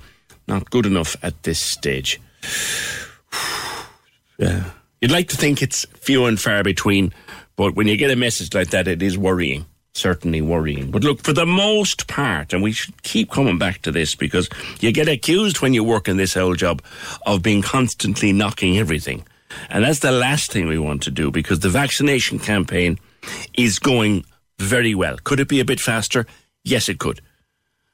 Not 0.47 0.69
good 0.69 0.85
enough 0.85 1.15
at 1.23 1.43
this 1.43 1.59
stage. 1.59 2.19
yeah. 4.37 4.71
You'd 4.99 5.11
like 5.11 5.29
to 5.29 5.37
think 5.37 5.61
it's 5.61 5.85
few 5.95 6.25
and 6.25 6.37
far 6.37 6.61
between, 6.61 7.13
but 7.55 7.75
when 7.75 7.87
you 7.87 7.95
get 7.95 8.11
a 8.11 8.17
message 8.17 8.53
like 8.53 8.71
that, 8.71 8.89
it 8.89 9.01
is 9.01 9.17
worrying. 9.17 9.65
Certainly 9.93 10.41
worrying. 10.41 10.91
But 10.91 11.03
look, 11.03 11.23
for 11.23 11.31
the 11.31 11.45
most 11.45 12.07
part, 12.07 12.51
and 12.51 12.61
we 12.61 12.73
should 12.73 13.01
keep 13.03 13.31
coming 13.31 13.57
back 13.57 13.81
to 13.83 13.91
this 13.91 14.13
because 14.13 14.49
you 14.81 14.91
get 14.91 15.07
accused 15.07 15.61
when 15.61 15.73
you 15.73 15.83
work 15.83 16.09
in 16.09 16.17
this 16.17 16.35
old 16.35 16.57
job 16.57 16.81
of 17.25 17.41
being 17.41 17.61
constantly 17.61 18.33
knocking 18.33 18.77
everything. 18.77 19.25
And 19.69 19.85
that's 19.85 19.99
the 19.99 20.11
last 20.11 20.51
thing 20.51 20.67
we 20.67 20.77
want 20.77 21.01
to 21.03 21.11
do 21.11 21.31
because 21.31 21.61
the 21.61 21.69
vaccination 21.69 22.39
campaign 22.39 22.99
is 23.53 23.79
going 23.79 24.25
very 24.57 24.93
well. 24.95 25.17
Could 25.23 25.39
it 25.39 25.47
be 25.47 25.59
a 25.59 25.65
bit 25.65 25.79
faster? 25.79 26.25
Yes, 26.63 26.89
it 26.89 26.99
could. 26.99 27.21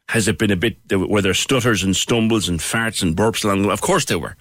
Has 0.10 0.28
it 0.28 0.38
been 0.38 0.52
a 0.52 0.56
bit, 0.56 0.78
were 0.92 1.22
there 1.22 1.34
stutters 1.34 1.84
and 1.84 1.96
stumbles 1.96 2.48
and 2.48 2.60
farts 2.60 3.02
and 3.02 3.16
burps 3.16 3.44
along 3.44 3.62
the 3.62 3.68
way? 3.70 3.74
Of 3.74 3.82
course 3.82 4.06
there 4.06 4.20
were. 4.20 4.36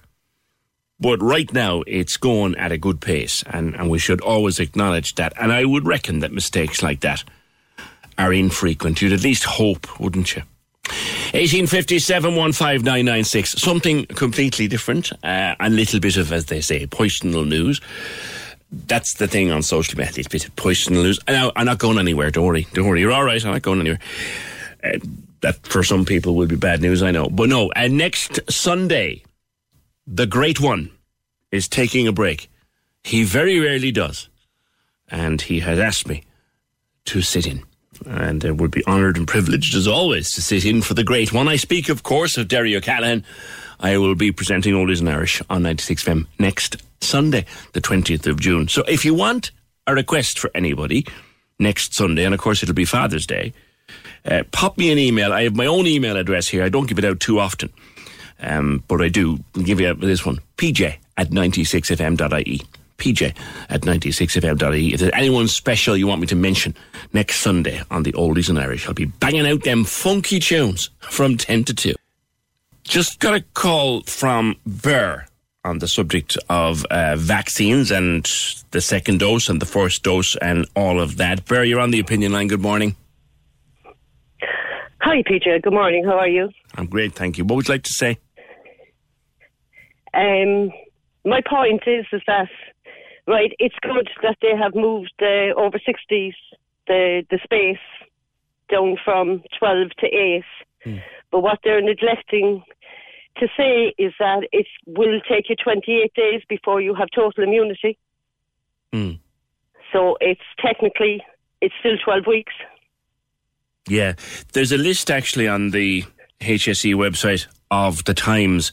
But 0.99 1.21
right 1.21 1.51
now, 1.51 1.83
it's 1.87 2.15
going 2.17 2.55
at 2.55 2.71
a 2.71 2.77
good 2.77 3.01
pace, 3.01 3.43
and, 3.47 3.75
and 3.75 3.89
we 3.89 3.99
should 3.99 4.21
always 4.21 4.59
acknowledge 4.59 5.15
that. 5.15 5.33
And 5.39 5.51
I 5.51 5.65
would 5.65 5.85
reckon 5.85 6.19
that 6.19 6.31
mistakes 6.31 6.81
like 6.81 7.01
that 7.01 7.23
are 8.17 8.31
infrequent. 8.31 9.01
You'd 9.01 9.11
at 9.11 9.23
least 9.23 9.43
hope, 9.43 9.99
wouldn't 9.99 10.35
you? 10.35 10.43
1857 11.33 12.31
15996. 12.31 13.51
Something 13.61 14.05
completely 14.05 14.67
different. 14.67 15.11
Uh, 15.23 15.55
a 15.59 15.69
little 15.69 15.99
bit 15.99 16.15
of, 16.15 16.31
as 16.31 16.45
they 16.45 16.61
say, 16.61 16.85
poisonal 16.87 17.45
news. 17.45 17.81
That's 18.87 19.13
the 19.13 19.27
thing 19.27 19.51
on 19.51 19.63
social 19.63 19.97
media. 19.97 20.13
It's 20.17 20.27
a 20.27 20.29
bit 20.29 20.45
of 20.45 20.55
poisonal 20.55 21.03
news. 21.03 21.19
Now, 21.27 21.51
I'm 21.55 21.65
not 21.65 21.79
going 21.79 21.97
anywhere. 21.97 22.29
Don't 22.29 22.45
worry. 22.45 22.67
Don't 22.73 22.87
worry. 22.87 22.99
You're 22.99 23.11
all 23.11 23.23
right. 23.23 23.43
I'm 23.43 23.53
not 23.53 23.61
going 23.61 23.79
anywhere. 23.79 23.99
Uh, 24.83 24.99
that 25.41 25.65
for 25.67 25.83
some 25.83 26.05
people 26.05 26.35
will 26.35 26.47
be 26.47 26.55
bad 26.55 26.81
news, 26.81 27.03
I 27.03 27.11
know. 27.11 27.29
But 27.29 27.49
no, 27.49 27.71
and 27.75 27.97
next 27.97 28.39
Sunday, 28.51 29.23
the 30.07 30.25
great 30.25 30.59
one 30.59 30.91
is 31.51 31.67
taking 31.67 32.07
a 32.07 32.11
break. 32.11 32.49
He 33.03 33.23
very 33.23 33.59
rarely 33.59 33.91
does. 33.91 34.27
And 35.09 35.39
he 35.39 35.59
has 35.59 35.77
asked 35.77 36.07
me 36.07 36.23
to 37.05 37.21
sit 37.21 37.45
in. 37.45 37.63
And 38.05 38.43
I 38.43 38.51
would 38.51 38.71
be 38.71 38.85
honoured 38.85 39.17
and 39.17 39.27
privileged, 39.27 39.75
as 39.75 39.87
always, 39.87 40.31
to 40.31 40.41
sit 40.41 40.65
in 40.65 40.81
for 40.81 40.95
the 40.95 41.03
great 41.03 41.31
one. 41.31 41.47
I 41.47 41.55
speak, 41.55 41.89
of 41.89 42.03
course, 42.03 42.37
of 42.37 42.47
Derry 42.47 42.75
O'Callaghan. 42.75 43.23
I 43.85 43.99
will 43.99 44.15
be 44.15 44.31
presenting 44.31 44.73
Oldies 44.73 44.99
and 44.99 45.07
Irish 45.07 45.43
on 45.47 45.61
96FM 45.61 46.25
next 46.39 46.77
Sunday, 47.01 47.45
the 47.73 47.81
20th 47.81 48.25
of 48.25 48.39
June. 48.39 48.67
So 48.67 48.81
if 48.87 49.05
you 49.05 49.13
want 49.13 49.51
a 49.85 49.93
request 49.93 50.39
for 50.39 50.49
anybody 50.55 51.05
next 51.59 51.93
Sunday, 51.93 52.25
and 52.25 52.33
of 52.33 52.39
course 52.39 52.63
it'll 52.63 52.73
be 52.73 52.85
Father's 52.85 53.27
Day, 53.27 53.53
uh, 54.25 54.41
pop 54.51 54.79
me 54.79 54.91
an 54.91 54.97
email. 54.97 55.31
I 55.31 55.43
have 55.43 55.55
my 55.55 55.67
own 55.67 55.85
email 55.85 56.17
address 56.17 56.47
here. 56.47 56.63
I 56.63 56.69
don't 56.69 56.87
give 56.87 56.97
it 56.97 57.05
out 57.05 57.19
too 57.19 57.37
often, 57.37 57.71
um, 58.39 58.83
but 58.87 59.03
I 59.03 59.09
do 59.09 59.37
give 59.53 59.79
you 59.79 59.93
this 59.93 60.25
one 60.25 60.39
pj 60.57 60.95
at 61.15 61.29
96fm.ie. 61.29 62.61
PJ 62.97 63.35
at 63.69 63.81
96fm.ie. 63.81 64.93
If 64.95 64.99
there's 64.99 65.11
anyone 65.13 65.47
special 65.47 65.95
you 65.95 66.07
want 66.07 66.21
me 66.21 66.27
to 66.27 66.35
mention 66.35 66.73
next 67.13 67.41
Sunday 67.41 67.83
on 67.91 68.01
the 68.01 68.13
Oldies 68.13 68.49
and 68.49 68.57
Irish, 68.57 68.87
I'll 68.87 68.95
be 68.95 69.05
banging 69.05 69.45
out 69.45 69.63
them 69.63 69.83
funky 69.83 70.39
tunes 70.39 70.89
from 71.01 71.37
10 71.37 71.65
to 71.65 71.75
2. 71.75 71.95
Just 72.85 73.19
got 73.19 73.33
a 73.33 73.41
call 73.41 74.01
from 74.03 74.55
Burr 74.65 75.25
on 75.63 75.79
the 75.79 75.87
subject 75.87 76.37
of 76.49 76.85
uh, 76.85 77.15
vaccines 77.15 77.89
and 77.89 78.25
the 78.71 78.79
second 78.79 79.19
dose 79.19 79.49
and 79.49 79.59
the 79.59 79.65
first 79.65 80.03
dose 80.03 80.35
and 80.35 80.67
all 80.75 81.01
of 81.01 81.17
that. 81.17 81.45
Burr, 81.45 81.63
you're 81.63 81.79
on 81.79 81.89
the 81.89 81.99
opinion 81.99 82.31
line. 82.31 82.47
Good 82.47 82.61
morning. 82.61 82.95
Hi, 85.01 85.23
PJ. 85.23 85.63
Good 85.63 85.73
morning. 85.73 86.03
How 86.05 86.19
are 86.19 86.27
you? 86.27 86.49
I'm 86.75 86.85
great, 86.85 87.13
thank 87.13 87.37
you. 87.37 87.43
What 87.43 87.55
would 87.55 87.67
you 87.67 87.73
like 87.73 87.83
to 87.83 87.91
say? 87.93 88.17
Um, 90.13 90.71
my 91.25 91.41
point 91.41 91.83
is, 91.87 92.05
is 92.13 92.21
that 92.27 92.47
right. 93.27 93.51
It's 93.59 93.75
good 93.81 94.09
that 94.21 94.37
they 94.41 94.55
have 94.55 94.75
moved 94.75 95.11
the 95.19 95.53
over 95.57 95.79
sixties 95.85 96.33
the 96.87 97.23
the 97.29 97.39
space 97.43 97.77
down 98.69 98.97
from 99.03 99.43
twelve 99.59 99.89
to 99.99 100.07
eight. 100.07 100.43
Hmm. 100.83 100.97
But 101.35 101.41
what 101.41 101.59
they're 101.65 101.81
neglecting 101.81 102.63
to 103.39 103.47
say 103.57 103.93
is 103.97 104.13
that 104.19 104.47
it 104.53 104.65
will 104.87 105.19
take 105.29 105.49
you 105.49 105.57
28 105.61 106.13
days 106.13 106.41
before 106.47 106.79
you 106.79 106.95
have 106.95 107.09
total 107.13 107.43
immunity. 107.43 107.97
Mm. 108.93 109.19
So 109.91 110.15
it's 110.21 110.39
technically 110.65 111.21
it's 111.59 111.75
still 111.81 111.97
12 112.01 112.23
weeks. 112.25 112.53
Yeah, 113.89 114.13
there's 114.53 114.71
a 114.71 114.77
list 114.77 115.11
actually 115.11 115.45
on 115.45 115.71
the 115.71 116.05
HSE 116.39 116.95
website 116.95 117.47
of 117.69 118.05
the 118.05 118.13
times, 118.13 118.71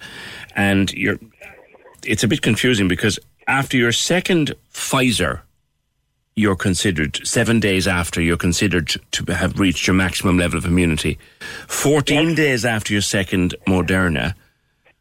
and 0.54 0.92
you're. 0.92 1.18
It's 2.04 2.22
a 2.22 2.28
bit 2.28 2.42
confusing 2.42 2.86
because 2.86 3.18
after 3.48 3.76
your 3.76 3.90
second 3.90 4.52
Pfizer, 4.72 5.40
you're 6.34 6.56
considered 6.56 7.20
seven 7.26 7.60
days 7.60 7.86
after 7.86 8.20
you're 8.20 8.36
considered 8.38 8.88
to 9.12 9.32
have 9.32 9.58
reached 9.58 9.86
your 9.86 9.94
maximum 9.94 10.38
level 10.38 10.58
of 10.58 10.64
immunity. 10.64 11.18
Fourteen 11.68 12.34
days 12.34 12.64
after 12.64 12.92
your 12.92 13.02
second 13.02 13.54
Moderna, 13.66 14.34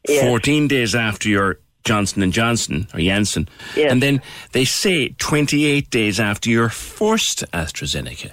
Yes. 0.07 0.23
fourteen 0.23 0.67
days 0.67 0.93
after 0.95 1.29
your 1.29 1.59
Johnson 1.83 2.21
and 2.23 2.33
Johnson 2.33 2.87
or 2.93 2.99
Janssen, 2.99 3.47
Yes. 3.75 3.91
and 3.91 4.01
then 4.03 4.21
they 4.51 4.65
say 4.65 5.09
twenty-eight 5.17 5.89
days 5.89 6.19
after 6.19 6.49
your 6.49 6.69
first 6.69 7.43
AstraZeneca. 7.53 8.31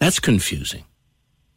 That's 0.00 0.18
confusing. 0.20 0.84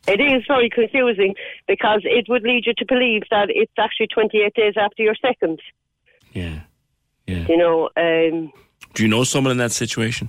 It 0.07 0.20
is 0.20 0.43
very 0.47 0.70
confusing 0.70 1.36
because 1.68 2.01
it 2.05 2.26
would 2.28 2.41
lead 2.43 2.66
you 2.66 2.74
to 2.78 2.86
believe 2.88 3.22
that 3.30 3.49
it's 3.51 3.72
actually 3.78 4.07
28 4.07 4.51
days 4.55 4.74
after 4.76 5.03
your 5.03 5.14
second. 5.22 5.59
Yeah. 6.34 6.62
Yeah. 7.28 7.45
You 7.47 7.55
know, 7.57 7.89
um, 7.95 8.51
Do 8.95 9.03
you 9.03 9.09
know 9.09 9.24
someone 9.24 9.51
in 9.51 9.57
that 9.59 9.72
situation? 9.72 10.28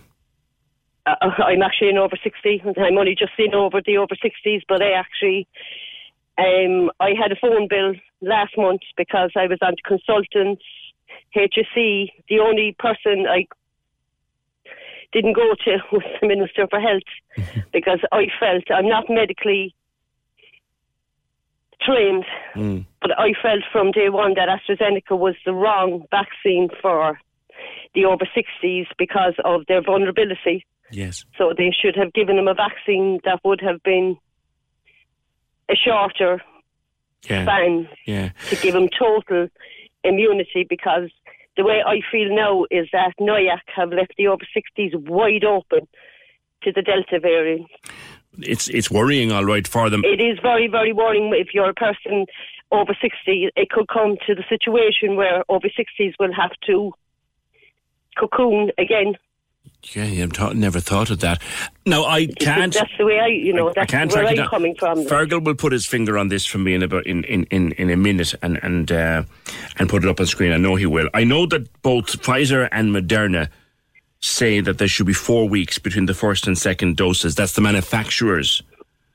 Uh, 1.07 1.15
I'm 1.39 1.63
actually 1.63 1.91
an 1.91 1.99
over 1.99 2.17
60. 2.23 2.63
and 2.65 2.77
I'm 2.79 2.99
only 2.99 3.15
just 3.15 3.33
seen 3.37 3.55
over 3.55 3.81
the 3.85 3.99
over 3.99 4.15
60s, 4.15 4.63
but 4.69 4.83
I 4.83 4.93
actually, 4.93 5.47
um, 6.39 6.91
I 7.01 7.11
had 7.21 7.33
a 7.33 7.37
phone 7.37 7.69
bill 7.69 7.95
last 8.21 8.57
month 8.57 8.83
because 8.97 9.31
I 9.37 9.47
was 9.47 9.59
on 9.63 9.75
consultants, 9.85 10.63
HSE. 11.37 12.11
The 12.29 12.39
only 12.41 12.77
person 12.79 13.27
I 13.29 13.47
didn't 15.13 15.35
go 15.35 15.55
to 15.65 15.79
was 15.93 16.03
the 16.21 16.27
Minister 16.29 16.67
for 16.69 16.81
Health 16.81 17.03
because 17.73 18.01
I 18.13 18.27
felt 18.39 18.65
I'm 18.71 18.89
not 18.89 19.05
medically 19.09 19.75
trained, 21.81 22.25
Mm. 22.55 22.85
but 23.01 23.19
I 23.19 23.33
felt 23.43 23.63
from 23.73 23.91
day 23.91 24.09
one 24.09 24.35
that 24.35 24.49
AstraZeneca 24.49 25.19
was 25.19 25.35
the 25.45 25.53
wrong 25.53 26.05
vaccine 26.11 26.69
for 26.81 27.19
the 27.95 28.05
over 28.05 28.25
60s 28.37 28.87
because 28.99 29.35
of 29.45 29.63
their 29.67 29.83
vulnerability. 29.83 30.65
Yes. 30.93 31.25
So 31.39 31.53
they 31.57 31.71
should 31.73 31.97
have 31.97 32.13
given 32.13 32.37
them 32.37 32.49
a 32.49 32.55
vaccine 32.55 33.21
that 33.25 33.41
would 33.45 33.61
have 33.61 33.83
been 33.83 34.17
a 35.69 35.75
shorter 35.77 36.43
Yeah. 37.29 37.45
span 37.45 37.89
Yeah. 38.07 38.31
to 38.51 38.57
give 38.57 38.75
them 38.75 38.89
total 38.89 39.49
immunity 40.05 40.65
because 40.69 41.11
the 41.57 41.65
way 41.65 41.83
I 41.85 42.01
feel 42.11 42.35
now 42.35 42.65
is 42.71 42.89
that 42.93 43.13
NIAC 43.21 43.61
have 43.75 43.93
left 43.93 44.15
the 44.17 44.27
over 44.29 44.45
60s 44.55 44.95
wide 44.97 45.45
open 45.45 45.87
to 46.63 46.73
the 46.73 46.83
Delta 46.83 47.19
variant. 47.21 47.67
It's 48.39 48.69
it's 48.69 48.91
worrying, 48.91 49.31
all 49.31 49.45
right, 49.45 49.67
for 49.69 49.91
them. 49.91 50.03
It 50.05 50.21
is 50.21 50.39
very, 50.41 50.67
very 50.67 50.93
worrying 50.93 51.31
if 51.35 51.53
you're 51.53 51.69
a 51.69 51.75
person 51.75 52.25
over 52.71 52.95
60. 53.01 53.51
It 53.55 53.69
could 53.69 53.89
come 53.89 54.17
to 54.27 54.35
the 54.35 54.45
situation 54.49 55.17
where 55.17 55.45
over 55.51 55.69
60s 55.69 56.15
will 56.19 56.33
have 56.33 56.53
to 56.67 56.93
cocoon 58.19 58.71
again 58.79 59.17
Yeah, 59.95 60.05
I've 60.05 60.55
never 60.55 60.79
thought 60.79 61.11
of 61.11 61.21
that. 61.21 61.43
No, 61.85 62.05
I 62.05 62.27
can't. 62.27 62.73
That's 62.73 62.97
the 62.97 63.05
way 63.05 63.19
I, 63.19 63.27
you 63.27 63.53
know, 63.53 63.71
I 63.71 63.73
that's 63.75 63.91
can't 63.91 64.13
where 64.13 64.25
I'm 64.25 64.37
down. 64.37 64.49
coming 64.49 64.77
from. 64.77 64.99
Fergal 65.05 65.43
will 65.45 65.57
put 65.57 65.73
his 65.73 65.87
finger 65.87 66.17
on 66.17 66.29
this 66.29 66.47
for 66.47 66.59
me 66.59 66.75
in 66.75 66.85
about 66.85 67.05
in, 67.05 67.25
in, 67.25 67.45
in, 67.45 67.73
in 67.73 67.91
a 67.91 67.97
minute 67.97 68.33
and 68.43 68.63
and 68.63 68.93
uh, 68.93 69.25
and 69.79 69.89
put 69.89 70.05
it 70.05 70.09
up 70.09 70.21
on 70.21 70.27
screen. 70.27 70.53
I 70.53 70.57
know 70.57 70.77
he 70.77 70.87
will. 70.87 71.09
I 71.15 71.25
know 71.25 71.47
that 71.47 71.83
both 71.83 72.07
Pfizer 72.23 72.69
and 72.71 72.95
Moderna 72.95 73.49
say 74.21 74.61
that 74.61 74.79
there 74.79 74.87
should 74.87 75.07
be 75.07 75.13
four 75.13 75.49
weeks 75.49 75.79
between 75.81 76.07
the 76.07 76.15
first 76.15 76.47
and 76.47 76.57
second 76.57 76.97
doses. 76.97 77.35
That's 77.35 77.55
the 77.55 77.61
manufacturer's 77.61 78.63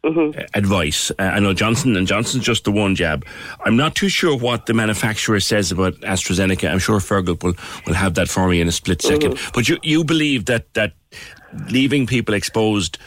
Mm-hmm. 0.08 0.40
advice. 0.54 1.12
Uh, 1.12 1.24
I 1.24 1.40
know 1.40 1.54
Johnson 1.54 1.96
and 1.96 2.08
Johnson's 2.08 2.46
just 2.46 2.64
the 2.64 2.72
one 2.72 2.96
jab. 2.96 3.26
I'm 3.66 3.76
not 3.76 3.96
too 3.96 4.10
sure 4.10 4.38
what 4.38 4.66
the 4.66 4.74
manufacturer 4.74 5.40
says 5.40 5.72
about 5.72 5.96
AstraZeneca. 5.96 6.72
I'm 6.72 6.80
sure 6.80 7.00
Fergal 7.00 7.42
will, 7.44 7.56
will 7.86 7.94
have 7.94 8.14
that 8.14 8.30
for 8.30 8.48
me 8.48 8.62
in 8.62 8.68
a 8.68 8.72
split 8.72 9.00
2nd 9.00 9.18
Mm-hmm. 9.18 9.52
But 9.54 9.68
you 9.68 9.78
you 9.84 10.04
believe 10.04 10.46
that 10.46 10.74
that 10.76 10.94
leaving 11.70 12.08
people 12.08 12.34
exposed 12.36 12.98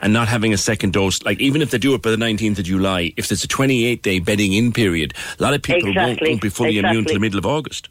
and 0.00 0.12
not 0.12 0.28
having 0.28 0.52
a 0.52 0.58
second 0.58 0.92
dose, 0.92 1.22
like 1.22 1.40
even 1.40 1.62
if 1.62 1.70
they 1.70 1.78
do 1.78 1.94
it 1.94 2.02
by 2.02 2.10
the 2.10 2.16
19th 2.16 2.58
of 2.58 2.64
July, 2.64 3.12
if 3.16 3.28
there's 3.28 3.44
a 3.44 3.48
28 3.48 4.02
day 4.02 4.18
bedding 4.18 4.52
in 4.52 4.72
period, 4.72 5.14
a 5.38 5.42
lot 5.42 5.54
of 5.54 5.62
people 5.62 5.92
won't, 5.94 6.20
won't 6.22 6.40
be 6.40 6.48
fully 6.48 6.78
immune 6.78 6.84
exactly. 6.84 7.04
till 7.04 7.14
the 7.14 7.20
middle 7.20 7.38
of 7.38 7.46
August. 7.46 7.88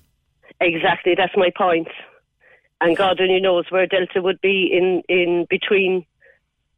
Exactly, 0.62 1.16
that's 1.16 1.36
my 1.36 1.52
point. 1.56 1.88
And 2.82 2.96
God 2.96 3.20
only 3.22 3.40
knows 3.40 3.66
where 3.70 3.88
Delta 3.88 4.22
would 4.22 4.40
be 4.42 4.70
in, 4.72 5.02
in 5.08 5.46
between 5.50 6.06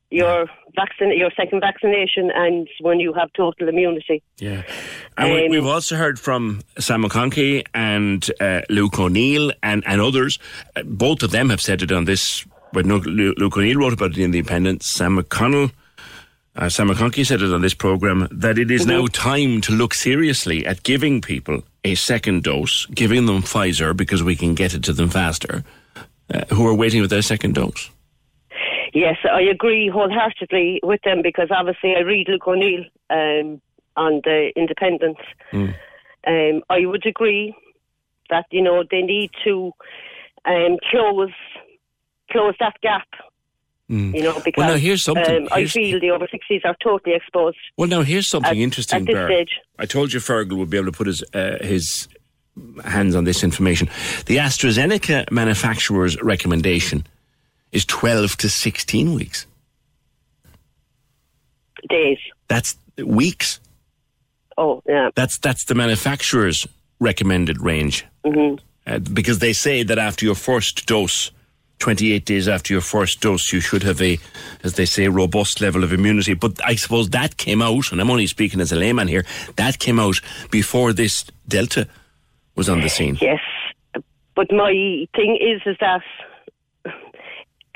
your 0.10 0.48
vaccine, 0.76 1.18
your 1.18 1.32
second 1.36 1.60
vaccination, 1.60 2.32
and 2.34 2.68
when 2.82 3.00
you 3.00 3.14
have 3.14 3.32
total 3.34 3.68
immunity. 3.68 4.24
Yeah. 4.38 4.64
And 5.18 5.34
we, 5.34 5.46
Um, 5.46 5.52
we've 5.52 5.66
also 5.66 5.96
heard 5.96 6.20
from 6.20 6.62
Sam 6.80 7.04
McConkey 7.04 7.66
and 7.74 8.30
uh, 8.40 8.62
Luke 8.70 8.98
O'Neill 9.00 9.52
and, 9.62 9.84
and 9.86 10.00
others. 10.00 10.40
Uh, 10.76 10.84
both 10.84 11.24
of 11.24 11.32
them 11.32 11.50
have 11.50 11.62
said 11.62 11.82
it 11.82 11.92
on 11.92 12.06
this. 12.06 12.46
But 12.74 12.86
Luke 12.86 13.58
O'Neill 13.58 13.80
wrote 13.80 13.94
about 13.94 14.12
it 14.12 14.18
in 14.18 14.32
The 14.32 14.40
Independent. 14.40 14.84
Sam 14.84 15.18
McConnell, 15.18 15.72
uh, 16.56 16.70
Sam 16.70 16.90
McConkey 16.90 17.26
said 17.26 17.42
it 17.42 17.54
on 17.54 17.62
this 17.62 17.74
programme 17.74 18.28
that 18.30 18.58
it 18.58 18.70
is 18.70 18.86
now 18.86 19.08
time 19.08 19.62
to 19.62 19.74
look 19.74 19.94
seriously 19.94 20.66
at 20.66 20.84
giving 20.84 21.22
people 21.22 21.64
a 21.84 21.96
second 21.96 22.44
dose, 22.44 22.86
giving 22.88 23.26
them 23.26 23.42
Pfizer 23.42 23.96
because 23.96 24.22
we 24.22 24.36
can 24.36 24.54
get 24.54 24.74
it 24.74 24.84
to 24.84 24.94
them 24.94 25.10
faster, 25.10 25.64
uh, 26.34 26.44
who 26.54 26.68
are 26.68 26.74
waiting 26.74 27.02
with 27.02 27.10
their 27.10 27.22
second 27.22 27.56
dose. 27.56 27.90
Yes, 28.94 29.18
I 29.30 29.42
agree 29.42 29.90
wholeheartedly 29.90 30.80
with 30.84 31.02
them 31.04 31.22
because 31.22 31.50
obviously 31.52 31.96
I 31.96 32.02
read 32.02 32.28
Luke 32.30 32.48
O'Neill 32.48 32.86
um, 33.10 33.62
on 33.96 34.22
the 34.24 34.52
Independent. 34.56 35.18
Mm. 35.52 35.76
Um, 36.26 36.64
I 36.70 36.86
would 36.86 37.06
agree 37.06 37.56
that 38.30 38.46
you 38.52 38.62
know 38.62 38.84
they 38.90 39.02
need 39.02 39.32
to 39.46 39.72
um, 40.46 40.78
close 40.90 41.32
close 42.32 42.56
that 42.60 42.80
gap. 42.82 43.08
Mm. 43.90 44.14
You 44.14 44.24
know 44.24 44.34
because 44.34 44.54
Well, 44.58 44.70
now 44.72 44.78
here's 44.78 45.04
something. 45.04 45.44
Um, 45.44 45.48
I 45.52 45.66
feel 45.66 46.00
the 46.00 46.12
over 46.12 46.28
sixties 46.30 46.62
are 46.66 46.76
totally 46.84 47.16
exposed. 47.16 47.58
Well, 47.78 47.88
now 47.88 48.02
here's 48.02 48.28
something 48.28 48.52
At- 48.52 48.58
interesting, 48.58 49.02
at 49.02 49.06
this 49.06 49.26
stage. 49.26 49.60
I 49.80 49.86
told 49.86 50.12
you 50.12 50.20
Fergal 50.20 50.58
would 50.58 50.70
be 50.70 50.78
able 50.78 50.92
to 50.92 50.98
put 50.98 51.08
his 51.08 51.24
uh, 51.34 51.58
his 51.62 52.10
hands 52.84 53.16
on 53.16 53.24
this 53.24 53.44
information. 53.44 53.88
The 54.26 54.38
AstraZeneca 54.38 55.32
manufacturer's 55.32 56.22
recommendation 56.22 57.06
is 57.78 57.86
12 57.86 58.36
to 58.38 58.50
16 58.50 59.14
weeks. 59.14 59.46
Days. 61.90 62.18
That's 62.48 62.76
weeks. 62.98 63.60
Oh, 64.58 64.82
yeah. 64.88 65.10
That's 65.16 65.38
that's 65.38 65.66
the 65.66 65.76
manufacturer's 65.76 66.68
recommended 67.00 67.62
range. 67.62 68.04
Mhm. 68.26 68.60
Uh, 68.88 69.00
because 69.00 69.38
they 69.40 69.54
say 69.54 69.84
that 69.84 70.00
after 70.00 70.26
your 70.26 70.34
first 70.34 70.88
dose, 70.88 71.32
28 71.78 72.26
days 72.26 72.48
after 72.48 72.74
your 72.74 72.82
first 72.82 73.22
dose, 73.22 73.54
you 73.54 73.60
should 73.60 73.84
have 73.84 74.02
a, 74.02 74.18
as 74.64 74.74
they 74.74 74.86
say, 74.86 75.08
robust 75.08 75.62
level 75.62 75.84
of 75.84 75.94
immunity. 75.94 76.34
But 76.34 76.54
I 76.66 76.76
suppose 76.76 77.10
that 77.12 77.38
came 77.38 77.62
out, 77.62 77.92
and 77.92 78.02
I'm 78.02 78.10
only 78.10 78.26
speaking 78.26 78.60
as 78.60 78.72
a 78.72 78.76
layman 78.76 79.08
here, 79.08 79.26
that 79.58 79.78
came 79.78 80.00
out 80.00 80.20
before 80.50 80.94
this 80.94 81.26
Delta 81.48 81.88
was 82.56 82.70
on 82.70 82.82
the 82.82 82.90
scene. 82.90 83.20
Yes, 83.22 83.42
but 84.36 84.52
my 84.52 84.74
thing 85.16 85.38
is 85.40 85.62
is 85.68 85.78
that 85.80 86.02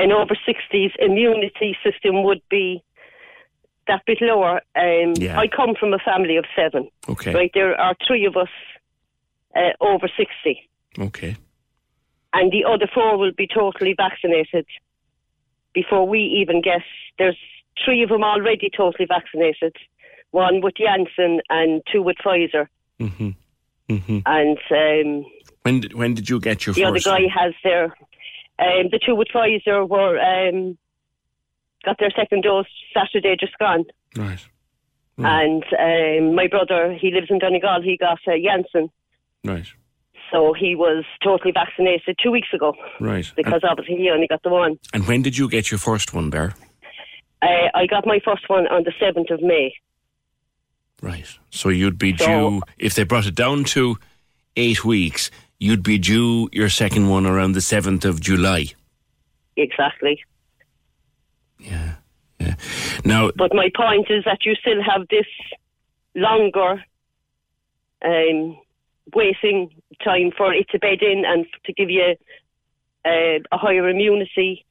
an 0.03 0.11
over 0.11 0.36
sixties 0.45 0.91
immunity 0.99 1.78
system 1.84 2.23
would 2.23 2.41
be 2.49 2.84
that 3.88 4.02
bit 4.06 4.19
lower. 4.22 4.61
Um, 4.76 5.14
Yeah. 5.18 5.40
I 5.40 5.48
come 5.48 5.73
from 5.80 5.94
a 5.94 5.99
family 5.99 6.38
of 6.38 6.45
seven. 6.56 6.90
Okay. 7.10 7.34
Right, 7.34 7.52
there 7.53 7.80
are 7.80 7.95
three 8.07 8.26
of 8.26 8.36
us 8.38 8.49
uh, 9.56 9.73
over 9.82 10.07
sixty, 10.22 10.69
Okay. 11.07 11.36
and 12.34 12.52
the 12.52 12.64
other 12.72 12.88
four 12.94 13.18
will 13.18 13.34
be 13.44 13.48
totally 13.48 13.94
vaccinated 14.06 14.65
before 15.73 16.07
we 16.07 16.19
even 16.41 16.61
get. 16.61 16.84
There's 17.18 17.38
three 17.84 18.03
of 18.03 18.10
them 18.10 18.23
already 18.23 18.69
totally 18.76 19.07
vaccinated. 19.07 19.76
One 20.32 20.61
with 20.61 20.76
Janssen 20.78 21.41
and 21.49 21.82
two 21.91 22.02
with 22.02 22.18
Pfizer. 22.23 22.68
hmm 22.99 23.32
hmm 23.90 24.19
And 24.26 24.57
um, 24.72 25.26
When 25.64 25.82
did, 25.82 25.94
when 25.94 26.14
did 26.14 26.30
you 26.30 26.40
get 26.40 26.65
your 26.65 26.73
the 26.76 26.84
first? 26.84 27.07
other 27.07 27.18
guy 27.18 27.28
has 27.40 27.53
their 27.64 27.94
um, 28.61 28.89
the 28.91 28.99
two 29.05 29.15
with 29.15 29.27
Pfizer 29.33 29.88
were 29.89 30.19
um, 30.19 30.77
got 31.83 31.97
their 31.99 32.11
second 32.15 32.43
dose 32.43 32.65
Saturday 32.93 33.35
just 33.39 33.57
gone, 33.57 33.85
Right. 34.15 34.39
and 35.17 35.63
um, 35.79 36.35
my 36.35 36.47
brother 36.47 36.93
he 36.99 37.11
lives 37.11 37.27
in 37.29 37.39
Donegal. 37.39 37.81
He 37.81 37.97
got 37.97 38.19
uh, 38.27 38.33
Janssen, 38.43 38.89
Right. 39.43 39.65
so 40.31 40.53
he 40.53 40.75
was 40.75 41.03
totally 41.23 41.51
vaccinated 41.51 42.17
two 42.23 42.31
weeks 42.31 42.49
ago 42.53 42.73
Right. 42.99 43.29
because 43.35 43.61
obviously 43.67 43.95
he 43.97 44.09
only 44.09 44.27
got 44.27 44.43
the 44.43 44.49
one. 44.49 44.77
And 44.93 45.07
when 45.07 45.21
did 45.23 45.38
you 45.38 45.49
get 45.49 45.71
your 45.71 45.79
first 45.79 46.13
one, 46.13 46.29
Bear? 46.29 46.53
Uh, 47.41 47.69
I 47.73 47.88
got 47.88 48.05
my 48.05 48.19
first 48.23 48.47
one 48.47 48.67
on 48.67 48.83
the 48.83 48.93
seventh 48.99 49.31
of 49.31 49.41
May. 49.41 49.73
Right. 51.01 51.25
So 51.49 51.69
you'd 51.69 51.97
be 51.97 52.15
So- 52.15 52.25
due 52.27 52.61
if 52.77 52.93
they 52.93 53.03
brought 53.03 53.25
it 53.25 53.33
down 53.35 53.63
to 53.75 53.97
eight 54.55 54.85
weeks. 54.85 55.31
You'd 55.61 55.83
be 55.83 55.99
due 55.99 56.49
your 56.51 56.69
second 56.69 57.07
one 57.07 57.27
around 57.27 57.51
the 57.51 57.61
seventh 57.61 58.03
of 58.03 58.19
July. 58.19 58.65
Exactly. 59.55 60.19
Yeah. 61.59 61.97
Yeah. 62.39 62.55
Now, 63.05 63.29
But 63.35 63.53
my 63.53 63.69
point 63.75 64.07
is 64.09 64.23
that 64.25 64.39
you 64.43 64.55
still 64.55 64.81
have 64.81 65.07
this 65.11 65.27
longer 66.15 66.83
um, 68.03 68.57
waiting 69.13 69.69
time 70.03 70.31
for 70.35 70.51
it 70.51 70.67
to 70.71 70.79
bed 70.79 71.03
in 71.03 71.25
and 71.27 71.45
to 71.65 71.73
give 71.73 71.91
you 71.91 72.15
uh, 73.05 73.38
a 73.51 73.57
higher 73.57 73.88
immunity. 73.88 74.65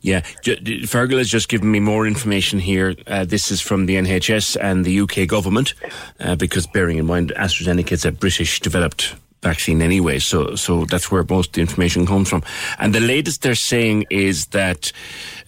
Yeah, 0.00 0.22
J- 0.42 0.56
Fergal 0.82 1.18
has 1.18 1.28
just 1.28 1.48
given 1.48 1.70
me 1.70 1.80
more 1.80 2.06
information 2.06 2.58
here. 2.58 2.94
Uh, 3.06 3.24
this 3.24 3.50
is 3.50 3.60
from 3.60 3.86
the 3.86 3.96
NHS 3.96 4.56
and 4.60 4.84
the 4.84 5.00
UK 5.00 5.28
government, 5.28 5.74
uh, 6.20 6.36
because 6.36 6.66
bearing 6.66 6.98
in 6.98 7.06
mind 7.06 7.32
AstraZeneca 7.36 7.92
is 7.92 8.04
a 8.04 8.12
British 8.12 8.60
developed 8.60 9.14
vaccine 9.42 9.82
anyway, 9.82 10.18
so 10.18 10.54
so 10.56 10.84
that's 10.84 11.10
where 11.10 11.24
most 11.28 11.50
of 11.50 11.52
the 11.54 11.60
information 11.60 12.06
comes 12.06 12.28
from. 12.28 12.42
And 12.78 12.94
the 12.94 13.00
latest 13.00 13.42
they're 13.42 13.54
saying 13.54 14.06
is 14.10 14.46
that 14.46 14.92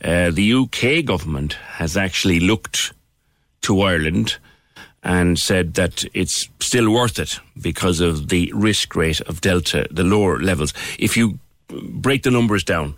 uh, 0.05 0.31
the 0.31 0.53
UK 0.55 1.05
government 1.05 1.55
has 1.79 1.97
actually 1.97 2.41
looked 2.41 2.93
to 3.63 3.81
Ireland 3.81 4.37
and 5.03 5.39
said 5.39 5.75
that 5.75 6.05
it's 6.15 6.49
still 6.61 6.91
worth 6.93 7.19
it 7.19 7.41
because 7.61 8.01
of 8.01 8.29
the 8.29 8.53
risk 8.55 8.95
rate 8.95 9.21
of 9.23 9.41
Delta, 9.41 9.87
the 9.91 10.05
lower 10.05 10.39
levels. 10.39 10.75
If 10.99 11.17
you 11.17 11.39
break 11.69 12.23
the 12.23 12.31
numbers 12.31 12.65
down, 12.65 12.95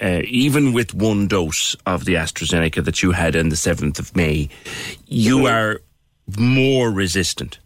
uh, 0.00 0.22
even 0.24 0.72
with 0.72 0.94
one 0.94 1.28
dose 1.28 1.76
of 1.86 2.04
the 2.04 2.14
AstraZeneca 2.14 2.84
that 2.84 3.02
you 3.02 3.12
had 3.12 3.36
on 3.36 3.50
the 3.50 3.56
7th 3.56 3.98
of 3.98 4.14
May, 4.16 4.48
you 5.06 5.46
are 5.46 5.80
more 6.36 6.90
resistant 6.90 7.58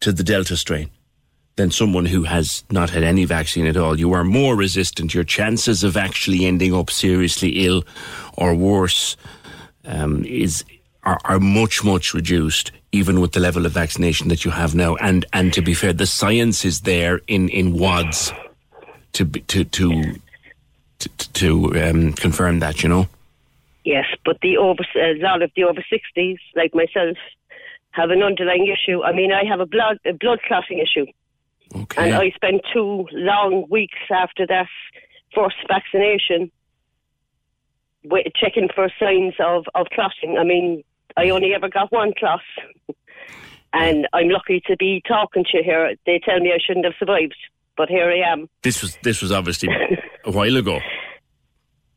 to 0.00 0.12
the 0.12 0.22
Delta 0.22 0.56
strain 0.56 0.90
than 1.56 1.72
someone 1.72 2.06
who 2.06 2.22
has 2.22 2.62
not 2.70 2.90
had 2.90 3.02
any 3.02 3.24
vaccine 3.24 3.66
at 3.66 3.76
all. 3.76 3.98
You 3.98 4.12
are 4.12 4.22
more 4.22 4.54
resistant. 4.54 5.12
Your 5.12 5.24
chances 5.24 5.82
of 5.82 5.96
actually 5.96 6.46
ending 6.46 6.72
up 6.72 6.90
seriously 6.90 7.66
ill 7.66 7.82
or 8.36 8.54
worse 8.54 9.16
um, 9.84 10.24
is 10.24 10.64
are, 11.02 11.18
are 11.24 11.40
much 11.40 11.82
much 11.82 12.14
reduced, 12.14 12.70
even 12.92 13.20
with 13.20 13.32
the 13.32 13.40
level 13.40 13.66
of 13.66 13.72
vaccination 13.72 14.28
that 14.28 14.44
you 14.44 14.52
have 14.52 14.74
now. 14.76 14.94
And 14.96 15.26
and 15.32 15.52
to 15.54 15.60
be 15.60 15.74
fair, 15.74 15.92
the 15.92 16.06
science 16.06 16.64
is 16.64 16.82
there 16.82 17.20
in 17.26 17.48
in 17.48 17.76
wads 17.76 18.32
to 19.14 19.24
be- 19.24 19.40
to 19.40 19.64
to 19.64 20.14
to, 20.98 21.08
to 21.32 21.88
um, 21.88 22.12
confirm 22.14 22.60
that. 22.60 22.82
You 22.82 22.88
know. 22.88 23.08
Yes, 23.84 24.06
but 24.24 24.38
the 24.42 24.56
over 24.56 24.84
a 24.96 25.14
lot 25.18 25.42
of 25.42 25.50
the 25.56 25.64
over 25.64 25.84
sixties, 25.88 26.38
like 26.54 26.74
myself, 26.74 27.16
have 27.90 28.10
an 28.10 28.22
underlying 28.22 28.66
issue. 28.66 29.02
I 29.02 29.12
mean, 29.12 29.32
I 29.32 29.44
have 29.48 29.60
a 29.60 29.66
blood 29.66 29.98
a 30.04 30.12
blood 30.12 30.40
clotting 30.46 30.78
issue, 30.78 31.06
and 31.96 32.14
I 32.14 32.30
spent 32.30 32.62
two 32.72 33.06
long 33.12 33.66
weeks 33.70 33.98
after 34.10 34.46
that 34.46 34.68
first 35.34 35.56
vaccination 35.68 36.50
checking 38.36 38.68
for 38.74 38.88
signs 38.98 39.34
of 39.40 39.64
of 39.74 39.86
clotting. 39.92 40.38
I 40.38 40.44
mean, 40.44 40.82
I 41.16 41.30
only 41.30 41.54
ever 41.54 41.68
got 41.68 41.92
one 41.92 42.12
clot, 42.18 42.40
and 43.72 44.06
I'm 44.12 44.28
lucky 44.28 44.62
to 44.66 44.76
be 44.76 45.02
talking 45.06 45.44
to 45.44 45.58
you 45.58 45.64
here. 45.64 45.94
They 46.06 46.20
tell 46.24 46.40
me 46.40 46.52
I 46.52 46.58
shouldn't 46.64 46.84
have 46.84 46.94
survived, 46.98 47.36
but 47.76 47.88
here 47.88 48.10
I 48.10 48.30
am. 48.32 48.48
This 48.62 48.82
was 48.82 48.96
this 49.02 49.22
was 49.22 49.32
obviously 49.32 49.68
a 50.28 50.30
while 50.30 50.56
ago. 50.56 50.78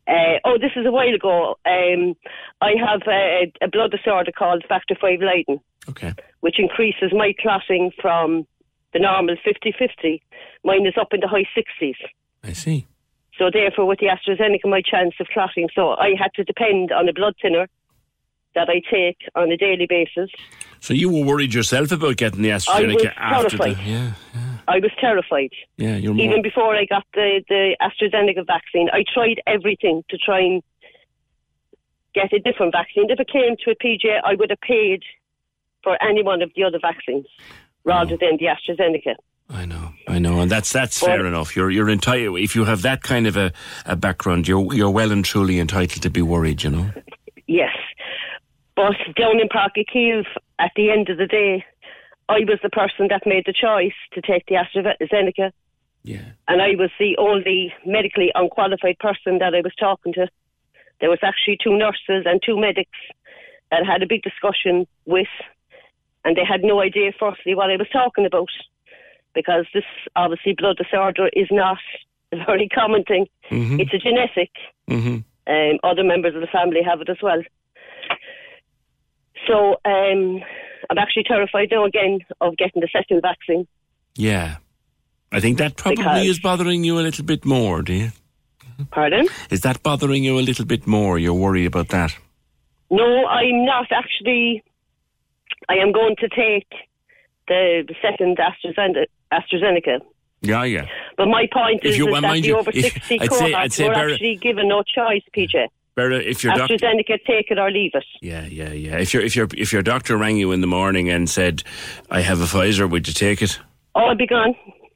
Uh, 0.08 0.40
oh, 0.46 0.58
this 0.60 0.72
is 0.76 0.86
a 0.86 0.92
while 0.92 1.14
ago. 1.14 1.56
Um, 1.66 2.16
I 2.62 2.72
have 2.84 3.02
a, 3.08 3.52
a 3.62 3.68
blood 3.68 3.92
disorder 3.92 4.32
called 4.32 4.64
factor 4.68 4.96
V 5.00 5.18
Leiden. 5.22 5.60
Okay. 5.90 6.14
Which 6.40 6.60
increases 6.60 7.12
my 7.14 7.34
clotting 7.40 7.92
from 8.02 8.48
the 8.94 9.00
normal 9.00 9.36
50-50. 9.36 10.22
Mine 10.64 10.86
is 10.86 10.94
up 11.00 11.10
in 11.14 11.20
the 11.22 11.28
high 11.28 11.48
60s. 11.58 11.96
I 12.44 12.54
see. 12.54 12.88
So 13.38 13.50
therefore, 13.52 13.86
with 13.86 14.00
the 14.00 14.08
AstraZeneca, 14.08 14.70
my 14.70 14.82
chance 14.82 15.14
of 15.20 15.28
clotting. 15.34 15.70
So 15.74 15.92
I 15.92 16.14
had 16.20 16.34
to 16.36 16.44
depend 16.44 16.92
on 16.92 17.08
a 17.08 17.14
blood 17.14 17.36
thinner 17.42 17.68
that 18.54 18.70
I 18.70 18.82
take 18.92 19.18
on 19.36 19.52
a 19.52 19.58
daily 19.58 19.88
basis. 19.88 20.30
So 20.80 20.94
you 20.94 21.10
were 21.10 21.24
worried 21.24 21.54
yourself 21.54 21.92
about 21.92 22.18
getting 22.18 22.42
the 22.42 22.52
I 22.52 22.56
was 22.56 22.66
AstraZeneca 22.66 23.14
after 23.16 23.58
the. 23.58 23.64
terrified. 23.64 23.88
Yeah, 23.88 24.14
I 24.72 24.80
was 24.80 24.92
terrified. 25.00 25.52
yeah, 25.78 25.98
you're 25.98 26.14
more. 26.14 26.26
Even 26.26 26.42
before 26.42 26.76
I 26.76 26.86
got 26.86 27.06
the, 27.14 27.44
the 27.50 27.76
AstraZeneca 27.82 28.46
vaccine, 28.48 28.90
I 28.94 29.04
tried 29.14 29.42
everything 29.46 30.04
to 30.10 30.18
try 30.18 30.40
and 30.40 30.64
get 32.14 32.32
a 32.32 32.40
different 32.40 32.74
vaccine. 32.74 33.10
If 33.10 33.20
it 33.20 33.30
came 33.30 33.56
to 33.66 33.72
a 33.72 33.76
PJ, 33.76 34.22
I 34.24 34.36
would 34.36 34.50
have 34.50 34.62
paid 34.62 35.04
for 35.84 36.02
any 36.02 36.24
one 36.24 36.42
of 36.42 36.52
the 36.56 36.64
other 36.64 36.80
vaccines 36.82 37.28
rather 37.84 38.16
than 38.16 38.38
the 38.38 38.46
AstraZeneca. 38.46 39.16
I 39.50 39.66
know, 39.66 39.92
I 40.08 40.20
know, 40.20 40.40
and 40.40 40.50
that's 40.50 40.72
that's 40.72 40.98
fair 40.98 41.26
enough. 41.26 41.58
You're 41.58 41.70
you're 41.70 41.90
entitled 41.90 42.40
if 42.40 42.56
you 42.56 42.64
have 42.64 42.84
that 42.84 43.04
kind 43.04 43.28
of 43.28 43.36
a, 43.36 43.52
a 43.86 43.98
background, 43.98 44.48
you're 44.48 44.74
you're 44.74 44.90
well 44.90 45.12
and 45.12 45.26
truly 45.26 45.60
entitled 45.60 46.02
to 46.04 46.10
be 46.10 46.22
worried. 46.22 46.64
You 46.64 46.70
know. 46.70 46.92
Yes. 47.48 47.76
But 48.78 48.96
down 49.18 49.42
in 49.42 49.50
Park 49.50 49.74
Kiev, 49.92 50.24
at 50.58 50.72
the 50.78 50.90
end 50.90 51.10
of 51.10 51.18
the 51.18 51.28
day, 51.28 51.66
I 52.30 52.40
was 52.48 52.60
the 52.64 52.70
person 52.70 53.08
that 53.10 53.24
made 53.26 53.44
the 53.46 53.54
choice 53.54 53.94
to 54.14 54.22
take 54.22 54.46
the 54.48 54.56
AstraZeneca. 54.56 55.52
Yeah. 56.04 56.32
And 56.48 56.62
I 56.62 56.76
was 56.76 56.90
the 57.00 57.16
only 57.18 57.74
medically 57.86 58.32
unqualified 58.34 58.98
person 59.00 59.40
that 59.40 59.54
I 59.54 59.62
was 59.62 59.74
talking 59.80 60.14
to. 60.14 60.28
There 61.00 61.10
was 61.10 61.20
actually 61.24 61.58
two 61.64 61.78
nurses 61.78 62.26
and 62.26 62.42
two 62.44 62.60
medics 62.60 62.98
that 63.70 63.84
I 63.84 63.92
had 63.92 64.04
a 64.04 64.08
big 64.08 64.22
discussion 64.24 64.88
with, 65.06 65.28
and 66.24 66.36
they 66.36 66.46
had 66.46 66.64
no 66.64 66.82
idea, 66.82 67.12
firstly, 67.20 67.56
what 67.56 67.70
I 67.70 67.76
was 67.78 67.90
talking 67.90 68.26
about, 68.26 68.50
because 69.34 69.66
this 69.74 69.86
obviously 70.16 70.54
blood 70.54 70.78
disorder 70.78 71.30
is 71.34 71.48
not 71.52 71.80
a 72.32 72.38
very 72.46 72.68
common 72.70 73.04
thing. 73.04 73.28
Mm-hmm. 73.50 73.80
It's 73.80 73.94
a 73.94 73.98
genetic. 73.98 74.52
hmm 74.88 75.18
Um, 75.48 75.80
other 75.84 76.04
members 76.04 76.36
of 76.36 76.42
the 76.42 76.48
family 76.48 76.82
have 76.84 77.02
it 77.02 77.10
as 77.10 77.18
well. 77.22 77.42
So 79.48 79.80
um, 79.86 80.42
I'm 80.90 80.98
actually 80.98 81.24
terrified 81.24 81.70
now 81.72 81.86
again 81.86 82.20
of 82.42 82.58
getting 82.58 82.82
the 82.82 82.90
second 82.92 83.22
vaccine. 83.22 83.68
Yeah. 84.16 84.58
I 85.32 85.40
think 85.40 85.58
that 85.60 85.78
probably 85.78 86.04
Because- 86.04 86.26
is 86.28 86.40
bothering 86.40 86.84
you 86.84 87.00
a 87.00 87.02
little 87.02 87.26
bit 87.26 87.46
more, 87.46 87.82
do 87.82 87.94
you? 87.94 88.10
Pardon? 88.90 89.28
Is 89.52 89.62
that 89.62 89.84
bothering 89.84 90.24
you 90.24 90.40
a 90.40 90.42
little 90.42 90.66
bit 90.66 90.88
more? 90.88 91.20
You're 91.20 91.34
worried 91.36 91.68
about 91.68 91.90
that? 91.90 92.16
No, 92.90 93.26
I'm 93.28 93.64
not 93.66 93.88
actually. 93.92 94.64
I 95.70 95.76
am 95.76 95.92
going 95.92 96.16
to 96.18 96.28
take 96.28 96.68
the, 97.48 97.84
the 97.88 97.96
second 98.02 98.38
AstraZeneca, 98.40 99.06
AstraZeneca. 99.32 100.00
Yeah, 100.42 100.64
yeah. 100.64 100.88
But 101.16 101.28
my 101.28 101.48
point 101.54 101.82
If 101.84 101.92
is, 101.92 101.98
you- 102.00 102.08
is 102.14 102.22
that 102.22 102.32
the 102.34 102.40
you, 102.40 102.58
over 102.58 102.72
60 102.72 103.00
I'd 103.00 103.04
say- 103.06 103.28
cohort 103.28 103.54
I'd 103.54 103.72
say 103.72 103.88
were 103.88 103.94
bear- 103.94 104.10
actually 104.10 104.36
given 104.38 104.68
no 104.68 104.82
choice, 104.84 105.22
PJ. 105.38 105.68
Vera, 105.96 106.18
if 106.18 106.44
your 106.44 106.56
doctor, 106.56 106.76
AstraZeneca, 106.76 107.18
take 107.26 107.52
it 107.52 107.60
or 107.60 107.70
leave 107.70 107.92
it. 107.94 108.06
yeah, 108.22 108.46
yeah, 108.46 108.72
yeah. 108.72 108.98
If 108.98 109.14
your 109.14 109.24
if 109.24 109.36
your 109.36 109.48
if 109.58 109.74
your 109.74 109.82
doctor 109.82 110.18
rang 110.18 110.38
you 110.38 110.52
in 110.52 110.62
the 110.62 110.68
morning 110.68 111.10
and 111.10 111.30
said, 111.30 111.64
"I 112.10 112.22
have 112.22 112.40
a 112.40 112.46
Pfizer," 112.46 112.90
would 112.90 113.08
you 113.08 113.14
take 113.14 113.42
it? 113.42 113.60
Oh, 113.94 114.06
I'd 114.06 114.18
be 114.18 114.28
gone. 114.28 114.56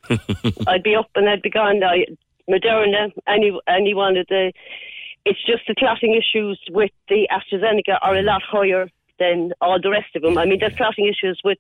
I'd 0.67 0.83
be 0.83 0.95
up 0.95 1.09
and 1.15 1.27
I'd 1.27 1.41
be 1.41 1.49
gone. 1.49 1.83
I, 1.83 2.05
Moderna, 2.49 3.11
any 3.27 3.57
any 3.67 3.93
one 3.93 4.15
of 4.17 4.25
the. 4.27 4.53
It's 5.25 5.43
just 5.45 5.63
the 5.67 5.75
clotting 5.75 6.13
issues 6.13 6.59
with 6.69 6.91
the 7.09 7.27
AstraZeneca 7.31 7.97
are 8.01 8.15
a 8.15 8.21
mm. 8.21 8.25
lot 8.25 8.43
higher 8.43 8.87
than 9.19 9.53
all 9.59 9.81
the 9.81 9.89
rest 9.89 10.15
of 10.15 10.21
them. 10.21 10.37
I 10.37 10.45
mean, 10.45 10.59
there's 10.59 10.75
clotting 10.75 11.07
issues 11.07 11.41
with 11.43 11.57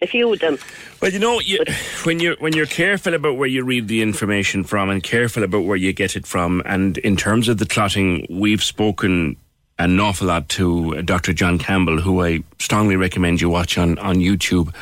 a 0.00 0.06
few 0.06 0.32
of 0.32 0.38
them. 0.38 0.58
Well, 1.00 1.12
you 1.12 1.18
know, 1.18 1.40
you, 1.40 1.64
when 2.04 2.20
you're 2.20 2.36
when 2.36 2.52
you're 2.52 2.66
careful 2.66 3.14
about 3.14 3.36
where 3.36 3.48
you 3.48 3.64
read 3.64 3.88
the 3.88 4.02
information 4.02 4.64
from 4.64 4.90
and 4.90 5.02
careful 5.02 5.42
about 5.42 5.64
where 5.64 5.76
you 5.76 5.92
get 5.92 6.16
it 6.16 6.26
from, 6.26 6.62
and 6.64 6.98
in 6.98 7.16
terms 7.16 7.48
of 7.48 7.58
the 7.58 7.66
clotting, 7.66 8.26
we've 8.30 8.62
spoken 8.62 9.36
an 9.80 10.00
awful 10.00 10.26
lot 10.26 10.48
to 10.48 10.96
uh, 10.96 11.02
Dr. 11.02 11.32
John 11.32 11.56
Campbell, 11.56 12.00
who 12.00 12.24
I 12.24 12.42
strongly 12.58 12.96
recommend 12.96 13.40
you 13.40 13.48
watch 13.48 13.78
on 13.78 13.98
on 13.98 14.16
YouTube. 14.16 14.74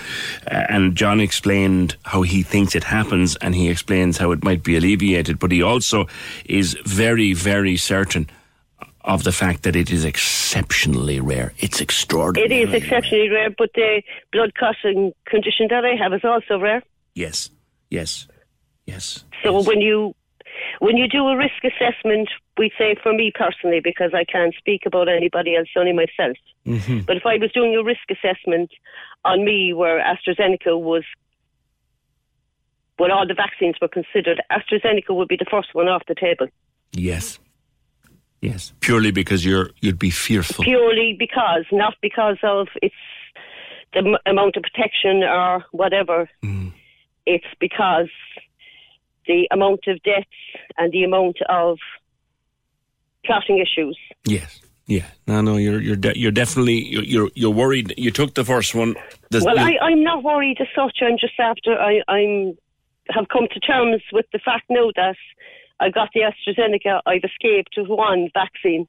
Uh, 0.46 0.64
and 0.68 0.96
John 0.96 1.20
explained 1.20 1.96
how 2.04 2.22
he 2.22 2.42
thinks 2.42 2.74
it 2.74 2.84
happens, 2.84 3.36
and 3.36 3.54
he 3.54 3.68
explains 3.68 4.18
how 4.18 4.32
it 4.32 4.44
might 4.44 4.62
be 4.62 4.76
alleviated. 4.76 5.38
But 5.38 5.52
he 5.52 5.62
also 5.62 6.06
is 6.46 6.76
very, 6.84 7.32
very 7.32 7.76
certain 7.76 8.28
of 9.06 9.22
the 9.22 9.32
fact 9.32 9.62
that 9.62 9.76
it 9.76 9.90
is 9.90 10.04
exceptionally 10.04 11.20
rare. 11.20 11.52
It's 11.58 11.80
extraordinary. 11.80 12.62
It 12.62 12.68
is 12.68 12.74
exceptionally 12.74 13.30
rare, 13.30 13.50
but 13.50 13.70
the 13.74 14.02
blood 14.32 14.54
clotting 14.54 15.12
condition 15.24 15.68
that 15.70 15.84
I 15.84 15.94
have 15.94 16.12
is 16.12 16.24
also 16.24 16.58
rare. 16.58 16.82
Yes, 17.14 17.50
yes, 17.88 18.26
yes. 18.84 19.24
So 19.42 19.62
when 19.62 19.80
you 19.80 20.14
when 20.80 20.96
you 20.96 21.08
do 21.08 21.26
a 21.28 21.36
risk 21.36 21.62
assessment, 21.64 22.28
we 22.58 22.70
say 22.78 22.96
for 23.02 23.12
me 23.12 23.32
personally, 23.34 23.80
because 23.82 24.12
I 24.12 24.24
can't 24.24 24.54
speak 24.58 24.82
about 24.86 25.08
anybody 25.08 25.56
else, 25.56 25.68
only 25.76 25.92
myself. 25.92 26.36
Mm-hmm. 26.66 27.00
But 27.00 27.16
if 27.16 27.26
I 27.26 27.36
was 27.36 27.52
doing 27.52 27.76
a 27.76 27.82
risk 27.82 28.10
assessment 28.10 28.70
on 29.24 29.44
me 29.44 29.72
where 29.72 30.00
AstraZeneca 30.00 30.80
was, 30.80 31.04
when 32.96 33.10
all 33.10 33.26
the 33.26 33.34
vaccines 33.34 33.76
were 33.80 33.88
considered, 33.88 34.42
AstraZeneca 34.50 35.14
would 35.14 35.28
be 35.28 35.36
the 35.36 35.46
first 35.50 35.74
one 35.74 35.88
off 35.88 36.02
the 36.08 36.14
table. 36.14 36.48
Yes. 36.92 37.38
Yes. 38.46 38.72
Purely 38.80 39.10
because 39.10 39.44
you're 39.44 39.70
you'd 39.80 39.98
be 39.98 40.10
fearful. 40.10 40.64
Purely 40.64 41.16
because, 41.18 41.64
not 41.72 41.94
because 42.00 42.38
of 42.42 42.68
its 42.82 42.94
the 43.92 44.00
m- 44.00 44.16
amount 44.26 44.56
of 44.56 44.62
protection 44.62 45.22
or 45.24 45.64
whatever. 45.72 46.28
Mm. 46.44 46.72
It's 47.26 47.46
because 47.58 48.08
the 49.26 49.48
amount 49.50 49.80
of 49.88 50.00
deaths 50.02 50.26
and 50.78 50.92
the 50.92 51.02
amount 51.02 51.38
of 51.48 51.78
clotting 53.24 53.58
issues. 53.58 53.98
Yes. 54.24 54.60
Yeah. 54.86 55.06
No, 55.26 55.40
no. 55.40 55.56
You're 55.56 55.80
you're 55.80 55.96
de- 55.96 56.16
you're 56.16 56.30
definitely 56.30 56.84
you're, 56.84 57.02
you're 57.02 57.30
you're 57.34 57.50
worried. 57.62 57.94
You 57.96 58.12
took 58.12 58.34
the 58.34 58.44
first 58.44 58.74
one. 58.74 58.94
There's- 59.30 59.44
well, 59.44 59.58
I, 59.58 59.76
I'm 59.82 60.04
not 60.04 60.22
worried 60.22 60.58
as 60.60 60.68
such. 60.76 60.98
I'm 61.02 61.18
just 61.18 61.34
after 61.40 61.72
I, 61.76 62.00
I'm 62.06 62.56
have 63.10 63.26
come 63.32 63.46
to 63.52 63.60
terms 63.60 64.02
with 64.12 64.26
the 64.32 64.38
fact 64.38 64.64
now 64.70 64.90
that 64.94 65.16
I 65.80 65.90
got 65.90 66.10
the 66.14 66.20
AstraZeneca. 66.20 67.00
I've 67.06 67.24
escaped 67.24 67.74
with 67.76 67.88
one 67.88 68.30
vaccine, 68.34 68.88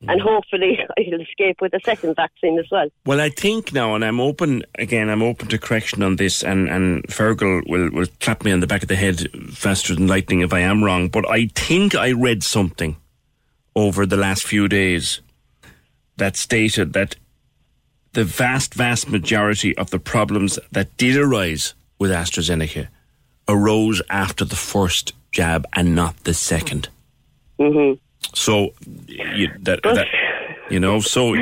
Mm. 0.00 0.12
and 0.12 0.20
hopefully 0.20 0.78
I'll 0.96 1.20
escape 1.20 1.60
with 1.60 1.74
a 1.74 1.80
second 1.84 2.14
vaccine 2.14 2.56
as 2.60 2.66
well. 2.70 2.88
Well, 3.04 3.20
I 3.20 3.30
think 3.30 3.72
now, 3.72 3.96
and 3.96 4.04
I'm 4.04 4.20
open 4.20 4.62
again. 4.76 5.08
I'm 5.08 5.24
open 5.24 5.48
to 5.48 5.58
correction 5.58 6.04
on 6.04 6.14
this, 6.16 6.44
and 6.44 6.68
and 6.68 7.02
Fergal 7.08 7.68
will 7.68 7.90
will 7.90 8.06
clap 8.20 8.44
me 8.44 8.52
on 8.52 8.60
the 8.60 8.68
back 8.68 8.82
of 8.82 8.88
the 8.88 8.94
head 8.94 9.26
faster 9.52 9.96
than 9.96 10.06
lightning 10.06 10.40
if 10.40 10.52
I 10.52 10.60
am 10.60 10.84
wrong. 10.84 11.08
But 11.08 11.28
I 11.28 11.48
think 11.48 11.96
I 11.96 12.12
read 12.12 12.44
something 12.44 12.96
over 13.74 14.06
the 14.06 14.16
last 14.16 14.44
few 14.46 14.68
days 14.68 15.20
that 16.16 16.36
stated 16.36 16.92
that 16.92 17.16
the 18.12 18.22
vast, 18.24 18.74
vast 18.74 19.08
majority 19.10 19.76
of 19.76 19.90
the 19.90 19.98
problems 19.98 20.60
that 20.70 20.96
did 20.96 21.16
arise 21.16 21.74
with 21.98 22.12
AstraZeneca 22.12 22.86
arose 23.48 24.00
after 24.10 24.44
the 24.44 24.56
first 24.56 25.12
jab 25.32 25.66
and 25.74 25.94
not 25.94 26.16
the 26.24 26.32
2nd 26.32 26.88
Mm-hmm. 27.58 27.94
So, 28.34 28.72
you, 29.08 29.48
that, 29.60 29.80
that 29.82 30.06
you 30.70 30.78
know, 30.78 31.00
so 31.00 31.34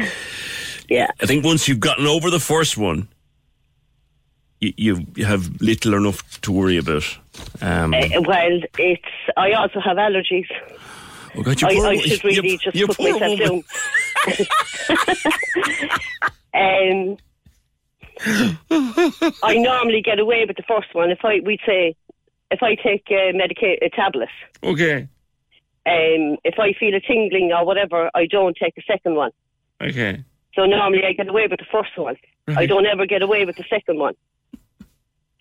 yeah, 0.89 1.09
I 1.21 1.27
think 1.27 1.45
once 1.45 1.69
you've 1.69 1.81
gotten 1.81 2.07
over 2.07 2.31
the 2.31 2.41
first 2.41 2.79
one, 2.79 3.09
you, 4.61 4.73
you, 4.77 5.07
you 5.15 5.25
have 5.27 5.61
little 5.61 5.95
or 5.95 5.99
enough 5.99 6.41
to 6.43 6.53
worry 6.53 6.79
about. 6.79 7.05
Um, 7.61 7.93
Uh, 7.93 8.09
well, 8.27 8.61
it's. 8.79 9.03
I 9.37 9.53
also 9.53 9.81
have 9.81 9.99
allergies. 9.99 10.47
oh 11.37 11.43
God, 11.43 11.61
you 11.61 11.69
I, 11.69 11.89
I 11.91 11.97
should 11.99 12.25
you- 12.25 12.31
really 12.43 12.57
just 12.59 12.75
you 12.77 12.87
put 12.87 12.99
myself 13.01 13.39
woman. 13.39 13.39
down. 13.39 13.65
um, 16.55 17.17
I 19.43 19.57
normally 19.59 20.01
get 20.03 20.19
away 20.19 20.45
with 20.47 20.57
the 20.57 20.63
first 20.67 20.95
one. 20.95 21.11
If 21.11 21.25
I, 21.25 21.41
we'd 21.45 21.61
say, 21.67 21.95
if 22.51 22.63
I 22.63 22.75
take 22.77 23.11
a 23.11 23.33
medica- 23.33 23.85
a 23.85 23.89
tablet, 23.91 24.29
Okay, 24.63 25.09
um, 25.87 26.37
if 26.45 26.59
I 26.59 26.73
feel 26.73 26.95
a 26.95 27.01
tingling 27.01 27.53
or 27.53 27.65
whatever, 27.65 28.11
I 28.15 28.27
don't 28.27 28.57
take 28.57 28.75
a 28.79 28.83
second 28.83 29.15
one. 29.15 29.31
okay. 29.81 30.23
So 30.55 30.65
normally 30.65 31.05
I 31.05 31.13
get 31.13 31.29
away 31.29 31.47
with 31.49 31.59
the 31.59 31.67
first 31.71 31.97
one. 31.99 32.17
I 32.49 32.65
don't 32.65 32.87
ever 32.87 33.05
get 33.07 33.21
away 33.21 33.45
with 33.45 33.57
the 33.57 33.65
second 33.69 33.99
one. 33.99 34.15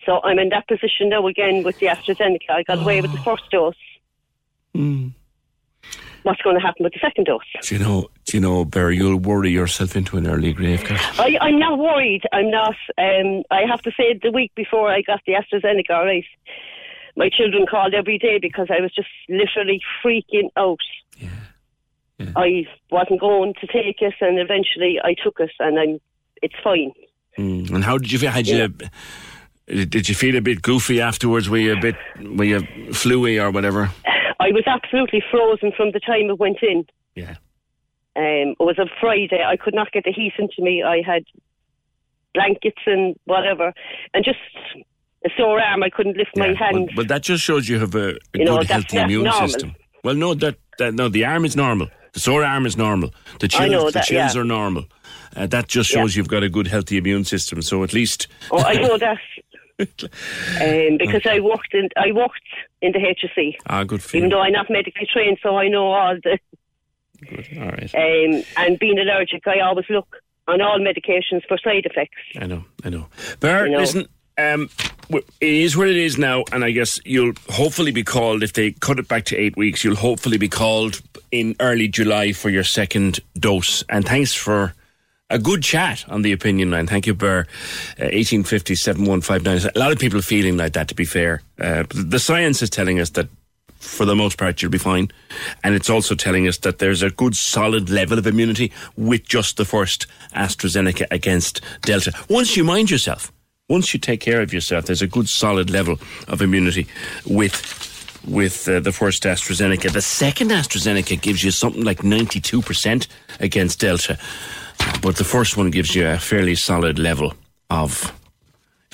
So 0.04 0.20
I'm 0.22 0.38
in 0.38 0.50
that 0.50 0.68
position 0.68 1.08
now 1.08 1.26
again 1.26 1.62
with 1.62 1.78
the 1.78 1.86
AstraZeneca. 1.86 2.50
I 2.50 2.62
got 2.64 2.78
away 2.80 3.00
with 3.00 3.12
the 3.12 3.18
first 3.18 3.50
dose. 3.50 3.74
Mm. 4.74 5.12
What's 6.22 6.42
going 6.42 6.56
to 6.56 6.60
happen 6.60 6.84
with 6.84 6.92
the 6.92 6.98
second 7.00 7.24
dose? 7.24 7.40
Do 7.62 7.74
you 7.76 7.82
know, 7.82 8.08
do 8.26 8.36
you 8.36 8.40
know, 8.40 8.64
Barry, 8.64 8.96
you'll 8.96 9.16
worry 9.18 9.50
yourself 9.50 9.96
into 9.96 10.16
an 10.18 10.26
early 10.26 10.52
grave. 10.52 10.84
Kat. 10.84 11.00
I, 11.18 11.38
I'm 11.40 11.58
not 11.58 11.78
worried. 11.78 12.22
I'm 12.32 12.50
not. 12.50 12.76
Um, 12.98 13.42
I 13.50 13.62
have 13.66 13.80
to 13.82 13.92
say, 13.96 14.18
the 14.22 14.30
week 14.32 14.52
before 14.54 14.90
I 14.90 15.00
got 15.02 15.20
the 15.26 15.32
AstraZeneca, 15.32 15.90
all 15.90 16.04
right, 16.04 16.24
my 17.16 17.30
children 17.30 17.66
called 17.66 17.94
every 17.94 18.18
day 18.18 18.38
because 18.40 18.68
I 18.70 18.80
was 18.80 18.92
just 18.94 19.08
literally 19.28 19.80
freaking 20.04 20.50
out. 20.56 20.80
Yeah, 21.18 22.30
I 22.36 22.66
wasn't 22.90 23.20
going 23.20 23.54
to 23.60 23.66
take 23.66 24.00
it, 24.00 24.14
and 24.20 24.38
eventually 24.38 24.98
I 25.02 25.14
took 25.22 25.40
it, 25.40 25.50
and 25.58 25.78
I'm 25.78 26.00
it's 26.42 26.54
fine. 26.62 26.92
Mm. 27.38 27.70
And 27.70 27.84
how 27.84 27.98
did 27.98 28.12
you 28.12 28.18
feel? 28.18 28.30
Had 28.30 28.46
you 28.46 28.68
did 29.66 30.08
you 30.08 30.14
feel 30.14 30.36
a 30.36 30.40
bit 30.40 30.62
goofy 30.62 31.00
afterwards? 31.00 31.48
Were 31.48 31.58
you 31.58 31.72
a 31.72 31.80
bit 31.80 31.96
were 32.20 32.44
you 32.44 32.60
fluey 32.92 33.42
or 33.42 33.50
whatever? 33.50 33.90
I 34.38 34.52
was 34.52 34.64
absolutely 34.66 35.22
frozen 35.30 35.72
from 35.76 35.92
the 35.92 36.00
time 36.00 36.30
it 36.30 36.38
went 36.38 36.58
in. 36.62 36.86
Yeah. 37.14 37.36
Um, 38.14 38.54
it 38.54 38.60
was 38.60 38.78
a 38.78 38.86
Friday. 39.00 39.42
I 39.44 39.56
could 39.56 39.74
not 39.74 39.92
get 39.92 40.04
the 40.04 40.12
heat 40.12 40.34
into 40.38 40.62
me. 40.62 40.82
I 40.82 41.02
had 41.04 41.24
blankets 42.32 42.80
and 42.86 43.16
whatever, 43.24 43.72
and 44.14 44.24
just 44.24 44.38
a 45.26 45.30
sore 45.36 45.60
arm. 45.60 45.82
I 45.82 45.90
couldn't 45.90 46.16
lift 46.16 46.36
my 46.36 46.52
hand. 46.54 46.90
Well, 46.96 47.06
that 47.06 47.22
just 47.22 47.42
shows 47.42 47.68
you 47.68 47.78
have 47.80 47.94
a, 47.94 47.98
a 47.98 48.12
You 48.34 48.44
good, 48.46 48.46
that's- 48.46 48.68
healthy 48.70 48.96
immune 48.98 49.24
normal. 49.24 49.48
system. 49.48 49.74
Well, 50.04 50.14
no, 50.14 50.34
that, 50.34 50.56
that 50.78 50.94
no, 50.94 51.08
the 51.08 51.24
arm 51.24 51.44
is 51.44 51.56
normal. 51.56 51.88
The 52.12 52.20
sore 52.20 52.44
arm 52.44 52.64
is 52.66 52.76
normal. 52.76 53.10
The 53.40 53.48
chills, 53.48 53.70
know 53.70 53.84
the 53.86 53.90
that, 53.98 54.04
chills 54.06 54.34
yeah. 54.34 54.40
are 54.40 54.44
normal. 54.44 54.84
Uh, 55.34 55.46
that 55.48 55.68
just 55.68 55.92
Yeah. 55.92 56.00
shows 56.00 56.16
you've 56.16 56.28
got 56.28 56.42
a 56.42 56.48
good, 56.48 56.66
healthy 56.68 56.96
immune 56.96 57.24
system. 57.24 57.60
So 57.62 57.82
at 57.84 57.92
least, 57.92 58.28
Oh, 58.50 58.62
I 58.62 58.74
know 58.74 58.96
that. 58.98 59.18
um, 59.80 60.96
because 60.98 61.22
I 61.26 61.40
worked 61.40 61.74
in 61.74 61.88
I 61.98 62.10
worked 62.12 62.40
in 62.80 62.92
the 62.92 62.98
HSE, 62.98 63.56
ah, 63.66 63.84
good 63.84 64.02
for 64.02 64.16
even 64.16 64.30
you. 64.30 64.36
though 64.36 64.40
I'm 64.42 64.52
not 64.52 64.70
medically 64.70 65.06
trained, 65.12 65.38
so 65.42 65.56
I 65.58 65.68
know 65.68 65.86
all 65.92 66.16
the. 66.22 66.38
Good. 67.28 67.48
All 67.58 67.68
right. 67.68 67.94
Um, 67.94 68.42
and 68.56 68.78
being 68.78 68.98
allergic, 68.98 69.46
I 69.46 69.60
always 69.60 69.84
look 69.90 70.16
on 70.48 70.60
all 70.62 70.78
medications 70.78 71.42
for 71.48 71.58
side 71.58 71.84
effects. 71.84 72.16
I 72.38 72.46
know, 72.46 72.64
I 72.84 72.88
know. 72.90 73.08
Bear, 73.40 73.66
You 73.66 73.72
know. 73.72 73.78
listen, 73.80 74.06
um, 74.38 74.68
it 75.10 75.24
is 75.40 75.76
what 75.76 75.88
it 75.88 75.96
is 75.96 76.18
now, 76.18 76.44
and 76.52 76.64
I 76.64 76.70
guess 76.70 76.98
you'll 77.04 77.34
hopefully 77.48 77.92
be 77.92 78.02
called 78.02 78.42
if 78.42 78.52
they 78.52 78.72
cut 78.72 78.98
it 78.98 79.08
back 79.08 79.24
to 79.26 79.36
eight 79.36 79.56
weeks. 79.56 79.84
You'll 79.84 79.96
hopefully 79.96 80.38
be 80.38 80.48
called 80.48 81.00
in 81.30 81.54
early 81.60 81.88
July 81.88 82.32
for 82.32 82.50
your 82.50 82.64
second 82.64 83.20
dose. 83.38 83.84
And 83.88 84.04
thanks 84.04 84.34
for 84.34 84.74
a 85.30 85.38
good 85.38 85.62
chat 85.62 86.04
on 86.08 86.22
the 86.22 86.32
opinion 86.32 86.70
line. 86.70 86.86
Thank 86.86 87.06
you, 87.06 87.14
Burr. 87.14 87.46
Uh, 88.00 88.08
eighteen 88.10 88.44
fifty 88.44 88.74
seven 88.74 89.04
one 89.04 89.20
five 89.20 89.42
nine. 89.42 89.60
A 89.74 89.78
lot 89.78 89.92
of 89.92 89.98
people 89.98 90.22
feeling 90.22 90.56
like 90.56 90.72
that. 90.74 90.88
To 90.88 90.94
be 90.94 91.04
fair, 91.04 91.42
uh, 91.60 91.84
the 91.90 92.18
science 92.18 92.62
is 92.62 92.70
telling 92.70 93.00
us 93.00 93.10
that. 93.10 93.28
For 93.78 94.06
the 94.06 94.16
most 94.16 94.38
part, 94.38 94.62
you'll 94.62 94.70
be 94.70 94.78
fine. 94.78 95.12
And 95.62 95.74
it's 95.74 95.90
also 95.90 96.14
telling 96.14 96.48
us 96.48 96.56
that 96.58 96.78
there's 96.78 97.02
a 97.02 97.10
good 97.10 97.36
solid 97.36 97.90
level 97.90 98.18
of 98.18 98.26
immunity 98.26 98.72
with 98.96 99.28
just 99.28 99.58
the 99.58 99.66
first 99.66 100.06
AstraZeneca 100.34 101.06
against 101.10 101.60
Delta. 101.82 102.12
Once 102.28 102.56
you 102.56 102.64
mind 102.64 102.90
yourself, 102.90 103.30
once 103.68 103.92
you 103.92 103.98
take 103.98 104.20
care 104.20 104.40
of 104.42 104.52
yourself, 104.52 104.86
there's 104.86 105.02
a 105.02 105.06
good 105.06 105.28
solid 105.28 105.70
level 105.70 105.98
of 106.28 106.40
immunity 106.40 106.86
with 107.26 107.84
with 108.26 108.68
uh, 108.68 108.80
the 108.80 108.90
first 108.90 109.22
AstraZeneca. 109.22 109.92
The 109.92 110.02
second 110.02 110.50
AstraZeneca 110.50 111.20
gives 111.20 111.44
you 111.44 111.52
something 111.52 111.84
like 111.84 111.98
92% 111.98 113.06
against 113.38 113.78
Delta, 113.78 114.18
but 115.00 115.14
the 115.14 115.22
first 115.22 115.56
one 115.56 115.70
gives 115.70 115.94
you 115.94 116.08
a 116.08 116.18
fairly 116.18 116.56
solid 116.56 116.98
level 116.98 117.34
of 117.70 118.12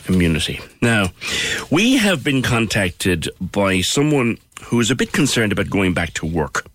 immunity. 0.06 0.60
Now, 0.82 1.12
we 1.70 1.96
have 1.96 2.22
been 2.22 2.42
contacted 2.42 3.30
by 3.40 3.80
someone 3.80 4.36
who 4.64 4.80
is 4.80 4.90
a 4.90 4.96
bit 4.96 5.12
concerned 5.12 5.52
about 5.52 5.70
going 5.70 5.94
back 5.94 6.12
to 6.14 6.26
work. 6.26 6.66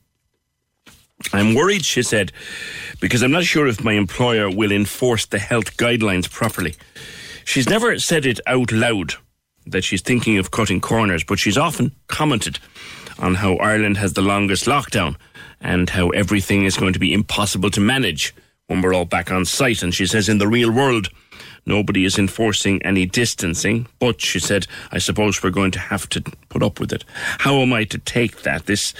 I'm 1.31 1.53
worried, 1.53 1.85
she 1.85 2.01
said, 2.01 2.31
because 2.99 3.21
I'm 3.21 3.31
not 3.31 3.43
sure 3.43 3.67
if 3.67 3.83
my 3.83 3.93
employer 3.93 4.49
will 4.49 4.71
enforce 4.71 5.27
the 5.27 5.39
health 5.39 5.77
guidelines 5.77 6.27
properly. 6.29 6.75
She's 7.47 7.69
never 7.69 7.97
said 7.97 8.25
it 8.25 8.41
out 8.45 8.73
loud 8.73 9.13
that 9.65 9.85
she's 9.85 10.01
thinking 10.01 10.37
of 10.37 10.51
cutting 10.51 10.81
corners, 10.81 11.23
but 11.23 11.39
she's 11.39 11.57
often 11.57 11.93
commented 12.07 12.59
on 13.19 13.35
how 13.35 13.55
Ireland 13.55 13.95
has 13.95 14.11
the 14.11 14.21
longest 14.21 14.65
lockdown 14.65 15.15
and 15.61 15.89
how 15.89 16.09
everything 16.09 16.65
is 16.65 16.75
going 16.75 16.91
to 16.91 16.99
be 16.99 17.13
impossible 17.13 17.69
to 17.71 17.79
manage 17.79 18.35
when 18.67 18.81
we're 18.81 18.93
all 18.93 19.05
back 19.05 19.31
on 19.31 19.45
site. 19.45 19.81
And 19.81 19.95
she 19.95 20.05
says, 20.05 20.27
in 20.27 20.39
the 20.39 20.47
real 20.47 20.69
world, 20.69 21.07
nobody 21.65 22.03
is 22.03 22.19
enforcing 22.19 22.81
any 22.81 23.05
distancing, 23.05 23.87
but 23.97 24.19
she 24.19 24.39
said, 24.39 24.67
I 24.91 24.97
suppose 24.97 25.41
we're 25.41 25.49
going 25.49 25.71
to 25.71 25.79
have 25.79 26.09
to 26.09 26.21
put 26.49 26.61
up 26.61 26.81
with 26.81 26.91
it. 26.91 27.05
How 27.39 27.59
am 27.59 27.71
I 27.71 27.85
to 27.85 27.97
take 27.97 28.41
that? 28.41 28.65
This 28.65 28.93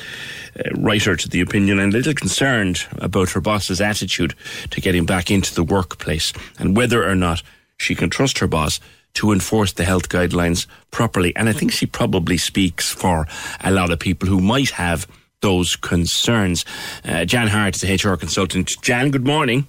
uh, 0.58 0.70
writer 0.78 1.18
to 1.18 1.28
the 1.28 1.42
opinion 1.42 1.80
and 1.80 1.94
a 1.94 1.98
little 1.98 2.14
concerned 2.14 2.88
about 3.00 3.32
her 3.32 3.42
boss's 3.42 3.82
attitude 3.82 4.36
to 4.72 4.80
getting 4.80 5.06
back 5.06 5.30
into 5.30 5.54
the 5.54 5.66
workplace 5.66 6.32
and 6.58 6.78
whether 6.78 7.06
or 7.06 7.16
not 7.16 7.44
she 7.78 7.96
can 7.96 8.10
trust 8.10 8.40
her 8.40 8.48
boss 8.48 8.80
to 9.14 9.32
enforce 9.32 9.74
the 9.74 9.84
health 9.86 10.10
guidelines 10.10 10.68
properly. 10.92 11.36
And 11.36 11.48
I 11.50 11.54
think 11.54 11.72
she 11.72 11.86
probably 11.86 12.38
speaks 12.38 12.92
for 12.92 13.28
a 13.64 13.72
lot 13.72 13.92
of 13.92 14.00
people 14.00 14.28
who 14.28 14.42
might 14.42 14.72
have 14.72 15.08
those 15.42 15.76
concerns. 15.76 16.66
Uh, 17.06 17.26
Jan 17.26 17.48
Hart 17.48 17.76
is 17.76 17.84
a 17.84 17.94
HR 18.10 18.16
consultant. 18.18 18.76
Jan, 18.82 19.12
good 19.12 19.26
morning. 19.26 19.66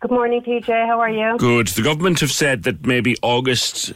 Good 0.00 0.10
morning, 0.10 0.42
PJ. 0.42 0.66
How 0.66 1.00
are 1.00 1.10
you? 1.10 1.36
Good. 1.38 1.68
The 1.68 1.82
government 1.82 2.20
have 2.20 2.30
said 2.30 2.62
that 2.64 2.86
maybe 2.86 3.16
August, 3.22 3.92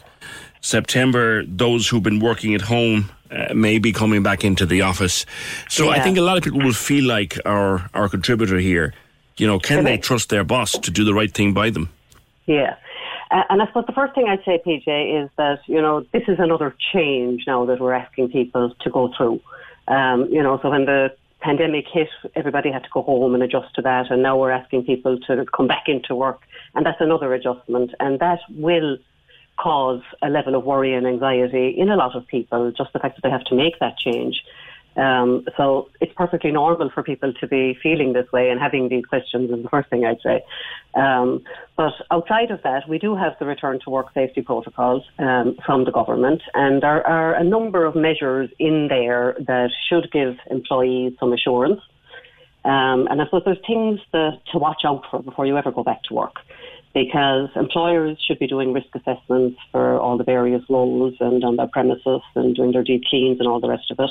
September, 0.62 1.44
those 1.44 1.88
who've 1.88 2.02
been 2.02 2.20
working 2.20 2.54
at 2.54 2.62
home 2.62 3.10
uh, 3.30 3.54
may 3.54 3.78
be 3.78 3.92
coming 3.92 4.22
back 4.22 4.42
into 4.42 4.66
the 4.66 4.82
office. 4.82 5.24
So 5.68 5.90
I 5.90 6.00
think 6.00 6.16
a 6.16 6.22
lot 6.22 6.36
of 6.38 6.42
people 6.42 6.60
will 6.60 6.72
feel 6.72 7.04
like 7.06 7.38
our 7.44 7.88
our 7.94 8.08
contributor 8.08 8.58
here. 8.58 8.92
You 9.36 9.46
know, 9.46 9.58
can 9.58 9.84
they 9.84 9.98
trust 9.98 10.30
their 10.30 10.42
boss 10.44 10.72
to 10.72 10.90
do 10.90 11.04
the 11.04 11.14
right 11.14 11.32
thing 11.32 11.52
by 11.54 11.70
them? 11.70 11.90
Yeah. 12.46 12.76
Uh, 13.30 13.42
and 13.48 13.62
I 13.62 13.66
suppose 13.66 13.84
the 13.86 13.92
first 13.92 14.14
thing 14.14 14.26
I'd 14.28 14.44
say, 14.44 14.60
PJ, 14.64 15.24
is 15.24 15.30
that, 15.36 15.60
you 15.66 15.80
know, 15.80 16.04
this 16.12 16.22
is 16.26 16.38
another 16.38 16.74
change 16.92 17.44
now 17.46 17.64
that 17.66 17.80
we're 17.80 17.92
asking 17.92 18.30
people 18.30 18.74
to 18.80 18.90
go 18.90 19.12
through. 19.16 19.40
Um, 19.86 20.26
you 20.30 20.42
know, 20.42 20.58
so 20.62 20.70
when 20.70 20.86
the 20.86 21.14
pandemic 21.40 21.86
hit, 21.92 22.08
everybody 22.34 22.70
had 22.72 22.82
to 22.82 22.88
go 22.92 23.02
home 23.02 23.34
and 23.34 23.42
adjust 23.42 23.74
to 23.76 23.82
that. 23.82 24.10
And 24.10 24.22
now 24.22 24.36
we're 24.36 24.50
asking 24.50 24.84
people 24.84 25.18
to 25.20 25.46
come 25.56 25.68
back 25.68 25.84
into 25.86 26.14
work. 26.14 26.40
And 26.74 26.84
that's 26.84 27.00
another 27.00 27.32
adjustment. 27.32 27.92
And 28.00 28.18
that 28.18 28.40
will 28.50 28.98
cause 29.58 30.02
a 30.22 30.28
level 30.28 30.54
of 30.54 30.64
worry 30.64 30.94
and 30.94 31.06
anxiety 31.06 31.68
in 31.68 31.90
a 31.90 31.96
lot 31.96 32.16
of 32.16 32.26
people, 32.26 32.72
just 32.72 32.92
the 32.92 32.98
fact 32.98 33.16
that 33.16 33.22
they 33.22 33.30
have 33.30 33.44
to 33.44 33.54
make 33.54 33.78
that 33.78 33.96
change. 33.98 34.42
Um, 34.96 35.46
so 35.56 35.88
it's 36.00 36.12
perfectly 36.16 36.50
normal 36.50 36.90
for 36.90 37.02
people 37.02 37.32
to 37.32 37.46
be 37.46 37.78
feeling 37.82 38.12
this 38.12 38.30
way 38.32 38.50
and 38.50 38.60
having 38.60 38.88
these 38.88 39.04
questions 39.04 39.50
is 39.50 39.62
the 39.62 39.68
first 39.68 39.88
thing 39.88 40.04
I'd 40.04 40.20
say. 40.20 40.42
Um, 40.94 41.42
but 41.76 41.92
outside 42.10 42.50
of 42.50 42.62
that, 42.64 42.88
we 42.88 42.98
do 42.98 43.14
have 43.14 43.34
the 43.38 43.46
return 43.46 43.78
to 43.84 43.90
work 43.90 44.12
safety 44.14 44.42
protocols 44.42 45.04
um, 45.18 45.56
from 45.64 45.84
the 45.84 45.92
government, 45.92 46.42
and 46.54 46.82
there 46.82 47.06
are 47.06 47.34
a 47.34 47.44
number 47.44 47.84
of 47.84 47.94
measures 47.94 48.50
in 48.58 48.88
there 48.88 49.36
that 49.46 49.70
should 49.88 50.10
give 50.10 50.36
employees 50.50 51.12
some 51.20 51.32
assurance. 51.32 51.80
Um, 52.64 53.06
and 53.08 53.22
I 53.22 53.24
suppose 53.24 53.42
there's 53.46 53.58
things 53.66 54.00
to 54.12 54.38
watch 54.54 54.82
out 54.84 55.04
for 55.10 55.22
before 55.22 55.46
you 55.46 55.56
ever 55.56 55.70
go 55.70 55.82
back 55.82 56.02
to 56.04 56.14
work. 56.14 56.36
Because 56.92 57.48
employers 57.54 58.18
should 58.26 58.40
be 58.40 58.48
doing 58.48 58.72
risk 58.72 58.88
assessments 58.94 59.60
for 59.70 59.98
all 60.00 60.18
the 60.18 60.24
various 60.24 60.62
roles 60.68 61.14
and 61.20 61.44
on 61.44 61.56
their 61.56 61.68
premises 61.68 62.20
and 62.34 62.56
doing 62.56 62.72
their 62.72 62.82
deep 62.82 63.04
cleans 63.08 63.38
and 63.38 63.48
all 63.48 63.60
the 63.60 63.68
rest 63.68 63.90
of 63.92 63.98
it. 64.00 64.10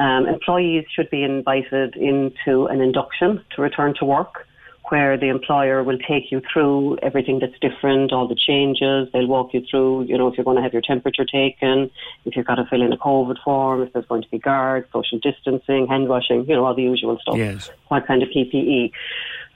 Um, 0.00 0.26
employees 0.26 0.84
should 0.94 1.10
be 1.10 1.24
invited 1.24 1.96
into 1.96 2.66
an 2.66 2.80
induction 2.80 3.42
to 3.56 3.62
return 3.62 3.94
to 3.98 4.04
work 4.04 4.46
where 4.92 5.16
the 5.16 5.28
employer 5.28 5.82
will 5.82 5.98
take 5.98 6.30
you 6.30 6.42
through 6.52 6.98
everything 7.02 7.38
that's 7.38 7.58
different, 7.60 8.12
all 8.12 8.28
the 8.28 8.34
changes. 8.34 9.08
They'll 9.12 9.26
walk 9.26 9.54
you 9.54 9.62
through, 9.70 10.02
you 10.02 10.18
know, 10.18 10.28
if 10.28 10.36
you're 10.36 10.44
going 10.44 10.58
to 10.58 10.62
have 10.62 10.74
your 10.74 10.82
temperature 10.82 11.24
taken, 11.24 11.90
if 12.26 12.36
you've 12.36 12.46
got 12.46 12.56
to 12.56 12.66
fill 12.68 12.82
in 12.82 12.92
a 12.92 12.98
COVID 12.98 13.36
form, 13.42 13.82
if 13.82 13.92
there's 13.94 14.04
going 14.04 14.22
to 14.22 14.28
be 14.28 14.38
guards, 14.38 14.86
social 14.92 15.18
distancing, 15.18 15.86
hand 15.86 16.08
washing, 16.08 16.44
you 16.46 16.54
know, 16.54 16.66
all 16.66 16.74
the 16.74 16.82
usual 16.82 17.18
stuff. 17.22 17.38
Yes. 17.38 17.70
What 17.88 18.06
kind 18.06 18.22
of 18.22 18.28
PPE. 18.28 18.92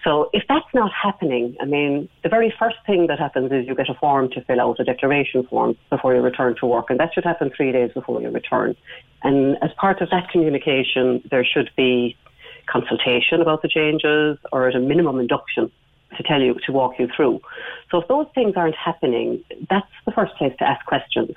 So 0.06 0.30
if 0.32 0.44
that's 0.48 0.72
not 0.72 0.92
happening, 0.92 1.56
I 1.60 1.64
mean, 1.64 2.08
the 2.22 2.28
very 2.28 2.54
first 2.56 2.76
thing 2.86 3.08
that 3.08 3.18
happens 3.18 3.50
is 3.50 3.66
you 3.66 3.74
get 3.74 3.90
a 3.90 3.94
form 3.94 4.30
to 4.30 4.40
fill 4.44 4.60
out, 4.60 4.78
a 4.78 4.84
declaration 4.84 5.44
form, 5.48 5.76
before 5.90 6.14
you 6.14 6.20
return 6.20 6.54
to 6.60 6.66
work. 6.66 6.90
And 6.90 7.00
that 7.00 7.12
should 7.12 7.24
happen 7.24 7.50
three 7.56 7.72
days 7.72 7.90
before 7.92 8.22
you 8.22 8.30
return. 8.30 8.76
And 9.24 9.56
as 9.64 9.70
part 9.76 10.00
of 10.00 10.10
that 10.10 10.28
communication, 10.30 11.24
there 11.28 11.44
should 11.44 11.70
be 11.76 12.16
consultation 12.66 13.40
about 13.40 13.62
the 13.62 13.68
changes 13.68 14.38
or 14.52 14.68
at 14.68 14.76
a 14.76 14.78
minimum 14.78 15.18
induction 15.18 15.72
to 16.16 16.22
tell 16.22 16.40
you, 16.40 16.54
to 16.66 16.70
walk 16.70 17.00
you 17.00 17.08
through. 17.16 17.40
So 17.90 18.00
if 18.00 18.06
those 18.06 18.26
things 18.32 18.54
aren't 18.56 18.76
happening, 18.76 19.42
that's 19.68 19.90
the 20.04 20.12
first 20.12 20.36
place 20.36 20.54
to 20.60 20.64
ask 20.64 20.86
questions. 20.86 21.32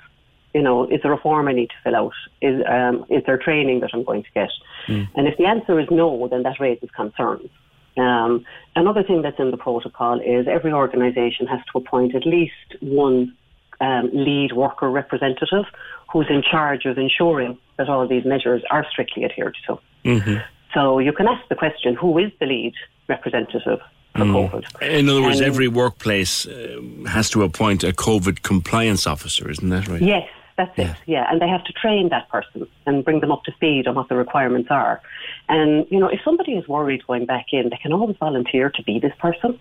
You 0.54 0.62
know, 0.62 0.84
is 0.88 1.00
there 1.02 1.12
a 1.12 1.18
form 1.18 1.48
I 1.48 1.52
need 1.54 1.70
to 1.70 1.76
fill 1.82 1.96
out? 1.96 2.12
Is, 2.40 2.62
um, 2.68 3.04
is 3.08 3.24
there 3.26 3.36
training 3.36 3.80
that 3.80 3.90
I'm 3.92 4.04
going 4.04 4.22
to 4.22 4.30
get? 4.32 4.50
And 5.16 5.26
if 5.26 5.36
the 5.38 5.46
answer 5.46 5.80
is 5.80 5.88
no, 5.90 6.28
then 6.28 6.44
that 6.44 6.60
raises 6.60 6.88
concerns. 6.94 7.50
Um, 8.00 8.44
another 8.76 9.02
thing 9.02 9.22
that's 9.22 9.38
in 9.38 9.50
the 9.50 9.56
protocol 9.56 10.20
is 10.20 10.46
every 10.48 10.72
organisation 10.72 11.46
has 11.46 11.60
to 11.72 11.78
appoint 11.78 12.14
at 12.14 12.26
least 12.26 12.52
one 12.80 13.36
um, 13.80 14.10
lead 14.12 14.52
worker 14.52 14.90
representative 14.90 15.64
who's 16.10 16.26
in 16.28 16.42
charge 16.42 16.84
of 16.86 16.98
ensuring 16.98 17.58
that 17.76 17.88
all 17.88 18.06
these 18.06 18.24
measures 18.24 18.62
are 18.70 18.84
strictly 18.90 19.24
adhered 19.24 19.56
to. 19.66 19.78
Mm-hmm. 20.04 20.36
So 20.74 20.98
you 20.98 21.12
can 21.12 21.26
ask 21.28 21.46
the 21.48 21.54
question, 21.54 21.94
who 21.94 22.18
is 22.18 22.30
the 22.40 22.46
lead 22.46 22.74
representative 23.08 23.80
for 24.14 24.24
COVID? 24.24 24.64
In 24.82 25.08
other 25.08 25.22
words, 25.22 25.40
And- 25.40 25.48
every 25.48 25.68
workplace 25.68 26.46
uh, 26.46 26.80
has 27.08 27.30
to 27.30 27.42
appoint 27.42 27.84
a 27.84 27.92
COVID 27.92 28.42
compliance 28.42 29.06
officer, 29.06 29.50
isn't 29.50 29.68
that 29.68 29.88
right? 29.88 30.02
Yes, 30.02 30.28
that's 30.60 30.78
it. 30.78 30.96
Yeah, 31.06 31.26
and 31.30 31.40
they 31.40 31.48
have 31.48 31.64
to 31.64 31.72
train 31.72 32.10
that 32.10 32.28
person 32.28 32.66
and 32.86 33.04
bring 33.04 33.20
them 33.20 33.32
up 33.32 33.44
to 33.44 33.52
speed 33.52 33.86
on 33.86 33.94
what 33.94 34.08
the 34.08 34.16
requirements 34.16 34.68
are. 34.70 35.00
And 35.48 35.86
you 35.90 35.98
know, 35.98 36.08
if 36.08 36.20
somebody 36.24 36.52
is 36.52 36.68
worried 36.68 37.06
going 37.06 37.26
back 37.26 37.46
in, 37.52 37.70
they 37.70 37.78
can 37.82 37.92
always 37.92 38.16
volunteer 38.18 38.70
to 38.70 38.82
be 38.82 38.98
this 38.98 39.12
person. 39.18 39.58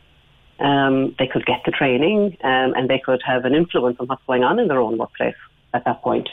Um, 0.59 1.15
they 1.17 1.27
could 1.27 1.45
get 1.45 1.61
the 1.65 1.71
training, 1.71 2.37
um, 2.43 2.73
and 2.75 2.89
they 2.89 2.99
could 2.99 3.21
have 3.25 3.45
an 3.45 3.55
influence 3.55 3.97
on 3.99 4.07
what's 4.07 4.23
going 4.27 4.43
on 4.43 4.59
in 4.59 4.67
their 4.67 4.81
own 4.81 4.97
workplace 4.97 5.35
at 5.73 5.85
that 5.85 6.01
point. 6.01 6.27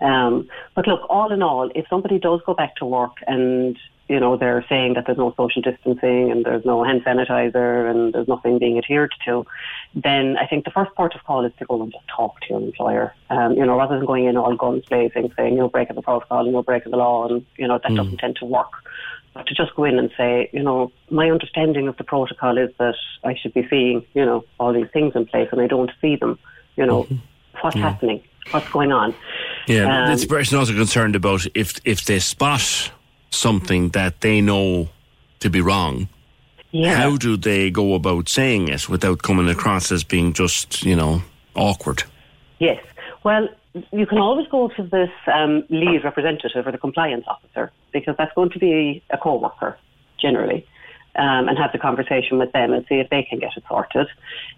Um, 0.00 0.48
but 0.74 0.86
look, 0.86 1.00
all 1.08 1.30
in 1.32 1.42
all, 1.42 1.70
if 1.74 1.86
somebody 1.88 2.18
does 2.18 2.40
go 2.46 2.54
back 2.54 2.76
to 2.76 2.86
work 2.86 3.16
and 3.26 3.76
you 4.08 4.18
know 4.20 4.36
they're 4.36 4.64
saying 4.68 4.94
that 4.94 5.04
there's 5.06 5.18
no 5.18 5.32
social 5.36 5.62
distancing 5.62 6.30
and 6.30 6.44
there's 6.44 6.64
no 6.64 6.84
hand 6.84 7.02
sanitizer 7.04 7.90
and 7.90 8.12
there's 8.12 8.28
nothing 8.28 8.58
being 8.58 8.76
adhered 8.78 9.12
to, 9.24 9.46
then 9.94 10.36
I 10.38 10.46
think 10.46 10.64
the 10.64 10.70
first 10.70 10.90
port 10.96 11.14
of 11.14 11.22
call 11.24 11.44
is 11.44 11.52
to 11.58 11.64
go 11.64 11.80
and 11.82 11.92
just 11.92 12.04
talk 12.14 12.40
to 12.42 12.46
your 12.50 12.60
employer. 12.60 13.14
Um, 13.30 13.52
you 13.54 13.64
know, 13.64 13.76
rather 13.78 13.96
than 13.96 14.06
going 14.06 14.26
in 14.26 14.36
all 14.36 14.54
guns 14.56 14.84
blazing, 14.88 15.32
saying 15.36 15.56
you're 15.56 15.68
breaking 15.68 15.96
the 15.96 16.02
protocol 16.02 16.40
and 16.44 16.52
you're 16.52 16.62
breaking 16.62 16.90
the 16.90 16.98
law, 16.98 17.28
and 17.28 17.44
you 17.56 17.66
know 17.68 17.78
that 17.82 17.92
Mm. 17.92 17.96
doesn't 17.96 18.18
tend 18.18 18.36
to 18.36 18.44
work. 18.44 18.72
But 19.34 19.46
to 19.46 19.54
just 19.54 19.74
go 19.74 19.84
in 19.84 19.98
and 19.98 20.10
say, 20.16 20.50
you 20.52 20.62
know, 20.62 20.92
my 21.10 21.30
understanding 21.30 21.88
of 21.88 21.96
the 21.96 22.04
protocol 22.04 22.58
is 22.58 22.68
that 22.78 22.96
I 23.24 23.34
should 23.34 23.54
be 23.54 23.66
seeing, 23.70 24.04
you 24.12 24.26
know, 24.26 24.44
all 24.60 24.74
these 24.74 24.90
things 24.92 25.14
in 25.14 25.24
place, 25.24 25.48
and 25.52 25.60
I 25.60 25.66
don't 25.68 25.90
see 26.02 26.16
them. 26.16 26.38
You 26.76 26.84
know, 26.84 27.08
what's 27.62 27.76
Yeah. 27.76 27.82
happening? 27.82 28.22
What's 28.50 28.68
going 28.68 28.92
on? 28.92 29.14
Yeah, 29.68 29.84
Um, 30.00 30.06
this 30.06 30.26
person 30.26 30.58
also 30.58 30.74
concerned 30.74 31.16
about 31.16 31.46
if 31.54 31.80
if 31.86 32.04
they 32.04 32.18
spot 32.18 32.92
something 33.34 33.90
that 33.90 34.20
they 34.20 34.40
know 34.40 34.88
to 35.40 35.50
be 35.50 35.60
wrong. 35.60 36.08
Yeah. 36.70 36.94
How 36.94 37.16
do 37.16 37.36
they 37.36 37.70
go 37.70 37.94
about 37.94 38.28
saying 38.28 38.68
it 38.68 38.88
without 38.88 39.22
coming 39.22 39.48
across 39.48 39.92
as 39.92 40.04
being 40.04 40.32
just 40.32 40.84
you 40.84 40.96
know 40.96 41.22
awkward? 41.54 42.04
Yes. 42.58 42.82
Well, 43.24 43.48
you 43.92 44.06
can 44.06 44.18
always 44.18 44.46
go 44.48 44.68
to 44.68 44.82
this 44.82 45.10
um, 45.32 45.64
lead 45.68 46.04
representative 46.04 46.66
or 46.66 46.72
the 46.72 46.78
compliance 46.78 47.24
officer 47.26 47.70
because 47.92 48.14
that's 48.16 48.32
going 48.34 48.50
to 48.50 48.58
be 48.58 49.02
a 49.10 49.18
co-worker 49.18 49.78
generally. 50.20 50.66
Um, 51.14 51.46
and 51.46 51.58
have 51.58 51.72
the 51.72 51.78
conversation 51.78 52.38
with 52.38 52.52
them 52.52 52.72
and 52.72 52.86
see 52.88 52.94
if 52.94 53.10
they 53.10 53.22
can 53.22 53.38
get 53.38 53.50
it 53.54 53.64
sorted. 53.68 54.06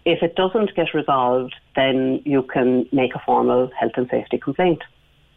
If 0.05 0.23
it 0.23 0.37
doesn't 0.37 0.73
get 0.77 0.95
resolved, 0.95 1.57
then 1.75 2.23
you 2.25 2.45
can 2.45 2.89
make 2.93 3.17
a 3.17 3.19
formal 3.27 3.73
health 3.77 3.95
and 3.97 4.09
safety 4.09 4.39
complaint. 4.39 4.81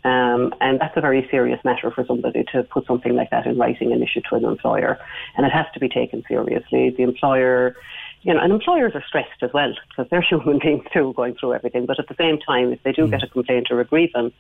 Um, 0.04 0.54
and 0.62 0.80
that's 0.80 0.96
a 0.96 1.02
very 1.02 1.28
serious 1.30 1.60
matter 1.66 1.92
for 1.92 2.06
somebody 2.06 2.46
to 2.54 2.64
put 2.64 2.86
something 2.86 3.16
like 3.16 3.30
that 3.32 3.46
in 3.46 3.58
writing 3.58 3.92
and 3.92 4.02
issue 4.02 4.22
to 4.30 4.36
an 4.36 4.46
employer. 4.46 4.98
And 5.36 5.46
it 5.46 5.52
has 5.52 5.66
to 5.74 5.80
be 5.80 5.90
taken 5.90 6.24
seriously. 6.28 6.92
The 6.96 7.04
employer, 7.04 7.76
you 8.22 8.34
know, 8.34 8.40
and 8.40 8.54
employers 8.54 8.94
are 8.96 9.04
stressed 9.08 9.42
as 9.42 9.52
well 9.54 9.74
because 9.90 10.10
they're 10.10 10.22
human 10.30 10.60
beings 10.60 10.86
too 10.94 11.14
going 11.16 11.36
through 11.36 11.54
everything. 11.56 11.86
But 11.86 12.00
at 12.00 12.08
the 12.08 12.16
same 12.16 12.40
time, 12.40 12.72
if 12.72 12.82
they 12.84 12.94
do 12.94 13.08
get 13.08 13.24
a 13.24 13.28
complaint 13.28 13.68
or 13.70 13.82
a 13.82 13.86
grievance, 13.86 14.34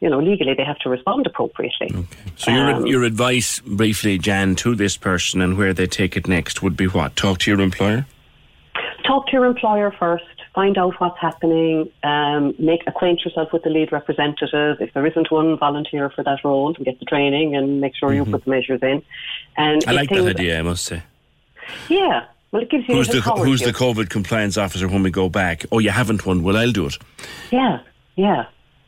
you 0.00 0.08
know, 0.10 0.18
legally 0.18 0.54
they 0.54 0.64
have 0.64 0.78
to 0.80 0.88
respond 0.88 1.26
appropriately. 1.26 1.90
Okay. 1.94 2.06
So 2.36 2.50
your 2.50 2.70
Um, 2.70 2.86
your 2.86 3.04
advice, 3.04 3.60
briefly, 3.60 4.18
Jan, 4.18 4.54
to 4.56 4.74
this 4.74 4.96
person 4.96 5.40
and 5.40 5.56
where 5.58 5.72
they 5.74 5.86
take 5.86 6.16
it 6.16 6.26
next 6.26 6.62
would 6.62 6.76
be 6.76 6.86
what? 6.86 7.16
Talk 7.16 7.38
to 7.40 7.50
your 7.50 7.60
employer. 7.60 8.06
talk 9.06 9.26
to 9.26 9.32
your 9.32 9.44
employer 9.46 9.90
first, 9.98 10.24
find 10.54 10.76
out 10.76 10.94
what's 11.00 11.18
happening, 11.18 11.90
um, 12.02 12.54
make 12.58 12.82
acquaint 12.86 13.24
yourself 13.24 13.52
with 13.52 13.62
the 13.62 13.70
lead 13.70 13.90
representative. 13.92 14.80
If 14.80 14.92
there 14.92 15.06
isn't 15.06 15.30
one, 15.30 15.56
volunteer 15.56 16.10
for 16.10 16.22
that 16.24 16.44
role 16.44 16.74
and 16.74 16.84
get 16.84 16.98
the 16.98 17.06
training 17.06 17.56
and 17.56 17.80
make 17.80 17.94
sure 17.96 18.12
you 18.12 18.24
put 18.24 18.44
the 18.44 18.50
measures 18.50 18.80
in. 18.82 19.02
And 19.56 19.82
Mm-hmm. 19.82 19.90
I 19.90 19.92
like 19.92 20.08
that 20.10 20.26
idea. 20.26 20.58
I 20.58 20.62
must 20.62 20.84
say. 20.84 21.02
Yeah. 21.88 22.24
Well, 22.50 22.62
it 22.62 22.70
gives 22.70 22.86
you 22.86 22.96
Who's 22.96 23.08
the 23.08 23.20
Who's 23.22 23.62
the 23.62 23.72
COVID 23.72 24.10
compliance 24.10 24.58
officer 24.58 24.86
when 24.86 25.02
we 25.02 25.10
go 25.10 25.30
back? 25.30 25.64
Oh, 25.72 25.78
you 25.78 25.88
haven't 25.90 26.26
one. 26.26 26.42
Well, 26.42 26.56
I'll 26.58 26.72
do 26.72 26.86
it. 26.86 26.98
Yeah, 27.50 27.80
yeah, 28.16 28.44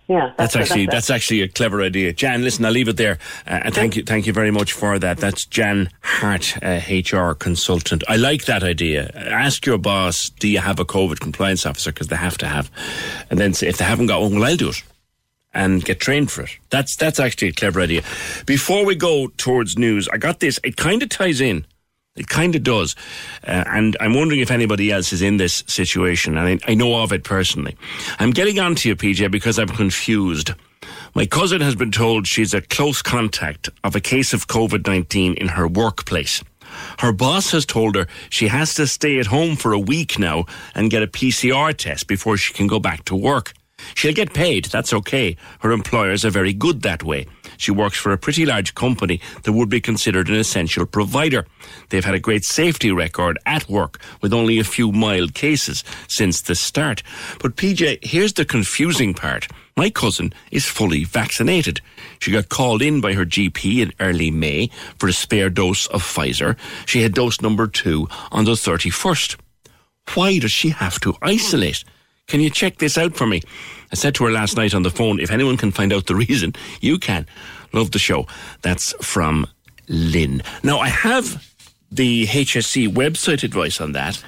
yeah. 0.09 0.33
That's, 0.37 0.57
actually 0.57 0.85
it. 0.85 0.91
that's 0.91 1.11
actually 1.11 1.43
a 1.43 1.49
clever 1.49 1.83
idea, 1.83 2.13
Jan. 2.13 2.43
Listen, 2.43 2.65
I'll 2.65 2.73
leave 2.73 2.89
it 2.89 2.97
there, 2.97 3.19
uh, 3.47 3.61
and 3.65 3.75
thank 3.75 3.97
you, 3.97 4.03
thank 4.03 4.27
you 4.27 4.33
very 4.33 4.51
much 4.51 4.73
for 4.73 4.99
that. 4.99 5.19
That's 5.19 5.47
Jan 5.47 5.91
Hart, 6.03 6.57
uh, 6.63 6.81
HR 6.89 7.35
consultant. 7.35 8.05
I 8.09 8.17
like 8.17 8.45
that 8.45 8.63
idea. 8.63 9.11
Ask 9.15 9.67
your 9.67 9.79
boss, 9.79 10.31
do 10.31 10.49
you 10.49 10.59
have 10.59 10.79
a 10.79 10.85
COVID 10.85 11.21
compliance 11.21 11.67
officer? 11.67 11.93
Because 11.93 12.09
they 12.09 12.17
have 12.17 12.39
to 12.39 12.47
have, 12.47 12.71
and 13.31 13.39
then 13.39 13.55
say, 13.55 13.69
if 13.69 13.79
they 13.79 13.85
haven't 13.85 14.07
got 14.07 14.23
one, 14.23 14.35
well, 14.35 14.45
I'll 14.45 14.57
do 14.57 14.71
it 14.71 14.83
and 15.55 15.85
get 15.85 16.01
trained 16.01 16.31
for 16.31 16.43
it. 16.43 16.51
That's 16.71 16.97
that's 16.97 17.21
actually 17.21 17.49
a 17.49 17.53
clever 17.53 17.81
idea. 17.81 18.03
Before 18.45 18.85
we 18.85 18.97
go 18.97 19.29
towards 19.37 19.79
news, 19.79 20.09
I 20.13 20.19
got 20.19 20.41
this. 20.41 20.59
It 20.65 20.77
kind 20.77 21.03
of 21.03 21.09
ties 21.09 21.41
in. 21.41 21.65
It 22.17 22.29
kind 22.29 22.55
of 22.55 22.63
does. 22.63 22.95
Uh, 23.45 23.65
and 23.67 23.97
I'm 23.99 24.15
wondering 24.15 24.41
if 24.41 24.53
anybody 24.53 24.93
else 24.93 25.13
is 25.13 25.21
in 25.21 25.37
this 25.37 25.65
situation. 25.67 26.39
And 26.39 26.61
I, 26.65 26.71
I 26.71 26.75
know 26.75 27.03
of 27.03 27.13
it 27.13 27.25
personally. 27.25 27.77
I'm 28.21 28.31
getting 28.31 28.61
on 28.61 28.77
to 28.77 28.89
you, 28.89 28.95
PJ, 28.95 29.33
because 29.33 29.59
I'm 29.59 29.69
confused. 29.69 30.53
My 31.17 31.27
cousin 31.27 31.61
has 31.61 31.75
been 31.75 31.91
told 31.91 32.29
she's 32.29 32.55
a 32.55 32.61
close 32.61 33.03
contact 33.03 33.69
of 33.83 33.97
a 33.97 34.01
case 34.01 34.33
of 34.33 34.47
COVID 34.47 34.87
19 34.87 35.35
in 35.35 35.49
her 35.49 35.67
workplace. 35.67 36.45
Her 37.01 37.13
boss 37.13 37.51
has 37.51 37.67
told 37.67 37.97
her 37.97 38.07
she 38.31 38.47
has 38.47 38.75
to 38.75 38.87
stay 38.87 39.19
at 39.19 39.27
home 39.27 39.57
for 39.57 39.73
a 39.73 39.79
week 39.79 40.17
now 40.19 40.45
and 40.75 40.91
get 40.91 41.03
a 41.03 41.09
PCR 41.09 41.77
test 41.77 42.07
before 42.07 42.37
she 42.37 42.53
can 42.53 42.69
go 42.69 42.79
back 42.79 43.05
to 43.07 43.17
work. 43.17 43.55
She'll 43.95 44.15
get 44.15 44.35
paid, 44.35 44.67
that's 44.67 44.93
okay. 44.93 45.37
Her 45.61 45.73
employers 45.73 46.25
are 46.25 46.31
very 46.31 46.53
good 46.53 46.83
that 46.83 47.03
way. 47.03 47.27
She 47.57 47.71
works 47.71 47.99
for 47.99 48.13
a 48.13 48.19
pretty 48.19 48.45
large 48.47 48.75
company 48.75 49.21
that 49.43 49.53
would 49.53 49.69
be 49.69 49.81
considered 49.81 50.29
an 50.29 50.35
essential 50.35 50.87
provider. 50.87 51.47
They've 51.89 52.05
had 52.05 52.15
a 52.15 52.21
great 52.21 52.45
safety 52.45 52.91
record 52.91 53.39
at 53.47 53.69
work 53.69 54.01
with 54.21 54.33
only 54.33 54.59
a 54.59 54.65
few 54.65 54.93
mild 54.93 55.35
cases 55.35 55.85
since 56.09 56.41
the 56.43 56.55
start. 56.55 57.03
But 57.41 57.57
PJ, 57.57 58.05
here's 58.05 58.33
the 58.33 58.45
confusing 58.45 59.15
part. 59.15 59.49
My 59.77 59.91
cousin 59.91 60.33
is 60.53 60.67
fully 60.67 61.05
vaccinated. 61.05 61.81
She 62.21 62.31
got 62.31 62.49
called 62.49 62.81
in 62.81 63.01
by 63.01 63.15
her 63.15 63.25
GP 63.25 63.83
in 63.83 63.93
early 63.99 64.31
May 64.31 64.71
for 64.99 65.09
a 65.09 65.13
spare 65.13 65.51
dose 65.51 65.87
of 65.89 66.03
Pfizer. 66.03 66.57
She 66.87 67.03
had 67.03 67.15
dose 67.15 67.41
number 67.41 67.67
two 67.67 68.09
on 68.31 68.45
the 68.45 68.53
31st. 68.53 69.37
Why 70.15 70.39
does 70.39 70.53
she 70.53 70.71
have 70.71 71.01
to 71.01 71.17
isolate? 71.23 71.83
Can 72.27 72.41
you 72.41 72.51
check 72.51 72.79
this 72.79 72.97
out 72.97 73.17
for 73.17 73.27
me? 73.27 73.43
I 73.93 73.95
said 73.95 74.15
to 74.17 74.25
her 74.25 74.31
last 74.31 74.57
night 74.57 74.75
on 74.75 74.83
the 74.83 74.91
phone, 74.91 75.21
if 75.21 75.31
anyone 75.31 75.57
can 75.57 75.71
find 75.71 75.93
out 75.93 76.07
the 76.07 76.15
reason, 76.15 76.55
you 76.81 76.99
can. 76.99 77.27
Love 77.73 77.91
the 77.91 77.99
show. 77.99 78.27
That's 78.63 78.93
from 79.05 79.47
Lynn. 79.89 80.43
Now, 80.63 80.79
I 80.79 80.89
have 80.89 81.45
the 81.91 82.27
HSE 82.27 82.89
website 82.89 83.43
advice 83.45 83.81
on 83.81 83.93
that, 83.93 84.23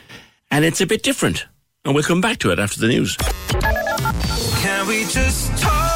and 0.50 0.64
it's 0.64 0.80
a 0.80 0.86
bit 0.86 1.02
different. 1.02 1.46
And 1.84 1.94
we'll 1.94 2.04
come 2.04 2.20
back 2.20 2.38
to 2.38 2.50
it 2.50 2.58
after 2.58 2.80
the 2.80 2.88
news. 2.88 3.16
Can 3.16 4.86
we 4.88 5.04
just 5.04 5.56
talk? 5.58 5.92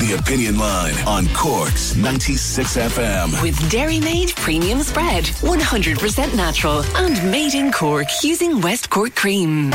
The 0.00 0.16
Opinion 0.18 0.58
Line 0.58 0.94
on 1.06 1.26
Corks 1.34 1.96
96 1.96 2.76
FM. 2.76 3.42
With 3.42 3.70
Dairy 3.70 4.00
Made 4.00 4.34
Premium 4.36 4.80
Spread, 4.80 5.24
100% 5.24 6.36
natural 6.36 6.82
and 6.96 7.30
made 7.30 7.54
in 7.54 7.72
Cork 7.72 8.08
using 8.22 8.60
West 8.60 8.90
Cork 8.90 9.14
cream. 9.14 9.70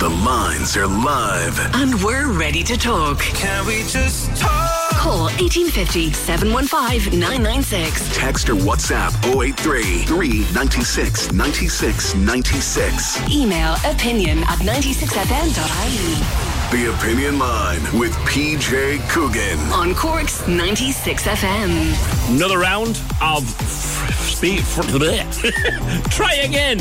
The 0.00 0.08
lines 0.08 0.78
are 0.78 0.86
live. 0.86 1.58
And 1.74 2.02
we're 2.02 2.32
ready 2.32 2.62
to 2.62 2.78
talk. 2.78 3.18
Can 3.18 3.66
we 3.66 3.82
just 3.82 4.34
talk? 4.34 4.90
Call 4.92 5.24
1850 5.24 6.14
715 6.14 7.20
996. 7.20 8.16
Text 8.16 8.48
or 8.48 8.54
WhatsApp 8.54 9.12
083 9.26 10.04
396 10.04 11.32
96 11.34 12.14
96. 12.14 13.30
Email 13.30 13.74
opinion 13.84 14.38
at 14.44 14.60
96fm.ie. 14.60 16.16
The 16.74 16.94
Opinion 16.94 17.38
Line 17.38 17.82
with 17.98 18.12
PJ 18.24 19.06
Coogan. 19.10 19.58
On 19.70 19.94
Cork's 19.94 20.48
96 20.48 21.24
FM. 21.24 22.34
Another 22.34 22.58
round 22.58 22.98
of 23.20 23.46
speed. 23.50 24.60
Try 26.10 26.36
again. 26.36 26.78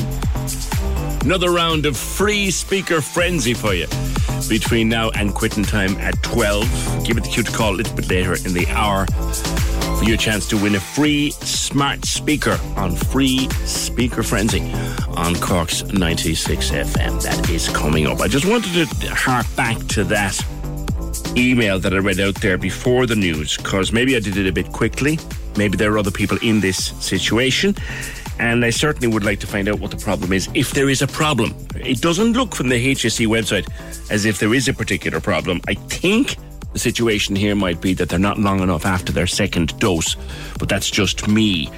Another 1.22 1.52
round 1.52 1.86
of 1.86 1.98
free 1.98 2.50
speaker 2.50 3.02
frenzy 3.02 3.54
for 3.54 3.74
you 3.74 3.88
between 4.48 4.88
now 4.88 5.10
and 5.12 5.36
quitting 5.36 5.64
time 5.64 5.98
at 5.98 6.22
12. 6.24 7.06
Give 7.06 7.18
it 7.18 7.24
the 7.24 7.30
cue 7.30 7.44
to 7.44 7.52
call 7.52 7.74
a 7.74 7.76
little 7.76 7.96
bit 7.96 8.10
later 8.10 8.36
in 8.36 8.54
the 8.54 8.66
hour 8.70 9.06
for 9.98 10.06
your 10.06 10.18
chance 10.18 10.48
to 10.48 10.58
win 10.58 10.76
a 10.76 10.80
free 10.80 11.32
smart 11.32 12.06
speaker 12.06 12.58
on 12.78 12.96
Free 12.96 13.50
Speaker 13.66 14.24
Frenzy 14.24 14.62
on 15.18 15.36
Cork's 15.36 15.84
96 15.84 16.72
FM. 16.72 17.22
That 17.22 17.50
is 17.50 17.68
coming 17.70 18.08
up. 18.08 18.22
I 18.22 18.28
just 18.28 18.46
wanted 18.46 18.90
to 18.90 19.14
hark 19.14 19.46
back 19.56 19.78
to 19.90 20.06
that 20.06 20.42
email 21.38 21.80
that 21.80 21.94
I 21.94 21.98
read 21.98 22.20
out 22.20 22.36
there 22.36 22.58
before 22.58 23.06
the 23.06 23.16
news 23.16 23.58
because 23.58 23.92
maybe 23.92 24.16
I 24.16 24.20
did 24.20 24.38
it 24.38 24.48
a 24.48 24.54
bit 24.54 24.72
quickly. 24.72 25.20
Maybe 25.58 25.78
there 25.78 25.94
are 25.94 25.98
other 25.98 26.12
people 26.12 26.38
in 26.42 26.60
this 26.60 26.78
situation. 27.04 27.76
And 28.40 28.64
I 28.64 28.70
certainly 28.70 29.08
would 29.08 29.26
like 29.26 29.40
to 29.42 29.48
find 29.48 29.68
out 29.68 29.80
what 29.80 29.92
the 29.92 29.98
problem 29.98 30.32
is, 30.32 30.48
if 30.54 30.72
there 30.72 30.90
is 30.90 31.02
a 31.02 31.08
problem. 31.08 31.54
It 31.76 32.00
doesn't 32.00 32.34
look 32.34 32.56
from 32.56 32.70
the 32.70 32.96
HSE 32.96 33.28
website 33.28 33.70
as 34.10 34.26
if 34.26 34.40
there 34.40 34.54
is 34.54 34.68
a 34.68 34.74
particular 34.74 35.20
problem. 35.20 35.60
I 35.68 35.74
think 35.74 36.38
the 36.72 36.80
situation 36.80 37.36
here 37.36 37.56
might 37.56 37.82
be 37.82 37.94
that 37.96 38.10
they're 38.10 38.20
not 38.20 38.38
long 38.38 38.62
enough 38.62 38.86
after 38.86 39.12
their 39.12 39.28
second 39.28 39.78
dose, 39.80 40.16
but 40.58 40.70
that's 40.70 40.90
just 40.90 41.28
me. 41.28 41.70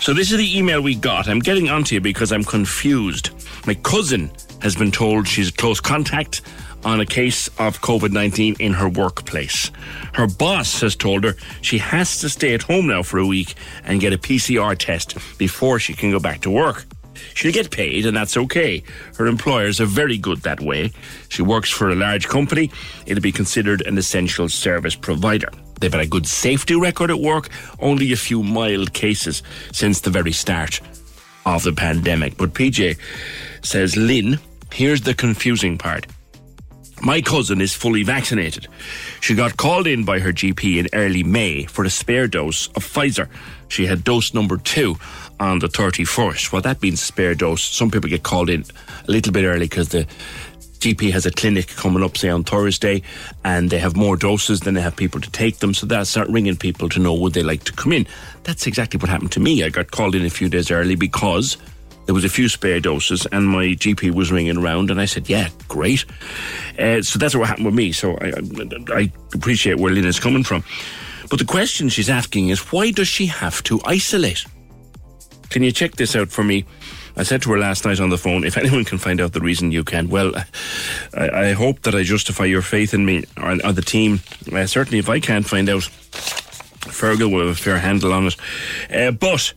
So 0.00 0.12
this 0.12 0.30
is 0.30 0.38
the 0.38 0.58
email 0.58 0.80
we 0.80 0.94
got. 0.94 1.28
I'm 1.28 1.40
getting 1.40 1.68
onto 1.68 1.94
you 1.96 2.00
because 2.00 2.32
I'm 2.32 2.44
confused. 2.44 3.30
My 3.66 3.74
cousin 3.74 4.30
has 4.60 4.76
been 4.76 4.92
told 4.92 5.26
she's 5.26 5.48
a 5.48 5.52
close 5.52 5.80
contact 5.80 6.42
on 6.86 7.00
a 7.00 7.04
case 7.04 7.48
of 7.58 7.80
COVID 7.80 8.12
19 8.12 8.56
in 8.60 8.72
her 8.72 8.88
workplace. 8.88 9.72
Her 10.14 10.28
boss 10.28 10.80
has 10.82 10.94
told 10.94 11.24
her 11.24 11.34
she 11.60 11.78
has 11.78 12.20
to 12.20 12.28
stay 12.28 12.54
at 12.54 12.62
home 12.62 12.86
now 12.86 13.02
for 13.02 13.18
a 13.18 13.26
week 13.26 13.56
and 13.84 14.00
get 14.00 14.12
a 14.12 14.18
PCR 14.18 14.78
test 14.78 15.18
before 15.36 15.80
she 15.80 15.94
can 15.94 16.12
go 16.12 16.20
back 16.20 16.42
to 16.42 16.50
work. 16.50 16.86
She'll 17.34 17.52
get 17.52 17.72
paid, 17.72 18.06
and 18.06 18.16
that's 18.16 18.36
okay. 18.36 18.84
Her 19.16 19.26
employers 19.26 19.80
are 19.80 19.86
very 19.86 20.16
good 20.16 20.42
that 20.42 20.60
way. 20.60 20.92
She 21.28 21.42
works 21.42 21.70
for 21.70 21.90
a 21.90 21.96
large 21.96 22.28
company. 22.28 22.70
It'll 23.04 23.22
be 23.22 23.32
considered 23.32 23.82
an 23.82 23.98
essential 23.98 24.48
service 24.48 24.94
provider. 24.94 25.48
They've 25.80 25.92
had 25.92 26.02
a 26.02 26.06
good 26.06 26.26
safety 26.26 26.76
record 26.76 27.10
at 27.10 27.18
work, 27.18 27.48
only 27.80 28.12
a 28.12 28.16
few 28.16 28.44
mild 28.44 28.92
cases 28.92 29.42
since 29.72 30.00
the 30.00 30.10
very 30.10 30.32
start 30.32 30.80
of 31.44 31.64
the 31.64 31.72
pandemic. 31.72 32.36
But 32.36 32.54
PJ 32.54 32.96
says, 33.62 33.96
Lynn, 33.96 34.38
here's 34.72 35.00
the 35.00 35.14
confusing 35.14 35.78
part. 35.78 36.06
My 37.02 37.20
cousin 37.20 37.60
is 37.60 37.74
fully 37.74 38.02
vaccinated. 38.02 38.68
She 39.20 39.34
got 39.34 39.56
called 39.56 39.86
in 39.86 40.04
by 40.04 40.18
her 40.18 40.32
GP 40.32 40.78
in 40.78 40.88
early 40.92 41.22
May 41.22 41.64
for 41.66 41.84
a 41.84 41.90
spare 41.90 42.26
dose 42.26 42.68
of 42.68 42.84
Pfizer. 42.84 43.28
She 43.68 43.86
had 43.86 44.02
dose 44.02 44.32
number 44.32 44.56
two 44.56 44.96
on 45.38 45.58
the 45.58 45.68
31st. 45.68 46.52
Well, 46.52 46.62
that 46.62 46.80
means 46.80 47.02
spare 47.02 47.34
dose. 47.34 47.62
Some 47.62 47.90
people 47.90 48.08
get 48.08 48.22
called 48.22 48.48
in 48.48 48.64
a 49.06 49.10
little 49.10 49.32
bit 49.32 49.44
early 49.44 49.66
because 49.68 49.90
the 49.90 50.06
GP 50.78 51.10
has 51.12 51.26
a 51.26 51.30
clinic 51.30 51.68
coming 51.68 52.02
up, 52.02 52.16
say 52.16 52.28
on 52.28 52.44
Thursday, 52.44 53.02
and 53.44 53.70
they 53.70 53.78
have 53.78 53.96
more 53.96 54.16
doses 54.16 54.60
than 54.60 54.74
they 54.74 54.80
have 54.80 54.96
people 54.96 55.20
to 55.20 55.30
take 55.30 55.58
them. 55.58 55.74
So 55.74 55.86
they'll 55.86 56.04
start 56.04 56.28
ringing 56.28 56.56
people 56.56 56.88
to 56.90 56.98
know 57.00 57.14
would 57.14 57.34
they 57.34 57.42
like 57.42 57.64
to 57.64 57.72
come 57.72 57.92
in. 57.92 58.06
That's 58.44 58.66
exactly 58.66 58.98
what 58.98 59.08
happened 59.08 59.32
to 59.32 59.40
me. 59.40 59.64
I 59.64 59.68
got 59.68 59.90
called 59.90 60.14
in 60.14 60.24
a 60.24 60.30
few 60.30 60.48
days 60.48 60.70
early 60.70 60.94
because 60.94 61.56
there 62.06 62.14
was 62.14 62.24
a 62.24 62.28
few 62.28 62.48
spare 62.48 62.80
doses, 62.80 63.26
and 63.32 63.46
my 63.46 63.66
GP 63.66 64.12
was 64.12 64.32
ringing 64.32 64.56
around, 64.56 64.90
and 64.90 65.00
I 65.00 65.04
said, 65.04 65.28
"Yeah, 65.28 65.48
great." 65.68 66.04
Uh, 66.78 67.02
so 67.02 67.18
that's 67.18 67.34
what 67.34 67.48
happened 67.48 67.66
with 67.66 67.74
me. 67.74 67.92
So 67.92 68.16
I, 68.18 68.32
I, 68.92 69.12
appreciate 69.34 69.78
where 69.78 69.92
Lynn 69.92 70.06
is 70.06 70.20
coming 70.20 70.44
from, 70.44 70.64
but 71.28 71.38
the 71.38 71.44
question 71.44 71.88
she's 71.88 72.10
asking 72.10 72.48
is, 72.48 72.72
why 72.72 72.90
does 72.90 73.08
she 73.08 73.26
have 73.26 73.62
to 73.64 73.80
isolate? 73.84 74.44
Can 75.50 75.62
you 75.62 75.72
check 75.72 75.92
this 75.92 76.14
out 76.14 76.28
for 76.28 76.44
me? 76.44 76.64
I 77.16 77.22
said 77.22 77.42
to 77.42 77.50
her 77.52 77.58
last 77.58 77.84
night 77.84 77.98
on 77.98 78.10
the 78.10 78.18
phone, 78.18 78.44
if 78.44 78.58
anyone 78.58 78.84
can 78.84 78.98
find 78.98 79.20
out 79.20 79.32
the 79.32 79.40
reason, 79.40 79.72
you 79.72 79.84
can. 79.84 80.08
Well, 80.08 80.34
I, 81.14 81.28
I 81.28 81.52
hope 81.52 81.82
that 81.82 81.94
I 81.94 82.02
justify 82.02 82.44
your 82.44 82.62
faith 82.62 82.92
in 82.92 83.06
me 83.06 83.24
or, 83.38 83.52
or 83.64 83.72
the 83.72 83.82
team. 83.82 84.20
Uh, 84.52 84.66
certainly, 84.66 84.98
if 84.98 85.08
I 85.08 85.18
can't 85.18 85.46
find 85.46 85.68
out, 85.68 85.82
Fergal 86.92 87.32
will 87.32 87.46
have 87.46 87.56
a 87.56 87.60
fair 87.60 87.78
handle 87.78 88.12
on 88.12 88.26
it. 88.26 88.36
Uh, 88.94 89.10
but 89.12 89.54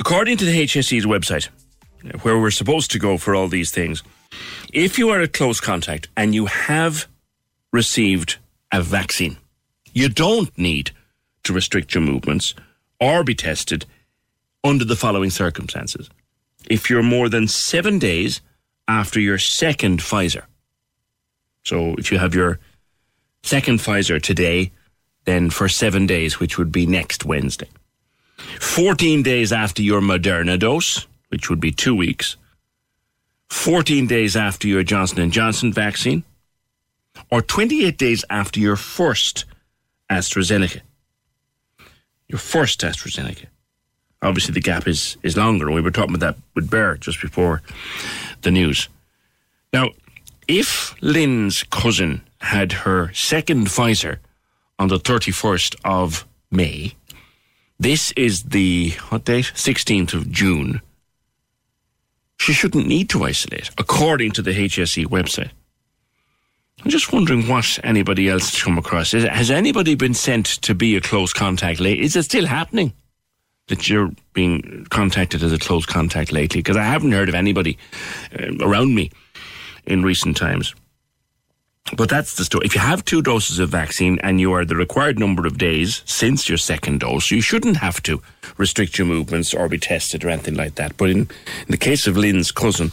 according 0.00 0.38
to 0.38 0.44
the 0.44 0.64
HSE's 0.64 1.06
website, 1.06 1.48
where 2.22 2.38
we're 2.38 2.50
supposed 2.50 2.90
to 2.92 2.98
go 2.98 3.18
for 3.18 3.34
all 3.34 3.48
these 3.48 3.70
things, 3.70 4.02
if 4.72 4.98
you 4.98 5.10
are 5.10 5.20
a 5.20 5.28
close 5.28 5.60
contact 5.60 6.08
and 6.16 6.34
you 6.34 6.46
have 6.46 7.06
received 7.72 8.36
a 8.72 8.82
vaccine, 8.82 9.36
you 9.92 10.08
don't 10.08 10.56
need 10.58 10.90
to 11.44 11.52
restrict 11.52 11.94
your 11.94 12.02
movements 12.02 12.54
or 13.00 13.24
be 13.24 13.34
tested 13.34 13.86
under 14.64 14.84
the 14.84 14.96
following 14.96 15.30
circumstances. 15.30 16.08
If 16.70 16.88
you're 16.88 17.02
more 17.02 17.28
than 17.28 17.48
seven 17.48 17.98
days 17.98 18.40
after 18.86 19.20
your 19.20 19.38
second 19.38 20.00
Pfizer, 20.00 20.44
so 21.64 21.94
if 21.98 22.10
you 22.10 22.18
have 22.18 22.34
your 22.34 22.58
second 23.42 23.78
Pfizer 23.78 24.20
today, 24.20 24.72
then 25.24 25.50
for 25.50 25.68
seven 25.68 26.06
days, 26.06 26.40
which 26.40 26.58
would 26.58 26.72
be 26.72 26.86
next 26.86 27.24
Wednesday. 27.24 27.68
14 28.60 29.22
days 29.22 29.52
after 29.52 29.82
your 29.82 30.00
Moderna 30.00 30.58
dose, 30.58 31.06
which 31.32 31.48
would 31.48 31.60
be 31.60 31.72
two 31.72 31.94
weeks. 31.94 32.36
14 33.48 34.06
days 34.06 34.36
after 34.36 34.68
your 34.68 34.82
Johnson 34.82 35.30
& 35.30 35.32
Johnson 35.32 35.72
vaccine. 35.72 36.24
Or 37.30 37.40
28 37.40 37.96
days 37.96 38.22
after 38.28 38.60
your 38.60 38.76
first 38.76 39.46
AstraZeneca. 40.10 40.82
Your 42.28 42.38
first 42.38 42.80
AstraZeneca. 42.82 43.46
Obviously, 44.20 44.52
the 44.52 44.60
gap 44.60 44.86
is, 44.86 45.16
is 45.22 45.36
longer. 45.38 45.70
We 45.70 45.80
were 45.80 45.90
talking 45.90 46.14
about 46.14 46.36
that 46.36 46.42
with 46.54 46.70
Bear 46.70 46.96
just 46.96 47.20
before 47.22 47.62
the 48.42 48.50
news. 48.50 48.90
Now, 49.72 49.88
if 50.46 50.94
Lynn's 51.00 51.62
cousin 51.62 52.20
had 52.42 52.72
her 52.72 53.10
second 53.14 53.68
Pfizer 53.68 54.18
on 54.78 54.88
the 54.88 54.98
31st 54.98 55.76
of 55.82 56.26
May, 56.50 56.94
this 57.80 58.12
is 58.12 58.42
the, 58.42 58.90
what 59.08 59.24
date? 59.24 59.52
16th 59.54 60.12
of 60.12 60.30
June. 60.30 60.82
She 62.42 62.52
shouldn't 62.52 62.88
need 62.88 63.08
to 63.10 63.22
isolate, 63.22 63.70
according 63.78 64.32
to 64.32 64.42
the 64.42 64.50
HSE 64.50 65.06
website. 65.06 65.50
I'm 66.82 66.90
just 66.90 67.12
wondering 67.12 67.46
what 67.46 67.78
anybody 67.84 68.28
else 68.28 68.50
has 68.50 68.60
come 68.60 68.78
across. 68.78 69.14
Is, 69.14 69.22
has 69.22 69.48
anybody 69.48 69.94
been 69.94 70.12
sent 70.12 70.46
to 70.62 70.74
be 70.74 70.96
a 70.96 71.00
close 71.00 71.32
contact 71.32 71.78
lately? 71.78 72.04
Is 72.04 72.16
it 72.16 72.24
still 72.24 72.46
happening 72.46 72.94
that 73.68 73.88
you're 73.88 74.10
being 74.32 74.84
contacted 74.90 75.44
as 75.44 75.52
a 75.52 75.58
close 75.58 75.86
contact 75.86 76.32
lately? 76.32 76.58
Because 76.58 76.76
I 76.76 76.82
haven't 76.82 77.12
heard 77.12 77.28
of 77.28 77.36
anybody 77.36 77.78
uh, 78.36 78.56
around 78.58 78.92
me 78.92 79.12
in 79.86 80.02
recent 80.02 80.36
times. 80.36 80.74
But 81.96 82.08
that's 82.08 82.36
the 82.36 82.44
story. 82.44 82.64
If 82.64 82.74
you 82.74 82.80
have 82.80 83.04
two 83.04 83.22
doses 83.22 83.58
of 83.58 83.68
vaccine 83.68 84.18
and 84.22 84.40
you 84.40 84.52
are 84.52 84.64
the 84.64 84.76
required 84.76 85.18
number 85.18 85.46
of 85.46 85.58
days 85.58 86.02
since 86.06 86.48
your 86.48 86.58
second 86.58 87.00
dose, 87.00 87.30
you 87.30 87.40
shouldn't 87.40 87.76
have 87.78 88.02
to 88.04 88.22
restrict 88.56 88.98
your 88.98 89.06
movements 89.06 89.52
or 89.52 89.68
be 89.68 89.78
tested 89.78 90.24
or 90.24 90.30
anything 90.30 90.54
like 90.54 90.76
that. 90.76 90.96
But 90.96 91.10
in, 91.10 91.18
in 91.18 91.68
the 91.68 91.76
case 91.76 92.06
of 92.06 92.16
Lynn's 92.16 92.52
cousin, 92.52 92.92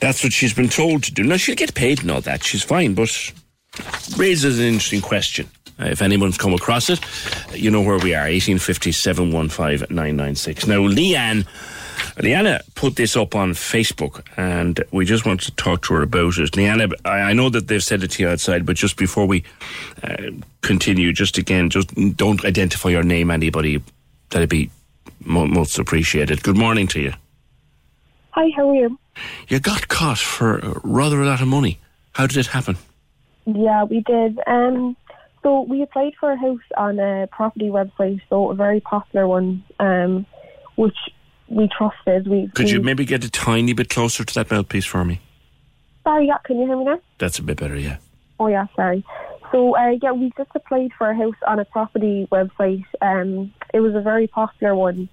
that's 0.00 0.22
what 0.22 0.32
she's 0.32 0.54
been 0.54 0.68
told 0.68 1.02
to 1.04 1.12
do. 1.12 1.22
Now, 1.22 1.36
she'll 1.36 1.54
get 1.56 1.74
paid 1.74 2.00
and 2.00 2.10
all 2.10 2.20
that. 2.22 2.44
She's 2.44 2.62
fine, 2.62 2.94
but 2.94 3.10
raises 4.16 4.58
an 4.58 4.66
interesting 4.66 5.00
question. 5.00 5.48
Uh, 5.78 5.86
if 5.86 6.02
anyone's 6.02 6.38
come 6.38 6.54
across 6.54 6.88
it, 6.88 7.00
you 7.54 7.70
know 7.70 7.80
where 7.80 7.98
we 7.98 8.14
are 8.14 8.24
1850 8.24 8.92
715 8.92 9.94
996. 9.94 10.66
Now, 10.66 10.80
Leanne 10.80 11.46
Leanna 12.18 12.60
put 12.74 12.96
this 12.96 13.16
up 13.16 13.34
on 13.34 13.52
Facebook, 13.52 14.24
and 14.36 14.82
we 14.90 15.04
just 15.04 15.26
want 15.26 15.40
to 15.42 15.50
talk 15.52 15.82
to 15.82 15.94
her 15.94 16.02
about 16.02 16.38
it. 16.38 16.56
Leanna, 16.56 16.88
I, 17.04 17.20
I 17.20 17.32
know 17.32 17.48
that 17.50 17.68
they've 17.68 17.82
said 17.82 18.02
it 18.02 18.12
to 18.12 18.22
you 18.22 18.28
outside, 18.28 18.66
but 18.66 18.76
just 18.76 18.96
before 18.96 19.26
we 19.26 19.44
uh, 20.02 20.30
continue, 20.60 21.12
just 21.12 21.38
again, 21.38 21.70
just 21.70 21.94
don't 22.16 22.44
identify 22.44 22.90
your 22.90 23.02
name, 23.02 23.30
anybody. 23.30 23.82
That'd 24.30 24.48
be 24.48 24.70
mo- 25.20 25.46
most 25.46 25.78
appreciated. 25.78 26.42
Good 26.42 26.56
morning 26.56 26.86
to 26.88 27.00
you. 27.00 27.12
Hi, 28.30 28.50
how 28.56 28.70
are 28.70 28.74
you? 28.74 28.98
You 29.48 29.60
got 29.60 29.88
caught 29.88 30.18
for 30.18 30.80
rather 30.82 31.20
a 31.20 31.26
lot 31.26 31.42
of 31.42 31.48
money. 31.48 31.78
How 32.12 32.26
did 32.26 32.38
it 32.38 32.46
happen? 32.46 32.76
Yeah, 33.44 33.84
we 33.84 34.00
did. 34.00 34.38
Um, 34.46 34.96
so 35.42 35.62
we 35.62 35.82
applied 35.82 36.14
for 36.18 36.32
a 36.32 36.36
house 36.36 36.60
on 36.76 36.98
a 36.98 37.26
property 37.26 37.68
website, 37.68 38.20
so 38.30 38.50
a 38.50 38.54
very 38.54 38.80
popular 38.80 39.26
one, 39.26 39.64
um, 39.80 40.24
which 40.76 40.96
we 41.52 41.68
trusted. 41.68 42.26
We 42.26 42.48
Could 42.54 42.66
we, 42.66 42.72
you 42.72 42.80
maybe 42.80 43.04
get 43.04 43.24
a 43.24 43.30
tiny 43.30 43.72
bit 43.72 43.88
closer 43.88 44.24
to 44.24 44.34
that 44.34 44.50
mouthpiece 44.50 44.86
for 44.86 45.04
me? 45.04 45.20
Sorry, 46.04 46.26
yeah, 46.26 46.38
can 46.44 46.58
you 46.58 46.66
hear 46.66 46.76
me 46.76 46.84
now? 46.84 47.00
That's 47.18 47.38
a 47.38 47.42
bit 47.42 47.58
better, 47.58 47.76
yeah. 47.76 47.98
Oh 48.40 48.48
yeah, 48.48 48.66
sorry. 48.74 49.04
So 49.52 49.76
uh, 49.76 49.96
yeah, 50.02 50.12
we 50.12 50.32
just 50.36 50.50
applied 50.54 50.90
for 50.96 51.10
a 51.10 51.16
house 51.16 51.36
on 51.46 51.58
a 51.58 51.64
property 51.64 52.26
website. 52.32 52.84
Um, 53.00 53.52
it 53.72 53.80
was 53.80 53.94
a 53.94 54.00
very 54.00 54.26
popular 54.26 54.74
one, 54.74 55.08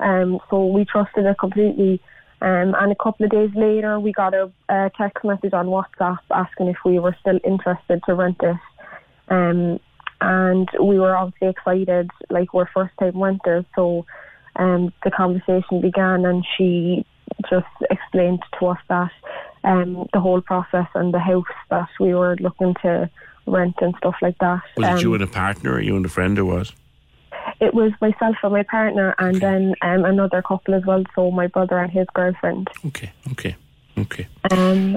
um, 0.00 0.40
so 0.50 0.66
we 0.66 0.84
trusted 0.84 1.26
it 1.26 1.38
completely. 1.38 2.00
Um, 2.40 2.74
and 2.80 2.90
a 2.90 2.96
couple 2.96 3.24
of 3.24 3.30
days 3.30 3.50
later, 3.54 4.00
we 4.00 4.12
got 4.12 4.34
a, 4.34 4.50
a 4.68 4.90
text 4.98 5.24
message 5.24 5.52
on 5.52 5.66
WhatsApp 5.66 6.18
asking 6.32 6.68
if 6.68 6.78
we 6.84 6.98
were 6.98 7.16
still 7.20 7.38
interested 7.44 8.02
to 8.06 8.14
rent 8.14 8.38
it. 8.42 8.56
Um, 9.28 9.78
and 10.20 10.68
we 10.80 10.98
were 10.98 11.16
obviously 11.16 11.48
excited, 11.48 12.10
like 12.30 12.52
we're 12.52 12.68
first 12.74 12.94
time 12.98 13.20
renters, 13.22 13.64
so 13.76 14.06
um, 14.56 14.92
the 15.04 15.10
conversation 15.10 15.80
began, 15.80 16.24
and 16.24 16.44
she 16.56 17.04
just 17.48 17.66
explained 17.90 18.42
to 18.58 18.66
us 18.66 18.78
that 18.88 19.10
um, 19.64 20.08
the 20.12 20.20
whole 20.20 20.40
process 20.40 20.86
and 20.94 21.14
the 21.14 21.18
house 21.18 21.44
that 21.70 21.88
we 22.00 22.14
were 22.14 22.36
looking 22.36 22.74
to 22.82 23.08
rent 23.46 23.74
and 23.80 23.94
stuff 23.98 24.14
like 24.22 24.38
that. 24.38 24.62
Was 24.76 24.86
um, 24.86 24.96
it 24.96 25.02
you 25.02 25.14
and 25.14 25.22
a 25.22 25.26
partner, 25.26 25.72
or 25.72 25.80
you 25.80 25.96
and 25.96 26.06
a 26.06 26.08
friend, 26.08 26.38
or 26.38 26.44
was? 26.44 26.72
It 27.60 27.74
was 27.74 27.92
myself 28.00 28.36
and 28.42 28.52
my 28.52 28.62
partner, 28.62 29.14
and 29.18 29.40
then 29.40 29.74
um, 29.82 30.04
another 30.04 30.42
couple 30.42 30.74
as 30.74 30.84
well. 30.86 31.04
So 31.14 31.30
my 31.30 31.46
brother 31.46 31.78
and 31.78 31.90
his 31.90 32.06
girlfriend. 32.14 32.68
Okay, 32.86 33.12
okay, 33.32 33.56
okay. 33.98 34.28
Um, 34.50 34.96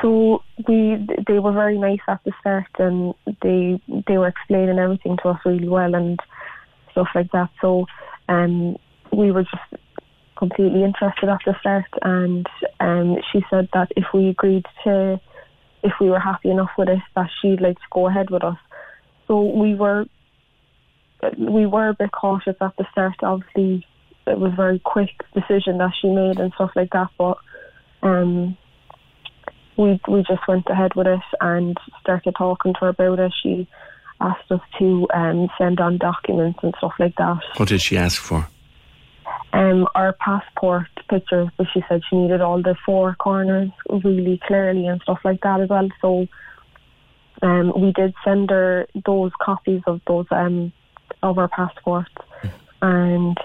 so 0.00 0.42
we 0.68 1.06
they 1.26 1.38
were 1.38 1.52
very 1.52 1.78
nice 1.78 2.00
at 2.08 2.20
the 2.24 2.32
start, 2.40 2.66
and 2.78 3.14
they 3.42 3.80
they 4.06 4.18
were 4.18 4.28
explaining 4.28 4.78
everything 4.78 5.16
to 5.22 5.30
us 5.30 5.40
really 5.44 5.68
well 5.68 5.94
and 5.94 6.20
stuff 6.92 7.08
like 7.14 7.30
that. 7.32 7.50
So 7.60 7.86
um, 8.28 8.76
we 9.12 9.30
were 9.30 9.42
just 9.44 9.82
completely 10.36 10.82
interested 10.82 11.28
at 11.28 11.38
the 11.46 11.54
start, 11.60 11.84
and 12.02 12.46
um, 12.80 13.16
she 13.30 13.44
said 13.50 13.68
that 13.72 13.92
if 13.96 14.06
we 14.12 14.28
agreed 14.28 14.66
to, 14.84 15.20
if 15.82 15.92
we 16.00 16.10
were 16.10 16.18
happy 16.18 16.50
enough 16.50 16.70
with 16.76 16.88
it, 16.88 16.98
that 17.14 17.28
she'd 17.40 17.60
like 17.60 17.76
to 17.76 17.86
go 17.92 18.08
ahead 18.08 18.30
with 18.30 18.42
us. 18.42 18.58
So 19.28 19.42
we 19.42 19.74
were, 19.74 20.06
we 21.38 21.66
were 21.66 21.88
a 21.90 21.94
bit 21.94 22.10
cautious 22.12 22.56
at 22.60 22.76
the 22.76 22.86
start. 22.90 23.14
Obviously, 23.22 23.86
it 24.26 24.38
was 24.38 24.52
a 24.52 24.56
very 24.56 24.78
quick 24.78 25.10
decision 25.34 25.78
that 25.78 25.92
she 26.00 26.08
made 26.08 26.38
and 26.38 26.52
stuff 26.54 26.70
like 26.74 26.90
that. 26.90 27.08
But 27.18 27.38
um, 28.02 28.56
we 29.76 30.00
we 30.08 30.22
just 30.22 30.46
went 30.48 30.66
ahead 30.68 30.94
with 30.94 31.06
it 31.06 31.20
and 31.40 31.76
started 32.00 32.34
talking 32.36 32.74
to 32.74 32.80
her 32.80 32.88
about 32.88 33.18
it. 33.20 33.32
She 33.42 33.68
asked 34.20 34.50
us 34.50 34.60
to 34.78 35.08
um, 35.14 35.48
send 35.58 35.80
on 35.80 35.98
documents 35.98 36.60
and 36.62 36.74
stuff 36.78 36.92
like 36.98 37.16
that. 37.16 37.40
What 37.56 37.68
did 37.68 37.80
she 37.80 37.96
ask 37.96 38.20
for? 38.20 38.46
Um, 39.52 39.86
our 39.94 40.14
passport 40.14 40.86
pictures, 41.10 41.48
but 41.58 41.66
she 41.74 41.82
said 41.88 42.00
she 42.08 42.16
needed 42.16 42.40
all 42.40 42.62
the 42.62 42.74
four 42.86 43.14
corners 43.16 43.70
really 44.02 44.40
clearly 44.46 44.86
and 44.86 45.00
stuff 45.02 45.18
like 45.24 45.42
that 45.42 45.60
as 45.60 45.68
well. 45.68 45.88
So 46.00 46.26
um, 47.42 47.72
we 47.76 47.92
did 47.92 48.14
send 48.24 48.50
her 48.50 48.86
those 49.04 49.32
copies 49.42 49.82
of 49.86 50.00
those 50.06 50.26
um, 50.30 50.72
of 51.22 51.36
our 51.38 51.48
passports, 51.48 52.14
and 52.80 53.36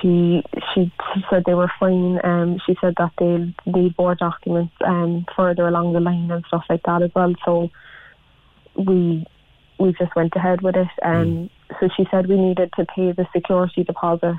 she 0.00 0.42
she 0.74 0.90
said 1.30 1.44
they 1.46 1.54
were 1.54 1.70
fine. 1.78 2.18
Um, 2.24 2.58
she 2.66 2.76
said 2.80 2.94
that 2.98 3.12
they 3.18 3.54
need 3.70 3.94
more 3.98 4.14
documents 4.14 4.74
um, 4.84 5.26
further 5.36 5.68
along 5.68 5.92
the 5.92 6.00
line 6.00 6.30
and 6.30 6.44
stuff 6.48 6.64
like 6.68 6.82
that 6.84 7.02
as 7.02 7.10
well. 7.14 7.34
So 7.44 7.70
we 8.76 9.26
we 9.78 9.92
just 9.98 10.14
went 10.16 10.34
ahead 10.34 10.62
with 10.62 10.76
it. 10.76 10.88
Um, 11.02 11.50
So 11.80 11.88
she 11.96 12.06
said 12.10 12.26
we 12.28 12.36
needed 12.36 12.70
to 12.76 12.84
pay 12.86 13.12
the 13.12 13.26
security 13.34 13.84
deposit 13.84 14.36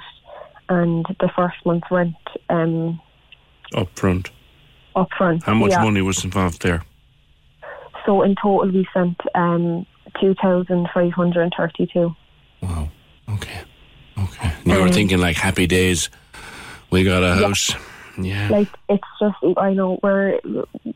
and 0.67 1.05
the 1.19 1.29
first 1.35 1.55
month's 1.65 1.89
rent 1.91 2.15
um, 2.49 2.99
Up 3.75 3.87
front. 3.97 4.31
up 4.95 5.09
front. 5.17 5.43
How 5.43 5.53
much 5.53 5.71
Yeah. 5.71 5.83
money 5.83 6.01
was 6.01 6.23
involved 6.23 6.61
there? 6.61 6.81
So 8.05 8.21
in 8.23 8.35
total 8.41 8.71
we 8.71 8.87
sent 8.93 9.17
um, 9.35 9.85
two 10.19 10.33
thousand 10.41 10.89
five 10.93 11.11
hundred 11.13 11.41
and 11.43 11.53
thirty-two. 11.57 12.15
You 14.65 14.75
were 14.75 14.81
Um, 14.87 14.91
thinking 14.91 15.19
like 15.19 15.37
happy 15.37 15.67
days. 15.67 16.09
We 16.91 17.03
got 17.03 17.23
a 17.23 17.39
Yeah. 17.39 17.47
house. 17.47 17.75
Yeah. 18.17 18.49
Like 18.49 18.67
it's 18.89 19.03
just 19.19 19.37
I 19.57 19.73
know 19.73 19.99
we're 20.03 20.39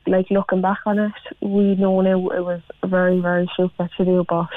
like 0.08 0.30
looking 0.30 0.62
back 0.62 0.80
on 0.86 1.00
it, 1.00 1.14
we 1.42 1.76
know 1.76 2.02
now 2.02 2.20
it 2.30 2.44
was 2.44 2.62
very 2.86 3.20
very 3.22 3.48
stupid 3.54 3.90
to 3.98 4.06
do, 4.06 4.26
but 4.28 4.48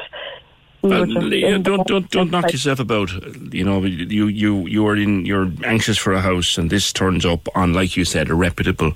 we 0.87 0.97
Well, 0.97 1.01
were 1.01 1.07
just 1.07 1.29
yeah, 1.33 1.57
in 1.57 1.63
the 1.63 1.71
don't 1.71 1.87
don't 1.87 2.11
don't 2.11 2.31
knock 2.31 2.53
yourself 2.53 2.79
about. 2.81 3.11
You 3.53 3.65
know, 3.65 3.85
you 3.85 4.27
you 4.29 4.67
you 4.67 4.87
are 4.87 4.97
in. 4.97 5.27
You're 5.27 5.51
anxious 5.65 5.99
for 5.99 6.13
a 6.13 6.21
house, 6.21 6.59
and 6.59 6.71
this 6.71 6.93
turns 6.93 7.25
up 7.27 7.49
on, 7.55 7.73
like 7.73 7.97
you 7.97 8.05
said, 8.05 8.31
a 8.31 8.35
reputable 8.35 8.93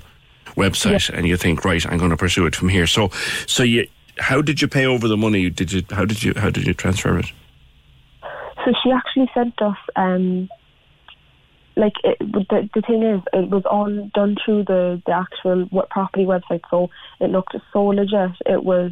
website, 0.55 1.09
and 1.09 1.27
you 1.27 1.37
think, 1.37 1.63
right, 1.65 1.85
I'm 1.85 1.97
going 1.97 2.11
to 2.11 2.17
pursue 2.17 2.45
it 2.45 2.55
from 2.55 2.69
here. 2.69 2.87
So, 2.87 3.09
so 3.47 3.63
you, 3.63 3.87
how 4.19 4.41
did 4.41 4.61
you 4.61 4.67
pay 4.67 4.85
over 4.85 5.07
the 5.07 5.17
money? 5.17 5.49
Did 5.49 5.71
you? 5.71 5.83
How 5.91 6.05
did 6.05 6.23
you? 6.23 6.33
How 6.35 6.49
did 6.49 6.65
you 6.67 6.73
transfer 6.73 7.17
it? 7.19 7.31
So 8.65 8.73
she 8.83 8.91
actually 8.91 9.29
sent 9.33 9.59
us, 9.61 9.77
um, 9.95 10.49
like 11.75 11.93
it, 12.03 12.17
the 12.19 12.69
the 12.73 12.81
thing 12.81 13.03
is, 13.03 13.21
it 13.33 13.49
was 13.49 13.63
all 13.65 14.09
done 14.13 14.37
through 14.43 14.65
the 14.65 15.01
the 15.05 15.13
actual 15.13 15.65
what 15.71 15.89
property 15.89 16.25
website, 16.25 16.61
so 16.69 16.89
it 17.19 17.31
looked 17.31 17.55
so 17.73 17.85
legit. 17.85 18.31
It 18.45 18.63
was 18.63 18.91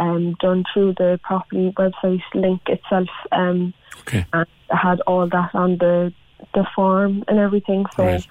um, 0.00 0.34
done 0.40 0.64
through 0.72 0.94
the 0.94 1.20
property 1.22 1.72
website 1.78 2.22
link 2.34 2.60
itself, 2.66 3.08
um, 3.32 3.72
okay. 4.00 4.26
and 4.32 4.46
it 4.70 4.76
had 4.76 5.00
all 5.02 5.28
that 5.28 5.50
on 5.54 5.78
the 5.78 6.12
the 6.54 6.64
form 6.74 7.22
and 7.28 7.38
everything. 7.38 7.84
So, 7.96 8.04
Right. 8.04 8.26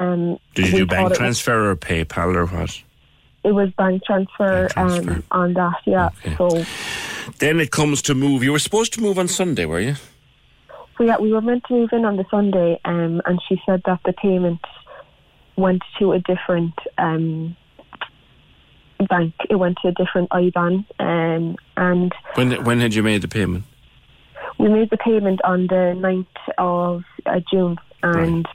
um, 0.00 0.38
Did 0.54 0.66
you 0.70 0.78
do 0.78 0.86
bank 0.86 1.06
it 1.06 1.08
was- 1.10 1.18
transfer 1.18 1.70
or 1.70 1.76
PayPal 1.76 2.34
or 2.36 2.46
what? 2.46 2.82
It 3.44 3.52
was 3.52 3.70
bank 3.76 4.04
transfer, 4.04 4.68
Um, 4.76 5.22
on 5.30 5.54
that, 5.54 5.74
yeah. 5.86 6.10
So, 6.38 6.48
Then 7.38 7.60
it 7.60 7.70
comes 7.70 8.00
to 8.02 8.14
move. 8.14 8.42
You 8.44 8.52
were 8.52 8.58
supposed 8.68 8.92
to 8.94 9.00
move 9.00 9.18
on 9.18 9.28
Sunday, 9.28 9.66
were 9.66 9.80
you? 9.80 9.96
so 10.96 11.04
yeah, 11.04 11.16
we 11.18 11.32
were 11.32 11.40
meant 11.40 11.62
to 11.68 11.74
move 11.74 11.90
in 11.92 12.04
on 12.04 12.16
the 12.16 12.24
Sunday, 12.30 12.80
um, 12.84 13.20
and 13.26 13.40
she 13.48 13.60
said 13.66 13.80
that 13.86 14.00
the 14.04 14.12
payment 14.12 14.60
went 15.56 15.82
to 15.98 16.12
a 16.12 16.18
different 16.20 16.74
um, 16.98 17.56
bank. 19.06 19.34
It 19.48 19.56
went 19.56 19.78
to 19.82 19.88
a 19.88 19.92
different 19.92 20.30
IBAN, 20.30 20.84
um, 20.98 21.56
and 21.76 22.12
When 22.34 22.64
when 22.64 22.80
had 22.80 22.94
you 22.94 23.02
made 23.02 23.22
the 23.22 23.28
payment? 23.28 23.64
we 24.58 24.68
made 24.68 24.90
the 24.90 24.96
payment 24.96 25.40
on 25.44 25.68
the 25.68 25.94
9th 25.96 26.26
of 26.58 27.04
uh, 27.26 27.40
June, 27.50 27.76
and 28.02 28.46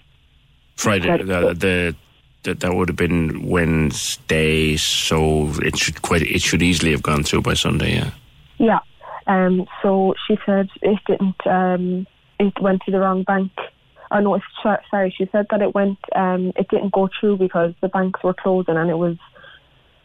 Friday. 0.75 1.09
Right. 1.09 1.25
The, 1.25 1.53
the, 1.53 1.95
that 2.43 2.59
that 2.59 2.73
would 2.75 2.89
have 2.89 2.97
been 2.97 3.47
Wednesday, 3.47 4.75
so 4.75 5.49
it 5.61 5.77
should 5.77 6.01
quite 6.01 6.21
it 6.21 6.41
should 6.41 6.61
easily 6.61 6.91
have 6.91 7.03
gone 7.03 7.23
through 7.23 7.41
by 7.41 7.53
Sunday. 7.53 7.95
Yeah. 7.95 8.11
yeah. 8.57 8.79
Um, 9.27 9.65
so 9.81 10.13
she 10.27 10.37
said 10.45 10.69
it 10.81 10.99
didn't. 11.07 11.47
Um, 11.47 12.05
it 12.39 12.53
went 12.61 12.81
to 12.83 12.91
the 12.91 12.99
wrong 12.99 13.23
bank. 13.23 13.51
Oh 14.11 14.19
no, 14.19 14.35
it's, 14.35 14.45
sorry. 14.91 15.13
She 15.17 15.27
said 15.31 15.47
that 15.49 15.61
it 15.61 15.73
went. 15.73 15.99
Um, 16.15 16.51
it 16.57 16.67
didn't 16.67 16.91
go 16.91 17.09
through 17.17 17.37
because 17.37 17.73
the 17.81 17.87
banks 17.87 18.21
were 18.23 18.33
closing, 18.33 18.77
and 18.77 18.89
it 18.89 18.97
was. 18.97 19.17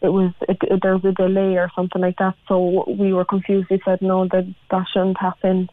It 0.01 0.09
was 0.09 0.31
it, 0.47 0.57
it, 0.61 0.79
there 0.81 0.97
was 0.97 1.05
a 1.05 1.11
delay 1.11 1.57
or 1.57 1.69
something 1.75 2.01
like 2.01 2.17
that. 2.17 2.35
So 2.47 2.85
we 2.87 3.13
were 3.13 3.25
confused. 3.25 3.67
We 3.69 3.81
said 3.83 4.01
no, 4.01 4.27
that 4.27 4.53
that 4.71 4.85
shouldn't 4.93 5.19
happen. 5.19 5.69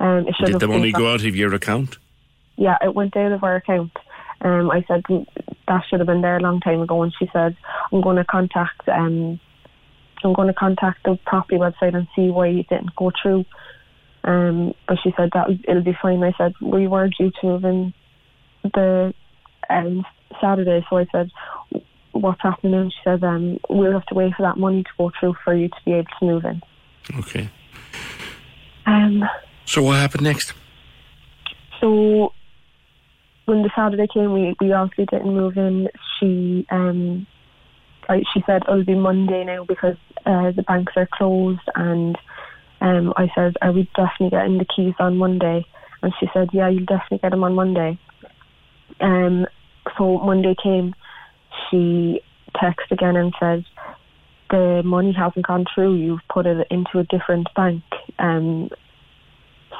Um, 0.00 0.26
it 0.28 0.34
should 0.36 0.46
Did 0.46 0.54
have 0.54 0.60
the 0.60 0.68
money 0.68 0.92
go 0.92 1.12
out 1.12 1.24
of 1.24 1.36
your 1.36 1.54
account? 1.54 1.98
Yeah, 2.56 2.76
it 2.82 2.94
went 2.94 3.16
out 3.16 3.32
of 3.32 3.44
our 3.44 3.56
account. 3.56 3.92
Um, 4.40 4.70
I 4.70 4.84
said 4.88 5.02
"Mm, 5.04 5.26
that 5.68 5.82
should 5.88 6.00
have 6.00 6.06
been 6.06 6.22
there 6.22 6.36
a 6.36 6.40
long 6.40 6.60
time 6.60 6.80
ago, 6.80 7.02
and 7.02 7.12
she 7.18 7.28
said 7.32 7.56
I'm 7.92 8.00
going 8.00 8.16
to 8.16 8.24
contact 8.24 8.88
um, 8.88 9.40
I'm 10.24 10.32
going 10.32 10.48
to 10.48 10.54
contact 10.54 11.04
the 11.04 11.18
property 11.26 11.56
website 11.56 11.94
and 11.94 12.08
see 12.16 12.30
why 12.30 12.48
it 12.48 12.68
didn't 12.68 12.96
go 12.96 13.12
through. 13.20 13.44
Um, 14.24 14.74
but 14.88 14.98
she 15.02 15.12
said 15.16 15.30
that 15.34 15.48
it'll 15.68 15.82
be 15.82 15.96
fine. 16.00 16.22
I 16.22 16.32
said 16.36 16.54
we 16.60 16.88
were 16.88 17.08
due 17.08 17.30
to 17.40 17.46
move 17.46 17.64
in 17.64 17.94
the 18.64 19.14
um, 19.70 20.04
Saturday, 20.40 20.84
so 20.90 20.98
I 20.98 21.06
said 21.12 21.30
what's 22.20 22.42
happening? 22.42 22.74
And 22.74 22.92
she 22.92 22.98
said 23.04 23.22
um, 23.24 23.58
we'll 23.68 23.92
have 23.92 24.06
to 24.06 24.14
wait 24.14 24.34
for 24.36 24.42
that 24.42 24.58
money 24.58 24.82
to 24.82 24.90
go 24.98 25.12
through 25.18 25.34
for 25.44 25.54
you 25.54 25.68
to 25.68 25.76
be 25.84 25.92
able 25.92 26.08
to 26.18 26.24
move 26.24 26.44
in. 26.44 26.62
Okay. 27.18 27.48
Um, 28.86 29.24
So 29.64 29.82
what 29.82 29.96
happened 29.96 30.22
next? 30.22 30.54
So 31.80 32.32
when 33.46 33.62
the 33.62 33.70
Saturday 33.74 34.06
came, 34.12 34.32
we, 34.32 34.54
we 34.60 34.72
obviously 34.72 35.06
didn't 35.06 35.34
move 35.34 35.56
in. 35.56 35.88
She 36.18 36.66
um, 36.70 37.26
I, 38.08 38.22
she 38.32 38.42
said 38.46 38.62
it'll 38.68 38.84
be 38.84 38.94
Monday 38.94 39.44
now 39.44 39.64
because 39.64 39.96
uh, 40.24 40.52
the 40.52 40.62
banks 40.62 40.92
are 40.96 41.08
closed, 41.12 41.68
and 41.74 42.16
um, 42.80 43.12
I 43.16 43.28
said, 43.34 43.54
"Are 43.62 43.72
we 43.72 43.88
definitely 43.96 44.30
getting 44.30 44.58
the 44.58 44.64
keys 44.64 44.94
on 44.98 45.16
Monday?" 45.16 45.66
And 46.02 46.12
she 46.20 46.28
said, 46.32 46.50
"Yeah, 46.52 46.68
you'll 46.68 46.84
definitely 46.84 47.18
get 47.18 47.30
them 47.30 47.44
on 47.44 47.54
Monday." 47.54 47.98
Um, 49.00 49.46
so 49.96 50.18
Monday 50.18 50.54
came, 50.62 50.94
she 51.70 52.20
texts 52.60 52.90
again 52.90 53.16
and 53.16 53.34
says, 53.40 53.62
"The 54.50 54.82
money 54.84 55.12
hasn't 55.12 55.46
gone 55.46 55.64
through. 55.74 55.94
You've 55.94 56.26
put 56.28 56.46
it 56.46 56.66
into 56.70 56.98
a 56.98 57.04
different 57.04 57.48
bank." 57.54 57.82
Um, 58.18 58.70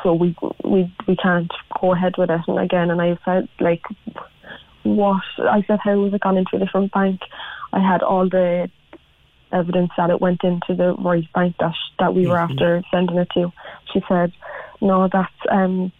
so 0.03 0.15
we 0.15 0.37
we 0.65 0.93
we 1.07 1.17
can't 1.17 1.53
go 1.81 1.93
ahead 1.93 2.15
with 2.19 2.31
it. 2.31 2.41
And 2.47 2.59
again 2.59 2.91
and 2.91 3.01
I 3.01 3.17
felt 3.25 3.49
like 3.61 3.83
what? 4.83 5.23
I 5.39 5.63
said 5.67 5.81
how 5.83 5.97
was 5.97 6.15
it 6.15 6.21
gone 6.21 6.37
into 6.37 6.57
a 6.57 6.59
different 6.59 6.93
bank? 6.93 7.21
I 7.73 7.81
had 7.81 8.03
all 8.03 8.29
the 8.29 8.71
evidence 9.53 9.91
that 9.97 10.11
it 10.11 10.21
went 10.21 10.43
into 10.43 10.75
the 10.75 10.95
right 10.99 11.27
bank 11.33 11.57
that 11.61 11.73
sh- 11.73 11.95
that 11.99 12.15
we 12.15 12.27
were 12.27 12.39
after 12.39 12.83
sending 12.93 13.17
it 13.17 13.29
to. 13.35 13.53
She 13.93 14.01
said 14.09 14.33
no 14.81 15.09
that's 15.13 15.33
um 15.51 15.93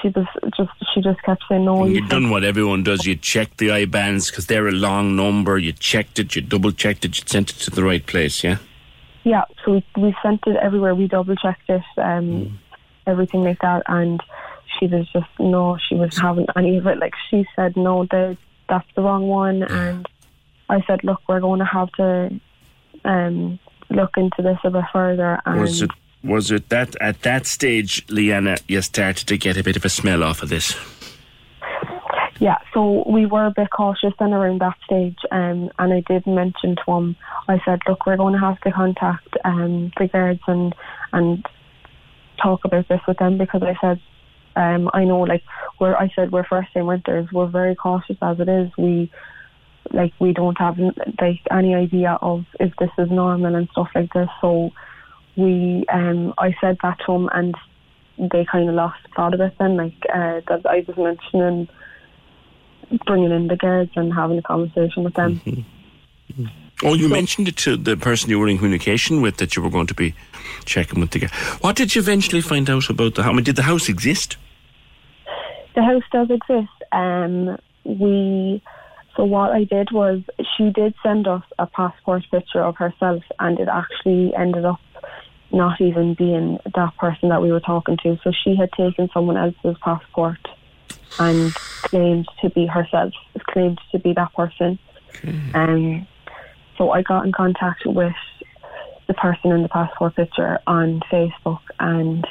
she 0.00 0.08
was 0.08 0.26
just 0.56 0.70
she 0.94 1.00
just 1.00 1.22
kept 1.22 1.42
saying 1.48 1.64
no 1.64 1.84
you 1.84 2.00
You've 2.00 2.10
done 2.10 2.30
what 2.30 2.44
everyone 2.44 2.82
does. 2.82 3.06
You 3.06 3.16
check 3.16 3.56
the 3.56 3.68
IBANs 3.68 4.30
because 4.30 4.46
they're 4.46 4.68
a 4.68 4.72
long 4.72 5.16
number. 5.16 5.58
You 5.58 5.72
checked 5.72 6.18
it, 6.18 6.36
you 6.36 6.42
double 6.42 6.72
checked 6.72 7.04
it, 7.04 7.18
you 7.18 7.24
sent 7.26 7.50
it 7.50 7.56
to 7.60 7.70
the 7.70 7.84
right 7.84 8.04
place. 8.04 8.44
Yeah. 8.44 8.58
Yeah, 9.22 9.44
so 9.64 9.72
we, 9.72 9.84
we 9.96 10.16
sent 10.22 10.40
it 10.46 10.56
everywhere. 10.56 10.94
We 10.94 11.06
double 11.06 11.36
checked 11.36 11.68
it, 11.68 11.82
um, 11.98 12.58
everything 13.06 13.42
like 13.42 13.58
that, 13.60 13.82
and 13.86 14.18
she 14.78 14.86
was 14.86 15.06
just 15.12 15.28
no, 15.38 15.76
she 15.88 15.94
was 15.94 16.16
having 16.16 16.46
any 16.56 16.78
of 16.78 16.86
it. 16.86 16.98
Like 16.98 17.12
she 17.28 17.44
said, 17.54 17.76
no, 17.76 18.06
the, 18.06 18.38
that's 18.68 18.88
the 18.96 19.02
wrong 19.02 19.26
one, 19.26 19.62
and 19.64 20.08
I 20.70 20.82
said, 20.86 21.04
look, 21.04 21.20
we're 21.28 21.40
going 21.40 21.58
to 21.58 21.66
have 21.66 21.90
to 21.92 22.40
um, 23.04 23.58
look 23.90 24.16
into 24.16 24.42
this 24.42 24.58
a 24.64 24.70
bit 24.70 24.84
further. 24.92 25.40
And 25.44 25.60
Was 25.60 25.82
it 25.82 25.90
was 26.22 26.50
it 26.50 26.68
that 26.68 26.96
at 27.00 27.22
that 27.22 27.46
stage, 27.46 28.04
Leanna, 28.08 28.58
you 28.68 28.82
started 28.82 29.26
to 29.28 29.38
get 29.38 29.56
a 29.56 29.62
bit 29.62 29.76
of 29.76 29.84
a 29.84 29.88
smell 29.88 30.22
off 30.22 30.42
of 30.42 30.48
this? 30.48 30.76
Yeah, 32.38 32.56
so 32.72 33.04
we 33.06 33.26
were 33.26 33.46
a 33.46 33.52
bit 33.54 33.68
cautious 33.70 34.14
then 34.18 34.32
around 34.32 34.62
that 34.62 34.76
stage, 34.84 35.18
um, 35.30 35.70
and 35.78 35.92
I 35.92 36.02
did 36.08 36.26
mention 36.26 36.74
to 36.76 36.92
him. 36.92 37.16
I 37.48 37.60
said, 37.66 37.80
"Look, 37.86 38.06
we're 38.06 38.16
going 38.16 38.32
to 38.32 38.40
have 38.40 38.58
to 38.62 38.72
contact 38.72 39.28
um, 39.44 39.92
the 39.98 40.08
guards 40.08 40.40
and 40.46 40.74
and 41.12 41.44
talk 42.42 42.64
about 42.64 42.88
this 42.88 43.00
with 43.06 43.18
them 43.18 43.36
because 43.36 43.62
I 43.62 43.76
said, 43.80 44.00
um, 44.56 44.90
I 44.94 45.04
know, 45.04 45.20
like, 45.20 45.42
we're 45.78 45.94
I 45.94 46.10
said 46.16 46.32
we're 46.32 46.44
first 46.44 46.72
time 46.72 46.88
renters. 46.88 47.28
We're 47.30 47.46
very 47.46 47.74
cautious 47.74 48.16
as 48.22 48.40
it 48.40 48.48
is. 48.48 48.70
We 48.78 49.10
like 49.92 50.12
we 50.18 50.32
don't 50.32 50.58
have 50.58 50.78
like 50.78 51.40
any 51.50 51.74
idea 51.74 52.18
of 52.22 52.44
if 52.58 52.72
this 52.78 52.90
is 52.98 53.10
normal 53.10 53.54
and 53.54 53.68
stuff 53.72 53.88
like 53.94 54.12
this. 54.12 54.28
So 54.40 54.70
we, 55.40 55.84
um, 55.92 56.34
I 56.38 56.54
said 56.60 56.78
that 56.82 56.98
to 57.06 57.12
him, 57.12 57.28
and 57.32 57.54
they 58.18 58.44
kind 58.44 58.68
of 58.68 58.74
lost 58.74 58.98
thought 59.16 59.34
of 59.34 59.40
it. 59.40 59.54
Then, 59.58 59.76
like, 59.76 59.94
uh, 60.12 60.40
that 60.48 60.66
I 60.66 60.84
was 60.86 60.96
mentioning 60.96 61.68
bringing 63.06 63.30
in 63.30 63.46
the 63.46 63.56
guards 63.56 63.92
and 63.94 64.12
having 64.12 64.38
a 64.38 64.42
conversation 64.42 65.04
with 65.04 65.14
them. 65.14 65.40
Oh, 66.82 66.94
you 66.94 67.08
mentioned 67.08 67.46
it 67.46 67.56
to 67.58 67.76
the 67.76 67.96
person 67.96 68.30
you 68.30 68.38
were 68.38 68.48
in 68.48 68.56
communication 68.56 69.20
with 69.20 69.36
that 69.36 69.54
you 69.54 69.62
were 69.62 69.68
going 69.68 69.86
to 69.88 69.94
be 69.94 70.14
checking 70.64 71.00
with 71.00 71.10
the 71.10 71.18
guy. 71.18 71.28
What 71.60 71.76
did 71.76 71.94
you 71.94 72.00
eventually 72.00 72.40
find 72.40 72.70
out 72.70 72.88
about 72.88 73.16
the 73.16 73.22
house? 73.22 73.32
I 73.32 73.34
mean, 73.34 73.44
did 73.44 73.56
the 73.56 73.62
house 73.62 73.88
exist? 73.88 74.38
The 75.74 75.82
house 75.82 76.02
does 76.10 76.30
exist. 76.30 76.72
Um, 76.92 77.58
we 77.84 78.62
so 79.16 79.24
what 79.24 79.50
I 79.50 79.64
did 79.64 79.90
was 79.92 80.22
she 80.56 80.70
did 80.70 80.94
send 81.02 81.28
us 81.28 81.42
a 81.58 81.66
passport 81.66 82.22
picture 82.30 82.62
of 82.62 82.76
herself, 82.76 83.22
and 83.38 83.60
it 83.60 83.68
actually 83.68 84.34
ended 84.34 84.64
up 84.64 84.80
not 85.52 85.80
even 85.80 86.14
being 86.14 86.58
that 86.74 86.96
person 86.96 87.28
that 87.30 87.42
we 87.42 87.50
were 87.50 87.60
talking 87.60 87.96
to. 88.02 88.18
So 88.22 88.32
she 88.44 88.56
had 88.56 88.70
taken 88.72 89.08
someone 89.12 89.36
else's 89.36 89.76
passport 89.82 90.38
and 91.18 91.56
claimed 91.82 92.26
to 92.42 92.50
be 92.50 92.66
herself, 92.66 93.12
claimed 93.50 93.80
to 93.92 93.98
be 93.98 94.12
that 94.14 94.32
person. 94.34 94.78
Um, 95.54 96.06
so 96.78 96.90
I 96.90 97.02
got 97.02 97.26
in 97.26 97.32
contact 97.32 97.82
with 97.84 98.14
the 99.06 99.14
person 99.14 99.50
in 99.50 99.62
the 99.62 99.68
passport 99.68 100.14
picture 100.16 100.60
on 100.66 101.00
Facebook, 101.12 101.60
and 101.78 102.26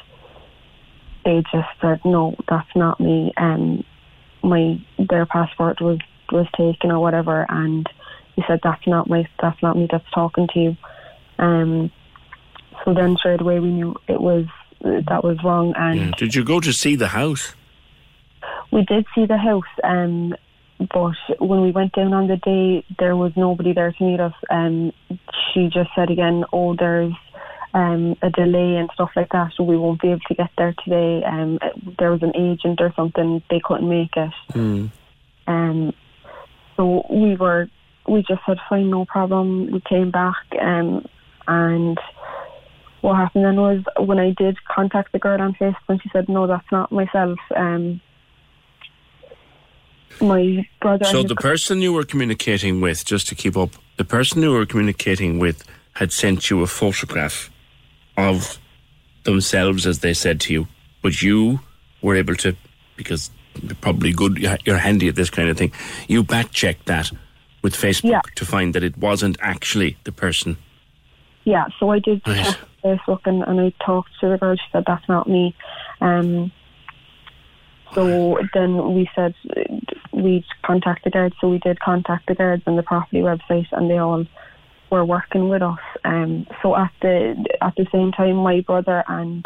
they 1.25 1.43
just 1.51 1.67
said, 1.81 1.99
"No, 2.05 2.35
that's 2.47 2.75
not 2.75 2.99
me." 2.99 3.33
And 3.37 3.83
my 4.41 4.79
their 4.97 5.25
passport 5.25 5.81
was 5.81 5.99
was 6.31 6.47
taken 6.57 6.91
or 6.91 6.99
whatever, 6.99 7.45
and 7.49 7.87
he 8.35 8.43
said, 8.47 8.61
"That's 8.63 8.87
not 8.87 9.09
my, 9.09 9.27
that's 9.41 9.61
not 9.61 9.77
me. 9.77 9.87
That's 9.91 10.09
talking 10.11 10.47
to 10.53 10.59
you." 10.59 10.77
Um, 11.37 11.91
so 12.83 12.93
then 12.93 13.15
straight 13.17 13.41
away 13.41 13.59
we 13.59 13.69
knew 13.69 13.95
it 14.07 14.21
was 14.21 14.45
that 14.81 15.23
was 15.23 15.37
wrong, 15.43 15.73
and 15.75 15.99
Yeah. 15.99 16.11
Did 16.17 16.35
you 16.35 16.43
go 16.43 16.59
to 16.59 16.71
see 16.73 16.95
the 16.95 17.09
house? 17.09 17.55
we 18.71 18.83
did 18.85 19.05
see 19.15 19.25
the 19.25 19.37
house, 19.37 19.63
um, 19.83 20.35
but 20.77 21.15
when 21.39 21.61
we 21.61 21.71
went 21.71 21.91
down 21.93 22.13
on 22.13 22.27
the 22.27 22.37
day, 22.37 22.85
there 22.99 23.15
was 23.15 23.31
nobody 23.35 23.73
there 23.73 23.91
to 23.91 24.03
meet 24.03 24.19
us. 24.19 24.33
Um, 24.49 24.93
she 25.51 25.67
just 25.67 25.89
said 25.95 26.09
again, 26.09 26.45
"Oh, 26.53 26.75
there's 26.75 27.13
um, 27.73 28.15
a 28.21 28.29
delay 28.29 28.75
and 28.77 28.89
stuff 28.93 29.09
like 29.15 29.29
that, 29.31 29.51
so 29.55 29.63
we 29.63 29.77
won't 29.77 30.01
be 30.01 30.09
able 30.09 30.21
to 30.27 30.35
get 30.35 30.51
there 30.57 30.73
today." 30.83 31.23
Um, 31.25 31.59
there 31.97 32.11
was 32.11 32.23
an 32.23 32.33
agent 32.35 32.79
or 32.79 32.93
something; 32.95 33.41
they 33.49 33.59
couldn't 33.63 33.89
make 33.89 34.15
it. 34.15 34.33
Um, 35.47 35.93
so 36.77 37.05
we 37.09 37.35
were, 37.35 37.67
we 38.07 38.23
just 38.23 38.41
said, 38.45 38.57
"Fine, 38.69 38.89
no 38.89 39.03
problem." 39.05 39.71
We 39.71 39.81
came 39.81 40.11
back, 40.11 40.35
um, 40.61 41.05
and 41.47 41.97
what 43.01 43.15
happened 43.15 43.45
then 43.45 43.55
was 43.55 43.83
when 43.97 44.19
I 44.19 44.31
did 44.31 44.57
contact 44.65 45.11
the 45.11 45.19
girl 45.19 45.41
on 45.41 45.53
Facebook, 45.55 45.75
and 45.87 46.01
she 46.01 46.09
said, 46.11 46.27
"No, 46.29 46.47
that's 46.47 46.69
not 46.71 46.91
myself." 46.91 47.39
Um, 47.55 48.01
my 50.21 50.67
brother. 50.81 51.05
So 51.05 51.23
the 51.23 51.35
person 51.35 51.81
you 51.81 51.93
were 51.93 52.03
communicating 52.03 52.81
with, 52.81 53.05
just 53.05 53.27
to 53.29 53.35
keep 53.35 53.55
up, 53.55 53.71
the 53.97 54.03
person 54.05 54.41
you 54.41 54.51
were 54.51 54.65
communicating 54.65 55.39
with 55.39 55.63
had 55.93 56.11
sent 56.11 56.49
you 56.49 56.61
a 56.61 56.67
photograph 56.67 57.49
of 58.17 58.57
themselves, 59.23 59.85
as 59.85 59.99
they 59.99 60.13
said 60.13 60.39
to 60.41 60.53
you, 60.53 60.67
but 61.01 61.21
you 61.21 61.59
were 62.01 62.15
able 62.15 62.35
to, 62.35 62.55
because 62.95 63.31
you're 63.61 63.75
probably 63.75 64.11
good, 64.11 64.37
you're 64.65 64.77
handy 64.77 65.07
at 65.07 65.15
this 65.15 65.29
kind 65.29 65.49
of 65.49 65.57
thing, 65.57 65.71
you 66.07 66.23
back 66.23 66.51
checked 66.51 66.85
that 66.87 67.11
with 67.61 67.73
Facebook 67.73 68.23
to 68.35 68.45
find 68.45 68.73
that 68.75 68.83
it 68.83 68.97
wasn't 68.97 69.37
actually 69.41 69.97
the 70.03 70.11
person. 70.11 70.57
yeah, 71.45 71.65
so 71.79 71.91
I 71.91 71.99
did 71.99 72.21
Right. 72.27 72.45
check 72.45 72.57
Facebook 72.83 73.21
and, 73.25 73.43
and 73.43 73.59
I 73.59 73.73
talked 73.85 74.09
to 74.21 74.29
the 74.29 74.37
girl. 74.37 74.55
She 74.55 74.61
said 74.71 74.83
that's 74.85 75.07
not 75.07 75.27
me. 75.27 75.55
Um, 76.01 76.51
so 77.95 78.37
then 78.53 78.93
we 78.93 79.09
said 79.15 79.33
we'd 80.13 80.45
contact 80.63 81.03
the 81.03 81.09
guards. 81.09 81.35
So 81.41 81.49
we 81.49 81.59
did 81.59 81.79
contact 81.79 82.27
the 82.27 82.35
guards 82.35 82.63
on 82.67 82.75
the 82.75 82.83
property 82.83 83.19
website, 83.19 83.67
and 83.71 83.89
they 83.89 83.97
all 83.97 84.25
were 84.91 85.05
working 85.05 85.49
with 85.49 85.61
us. 85.61 85.79
Um, 86.03 86.47
so 86.61 86.75
at 86.75 86.91
the 87.01 87.45
at 87.61 87.75
the 87.75 87.87
same 87.91 88.11
time, 88.11 88.35
my 88.35 88.61
brother 88.61 89.03
and 89.07 89.45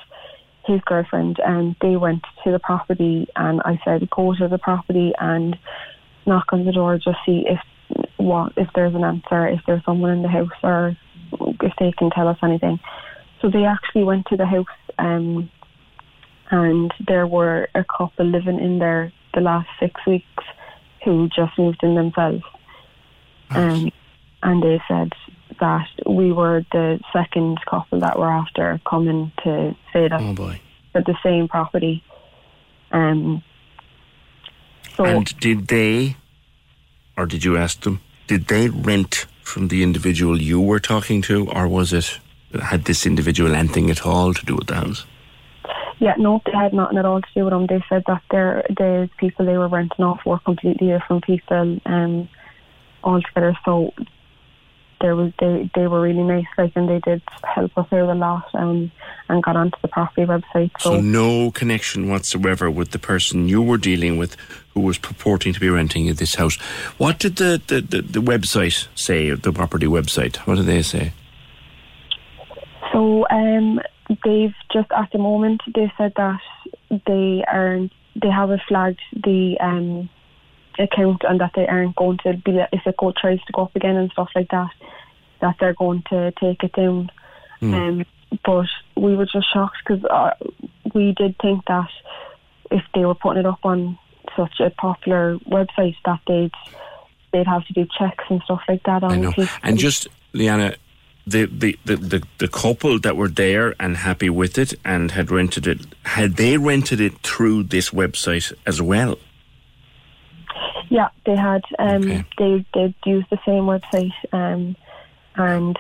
his 0.66 0.82
girlfriend, 0.86 1.38
and 1.46 1.76
they 1.82 1.96
went 1.96 2.24
to 2.44 2.52
the 2.52 2.60
property, 2.60 3.28
and 3.36 3.62
I 3.66 3.80
said 3.84 4.10
go 4.10 4.34
to 4.36 4.48
the 4.48 4.58
property 4.58 5.14
and 5.20 5.58
knock 6.26 6.48
on 6.52 6.66
the 6.66 6.72
door, 6.72 6.98
just 6.98 7.18
see 7.26 7.46
if 7.48 7.60
what 8.18 8.54
if 8.58 8.68
there's 8.76 8.96
an 8.96 9.04
answer, 9.04 9.48
if 9.48 9.62
there's 9.68 9.84
someone 9.86 10.12
in 10.12 10.22
the 10.22 10.30
house, 10.30 10.50
or 10.64 10.98
if 11.62 11.74
they 11.80 11.92
can 11.98 12.10
tell 12.10 12.28
us 12.28 12.38
anything. 12.44 12.80
So 13.44 13.50
they 13.50 13.66
actually 13.66 14.06
went 14.06 14.26
to 14.28 14.38
the 14.38 14.46
house, 14.46 14.66
um, 14.98 15.52
and 16.50 16.94
there 17.06 17.28
were 17.28 17.68
a 17.76 17.84
couple 17.84 18.26
living 18.26 18.58
in 18.58 18.80
there 18.80 19.12
the 19.34 19.42
last 19.42 19.68
six 19.82 20.00
weeks 20.08 20.46
who 21.04 21.28
just 21.28 21.60
moved 21.60 21.84
in 21.84 21.96
themselves. 21.96 22.44
Um, 23.50 23.92
and 24.44 24.64
they 24.64 24.82
said 24.88 25.12
that 25.60 25.88
we 26.08 26.32
were 26.32 26.64
the 26.72 27.02
second 27.12 27.60
couple 27.70 28.00
that 28.00 28.18
were 28.18 28.32
after 28.32 28.80
coming 28.90 29.34
to 29.44 29.76
say 29.92 30.08
that 30.08 30.22
Oh 30.22 30.34
boy. 30.34 30.62
at 30.96 31.06
the 31.06 31.18
same 31.22 31.50
property. 31.50 32.02
Um, 32.94 33.44
so 34.96 35.04
And 35.04 35.38
did 35.42 35.68
they, 35.68 36.16
or 37.18 37.26
did 37.26 37.44
you 37.44 37.58
ask 37.58 37.82
them, 37.82 38.00
did 38.28 38.48
they 38.48 38.70
rent 38.70 39.26
from 39.42 39.68
the 39.68 39.84
individual 39.84 40.42
you 40.42 40.62
were 40.62 40.80
talking 40.80 41.22
to, 41.24 41.50
or 41.50 41.68
was 41.68 41.92
it, 41.92 42.20
had 42.62 42.86
this 42.86 43.06
individual 43.06 43.56
anything 43.56 43.90
at 43.90 44.06
all 44.06 44.34
to 44.34 44.46
do 44.46 44.56
with 44.56 44.68
the 44.68 44.76
house? 44.76 45.06
Yeah, 46.00 46.16
no, 46.18 46.42
they 46.46 46.52
had 46.52 46.74
nothing 46.74 46.98
at 46.98 47.06
all 47.06 47.22
to 47.22 47.28
do 47.36 47.46
with 47.46 47.54
them. 47.54 47.68
They 47.68 47.84
said 47.88 48.04
that 48.08 48.22
their 48.32 48.64
the 48.70 49.10
people 49.18 49.46
they 49.46 49.58
were 49.58 49.68
renting 49.68 50.04
off 50.04 50.26
were 50.26 50.40
completely 50.40 50.88
different 50.88 51.24
people 51.24 51.80
um, 51.86 52.28
altogether. 53.04 53.58
So 53.64 53.94
there 55.00 55.16
was 55.16 55.32
they 55.40 55.70
they 55.76 55.88
were 55.88 56.02
really 56.02 56.24
nice, 56.24 56.46
like, 56.58 56.72
and 56.76 56.90
they 56.90 57.00
did 57.00 57.22
help 57.44 57.78
us 57.78 57.88
out 57.92 58.10
a 58.10 58.14
lot 58.14 58.50
um, 58.56 58.92
and 59.30 59.44
got 59.44 59.56
onto 59.56 59.78
the 59.82 59.88
property 59.88 60.26
website. 60.26 60.72
So 60.80 60.96
So, 60.96 61.02
no 61.02 61.52
connection 61.52 62.10
whatsoever 62.10 62.72
with 62.72 62.92
the 62.92 63.00
person 63.00 63.48
you 63.48 63.62
were 63.62 63.78
dealing 63.78 64.18
with 64.18 64.36
who 64.74 64.82
was 64.82 64.98
purporting 64.98 65.54
to 65.54 65.60
be 65.60 65.70
renting 65.70 66.12
this 66.16 66.36
house. 66.36 66.56
What 66.98 67.20
did 67.20 67.36
the, 67.36 67.62
the, 67.68 67.82
the, 67.82 68.02
the 68.02 68.22
website 68.22 68.88
say, 68.96 69.30
the 69.30 69.52
property 69.52 69.86
website? 69.86 70.38
What 70.48 70.56
did 70.56 70.66
they 70.66 70.82
say? 70.82 71.14
So 72.94 73.28
um, 73.30 73.82
they've 74.24 74.54
just 74.72 74.92
at 74.92 75.12
the 75.12 75.18
moment 75.18 75.62
they 75.74 75.92
said 75.98 76.14
that 76.16 76.40
they 77.08 77.44
are 77.52 77.80
they 78.22 78.30
have 78.30 78.52
a 78.52 78.62
flagged 78.68 79.02
the 79.14 79.58
um, 79.60 80.10
account 80.78 81.24
and 81.28 81.42
that 81.42 81.52
they 81.56 81.68
aren't 81.68 81.96
going 81.96 82.20
to 82.24 82.34
be 82.34 82.60
if 82.72 82.82
it 82.86 82.98
go 82.98 83.12
tries 83.20 83.40
to 83.40 83.54
go 83.54 83.64
up 83.64 83.76
again 83.76 83.96
and 83.96 84.12
stuff 84.12 84.30
like 84.36 84.50
that 84.50 84.70
that 85.42 85.56
they're 85.60 85.74
going 85.74 86.04
to 86.10 86.32
take 86.40 86.64
it 86.64 86.72
down. 86.74 87.12
Um, 87.62 88.06
but 88.46 88.68
we 88.96 89.16
were 89.16 89.26
just 89.26 89.52
shocked 89.54 89.78
because 89.86 90.04
uh, 90.06 90.32
we 90.94 91.14
did 91.18 91.36
think 91.42 91.66
that 91.68 91.90
if 92.72 92.84
they 92.94 93.06
were 93.06 93.16
putting 93.16 93.42
it 93.42 93.46
up 93.46 93.60
on 93.64 93.98
such 94.36 94.60
a 94.60 94.70
popular 94.70 95.38
website 95.50 95.96
that 96.06 96.20
they'd 96.28 96.52
they'd 97.32 97.48
have 97.48 97.66
to 97.66 97.74
do 97.74 97.86
checks 97.98 98.24
and 98.30 98.42
stuff 98.44 98.62
like 98.68 98.84
that 98.84 99.04
on 99.04 99.12
I 99.12 99.18
know. 99.18 99.34
And 99.64 99.78
just, 99.78 100.08
Leanna, 100.34 100.76
the, 101.26 101.46
the, 101.46 101.78
the, 101.86 101.96
the, 101.96 102.24
the 102.40 102.48
couple 102.48 103.00
that 103.00 103.16
were 103.16 103.30
there 103.30 103.76
and 103.80 103.98
happy 103.98 104.30
with 104.30 104.58
it 104.58 104.74
and 104.84 105.12
had 105.12 105.32
rented 105.32 105.68
it, 105.68 105.86
had 106.04 106.36
they 106.36 106.58
rented 106.58 107.00
it 107.00 107.20
through 107.20 107.64
this 107.64 107.92
website 107.92 108.54
as 108.66 108.82
well? 108.82 109.18
Yeah, 110.90 111.10
they 111.26 111.36
had. 111.36 111.64
Um, 111.80 112.26
They 112.38 112.66
they 112.74 112.94
used 113.06 113.28
the 113.32 113.40
same 113.46 113.64
website, 113.64 114.14
um, 114.32 114.76
and 115.36 115.76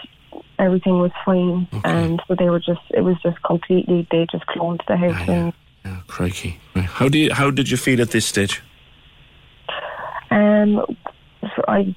everything 0.58 0.98
was 0.98 1.12
fine. 1.24 1.68
And 1.84 2.20
so 2.28 2.34
they 2.34 2.50
were 2.50 2.60
just. 2.60 2.82
It 2.90 3.02
was 3.02 3.18
just 3.22 3.40
completely. 3.44 4.08
They 4.10 4.26
just 4.32 4.46
cloned 4.48 4.80
the 4.88 4.98
house 4.98 5.30
and. 5.30 5.54
Crikey. 6.08 6.60
Right. 6.76 6.86
How, 6.86 7.10
do 7.10 7.18
you, 7.20 7.34
how 7.34 7.52
did 7.52 7.70
you 7.70 7.78
feel 7.78 8.02
at 8.02 8.12
this 8.12 8.26
stage? 8.26 8.62
Um, 10.32 10.84
so 11.42 11.64
I 11.68 11.94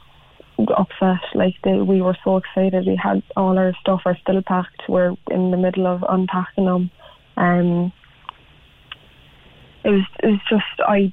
upset. 0.58 1.20
Like 1.34 1.54
the, 1.62 1.84
we 1.84 2.00
were 2.02 2.16
so 2.24 2.36
excited. 2.38 2.86
We 2.86 2.96
had 2.96 3.22
all 3.36 3.58
our 3.58 3.74
stuff 3.80 4.02
are 4.04 4.16
still 4.18 4.42
packed. 4.42 4.82
We're 4.88 5.14
in 5.30 5.50
the 5.50 5.56
middle 5.56 5.86
of 5.86 6.04
unpacking 6.08 6.64
them. 6.64 6.90
Um, 7.36 7.92
it 9.84 9.90
was 9.90 10.04
it 10.22 10.26
was 10.26 10.40
just 10.48 10.80
I 10.80 11.12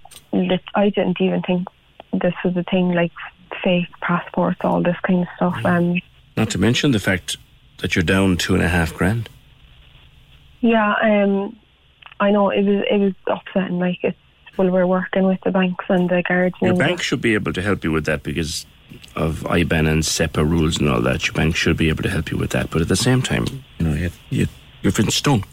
I 0.74 0.90
didn't 0.90 1.22
even 1.22 1.42
think 1.42 1.68
this 2.14 2.34
was 2.44 2.56
a 2.58 2.64
thing 2.64 2.94
like 2.94 3.12
fake 3.64 3.88
passports, 4.02 4.60
all 4.64 4.82
this 4.82 4.98
kind 5.06 5.22
of 5.22 5.28
stuff. 5.36 5.66
Um, 5.66 6.02
Not 6.36 6.50
to 6.52 6.58
mention 6.58 6.92
the 6.92 7.00
fact 7.00 7.38
that 7.80 7.96
you're 7.96 8.04
down 8.04 8.38
two 8.38 8.56
and 8.56 8.64
a 8.64 8.70
half 8.70 8.94
grand. 8.94 9.30
yeah, 10.62 10.94
um, 11.04 11.56
I 12.20 12.32
know 12.32 12.50
it 12.50 12.64
was 12.64 12.84
it 12.90 13.00
was 13.00 13.14
upsetting. 13.28 13.80
Like 13.80 14.00
it's 14.02 14.18
well, 14.58 14.70
we're 14.70 14.88
working 14.88 15.24
with 15.24 15.40
the 15.44 15.52
banks 15.52 15.86
and 15.90 16.10
the 16.10 16.24
guards. 16.28 16.56
Your 16.62 16.76
bank 16.76 17.02
should 17.02 17.22
be 17.22 17.34
able 17.34 17.54
to 17.54 17.62
help 17.62 17.84
you 17.84 17.92
with 17.92 18.06
that 18.06 18.24
because 18.24 18.66
of 19.16 19.42
IBAN 19.42 19.90
and 19.90 20.04
SEPA 20.04 20.44
rules 20.44 20.80
and 20.80 20.90
all 20.90 21.02
that. 21.02 21.28
Your 21.28 21.34
bank 21.34 21.56
should 21.56 21.78
be 21.78 21.90
able 21.90 22.04
to 22.04 22.10
help 22.10 22.32
you 22.32 22.38
with 22.38 22.52
that. 22.52 22.70
But 22.70 22.82
at 22.82 22.88
the 22.88 22.96
same 22.96 23.22
time, 23.22 23.46
you 23.78 23.86
know, 23.86 23.94
you, 23.94 24.10
you, 24.30 24.48
you're 24.82 24.94
in 24.98 25.12
stone. 25.12 25.44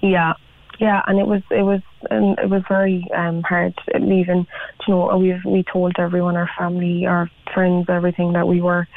Yeah, 0.00 0.34
Yeah, 0.78 1.02
and 1.06 1.18
it 1.18 1.26
was 1.26 1.42
it 1.50 1.62
was 1.62 1.80
um, 2.10 2.36
it 2.42 2.50
was 2.50 2.62
very 2.68 3.06
um, 3.14 3.42
hard 3.42 3.74
leaving. 3.98 4.46
You 4.86 4.94
know, 4.94 5.16
we 5.16 5.40
we 5.44 5.62
told 5.62 5.94
everyone, 5.98 6.36
our 6.36 6.50
family, 6.58 7.06
our 7.06 7.30
friends, 7.52 7.86
everything 7.88 8.32
that 8.32 8.48
we 8.48 8.60
were 8.60 8.88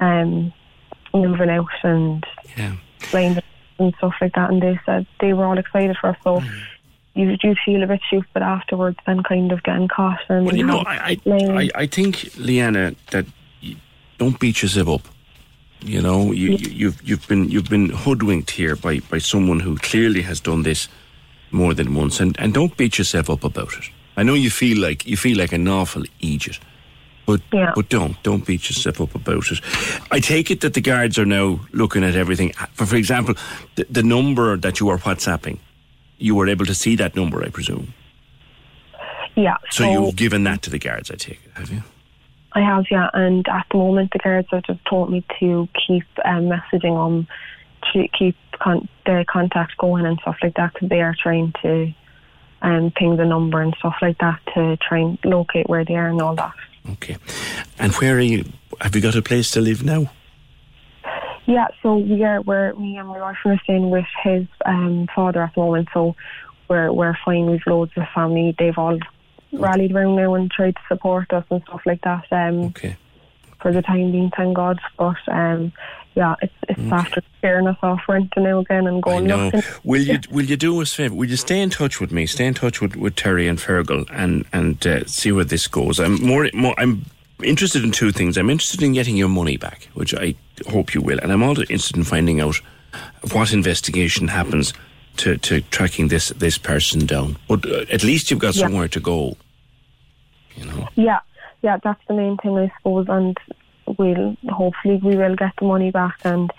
um, 0.00 0.52
moving 1.12 1.50
out 1.50 1.68
and 1.82 2.24
yeah. 2.56 2.76
and 3.78 3.94
stuff 3.98 4.14
like 4.20 4.34
that. 4.34 4.50
And 4.50 4.62
they 4.62 4.78
said 4.86 5.06
they 5.20 5.32
were 5.32 5.44
all 5.44 5.58
excited 5.58 5.96
for 6.00 6.10
us. 6.10 6.16
So 6.22 6.42
you 7.16 7.36
do 7.36 7.54
feel 7.64 7.82
a 7.82 7.86
bit 7.86 8.00
stupid 8.06 8.42
afterwards, 8.42 8.98
then 9.06 9.22
kind 9.22 9.50
of 9.50 9.62
getting 9.62 9.88
caught. 9.88 10.20
And 10.28 10.46
Well, 10.46 10.56
you 10.56 10.64
know, 10.64 10.84
I, 10.86 11.18
I, 11.26 11.32
I, 11.32 11.70
I 11.74 11.86
think, 11.86 12.36
Leanna, 12.36 12.94
that 13.10 13.26
don't 14.18 14.38
beat 14.38 14.62
yourself 14.62 14.88
up. 14.88 15.08
You 15.80 16.02
know, 16.02 16.32
you, 16.32 16.52
you, 16.52 16.70
you've 16.70 17.02
you've 17.02 17.28
been 17.28 17.48
you've 17.50 17.68
been 17.68 17.90
hoodwinked 17.90 18.50
here 18.50 18.76
by, 18.76 19.00
by 19.00 19.18
someone 19.18 19.60
who 19.60 19.76
clearly 19.76 20.22
has 20.22 20.40
done 20.40 20.62
this 20.62 20.88
more 21.50 21.74
than 21.74 21.94
once, 21.94 22.20
and, 22.20 22.38
and 22.38 22.52
don't 22.52 22.76
beat 22.76 22.98
yourself 22.98 23.30
up 23.30 23.44
about 23.44 23.72
it. 23.74 23.90
I 24.16 24.22
know 24.22 24.34
you 24.34 24.50
feel 24.50 24.78
like 24.78 25.06
you 25.06 25.16
feel 25.16 25.38
like 25.38 25.52
an 25.52 25.68
awful 25.68 26.04
idiot, 26.20 26.58
but 27.26 27.40
but 27.50 27.88
don't 27.88 28.20
don't 28.22 28.44
beat 28.46 28.68
yourself 28.68 29.00
up 29.00 29.14
about 29.14 29.50
it. 29.50 29.60
I 30.10 30.20
take 30.20 30.50
it 30.50 30.60
that 30.62 30.74
the 30.74 30.80
guards 30.80 31.18
are 31.18 31.26
now 31.26 31.60
looking 31.72 32.04
at 32.04 32.16
everything. 32.16 32.52
For 32.72 32.86
for 32.86 32.96
example, 32.96 33.34
the, 33.74 33.86
the 33.90 34.02
number 34.02 34.56
that 34.56 34.80
you 34.80 34.88
are 34.88 34.98
WhatsApping, 34.98 35.58
you 36.18 36.34
were 36.34 36.48
able 36.48 36.66
to 36.66 36.74
see 36.74 36.96
that 36.96 37.14
number, 37.16 37.42
I 37.42 37.48
presume. 37.48 37.94
yeah. 39.34 39.56
So 39.70 39.90
you've 39.90 40.16
given 40.16 40.44
that 40.44 40.62
to 40.62 40.70
the 40.70 40.78
guards, 40.78 41.10
I 41.10 41.14
take 41.14 41.40
it, 41.44 41.50
have 41.54 41.70
you? 41.70 41.82
I 42.52 42.60
have, 42.60 42.86
yeah, 42.90 43.10
and 43.12 43.46
at 43.48 43.66
the 43.70 43.76
moment 43.76 44.12
the 44.12 44.18
guards 44.18 44.48
have 44.50 44.62
just 44.62 44.84
told 44.86 45.10
me 45.10 45.24
to 45.40 45.68
keep 45.86 46.04
um, 46.24 46.48
messaging 46.48 46.94
them, 46.94 47.28
to 47.92 48.08
keep 48.18 48.36
con- 48.58 48.88
the 49.04 49.24
contact 49.28 49.76
going 49.76 50.06
and 50.06 50.18
stuff 50.20 50.36
like 50.42 50.54
that 50.54 50.72
because 50.72 50.88
they 50.88 51.02
are 51.02 51.14
trying 51.22 51.52
to 51.62 51.92
um, 52.62 52.90
ping 52.96 53.16
the 53.16 53.26
number 53.26 53.60
and 53.60 53.74
stuff 53.78 53.96
like 54.00 54.18
that 54.18 54.40
to 54.54 54.76
try 54.78 54.98
and 55.00 55.18
locate 55.24 55.68
where 55.68 55.84
they 55.84 55.94
are 55.94 56.08
and 56.08 56.20
all 56.22 56.34
that. 56.34 56.52
Okay. 56.92 57.16
And 57.78 57.92
where 57.96 58.16
are 58.16 58.20
you? 58.20 58.44
Have 58.80 58.94
you 58.94 59.02
got 59.02 59.14
a 59.16 59.22
place 59.22 59.50
to 59.52 59.60
live 59.60 59.84
now? 59.84 60.10
Yeah, 61.46 61.68
so 61.82 61.96
we 61.96 62.24
are 62.24 62.42
we're 62.42 62.74
me 62.74 62.96
and 62.96 63.08
my 63.08 63.18
are 63.20 63.38
staying 63.62 63.90
with 63.90 64.06
his 64.22 64.46
um, 64.64 65.08
father 65.14 65.42
at 65.42 65.54
the 65.54 65.60
moment, 65.60 65.88
so 65.94 66.16
we're 66.68 66.92
we're 66.92 67.16
fine. 67.24 67.46
We've 67.50 67.60
loads 67.66 67.92
of 67.96 68.04
family. 68.14 68.54
They've 68.58 68.76
all 68.76 68.98
rallied 69.52 69.92
around 69.92 70.16
now 70.16 70.34
and 70.34 70.50
tried 70.50 70.74
to 70.74 70.82
support 70.88 71.32
us 71.32 71.44
and 71.50 71.62
stuff 71.62 71.82
like 71.86 72.02
that. 72.02 72.24
Um, 72.30 72.64
okay. 72.66 72.96
For 73.62 73.72
the 73.72 73.82
time 73.82 74.12
being, 74.12 74.30
thank 74.36 74.56
God. 74.56 74.80
But 74.98 75.16
um, 75.28 75.72
yeah, 76.16 76.34
it's 76.42 76.54
it's 76.68 76.92
after 76.92 77.22
scaring 77.38 77.68
us 77.68 77.76
off 77.82 78.00
renting 78.08 78.42
now 78.42 78.58
again 78.58 78.86
and 78.88 78.98
I 78.98 79.00
going. 79.00 79.26
know. 79.26 79.44
looking. 79.46 79.62
Will 79.84 80.02
you 80.02 80.18
will 80.30 80.44
you 80.44 80.56
do 80.56 80.80
us 80.80 80.92
a 80.92 80.96
favour? 80.96 81.14
Will 81.14 81.30
you 81.30 81.36
stay 81.36 81.60
in 81.60 81.70
touch 81.70 82.00
with 82.00 82.10
me? 82.10 82.26
Stay 82.26 82.46
in 82.46 82.54
touch 82.54 82.80
with, 82.80 82.96
with 82.96 83.14
Terry 83.14 83.46
and 83.46 83.58
Fergal 83.58 84.06
and 84.10 84.44
and 84.52 84.84
uh, 84.84 85.04
see 85.04 85.30
where 85.30 85.44
this 85.44 85.68
goes. 85.68 86.00
I'm 86.00 86.20
more, 86.20 86.50
more 86.54 86.74
I'm 86.78 87.04
interested 87.42 87.84
in 87.84 87.92
two 87.92 88.10
things. 88.10 88.36
I'm 88.36 88.50
interested 88.50 88.82
in 88.82 88.94
getting 88.94 89.16
your 89.16 89.28
money 89.28 89.56
back, 89.56 89.88
which 89.94 90.14
I 90.14 90.34
hope 90.68 90.94
you 90.94 91.00
will, 91.00 91.18
and 91.20 91.32
I'm 91.32 91.42
also 91.42 91.62
interested 91.62 91.96
in 91.96 92.04
finding 92.04 92.40
out 92.40 92.60
what 93.32 93.52
investigation 93.52 94.28
happens 94.28 94.72
to, 95.18 95.36
to 95.38 95.60
tracking 95.70 96.08
this 96.08 96.28
this 96.30 96.58
person 96.58 97.06
down. 97.06 97.36
But 97.48 97.64
uh, 97.66 97.84
at 97.92 98.02
least 98.04 98.30
you've 98.30 98.40
got 98.40 98.54
Yeah. 98.56 98.62
somewhere 98.66 98.88
to 98.88 99.00
go. 99.00 99.36
You 100.56 100.64
know. 100.66 100.88
Yeah, 100.94 101.20
yeah, 101.62 101.78
that's 101.82 102.00
the 102.08 102.14
main 102.14 102.36
thing, 102.38 102.56
I 102.56 102.70
suppose. 102.78 103.06
And 103.08 103.36
we'll 103.98 104.36
hopefully 104.48 105.00
we 105.02 105.16
will 105.16 105.36
get 105.36 105.52
the 105.58 105.66
money 105.66 105.90
back, 105.90 106.16
and 106.24 106.50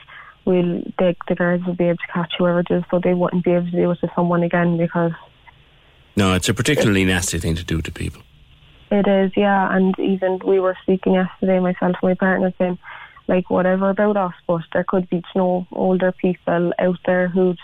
we'll 0.45 0.82
the, 0.99 1.15
the 1.28 1.36
girls 1.36 1.64
will 1.65 1.76
be 1.76 1.86
able 1.86 1.98
to 1.98 2.11
catch 2.14 2.34
whoever 2.38 2.60
it 2.60 2.68
is, 2.72 2.84
so 2.91 2.99
they 2.99 3.14
wouldn't 3.14 3.44
be 3.44 3.52
able 3.53 3.65
to 3.65 3.72
do 3.72 3.91
it 3.91 3.99
to 4.02 4.11
someone 4.15 4.44
again 4.44 4.78
because 4.78 5.11
No, 6.15 6.34
it's 6.36 6.49
a 6.49 6.53
particularly 6.53 7.06
nasty 7.06 7.40
thing 7.40 7.56
to 7.56 7.64
do 7.64 7.82
to 7.82 7.91
people. 7.91 8.22
it 8.91 9.07
is. 9.07 9.32
Yeah, 9.36 9.76
and 9.76 9.98
even 9.99 10.40
we 10.45 10.60
were 10.60 10.78
speaking 10.84 11.14
yesterday, 11.15 11.60
myself 11.60 11.95
and 12.02 12.10
my 12.10 12.14
partner, 12.14 12.53
saying 12.57 12.78
like 13.27 13.49
whatever 13.49 13.89
about 13.89 14.17
us, 14.17 14.33
but 14.47 14.61
there 14.73 14.85
could 14.87 15.09
be 15.09 15.17
you 15.17 15.23
know 15.35 15.67
older 15.71 16.11
people 16.11 16.71
out 16.79 16.99
there 17.05 17.27
who'd 17.27 17.59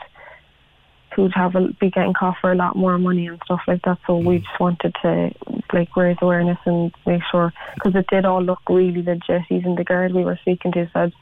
who'd 1.16 1.34
have 1.34 1.56
a, 1.56 1.68
be 1.80 1.90
getting 1.90 2.14
caught 2.14 2.38
for 2.42 2.52
a 2.52 2.56
lot 2.56 2.76
more 2.76 2.98
money 2.98 3.28
and 3.28 3.40
stuff 3.46 3.62
like 3.68 3.82
that. 3.84 4.00
So 4.06 4.18
we 4.18 4.40
mm. 4.40 4.44
just 4.44 4.60
wanted 4.60 4.96
to 5.02 5.32
like 5.72 5.96
raise 5.96 6.18
awareness 6.22 6.58
and 6.66 6.92
make 7.06 7.22
sure 7.32 7.54
because 7.76 7.96
it 7.96 8.08
did 8.08 8.26
all 8.26 8.44
look 8.44 8.60
really 8.70 9.02
legit. 9.02 9.44
Even 9.50 9.76
the 9.76 9.84
guard 9.84 10.14
we 10.14 10.24
were 10.24 10.40
speaking 10.42 10.72
to 10.74 10.90
said 10.94 11.14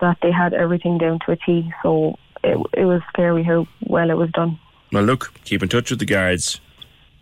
that 0.00 0.18
they 0.22 0.32
had 0.32 0.54
everything 0.54 0.98
down 0.98 1.18
to 1.26 1.32
a 1.32 1.36
T. 1.36 1.72
So 1.82 2.16
it 2.42 2.58
it 2.74 2.84
was 2.84 3.02
scary 3.08 3.42
how 3.42 3.66
well 3.86 4.10
it 4.10 4.16
was 4.16 4.30
done. 4.30 4.58
Well, 4.92 5.04
look, 5.04 5.32
keep 5.44 5.62
in 5.62 5.68
touch 5.68 5.90
with 5.90 5.98
the 5.98 6.06
guards. 6.06 6.60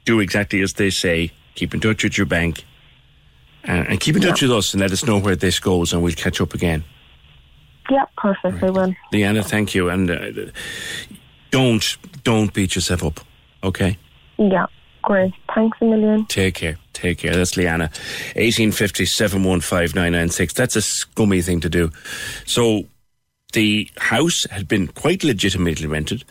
Do 0.04 0.20
exactly 0.20 0.60
as 0.60 0.74
they 0.74 0.90
say. 0.90 1.32
Keep 1.54 1.74
in 1.74 1.80
touch 1.80 2.04
with 2.04 2.18
your 2.18 2.26
bank. 2.26 2.64
And, 3.64 3.88
and 3.88 4.00
keep 4.00 4.16
in 4.16 4.22
touch 4.22 4.42
with 4.42 4.52
us 4.52 4.74
and 4.74 4.80
let 4.80 4.92
us 4.92 5.04
know 5.04 5.18
where 5.18 5.36
this 5.36 5.58
goes, 5.58 5.92
and 5.92 6.02
we'll 6.02 6.12
catch 6.12 6.40
up 6.40 6.54
again. 6.54 6.84
Yeah, 7.90 8.04
perfect. 8.16 8.62
I 8.62 8.70
will. 8.70 8.94
Leanna, 9.12 9.42
thank 9.42 9.74
you. 9.74 9.90
And 9.90 10.10
uh, 10.10 10.50
don't, 11.50 11.96
don't 12.22 12.52
beat 12.52 12.74
yourself 12.74 13.04
up, 13.04 13.20
okay? 13.62 13.98
Yeah, 14.38 14.66
great. 15.02 15.32
Thanks 15.54 15.78
a 15.80 15.84
million. 15.84 16.26
Take 16.26 16.54
care. 16.56 16.78
Take 16.92 17.18
care. 17.18 17.34
That's 17.34 17.56
Leanna. 17.56 17.84
1850 18.36 19.04
715 19.06 20.48
That's 20.54 20.76
a 20.76 20.82
scummy 20.82 21.42
thing 21.42 21.60
to 21.60 21.68
do. 21.68 21.90
So 22.46 22.84
the 23.52 23.90
house 23.98 24.46
had 24.50 24.66
been 24.66 24.88
quite 24.88 25.22
legitimately 25.22 25.86
rented. 25.86 26.24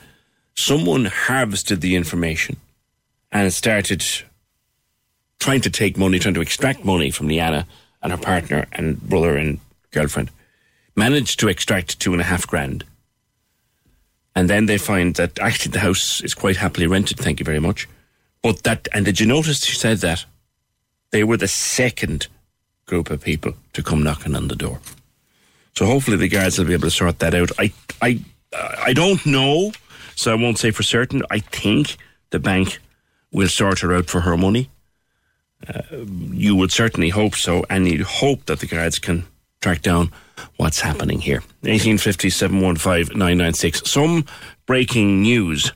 Someone 0.55 1.05
harvested 1.05 1.81
the 1.81 1.95
information 1.95 2.57
and 3.31 3.51
started 3.53 4.03
trying 5.44 5.60
to 5.60 5.70
take 5.70 5.98
money, 5.98 6.20
trying 6.20 6.34
to 6.34 6.41
extract 6.41 6.86
money 6.86 7.11
from 7.11 7.28
Leanna 7.28 7.68
and 8.02 8.14
her 8.14 8.18
partner 8.18 8.65
and 8.72 9.02
brother 9.02 9.36
and 9.36 9.60
girlfriend. 9.91 10.32
Managed 10.95 11.38
to 11.41 11.49
extract 11.49 11.99
two 11.99 12.14
and 12.14 12.22
a 12.22 12.24
half 12.24 12.48
grand. 12.48 12.86
And 14.36 14.49
then 14.49 14.68
they 14.68 14.78
find 14.78 15.15
that 15.15 15.38
actually 15.40 15.74
the 15.74 15.80
house 15.80 16.22
is 16.22 16.34
quite 16.34 16.56
happily 16.56 16.88
rented, 16.88 17.18
thank 17.18 17.41
you 17.41 17.44
very 17.44 17.60
much. 17.60 17.90
But 18.41 18.64
that, 18.64 18.88
and 18.94 19.03
did 19.03 19.20
you 19.20 19.28
notice 19.28 19.65
she 19.65 19.76
said 19.76 19.98
that? 19.98 20.24
They 21.11 21.26
were 21.26 21.38
the 21.38 21.49
second 21.49 22.28
group 22.86 23.10
of 23.10 23.22
people 23.22 23.53
to 23.74 23.84
come 23.84 24.02
knocking 24.02 24.38
on 24.38 24.48
the 24.48 24.56
door. 24.56 24.80
So 25.76 25.86
hopefully 25.86 26.15
the 26.15 26.30
guards 26.30 26.57
will 26.57 26.65
be 26.65 26.74
able 26.74 26.88
to 26.88 26.91
sort 26.91 27.20
that 27.20 27.36
out. 27.36 27.52
I, 27.60 27.74
I, 28.02 28.20
I 28.82 28.94
don't 28.94 29.26
know, 29.26 29.74
so 30.15 30.32
I 30.32 30.36
won't 30.36 30.57
say 30.57 30.72
for 30.72 30.84
certain. 30.84 31.22
I 31.30 31.40
think 31.40 31.98
the 32.30 32.40
bank 32.40 32.80
will 33.34 33.49
sort 33.49 33.80
her 33.80 33.94
out 33.94 34.10
for 34.10 34.22
her 34.22 34.38
money. 34.38 34.70
Uh, 35.68 35.81
you 36.31 36.56
would 36.56 36.72
certainly 36.72 37.10
hope 37.10 37.35
so, 37.35 37.64
and 37.69 37.88
you'd 37.88 38.02
hope 38.02 38.45
that 38.45 38.60
the 38.60 38.68
guards 38.68 38.99
can 38.99 39.26
track 39.61 39.81
down 39.81 40.11
what's 40.57 40.81
happening 40.81 41.19
here. 41.19 41.40
1850 41.61 42.30
715 42.30 43.18
996. 43.18 43.90
Some 43.90 44.26
breaking 44.65 45.22
news. 45.22 45.72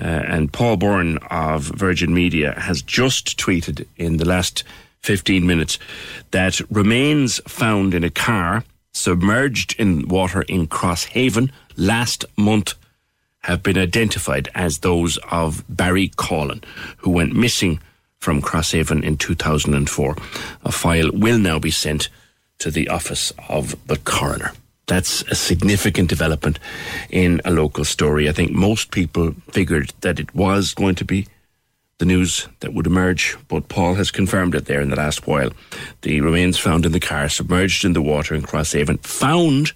Uh, 0.00 0.04
and 0.04 0.52
Paul 0.52 0.76
Byrne 0.78 1.18
of 1.30 1.64
Virgin 1.64 2.14
Media 2.14 2.58
has 2.58 2.80
just 2.80 3.38
tweeted 3.38 3.86
in 3.96 4.16
the 4.16 4.24
last 4.24 4.64
15 5.00 5.46
minutes 5.46 5.78
that 6.30 6.60
remains 6.70 7.38
found 7.46 7.92
in 7.92 8.04
a 8.04 8.10
car 8.10 8.64
submerged 8.92 9.74
in 9.78 10.08
water 10.08 10.42
in 10.42 10.66
Crosshaven 10.66 11.50
last 11.76 12.24
month 12.36 12.74
have 13.40 13.62
been 13.62 13.78
identified 13.78 14.48
as 14.54 14.78
those 14.78 15.18
of 15.30 15.64
Barry 15.68 16.08
Collin, 16.16 16.62
who 16.98 17.10
went 17.10 17.34
missing 17.34 17.80
from 18.20 18.42
Crosshaven 18.42 19.02
in 19.02 19.16
2004. 19.16 20.16
A 20.64 20.72
file 20.72 21.10
will 21.12 21.38
now 21.38 21.58
be 21.58 21.70
sent 21.70 22.08
to 22.58 22.70
the 22.70 22.88
office 22.88 23.32
of 23.48 23.74
the 23.86 23.96
coroner. 23.96 24.52
That's 24.86 25.22
a 25.22 25.34
significant 25.34 26.08
development 26.08 26.58
in 27.08 27.40
a 27.44 27.50
local 27.50 27.84
story. 27.84 28.28
I 28.28 28.32
think 28.32 28.52
most 28.52 28.90
people 28.90 29.32
figured 29.50 29.92
that 30.02 30.20
it 30.20 30.34
was 30.34 30.74
going 30.74 30.96
to 30.96 31.04
be 31.04 31.26
the 31.98 32.04
news 32.06 32.48
that 32.60 32.72
would 32.74 32.86
emerge, 32.86 33.36
but 33.48 33.68
Paul 33.68 33.94
has 33.94 34.10
confirmed 34.10 34.54
it 34.54 34.64
there 34.64 34.80
in 34.80 34.90
the 34.90 34.96
last 34.96 35.26
while. 35.26 35.50
The 36.02 36.20
remains 36.20 36.58
found 36.58 36.86
in 36.86 36.92
the 36.92 37.00
car, 37.00 37.28
submerged 37.28 37.84
in 37.84 37.92
the 37.92 38.02
water 38.02 38.34
in 38.34 38.42
Crosshaven, 38.42 39.02
found 39.02 39.72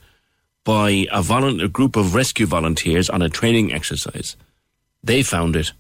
by 0.65 1.07
a, 1.13 1.21
volun- 1.21 1.63
a 1.63 1.69
group 1.69 1.97
of 1.97 2.15
rescue 2.15 2.47
volunteers 2.47 3.09
on 3.11 3.23
a 3.23 3.29
training 3.29 3.73
exercise. 3.73 4.37
They 5.03 5.23
found 5.23 5.55
it, 5.55 5.73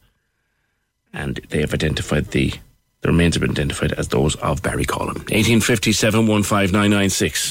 and 1.14 1.40
they 1.48 1.60
have 1.60 1.72
identified 1.72 2.26
the 2.26 2.52
the 3.00 3.08
remains 3.08 3.34
have 3.34 3.42
been 3.42 3.50
identified 3.50 3.92
as 3.92 4.08
those 4.08 4.34
of 4.36 4.62
Barry 4.62 4.86
Collin. 4.86 5.16
1857 5.28 6.26
15996. 6.26 7.50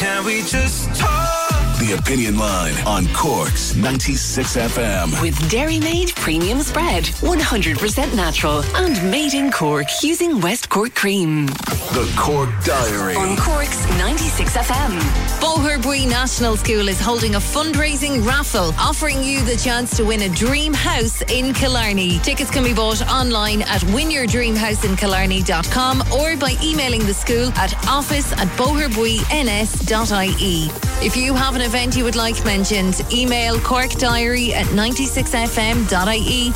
Can 0.00 0.24
we 0.24 0.40
just 0.42 0.92
talk? 0.98 1.39
The 1.80 1.86
The 1.86 1.94
Opinion 1.98 2.38
Line 2.38 2.74
on 2.86 3.06
Cork's 3.14 3.74
96 3.74 4.56
FM. 4.56 5.20
With 5.22 5.50
Dairy 5.50 5.80
Made 5.80 6.14
Premium 6.14 6.60
Spread, 6.60 7.04
100% 7.04 8.14
natural 8.14 8.62
and 8.76 9.02
made 9.10 9.32
in 9.34 9.50
Cork 9.50 9.86
using 10.02 10.40
West 10.40 10.68
Cork 10.68 10.94
cream. 10.94 11.46
The 11.46 12.06
Cork 12.18 12.50
Diary. 12.64 13.16
On 13.16 13.36
Cork's 13.36 13.88
96 13.98 14.56
FM. 14.56 15.00
Boherbue 15.40 16.08
National 16.08 16.56
School 16.56 16.88
is 16.88 17.00
holding 17.00 17.34
a 17.36 17.40
fundraising 17.40 18.24
raffle, 18.26 18.72
offering 18.78 19.22
you 19.24 19.42
the 19.44 19.56
chance 19.56 19.96
to 19.96 20.04
win 20.04 20.20
a 20.22 20.28
dream 20.28 20.72
house 20.74 21.22
in 21.22 21.52
Killarney. 21.54 22.18
Tickets 22.18 22.50
can 22.50 22.62
be 22.62 22.74
bought 22.74 23.00
online 23.10 23.62
at 23.62 23.80
winyourdreamhouseinkillarney.com 23.82 26.02
or 26.12 26.36
by 26.36 26.54
emailing 26.62 27.06
the 27.06 27.14
school 27.14 27.48
at 27.56 27.74
office 27.88 28.32
at 28.32 28.48
boherbueNS.ie. 28.58 30.70
If 31.02 31.16
you 31.16 31.34
have 31.34 31.56
an 31.56 31.62
event 31.70 31.96
you 31.96 32.02
would 32.02 32.16
like 32.16 32.44
mentioned, 32.44 33.00
email 33.12 33.56
corkdiary 33.58 34.50
at 34.50 34.66
96fm.ie. 34.74 36.50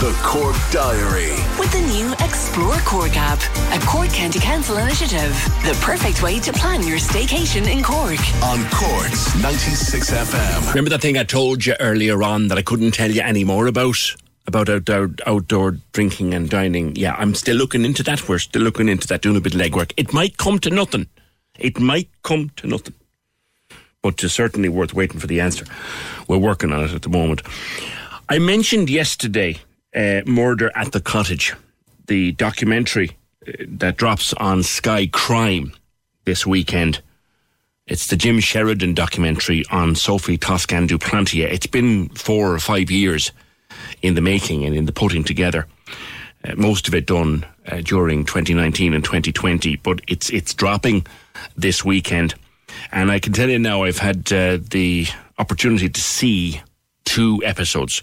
The 0.00 0.12
Cork 0.24 0.56
Diary. 0.72 1.30
With 1.56 1.70
the 1.70 1.80
new 1.82 2.12
Explore 2.14 2.78
Cork 2.78 3.16
app, 3.16 3.38
a 3.72 3.86
Cork 3.86 4.08
County 4.08 4.40
Council 4.40 4.76
initiative. 4.78 5.30
The 5.62 5.78
perfect 5.80 6.20
way 6.20 6.40
to 6.40 6.52
plan 6.52 6.84
your 6.84 6.98
staycation 6.98 7.68
in 7.70 7.84
Cork. 7.84 8.18
On 8.42 8.58
Cork's 8.72 9.40
96 9.40 10.10
FM. 10.10 10.68
Remember 10.70 10.90
that 10.90 11.00
thing 11.00 11.16
I 11.16 11.22
told 11.22 11.64
you 11.64 11.76
earlier 11.78 12.20
on 12.24 12.48
that 12.48 12.58
I 12.58 12.62
couldn't 12.62 12.90
tell 12.90 13.12
you 13.12 13.22
any 13.22 13.44
more 13.44 13.68
about? 13.68 14.16
About 14.48 14.68
outdoor, 14.68 15.10
outdoor 15.28 15.76
drinking 15.92 16.34
and 16.34 16.50
dining. 16.50 16.96
Yeah, 16.96 17.14
I'm 17.16 17.36
still 17.36 17.56
looking 17.56 17.84
into 17.84 18.02
that. 18.02 18.28
We're 18.28 18.40
still 18.40 18.62
looking 18.62 18.88
into 18.88 19.06
that, 19.06 19.22
doing 19.22 19.36
a 19.36 19.40
bit 19.40 19.54
of 19.54 19.60
legwork. 19.60 19.92
It 19.96 20.12
might 20.12 20.38
come 20.38 20.58
to 20.58 20.70
nothing. 20.70 21.06
It 21.56 21.78
might 21.78 22.08
come 22.24 22.50
to 22.56 22.66
nothing. 22.66 22.94
But 24.04 24.22
it's 24.22 24.34
certainly 24.34 24.68
worth 24.68 24.92
waiting 24.92 25.18
for 25.18 25.26
the 25.26 25.40
answer. 25.40 25.64
We're 26.28 26.36
working 26.36 26.74
on 26.74 26.84
it 26.84 26.92
at 26.92 27.00
the 27.00 27.08
moment. 27.08 27.40
I 28.28 28.38
mentioned 28.38 28.90
yesterday 28.90 29.56
uh, 29.96 30.20
Murder 30.26 30.70
at 30.74 30.92
the 30.92 31.00
Cottage, 31.00 31.54
the 32.06 32.32
documentary 32.32 33.16
uh, 33.48 33.52
that 33.66 33.96
drops 33.96 34.34
on 34.34 34.62
Sky 34.62 35.06
Crime 35.06 35.72
this 36.26 36.46
weekend. 36.46 37.00
It's 37.86 38.08
the 38.08 38.16
Jim 38.16 38.40
Sheridan 38.40 38.92
documentary 38.92 39.64
on 39.70 39.94
Sophie 39.94 40.36
Toscan 40.36 40.86
du 40.86 40.98
Plantier. 40.98 41.50
It's 41.50 41.66
been 41.66 42.10
four 42.10 42.52
or 42.52 42.58
five 42.58 42.90
years 42.90 43.32
in 44.02 44.16
the 44.16 44.20
making 44.20 44.66
and 44.66 44.76
in 44.76 44.84
the 44.84 44.92
putting 44.92 45.24
together. 45.24 45.66
Uh, 46.44 46.54
most 46.56 46.88
of 46.88 46.94
it 46.94 47.06
done 47.06 47.46
uh, 47.68 47.80
during 47.80 48.26
2019 48.26 48.92
and 48.92 49.02
2020, 49.02 49.76
but 49.76 50.02
it's 50.06 50.28
it's 50.28 50.52
dropping 50.52 51.06
this 51.56 51.82
weekend. 51.82 52.34
And 52.92 53.10
I 53.10 53.18
can 53.18 53.32
tell 53.32 53.48
you 53.48 53.58
now, 53.58 53.84
I've 53.84 53.98
had 53.98 54.32
uh, 54.32 54.58
the 54.60 55.06
opportunity 55.38 55.88
to 55.88 56.00
see 56.00 56.60
two 57.04 57.42
episodes. 57.44 58.02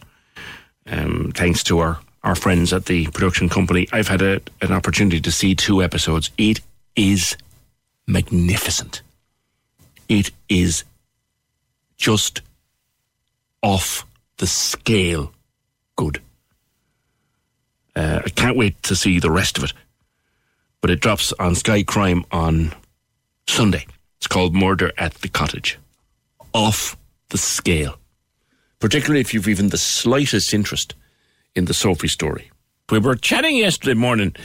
Um, 0.86 1.32
thanks 1.36 1.64
to 1.64 1.80
our, 1.80 2.00
our 2.24 2.36
friends 2.36 2.74
at 2.74 2.86
the 2.86 3.08
production 3.08 3.50
company, 3.50 3.88
I've 3.92 4.08
had 4.08 4.22
a, 4.22 4.42
an 4.62 4.72
opportunity 4.72 5.22
to 5.22 5.32
see 5.32 5.56
two 5.56 5.82
episodes. 5.82 6.32
It 6.38 6.62
is 6.96 7.38
magnificent. 8.08 9.02
It 10.10 10.32
is 10.50 10.84
just 11.98 12.42
off 13.62 14.06
the 14.38 14.48
scale 14.48 15.32
good. 15.96 16.22
Uh, 17.96 18.22
I 18.26 18.30
can't 18.30 18.58
wait 18.58 18.82
to 18.84 18.96
see 18.96 19.20
the 19.20 19.32
rest 19.32 19.58
of 19.58 19.64
it. 19.64 19.74
But 20.82 20.90
it 20.90 21.00
drops 21.00 21.32
on 21.34 21.56
Sky 21.56 21.84
Crime 21.84 22.26
on 22.32 22.74
Sunday. 23.48 23.86
It's 24.22 24.28
called 24.28 24.54
Murder 24.54 24.92
at 25.00 25.16
the 25.16 25.30
Cottage. 25.30 25.80
Off 26.54 26.96
the 27.30 27.40
scale. 27.40 27.98
Particularly 28.80 29.20
if 29.20 29.34
you've 29.34 29.48
even 29.48 29.70
the 29.70 29.80
slightest 29.80 30.54
interest 30.54 30.94
in 31.56 31.66
the 31.66 31.74
Sophie 31.74 32.08
story. 32.08 32.52
We 32.92 33.00
were 33.00 33.16
chatting 33.16 33.56
yesterday 33.58 33.96
morning 33.96 34.36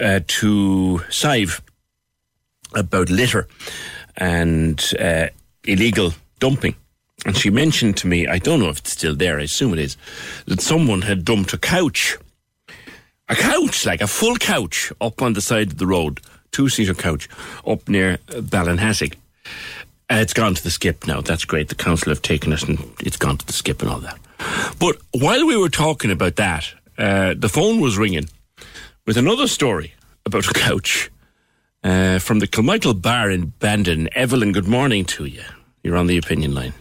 uh, 0.00 0.20
to 0.24 1.02
Sive 1.10 1.60
about 2.72 3.10
litter 3.10 3.48
and 4.16 4.80
uh, 5.00 5.26
illegal 5.64 6.14
dumping. 6.38 6.76
And 7.26 7.36
she 7.36 7.50
mentioned 7.50 7.96
to 7.98 8.06
me, 8.06 8.28
I 8.28 8.38
don't 8.38 8.60
know 8.60 8.68
if 8.68 8.78
it's 8.78 8.92
still 8.92 9.16
there, 9.16 9.40
I 9.40 9.42
assume 9.42 9.72
it 9.72 9.80
is, 9.80 9.96
that 10.46 10.60
someone 10.60 11.02
had 11.02 11.24
dumped 11.24 11.52
a 11.52 11.58
couch. 11.58 12.16
A 13.28 13.34
couch, 13.34 13.84
like 13.86 14.02
a 14.02 14.06
full 14.06 14.36
couch, 14.36 14.92
up 15.00 15.20
on 15.20 15.32
the 15.32 15.40
side 15.40 15.72
of 15.72 15.78
the 15.78 15.86
road, 15.86 16.20
two 16.52 16.68
seater 16.68 16.94
couch, 16.94 17.28
up 17.66 17.88
near 17.88 18.18
Ballinhassig. 18.28 19.14
Uh, 20.10 20.16
it's 20.16 20.32
gone 20.34 20.54
to 20.54 20.62
the 20.62 20.70
skip 20.70 21.06
now. 21.06 21.20
That's 21.20 21.44
great. 21.44 21.68
The 21.68 21.74
council 21.74 22.10
have 22.10 22.22
taken 22.22 22.52
it 22.52 22.62
and 22.68 22.78
it's 23.00 23.16
gone 23.16 23.36
to 23.38 23.46
the 23.46 23.52
skip 23.52 23.80
and 23.82 23.90
all 23.90 24.00
that. 24.00 24.18
But 24.78 24.96
while 25.12 25.46
we 25.46 25.56
were 25.56 25.68
talking 25.68 26.10
about 26.10 26.36
that, 26.36 26.72
uh, 26.98 27.34
the 27.36 27.48
phone 27.48 27.80
was 27.80 27.96
ringing 27.96 28.28
with 29.06 29.16
another 29.16 29.46
story 29.46 29.94
about 30.26 30.48
a 30.48 30.52
couch 30.52 31.10
uh, 31.84 32.18
from 32.18 32.40
the 32.40 32.48
Kilmichael 32.48 33.00
Bar 33.00 33.30
in 33.30 33.52
Bandon. 33.60 34.08
Evelyn, 34.14 34.52
good 34.52 34.66
morning 34.66 35.04
to 35.06 35.26
you. 35.26 35.42
You're 35.82 35.96
on 35.96 36.08
the 36.08 36.18
opinion 36.18 36.54
line. 36.54 36.74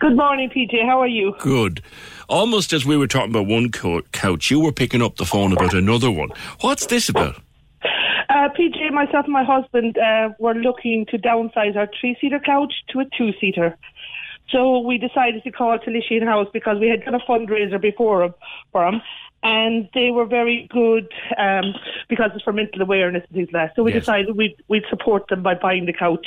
Good 0.00 0.16
morning, 0.16 0.50
PJ. 0.50 0.84
How 0.84 1.00
are 1.00 1.06
you? 1.06 1.34
Good. 1.38 1.80
Almost 2.28 2.72
as 2.72 2.84
we 2.84 2.96
were 2.96 3.06
talking 3.06 3.30
about 3.30 3.46
one 3.46 3.70
co- 3.70 4.02
couch, 4.12 4.50
you 4.50 4.60
were 4.60 4.72
picking 4.72 5.00
up 5.00 5.16
the 5.16 5.24
phone 5.24 5.52
about 5.52 5.72
another 5.74 6.10
one. 6.10 6.30
What's 6.60 6.86
this 6.86 7.08
about? 7.08 7.40
Uh, 8.28 8.48
PJ, 8.56 8.92
myself 8.92 9.24
and 9.24 9.32
my 9.32 9.44
husband 9.44 9.98
uh, 9.98 10.30
were 10.38 10.54
looking 10.54 11.06
to 11.06 11.18
downsize 11.18 11.76
our 11.76 11.88
three-seater 12.00 12.40
couch 12.40 12.72
to 12.88 13.00
a 13.00 13.04
two-seater. 13.16 13.76
So 14.50 14.78
we 14.80 14.98
decided 14.98 15.42
to 15.44 15.50
call 15.50 15.78
to 15.78 15.90
Lisheen 15.90 16.24
House 16.24 16.48
because 16.52 16.78
we 16.78 16.88
had 16.88 17.04
done 17.04 17.14
a 17.14 17.20
fundraiser 17.20 17.80
before 17.80 18.34
for 18.72 18.90
them, 18.90 19.00
and 19.42 19.88
they 19.94 20.10
were 20.10 20.26
very 20.26 20.68
good 20.70 21.08
um, 21.38 21.74
because 22.08 22.30
it's 22.34 22.44
for 22.44 22.52
mental 22.52 22.82
awareness 22.82 23.24
and 23.28 23.36
things 23.36 23.48
like 23.52 23.70
that. 23.70 23.76
So 23.76 23.82
we 23.82 23.92
Yes. 23.92 24.02
decided 24.02 24.36
we'd, 24.36 24.56
we'd 24.68 24.84
support 24.90 25.28
them 25.28 25.42
by 25.42 25.54
buying 25.54 25.86
the 25.86 25.92
couch. 25.92 26.26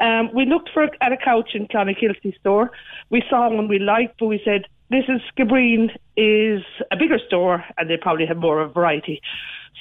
Um, 0.00 0.30
we 0.34 0.46
looked 0.46 0.70
for 0.72 0.88
at 1.00 1.12
a 1.12 1.16
couch 1.16 1.50
in 1.54 1.68
Clonakilty 1.68 2.38
store. 2.40 2.70
We 3.10 3.22
saw 3.28 3.48
one 3.48 3.68
we 3.68 3.78
liked, 3.78 4.18
but 4.18 4.26
we 4.26 4.40
said 4.44 4.66
this 4.90 5.04
is 5.08 5.20
Skibbereen 5.32 5.90
is 6.16 6.62
a 6.90 6.96
bigger 6.96 7.18
store 7.26 7.64
and 7.78 7.88
they 7.88 7.96
probably 7.96 8.26
have 8.26 8.36
more 8.36 8.60
of 8.60 8.70
a 8.70 8.72
variety. 8.72 9.22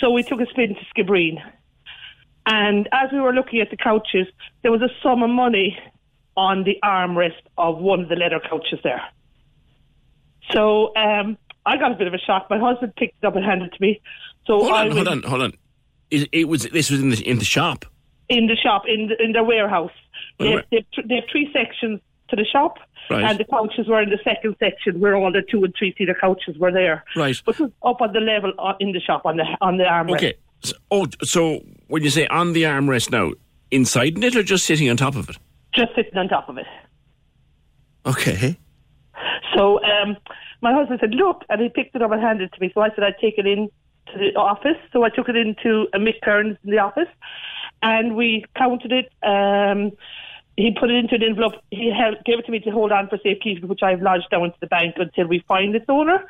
So 0.02 0.10
we 0.10 0.24
took 0.24 0.42
a 0.42 0.48
spin 0.48 0.76
to 0.76 0.82
Skibbereen. 0.94 1.38
And 2.46 2.90
as 2.92 3.12
we 3.14 3.22
were 3.22 3.34
looking 3.34 3.62
at 3.62 3.70
the 3.70 3.78
couches, 3.78 4.28
there 4.64 4.72
was 4.72 4.82
a 4.82 4.90
sum 5.04 5.22
of 5.22 5.30
money 5.30 5.78
on 6.36 6.64
the 6.64 6.78
armrest 6.84 7.44
of 7.58 7.78
one 7.78 8.02
of 8.02 8.10
the 8.10 8.16
leather 8.16 8.40
couches 8.40 8.80
there. 8.84 9.02
So 10.52 10.94
um, 10.96 11.38
I 11.66 11.78
got 11.78 11.92
a 11.92 11.96
bit 11.96 12.08
of 12.08 12.16
a 12.16 12.18
shock. 12.18 12.48
My 12.50 12.58
husband 12.58 12.96
picked 12.96 13.24
it 13.24 13.28
up 13.28 13.36
and 13.36 13.46
handed 13.46 13.72
it 13.72 13.76
to 13.76 13.82
me. 13.82 14.02
So 14.48 14.64
Hold 14.64 14.72
on, 14.72 14.92
hold 14.92 15.08
on, 15.08 15.24
hold 15.24 15.42
on. 15.44 15.54
It, 16.10 16.28
it 16.32 16.48
was 16.48 16.64
this 16.64 16.90
was 16.90 17.00
in 17.00 17.10
the 17.10 17.22
in 17.22 17.38
the 17.38 17.46
shop. 17.46 17.86
in 18.28 18.48
the 18.48 18.56
shop, 18.56 18.84
in 18.88 19.08
the, 19.08 19.24
in 19.24 19.34
their 19.34 19.44
warehouse. 19.44 19.92
They 20.40 20.56
they, 20.72 20.86
they 21.06 21.16
have 21.16 21.26
three 21.32 21.50
sections 21.54 22.02
to 22.30 22.36
the 22.36 22.46
shop, 22.46 22.80
Right. 23.10 23.24
and 23.24 23.40
the 23.40 23.46
couches 23.46 23.88
were 23.88 24.02
in 24.02 24.10
the 24.10 24.20
second 24.24 24.56
section 24.60 25.00
where 25.00 25.16
all 25.16 25.32
the 25.32 25.42
two 25.42 25.64
and 25.64 25.74
three 25.78 25.94
seater 25.98 26.16
couches 26.20 26.58
were 26.58 26.72
there. 26.72 27.04
Right. 27.16 27.42
But 27.46 27.60
up 27.60 28.02
on 28.02 28.14
the 28.14 28.20
level 28.20 28.54
uh, 28.58 28.74
in 28.80 28.94
the 28.94 29.02
shop 29.02 29.26
on 29.26 29.38
the 29.38 29.46
on 29.60 29.78
the 29.78 29.84
armrest. 29.84 30.16
Okay. 30.16 30.34
So, 30.64 30.76
oh, 30.92 31.08
so 31.24 31.62
when 31.88 32.04
you 32.04 32.10
say 32.10 32.28
on 32.28 32.54
the 32.54 32.64
armrest 32.64 33.12
now, 33.12 33.32
inside 33.72 34.24
it 34.24 34.36
or 34.36 34.44
just 34.44 34.66
sitting 34.66 34.90
on 34.90 34.98
top 34.98 35.16
of 35.16 35.30
it? 35.30 35.38
just 35.74 35.96
sitting 35.96 36.18
on 36.18 36.28
top 36.28 36.50
of 36.50 36.58
it. 36.58 36.68
Okay. 38.06 38.58
So 39.56 39.84
um, 39.84 40.18
my 40.62 40.74
husband 40.74 41.00
said, 41.02 41.14
"Look," 41.14 41.44
and 41.50 41.62
he 41.62 41.70
picked 41.70 41.96
it 41.96 42.02
up 42.02 42.12
and 42.12 42.22
handed 42.22 42.46
it 42.46 42.56
to 42.56 42.62
me. 42.62 42.72
So 42.74 42.82
I 42.82 42.90
said, 42.90 43.04
"I'd 43.04 43.20
take 43.20 43.38
it 43.38 43.46
in 43.46 43.70
to 44.08 44.18
the 44.18 44.36
office." 44.40 44.78
So 44.92 45.04
I 45.04 45.10
took 45.10 45.30
it 45.30 45.36
into 45.36 45.88
a 45.94 46.00
Mick 46.00 46.22
Kearns 46.24 46.58
in 46.64 46.72
the 46.72 46.80
office, 46.80 47.10
and 47.82 48.16
we 48.16 48.46
counted 48.56 48.92
it. 48.92 49.12
Um, 49.24 49.92
he 50.58 50.76
put 50.78 50.90
it 50.92 50.96
into 50.96 51.16
an 51.16 51.24
envelope. 51.24 51.54
He 51.72 51.92
held, 51.92 52.18
gave 52.26 52.40
it 52.40 52.46
to 52.46 52.52
me 52.52 52.60
to 52.62 52.72
hold 52.72 52.92
on 52.92 53.08
for 53.08 53.18
safekeeping, 53.24 53.68
which 53.68 53.84
I've 53.84 54.02
lodged 54.02 54.30
down 54.30 54.52
to 54.52 54.58
the 54.60 54.68
bank 54.68 54.96
until 54.98 55.28
we 55.28 55.44
find 55.48 55.76
its 55.76 55.86
owner. 55.88 56.26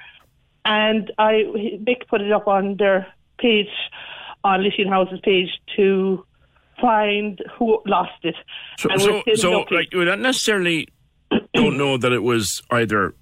And 0.63 1.11
I, 1.17 1.43
Mick 1.81 2.07
put 2.07 2.21
it 2.21 2.31
up 2.31 2.47
on 2.47 2.77
their 2.77 3.07
page, 3.39 3.69
on 4.43 4.61
Lisheen 4.61 4.87
House's 4.89 5.19
page, 5.23 5.49
to 5.75 6.25
find 6.79 7.39
who 7.57 7.81
lost 7.85 8.23
it. 8.23 8.35
So, 8.77 8.89
so, 8.97 9.23
so 9.35 9.65
like, 9.71 9.91
you 9.91 10.05
don't 10.05 10.21
necessarily 10.21 10.87
don't 11.53 11.77
know 11.77 11.97
that 11.97 12.11
it 12.11 12.23
was 12.23 12.61
either 12.71 13.15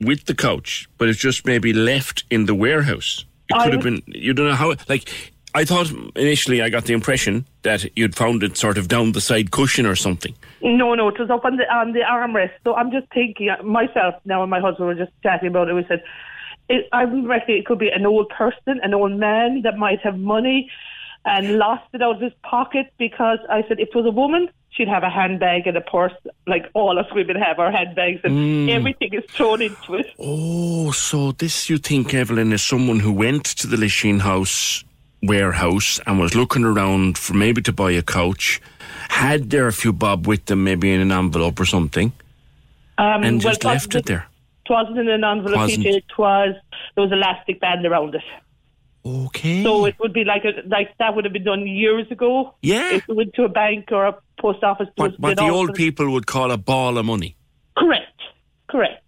with 0.00 0.26
the 0.26 0.34
couch, 0.34 0.88
but 0.98 1.08
it's 1.08 1.18
just 1.18 1.46
maybe 1.46 1.72
left 1.72 2.24
in 2.30 2.46
the 2.46 2.54
warehouse. 2.54 3.24
It 3.50 3.56
I 3.56 3.64
could 3.64 3.74
have 3.74 3.82
been. 3.82 4.02
You 4.06 4.32
don't 4.32 4.48
know 4.48 4.54
how. 4.54 4.74
Like, 4.88 5.32
I 5.54 5.64
thought 5.64 5.90
initially, 6.16 6.62
I 6.62 6.68
got 6.68 6.84
the 6.86 6.94
impression 6.94 7.46
that 7.62 7.96
you'd 7.96 8.16
found 8.16 8.42
it 8.42 8.56
sort 8.56 8.76
of 8.76 8.88
down 8.88 9.12
the 9.12 9.20
side 9.20 9.50
cushion 9.52 9.86
or 9.86 9.94
something. 9.94 10.34
No, 10.62 10.94
no, 10.94 11.08
it 11.08 11.18
was 11.18 11.30
up 11.30 11.44
on 11.44 11.56
the 11.56 11.64
on 11.72 11.92
the 11.92 12.00
armrest. 12.00 12.50
So 12.64 12.74
I'm 12.74 12.90
just 12.90 13.06
thinking 13.12 13.48
uh, 13.50 13.62
myself 13.62 14.14
now, 14.24 14.42
and 14.42 14.50
my 14.50 14.60
husband 14.60 14.86
were 14.88 14.94
just 14.94 15.12
chatting 15.22 15.48
about 15.48 15.68
it. 15.68 15.74
We 15.74 15.84
said, 15.86 16.02
it, 16.68 16.88
I'm 16.92 17.26
reckon 17.26 17.54
it 17.54 17.66
could 17.66 17.78
be 17.78 17.88
an 17.88 18.04
old 18.06 18.28
person, 18.30 18.80
an 18.82 18.94
old 18.94 19.12
man 19.12 19.62
that 19.62 19.76
might 19.78 20.00
have 20.00 20.18
money. 20.18 20.70
and 21.26 21.56
lost 21.56 21.84
it 21.94 22.02
out 22.02 22.16
of 22.16 22.20
his 22.20 22.34
pocket 22.42 22.86
because 22.98 23.38
I 23.48 23.62
said 23.66 23.80
if 23.80 23.88
it 23.88 23.94
was 23.94 24.04
a 24.04 24.10
woman, 24.10 24.50
she'd 24.74 24.88
have 24.88 25.02
a 25.04 25.08
handbag 25.08 25.66
and 25.66 25.74
a 25.74 25.80
purse 25.80 26.12
like 26.46 26.64
all 26.74 26.98
us 26.98 27.06
women 27.14 27.36
have 27.36 27.58
our 27.58 27.72
handbags 27.72 28.20
and 28.24 28.34
Mm. 28.36 28.68
everything 28.68 29.10
is 29.14 29.24
thrown 29.30 29.62
into 29.62 29.94
it. 29.94 30.06
Oh, 30.18 30.90
so 30.92 31.32
this 31.32 31.70
you 31.70 31.78
think, 31.78 32.12
Evelyn, 32.12 32.52
is 32.52 32.62
someone 32.62 33.00
who 33.00 33.10
went 33.10 33.44
to 33.60 33.66
the 33.66 33.78
Lisheen 33.78 34.20
House 34.20 34.84
warehouse 35.26 36.00
and 36.06 36.18
was 36.18 36.34
looking 36.34 36.64
around 36.64 37.18
for 37.18 37.34
maybe 37.34 37.62
to 37.62 37.72
buy 37.72 37.92
a 37.92 38.02
couch, 38.02 38.60
had 39.08 39.50
there 39.50 39.66
a 39.66 39.72
few 39.72 39.92
bob 39.92 40.26
with 40.26 40.44
them, 40.46 40.64
maybe 40.64 40.92
in 40.92 41.00
an 41.00 41.12
envelope 41.12 41.58
or 41.60 41.64
something, 41.64 42.12
Um, 42.98 43.22
and 43.24 43.42
well, 43.42 43.52
just 43.52 43.64
left 43.64 43.94
it 43.94 44.06
there. 44.06 44.26
It 44.66 44.70
wasn't 44.70 44.98
in 44.98 45.08
an 45.08 45.24
envelope. 45.24 45.56
Wasn't. 45.58 45.86
It 45.86 46.04
was 46.16 46.54
there 46.94 47.04
was 47.04 47.12
elastic 47.12 47.60
band 47.60 47.84
around 47.84 48.14
it. 48.14 48.22
Okay. 49.06 49.62
So 49.62 49.84
it 49.84 49.96
would 50.00 50.14
be 50.14 50.24
like 50.24 50.44
a, 50.44 50.66
like 50.66 50.96
that 50.98 51.14
would 51.14 51.24
have 51.24 51.32
been 51.34 51.44
done 51.44 51.66
years 51.66 52.10
ago. 52.10 52.54
Yeah. 52.62 52.94
If 52.94 53.08
it 53.08 53.14
went 53.14 53.34
to 53.34 53.44
a 53.44 53.48
bank 53.50 53.92
or 53.92 54.06
a 54.06 54.16
post 54.40 54.64
office. 54.64 54.88
it 54.88 55.00
was 55.00 55.12
What, 55.12 55.20
what 55.20 55.36
the 55.36 55.48
old 55.50 55.74
people 55.74 56.10
would 56.12 56.26
call 56.26 56.50
a 56.50 56.56
ball 56.56 56.96
of 56.96 57.04
money. 57.04 57.36
Correct. 57.76 58.18
Correct. 58.68 59.04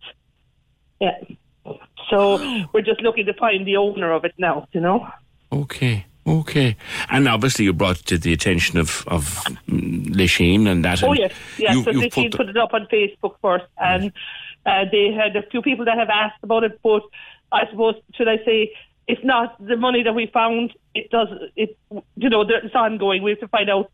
Yeah. 1.01 1.17
So 2.11 2.37
we're 2.75 2.83
just 2.83 3.01
looking 3.01 3.25
to 3.27 3.35
find 3.35 3.67
the 3.67 3.79
owner 3.79 4.13
of 4.13 4.25
it 4.27 4.35
now. 4.37 4.69
You 4.73 4.81
know. 4.83 5.09
Okay. 5.53 6.07
Okay. 6.27 6.77
And 7.09 7.29
obviously 7.29 7.67
you 7.67 7.73
brought 7.73 8.01
it 8.01 8.07
to 8.07 8.19
the 8.19 8.33
attention 8.33 8.79
of, 8.79 9.05
of 9.07 9.45
Lisheen 9.69 10.67
and 10.67 10.85
that. 10.85 11.03
Oh 11.03 11.13
yes, 11.13 11.33
yes. 11.57 11.75
you- 11.75 11.85
so 11.85 11.93
they 11.93 12.09
put 12.11 12.33
put, 12.33 12.49
it 12.49 12.57
up 12.57 12.75
on 12.75 12.87
Facebook 12.87 13.37
first, 13.41 13.67
and 13.79 14.13
uh, 14.65 14.85
they 14.91 15.13
had 15.13 15.37
a 15.37 15.49
few 15.51 15.63
people 15.63 15.85
that 15.85 15.97
have 15.97 16.09
asked 16.11 16.43
about 16.43 16.65
it. 16.65 16.81
But 16.83 17.03
I 17.53 17.71
suppose 17.71 17.95
should 18.15 18.29
I 18.29 18.39
say 18.45 18.73
it's 19.07 19.23
not 19.25 19.65
the 19.65 19.77
money 19.77 20.03
that 20.03 20.15
we 20.15 20.27
found. 20.27 20.73
It 20.95 21.11
does. 21.11 21.29
It 21.55 21.79
you 22.17 22.29
know 22.29 22.43
it's 22.43 22.75
ongoing. 22.75 23.23
We 23.23 23.31
have 23.31 23.41
to 23.41 23.49
find 23.49 23.71
out 23.71 23.91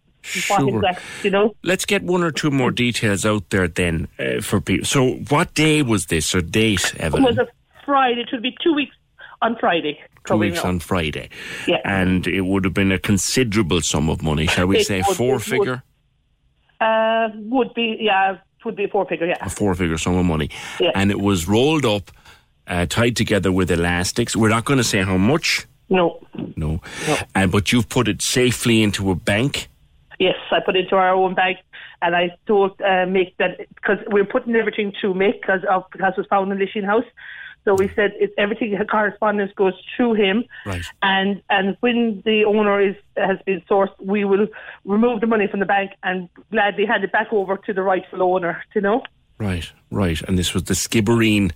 what 0.49 0.61
Sure. 0.61 0.83
You 1.23 1.31
know. 1.31 1.55
Let's 1.63 1.85
get 1.85 2.03
one 2.03 2.23
or 2.23 2.31
two 2.31 2.51
more 2.51 2.71
details 2.71 3.27
out 3.27 3.51
there 3.51 3.69
then 3.69 4.09
uh, 4.19 4.41
for 4.41 4.61
people. 4.61 4.87
So, 4.87 5.15
what 5.29 5.53
day 5.55 5.83
was 5.83 6.07
this 6.07 6.35
or 6.35 6.41
date, 6.41 6.95
Evan? 6.99 7.25
It 7.25 7.27
was 7.27 7.39
a 7.39 7.49
Friday. 7.85 8.23
It 8.23 8.29
should 8.31 8.43
be 8.43 8.57
two 8.63 8.73
weeks 8.73 8.95
on 9.43 9.57
Friday. 9.59 9.99
Two 10.27 10.37
weeks 10.37 10.59
up. 10.61 10.67
on 10.67 10.79
Friday. 10.81 11.29
Yeah. 11.67 11.79
And 11.85 12.27
it 12.27 12.43
would 12.43 12.65
have 12.65 12.75
been 12.75 12.93
a 12.93 12.99
considerable 12.99 13.81
sum 13.81 14.09
of 14.09 14.23
money, 14.23 14.47
shall 14.47 14.67
we 14.69 14.79
It 14.79 14.87
say, 14.87 15.03
would- 15.07 15.17
four 15.17 15.35
would. 15.35 15.43
figure? 15.43 15.83
Uh, 16.81 17.29
would 17.35 17.75
be 17.75 17.97
yeah, 18.01 18.39
would 18.65 18.77
be 18.77 18.85
a 18.85 18.89
four 18.89 19.07
figure. 19.07 19.27
Yeah. 19.27 19.37
A 19.41 19.51
four 19.51 19.75
figure 19.75 19.99
sum 19.99 20.17
of 20.17 20.25
money. 20.25 20.51
Yeah. 20.81 20.91
And 20.95 21.11
it 21.11 21.21
was 21.21 21.47
rolled 21.49 21.85
up, 21.85 22.11
uh, 22.67 22.87
tied 22.87 23.17
together 23.17 23.53
with 23.53 23.71
elastics. 23.71 24.37
We're 24.37 24.49
not 24.49 24.65
going 24.65 24.79
to 24.79 24.85
say 24.85 25.03
how 25.03 25.17
much. 25.17 25.67
No. 25.89 26.21
No. 26.57 26.81
Uh, 27.35 27.47
but 27.47 27.73
you've 27.73 27.89
put 27.89 28.09
it 28.09 28.23
safely 28.23 28.83
into 28.83 29.11
a 29.11 29.15
bank. 29.15 29.69
Yes, 30.19 30.37
I 30.51 30.61
put 30.65 30.77
it 30.77 30.85
into 30.85 30.97
our 30.97 31.13
own 31.15 31.35
bank, 31.35 31.59
and 32.01 32.15
I 32.15 32.31
told 32.47 32.81
uh, 32.81 33.07
Mick 33.07 33.35
that 33.39 33.59
because 33.75 33.99
we're 34.09 34.25
putting 34.25 34.55
everything 34.55 34.93
through 35.01 35.15
Mick 35.15 35.41
because 35.41 35.61
of 35.69 35.85
because 35.93 36.13
it 36.17 36.19
was 36.21 36.27
found 36.29 36.51
in 36.53 36.59
the 36.59 36.65
Lisheen 36.65 36.85
house. 36.85 37.05
So 37.65 37.75
we 37.75 37.89
said 37.95 38.13
it, 38.19 38.35
everything 38.39 38.77
correspondence 38.91 39.53
goes 39.55 39.75
through 39.97 40.15
him, 40.15 40.45
Right. 40.67 40.85
and 41.03 41.43
and 41.49 41.77
when 41.81 42.23
the 42.25 42.45
owner 42.45 42.81
is 42.81 42.97
has 43.17 43.39
been 43.47 43.61
sourced, 43.71 43.93
we 44.01 44.25
will 44.25 44.49
remove 44.85 45.21
the 45.21 45.27
money 45.29 45.47
from 45.47 45.61
the 45.61 45.67
bank 45.67 45.93
and 46.03 46.29
gladly 46.51 46.87
hand 46.87 47.05
it 47.05 47.13
back 47.13 47.33
over 47.33 47.57
to 47.59 47.73
the 47.73 47.83
rightful 47.83 48.23
owner. 48.23 48.63
You 48.75 48.81
know. 48.81 49.03
Right, 49.39 49.71
right. 49.91 50.21
And 50.23 50.39
this 50.39 50.55
was 50.55 50.65
the 50.65 50.75
Skibbereen 50.75 51.53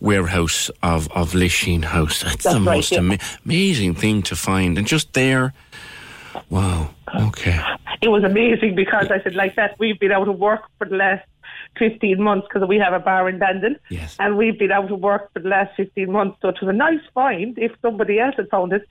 warehouse 0.00 0.70
of, 0.82 1.10
of 1.12 1.32
Lisheen 1.32 1.84
House. 1.84 2.22
That's, 2.22 2.42
That's 2.44 2.56
the 2.56 2.60
right, 2.60 2.76
most 2.76 2.92
yeah. 2.92 2.98
ama- 2.98 3.18
amazing 3.46 3.94
thing 3.94 4.22
to 4.22 4.36
find. 4.36 4.76
And 4.76 4.86
just 4.86 5.12
there, 5.14 5.54
wow, 6.50 6.90
okay. 7.14 7.60
It 8.02 8.08
was 8.08 8.24
amazing 8.24 8.74
because 8.74 9.06
I 9.10 9.22
said 9.22 9.34
like 9.34 9.54
that 9.56 9.76
we've 9.78 9.98
been 9.98 10.12
out 10.12 10.28
of 10.28 10.38
work 10.38 10.62
for 10.78 10.86
the 10.86 10.96
last 10.96 11.24
15 11.78 12.22
months 12.22 12.46
because 12.52 12.68
we 12.68 12.78
have 12.78 12.92
a 12.92 12.98
bar 13.00 13.28
in 13.28 13.38
Bandon 13.38 13.76
Yes. 13.90 14.16
and 14.18 14.36
we've 14.36 14.58
been 14.58 14.72
out 14.72 14.90
of 14.90 15.00
work 15.00 15.32
for 15.32 15.40
the 15.40 15.48
last 15.48 15.70
15 15.76 16.10
months 16.10 16.38
so 16.40 16.48
it 16.48 16.56
was 16.60 16.68
a 16.68 16.72
nice 16.72 17.00
find 17.14 17.58
if 17.58 17.72
somebody 17.82 18.18
else 18.20 18.34
had 18.36 18.48
found 18.50 18.72
it 18.72 18.82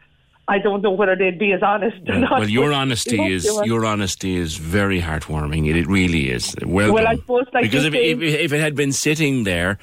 I 0.47 0.59
don't 0.59 0.81
know 0.81 0.91
whether 0.91 1.15
they'd 1.15 1.39
be 1.39 1.53
as 1.53 1.63
honest 1.63 1.97
or 2.07 2.11
Well, 2.11 2.19
not 2.19 2.39
well, 2.41 2.49
your 2.49 2.73
honesty 2.73 3.21
is 3.31 3.49
your 3.63 3.85
honesty 3.85 4.35
is 4.35 4.57
very 4.57 4.99
heartwarming. 4.99 5.69
It, 5.69 5.77
it 5.77 5.87
really 5.87 6.29
is. 6.31 6.53
Well, 6.65 6.91
Well, 6.93 7.05
done. 7.05 7.13
I 7.13 7.15
suppose, 7.15 7.45
like 7.53 7.63
because 7.63 7.85
if, 7.85 7.93
if, 7.93 8.21
if 8.21 8.51
it 8.51 8.59
had 8.59 8.75
been 8.75 8.91
sitting 8.91 9.45
there 9.45 9.77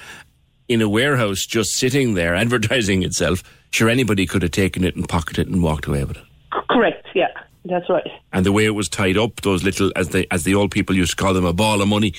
in 0.68 0.82
a 0.82 0.88
warehouse, 0.88 1.46
just 1.46 1.70
sitting 1.76 2.12
there 2.12 2.34
advertising 2.44 3.02
itself, 3.02 3.42
sure 3.70 3.88
anybody 3.88 4.26
could 4.26 4.42
have 4.42 4.50
taken 4.50 4.84
it 4.84 4.94
and 4.96 5.08
pocketed 5.08 5.46
it 5.48 5.50
and 5.50 5.62
walked 5.62 5.86
away 5.86 6.04
with 6.04 6.18
it. 6.18 6.24
correct 6.68 7.06
yeah 7.14 7.28
that's 7.64 7.88
right 7.88 8.06
And 8.32 8.46
the 8.46 8.52
way 8.52 8.64
it 8.64 8.70
was 8.70 8.88
tied 8.88 9.18
up, 9.18 9.42
those 9.42 9.62
little, 9.62 9.92
as 9.96 10.08
the 10.08 10.26
as 10.32 10.44
the 10.44 10.54
old 10.54 10.70
people 10.70 10.96
used 10.96 11.10
to 11.10 11.16
call 11.16 11.34
them, 11.34 11.44
a 11.44 11.52
ball 11.52 11.82
of 11.82 11.88
money, 11.88 12.14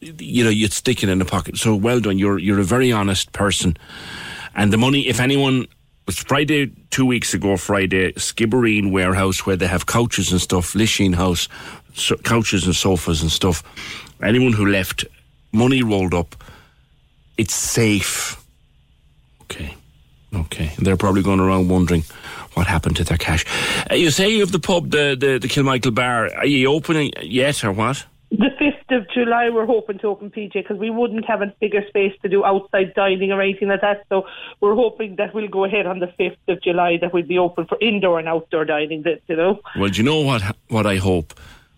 you 0.00 0.44
know, 0.44 0.50
you'd 0.50 0.72
stick 0.72 1.02
it 1.02 1.08
in 1.08 1.18
the 1.18 1.24
pocket. 1.24 1.56
So 1.56 1.74
well 1.74 2.00
done. 2.00 2.18
You're 2.18 2.38
you're 2.38 2.60
a 2.60 2.64
very 2.64 2.92
honest 2.92 3.32
person. 3.32 3.76
And 4.54 4.72
the 4.72 4.78
money, 4.78 5.06
if 5.06 5.20
anyone 5.20 5.66
was 6.06 6.18
Friday 6.18 6.70
two 6.90 7.04
weeks 7.04 7.34
ago, 7.34 7.56
Friday, 7.56 8.12
Skibbereen 8.12 8.90
warehouse 8.90 9.44
where 9.44 9.56
they 9.56 9.66
have 9.66 9.86
couches 9.86 10.32
and 10.32 10.40
stuff, 10.40 10.72
Lisheen 10.72 11.14
house, 11.14 11.48
so, 11.94 12.16
couches 12.16 12.64
and 12.64 12.74
sofas 12.74 13.22
and 13.22 13.30
stuff. 13.30 13.62
Anyone 14.22 14.52
who 14.52 14.66
left 14.66 15.04
money 15.52 15.82
rolled 15.82 16.14
up, 16.14 16.42
it's 17.36 17.54
safe. 17.54 18.42
Okay. 19.42 19.74
Okay. 20.36 20.72
They're 20.78 20.96
probably 20.96 21.22
going 21.22 21.40
around 21.40 21.68
wondering 21.68 22.04
what 22.54 22.66
happened 22.66 22.96
to 22.96 23.04
their 23.04 23.18
cash. 23.18 23.44
Uh, 23.90 23.94
you 23.94 24.10
say 24.10 24.28
you 24.28 24.40
have 24.40 24.52
the 24.52 24.58
pub, 24.58 24.90
the, 24.90 25.16
the, 25.18 25.38
the 25.38 25.48
Kilmichael 25.48 25.94
Bar. 25.94 26.34
Are 26.34 26.46
you 26.46 26.68
opening 26.68 27.12
yet 27.22 27.64
or 27.64 27.72
what? 27.72 28.04
the 28.30 28.50
5th 28.60 28.96
of 28.96 29.08
July 29.10 29.50
we're 29.50 29.66
hoping 29.66 29.98
to 30.00 30.08
open 30.08 30.30
PJ 30.30 30.52
because 30.54 30.76
we 30.78 30.90
wouldn't 30.90 31.24
have 31.26 31.42
a 31.42 31.54
bigger 31.60 31.86
space 31.88 32.12
to 32.22 32.28
do 32.28 32.44
outside 32.44 32.92
dining 32.94 33.30
or 33.30 33.40
anything 33.40 33.68
like 33.68 33.80
that 33.82 34.04
so 34.08 34.26
we're 34.60 34.74
hoping 34.74 35.14
that 35.16 35.32
we'll 35.32 35.48
go 35.48 35.64
ahead 35.64 35.86
on 35.86 36.00
the 36.00 36.08
5th 36.18 36.36
of 36.48 36.60
July 36.60 36.98
that 37.00 37.12
we'll 37.12 37.22
be 37.22 37.38
open 37.38 37.66
for 37.66 37.78
indoor 37.80 38.18
and 38.18 38.26
outdoor 38.26 38.64
dining 38.64 39.02
that 39.02 39.20
you 39.28 39.36
know 39.36 39.60
Well, 39.78 39.90
do 39.90 39.98
you 39.98 40.04
know 40.04 40.20
what 40.20 40.42
what 40.68 40.86
I 40.86 40.96
hope? 40.96 41.34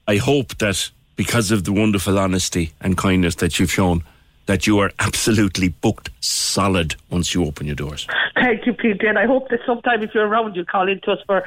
I 0.06 0.16
hope 0.16 0.56
that 0.58 0.90
because 1.16 1.50
of 1.50 1.64
the 1.64 1.72
wonderful 1.72 2.18
honesty 2.18 2.72
and 2.80 2.96
kindness 2.96 3.34
that 3.36 3.58
you've 3.58 3.70
shown, 3.70 4.02
that 4.48 4.66
you 4.66 4.78
are 4.78 4.90
absolutely 4.98 5.68
booked 5.68 6.08
solid 6.20 6.96
once 7.10 7.34
you 7.34 7.44
open 7.44 7.66
your 7.66 7.76
doors. 7.76 8.06
Thank 8.34 8.64
you, 8.64 8.72
PJ. 8.72 9.06
And 9.06 9.18
I 9.18 9.26
hope 9.26 9.50
that 9.50 9.60
sometime 9.66 10.02
if 10.02 10.14
you're 10.14 10.26
around, 10.26 10.56
you'll 10.56 10.64
call 10.64 10.88
into 10.88 11.12
us 11.12 11.18
for 11.26 11.44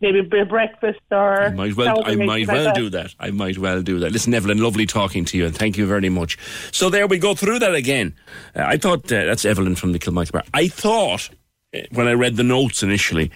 maybe 0.00 0.20
a 0.20 0.44
breakfast 0.44 1.00
or. 1.10 1.46
I 1.46 1.48
might 1.50 1.74
well, 1.74 2.02
I 2.06 2.14
might 2.14 2.46
well 2.46 2.72
do 2.72 2.88
that. 2.90 3.12
I 3.18 3.32
might 3.32 3.58
well 3.58 3.82
do 3.82 3.98
that. 3.98 4.12
Listen, 4.12 4.32
Evelyn, 4.34 4.58
lovely 4.58 4.86
talking 4.86 5.24
to 5.26 5.36
you, 5.36 5.46
and 5.46 5.54
thank 5.54 5.76
you 5.76 5.84
very 5.84 6.08
much. 6.08 6.38
So 6.70 6.90
there 6.90 7.08
we 7.08 7.18
go 7.18 7.34
through 7.34 7.58
that 7.58 7.74
again. 7.74 8.14
Uh, 8.54 8.62
I 8.66 8.76
thought 8.76 9.10
uh, 9.12 9.24
that's 9.24 9.44
Evelyn 9.44 9.74
from 9.74 9.90
the 9.90 9.98
Kilmichael 9.98 10.32
Bar. 10.32 10.44
I 10.54 10.68
thought 10.68 11.30
uh, 11.74 11.80
when 11.90 12.06
I 12.06 12.12
read 12.12 12.36
the 12.36 12.44
notes 12.44 12.84
initially 12.84 13.32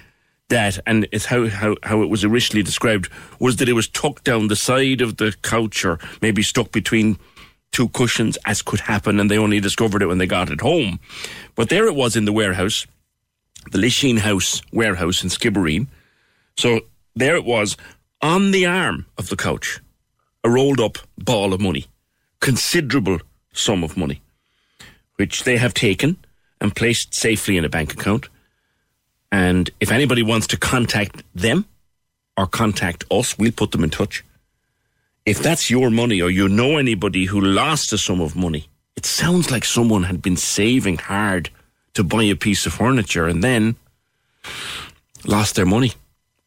that, 0.48 0.78
and 0.86 1.08
it's 1.10 1.24
how, 1.24 1.48
how 1.48 1.74
how 1.82 2.02
it 2.02 2.08
was 2.08 2.24
originally 2.24 2.62
described, 2.62 3.10
was 3.40 3.56
that 3.56 3.68
it 3.68 3.72
was 3.72 3.88
tucked 3.88 4.22
down 4.22 4.46
the 4.46 4.54
side 4.54 5.00
of 5.00 5.16
the 5.16 5.34
couch 5.42 5.84
or 5.84 5.98
maybe 6.22 6.40
stuck 6.40 6.70
between 6.70 7.18
two 7.72 7.88
cushions, 7.88 8.38
as 8.46 8.62
could 8.62 8.80
happen, 8.80 9.20
and 9.20 9.30
they 9.30 9.38
only 9.38 9.60
discovered 9.60 10.02
it 10.02 10.06
when 10.06 10.18
they 10.18 10.26
got 10.26 10.50
it 10.50 10.60
home. 10.60 10.98
But 11.54 11.68
there 11.68 11.86
it 11.86 11.94
was 11.94 12.16
in 12.16 12.24
the 12.24 12.32
warehouse, 12.32 12.86
the 13.70 13.78
Lisheen 13.78 14.18
House 14.18 14.62
warehouse 14.72 15.22
in 15.22 15.28
Skibbereen. 15.28 15.86
So 16.56 16.80
there 17.14 17.36
it 17.36 17.44
was 17.44 17.76
on 18.20 18.50
the 18.50 18.66
arm 18.66 19.06
of 19.16 19.28
the 19.28 19.36
couch, 19.36 19.80
a 20.42 20.50
rolled 20.50 20.80
up 20.80 20.98
ball 21.18 21.52
of 21.52 21.60
money, 21.60 21.86
considerable 22.40 23.20
sum 23.52 23.84
of 23.84 23.96
money, 23.96 24.22
which 25.16 25.44
they 25.44 25.56
have 25.56 25.74
taken 25.74 26.16
and 26.60 26.74
placed 26.74 27.14
safely 27.14 27.56
in 27.56 27.64
a 27.64 27.68
bank 27.68 27.92
account. 27.92 28.28
And 29.30 29.70
if 29.78 29.92
anybody 29.92 30.22
wants 30.22 30.46
to 30.48 30.56
contact 30.56 31.22
them 31.34 31.66
or 32.36 32.46
contact 32.46 33.04
us, 33.10 33.38
we'll 33.38 33.52
put 33.52 33.72
them 33.72 33.84
in 33.84 33.90
touch. 33.90 34.24
If 35.28 35.40
that's 35.40 35.68
your 35.68 35.90
money 35.90 36.22
or 36.22 36.30
you 36.30 36.48
know 36.48 36.78
anybody 36.78 37.26
who 37.26 37.38
lost 37.38 37.92
a 37.92 37.98
sum 37.98 38.22
of 38.22 38.34
money, 38.34 38.70
it 38.96 39.04
sounds 39.04 39.50
like 39.50 39.66
someone 39.66 40.04
had 40.04 40.22
been 40.22 40.38
saving 40.38 40.96
hard 40.96 41.50
to 41.92 42.02
buy 42.02 42.22
a 42.22 42.34
piece 42.34 42.64
of 42.64 42.72
furniture 42.72 43.26
and 43.26 43.44
then 43.44 43.76
lost 45.26 45.54
their 45.54 45.66
money. 45.66 45.92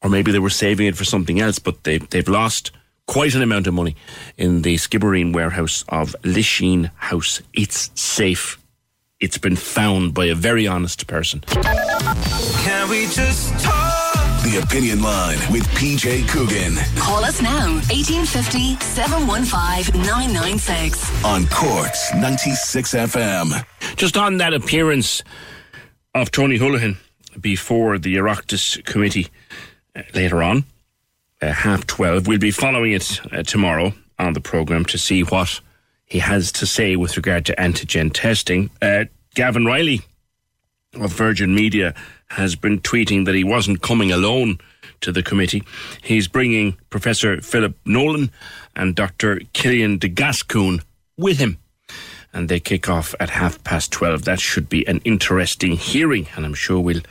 Or 0.01 0.09
maybe 0.09 0.31
they 0.31 0.39
were 0.39 0.49
saving 0.49 0.87
it 0.87 0.97
for 0.97 1.05
something 1.05 1.39
else, 1.39 1.59
but 1.59 1.83
they, 1.83 1.99
they've 1.99 2.27
lost 2.27 2.71
quite 3.05 3.35
an 3.35 3.43
amount 3.43 3.67
of 3.67 3.75
money 3.75 3.95
in 4.35 4.63
the 4.63 4.77
Skibbereen 4.77 5.31
warehouse 5.31 5.85
of 5.89 6.15
Lisheen 6.23 6.89
House. 6.95 7.39
It's 7.53 7.91
safe. 7.93 8.57
It's 9.19 9.37
been 9.37 9.57
found 9.57 10.15
by 10.15 10.25
a 10.25 10.33
very 10.33 10.65
honest 10.65 11.05
person. 11.05 11.41
Can 11.41 12.89
we 12.89 13.05
just 13.05 13.63
talk? 13.63 14.10
The 14.51 14.61
Opinion 14.61 15.01
Line 15.01 15.37
with 15.49 15.63
PJ 15.69 16.27
Coogan 16.27 16.75
Call 16.97 17.23
us 17.23 17.41
now 17.41 17.75
1850 17.89 18.75
715 18.81 20.01
996. 20.01 21.23
on 21.23 21.45
Corks 21.47 22.13
96 22.13 22.93
FM. 22.93 23.65
Just 23.95 24.17
on 24.17 24.37
that 24.39 24.53
appearance 24.53 25.23
of 26.13 26.31
Tony 26.31 26.59
Holohan 26.59 26.97
before 27.39 27.97
the 27.97 28.13
Oireachtas 28.17 28.83
committee 28.83 29.29
uh, 29.95 30.01
later 30.13 30.43
on, 30.43 30.65
uh, 31.41 31.53
half 31.53 31.87
12. 31.87 32.27
We'll 32.27 32.37
be 32.37 32.51
following 32.51 32.91
it 32.91 33.21
uh, 33.31 33.43
tomorrow 33.43 33.93
on 34.19 34.33
the 34.33 34.41
programme 34.41 34.83
to 34.85 34.97
see 34.97 35.23
what 35.23 35.61
he 36.05 36.19
has 36.19 36.51
to 36.53 36.65
say 36.65 36.97
with 36.97 37.15
regard 37.15 37.45
to 37.45 37.55
antigen 37.55 38.11
testing. 38.13 38.69
Uh, 38.81 39.05
Gavan 39.33 39.65
Reilly 39.65 40.01
of 40.95 41.13
Virgin 41.13 41.55
Media 41.55 41.93
has 42.31 42.55
been 42.55 42.79
tweeting 42.79 43.25
that 43.25 43.35
he 43.35 43.43
wasn't 43.43 43.81
coming 43.81 44.11
alone 44.11 44.57
to 45.01 45.11
the 45.11 45.23
committee. 45.23 45.63
He's 46.01 46.27
bringing 46.27 46.77
Professor 46.89 47.41
Philip 47.41 47.75
Nolan 47.85 48.31
and 48.75 48.95
Dr. 48.95 49.41
Cillian 49.53 49.99
de 49.99 50.09
Gascun 50.09 50.81
with 51.17 51.39
him. 51.39 51.57
And 52.33 52.47
they 52.47 52.61
kick 52.61 52.87
off 52.87 53.13
at 53.19 53.31
half 53.31 53.61
past 53.63 53.91
12. 53.91 54.23
That 54.23 54.39
should 54.39 54.69
be 54.69 54.87
an 54.87 55.01
interesting 55.03 55.73
hearing, 55.73 56.27
and 56.35 56.45
I'm 56.45 56.53
sure 56.53 56.79
we'll 56.79 57.01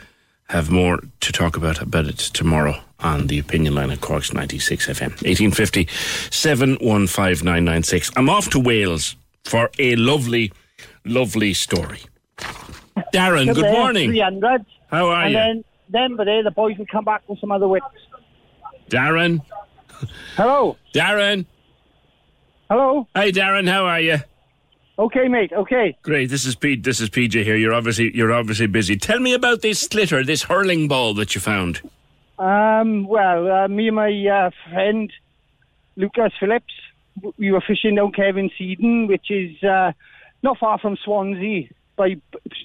have 0.48 0.70
more 0.70 1.00
to 1.20 1.32
talk 1.32 1.56
about 1.56 1.80
about 1.80 2.06
it 2.06 2.18
tomorrow 2.18 2.80
on 3.00 3.26
the 3.26 3.38
opinion 3.38 3.74
line 3.74 3.90
at 3.90 4.00
Cork's 4.00 4.32
96 4.32 4.86
FM. 4.86 5.10
1850 5.22 5.86
715996. 6.30 8.10
I'm 8.16 8.30
off 8.30 8.48
to 8.50 8.58
Wales 8.58 9.16
for 9.44 9.70
a 9.78 9.94
lovely, 9.96 10.52
lovely 11.04 11.52
story. 11.54 12.00
Darren, 13.14 13.54
good 13.54 13.72
morning. 13.72 14.14
300. 14.90 14.96
How 14.96 15.08
are 15.08 15.24
and 15.24 15.32
you? 15.32 15.38
And 15.38 15.64
then, 15.88 16.10
then, 16.10 16.16
but 16.16 16.28
eh, 16.28 16.42
the 16.42 16.50
boys 16.50 16.76
will 16.78 16.86
come 16.86 17.04
back 17.04 17.22
with 17.28 17.38
some 17.40 17.52
other 17.52 17.68
wicks. 17.68 17.86
Darren? 18.88 19.40
Hello. 20.36 20.76
Darren? 20.94 21.46
Hello. 22.68 23.06
Hey, 23.14 23.32
Darren, 23.32 23.68
how 23.68 23.84
are 23.84 24.00
you? 24.00 24.18
Okay, 24.98 25.28
mate. 25.28 25.52
Okay. 25.52 25.96
Great. 26.02 26.28
This 26.28 26.44
is 26.44 26.54
Pete. 26.54 26.82
This 26.82 27.00
is 27.00 27.08
PJ 27.08 27.42
here. 27.42 27.56
You're 27.56 27.72
obviously 27.72 28.14
you're 28.14 28.32
obviously 28.32 28.66
busy. 28.66 28.96
Tell 28.96 29.18
me 29.18 29.32
about 29.32 29.62
this 29.62 29.88
sliotar, 29.88 30.26
this 30.26 30.42
hurling 30.42 30.88
ball 30.88 31.14
that 31.14 31.34
you 31.34 31.40
found. 31.40 31.80
Um, 32.38 33.06
well, 33.06 33.50
uh, 33.50 33.68
me 33.68 33.88
and 33.88 33.96
my 33.96 34.26
uh, 34.26 34.50
friend 34.68 35.10
Lucas 35.96 36.32
Phillips, 36.38 36.74
we 37.38 37.50
were 37.50 37.62
fishing 37.66 37.94
down 37.94 38.12
Cefn 38.12 38.50
Sidan, 38.58 39.08
which 39.08 39.30
is 39.30 39.62
uh, 39.62 39.92
not 40.42 40.58
far 40.58 40.78
from 40.78 40.96
Swansea, 41.02 41.68
by 41.96 42.16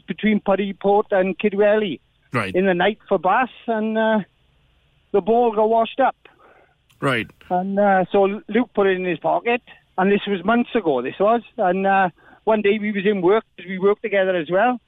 between 0.07 0.41
Port 0.41 1.07
and 1.11 1.37
Kidwelly. 1.39 1.99
Right. 2.35 2.53
In 2.53 2.65
the 2.65 2.73
night 2.73 2.99
for 3.07 3.17
bass, 3.17 3.49
and 3.67 3.97
uh, 3.97 4.19
the 5.13 5.21
ball 5.21 5.55
got 5.55 5.69
washed 5.69 5.99
up. 6.01 6.17
Right. 6.99 7.27
And 7.49 7.79
uh, 7.79 8.05
so 8.11 8.41
Luke 8.47 8.71
put 8.73 8.87
it 8.87 8.97
in 8.97 9.05
his 9.05 9.19
pocket, 9.19 9.61
and 9.97 10.11
this 10.11 10.21
was 10.27 10.43
months 10.43 10.75
ago. 10.75 11.01
This 11.01 11.15
was, 11.19 11.41
and 11.57 11.87
uh, 11.87 12.09
one 12.43 12.61
day 12.61 12.77
we 12.77 12.91
was 12.91 13.05
in 13.05 13.21
work. 13.21 13.45
We 13.57 13.79
worked 13.79 14.01
together 14.01 14.35
as 14.35 14.49
well, 14.51 14.79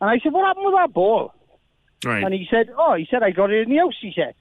and 0.00 0.10
I 0.10 0.18
said, 0.22 0.32
"What 0.32 0.46
happened 0.46 0.66
with 0.66 0.74
that 0.74 0.92
ball?" 0.92 1.34
Right. 2.04 2.22
And 2.22 2.34
he 2.34 2.46
said, 2.50 2.68
"Oh, 2.76 2.94
he 2.94 3.06
said 3.10 3.22
I 3.22 3.30
got 3.30 3.50
it 3.50 3.62
in 3.66 3.70
the 3.70 3.78
house." 3.78 3.96
He 4.00 4.12
said, 4.14 4.34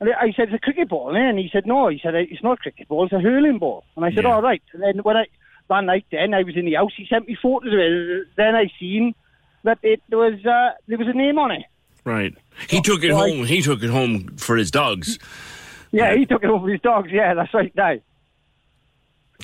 and 0.00 0.10
I 0.12 0.32
said, 0.36 0.48
"It's 0.48 0.54
a 0.54 0.58
cricket 0.58 0.90
ball," 0.90 1.16
eh? 1.16 1.20
and 1.20 1.38
he 1.38 1.48
said, 1.50 1.66
"No," 1.66 1.88
he 1.88 1.98
said, 2.02 2.14
"It's 2.14 2.42
not 2.42 2.58
a 2.58 2.62
cricket 2.62 2.88
ball. 2.88 3.04
It's 3.04 3.12
a 3.14 3.20
hurling 3.20 3.58
ball." 3.58 3.84
And 3.96 4.04
I 4.04 4.12
said, 4.12 4.26
"All 4.26 4.42
right." 4.42 4.62
And 4.74 4.82
then 4.82 4.98
when 4.98 5.16
I 5.16 5.24
that 5.68 5.84
night, 5.84 6.04
then 6.10 6.34
I 6.34 6.42
was 6.42 6.56
in 6.56 6.66
the 6.66 6.74
house. 6.74 6.92
He 6.94 7.06
sent 7.06 7.26
me 7.26 7.38
photos 7.40 7.72
of 7.72 7.78
it. 7.78 8.26
Then 8.36 8.54
I 8.54 8.70
seen 8.78 9.14
that 9.64 9.78
it 9.82 10.00
was 10.10 10.34
uh, 10.46 10.70
there 10.86 10.98
was 10.98 11.08
a 11.08 11.12
name 11.12 11.38
on 11.38 11.50
it. 11.50 11.62
Right. 12.04 12.34
He 12.68 12.80
took 12.80 13.02
it 13.02 13.10
so 13.10 13.18
I- 13.18 13.30
home. 13.30 13.44
He 13.46 13.60
took 13.62 13.82
it 13.82 13.90
home 13.90 14.36
for 14.36 14.56
his 14.56 14.70
dogs. 14.70 15.18
Yeah, 15.90 16.14
he 16.16 16.26
took 16.26 16.42
it 16.42 16.48
home 16.50 16.60
for 16.62 16.68
his 16.70 16.80
dogs. 16.80 17.10
Yeah, 17.12 17.34
that's 17.34 17.52
right. 17.54 17.72
Now. 17.76 17.96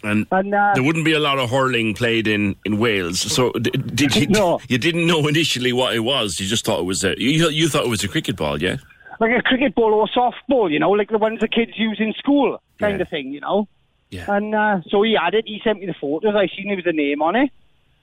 And, 0.02 0.26
And, 0.30 0.54
uh, 0.54 0.72
there 0.74 0.82
wouldn't 0.82 1.04
be 1.04 1.12
a 1.12 1.18
lot 1.20 1.38
of 1.38 1.50
hurling 1.50 1.94
played 1.94 2.26
in, 2.26 2.56
in 2.64 2.78
Wales. 2.78 3.20
So 3.20 3.52
d- 3.52 3.70
did 3.70 4.16
you? 4.16 4.26
No. 4.28 4.60
You 4.68 4.78
didn't 4.78 5.06
know 5.06 5.26
initially 5.28 5.72
what 5.72 5.94
it 5.94 6.00
was. 6.00 6.40
You 6.40 6.46
just 6.46 6.64
thought 6.64 6.80
it 6.80 6.84
was 6.86 7.04
a. 7.04 7.14
You, 7.20 7.48
you 7.50 7.68
thought 7.68 7.84
it 7.84 7.90
was 7.90 8.02
a 8.04 8.08
cricket 8.08 8.36
ball, 8.36 8.62
yeah. 8.62 8.76
like 9.18 9.32
a 9.36 9.42
cricket 9.42 9.74
ball 9.74 9.92
or 9.92 10.06
a 10.06 10.18
softball, 10.18 10.70
you 10.70 10.78
know, 10.78 10.90
like 10.90 11.10
the 11.10 11.18
ones 11.18 11.40
the 11.40 11.48
kids 11.48 11.72
use 11.76 11.98
in 12.00 12.12
school, 12.14 12.62
kind 12.78 13.00
of 13.00 13.08
thing, 13.08 13.32
you 13.32 13.40
know. 13.40 13.68
Yeah. 14.10 14.24
And 14.34 14.54
uh, 14.54 14.80
so 14.88 15.02
he 15.02 15.16
had 15.20 15.34
it. 15.34 15.44
He 15.46 15.60
sent 15.62 15.80
me 15.80 15.86
the 15.86 15.94
photos. 16.00 16.34
I 16.34 16.48
seen 16.48 16.66
there 16.68 16.76
was 16.76 16.86
a 16.86 16.92
name 16.92 17.20
on 17.22 17.36
it. 17.36 17.50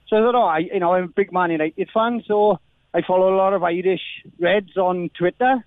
So 0.08 0.16
I 0.16 0.20
thought, 0.20 0.36
oh, 0.36 0.44
I, 0.44 0.60
you 0.60 0.80
know, 0.80 0.94
I'm 0.94 1.06
a 1.06 1.08
big 1.08 1.32
Man 1.32 1.52
United 1.52 1.90
fan, 1.94 2.24
so 2.28 2.60
I 2.94 3.02
follow 3.06 3.34
a 3.34 3.38
lot 3.38 3.54
of 3.54 3.64
Irish 3.64 4.02
Reds 4.40 4.78
on 4.78 5.10
Twitter. 5.18 5.66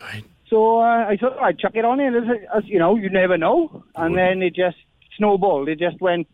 Right. 0.00 0.24
So 0.50 0.78
uh, 0.80 1.06
I 1.06 1.16
thought 1.20 1.36
oh, 1.38 1.44
I'd 1.44 1.58
chuck 1.58 1.72
it 1.74 1.84
on. 1.84 2.00
As, 2.00 2.24
as 2.56 2.64
you 2.66 2.78
know, 2.78 2.96
you 2.96 3.10
never 3.10 3.36
know. 3.36 3.84
And 3.94 4.16
then 4.16 4.42
it 4.42 4.54
just 4.54 4.76
snowballed. 5.16 5.68
It 5.68 5.78
just 5.78 6.00
went 6.00 6.28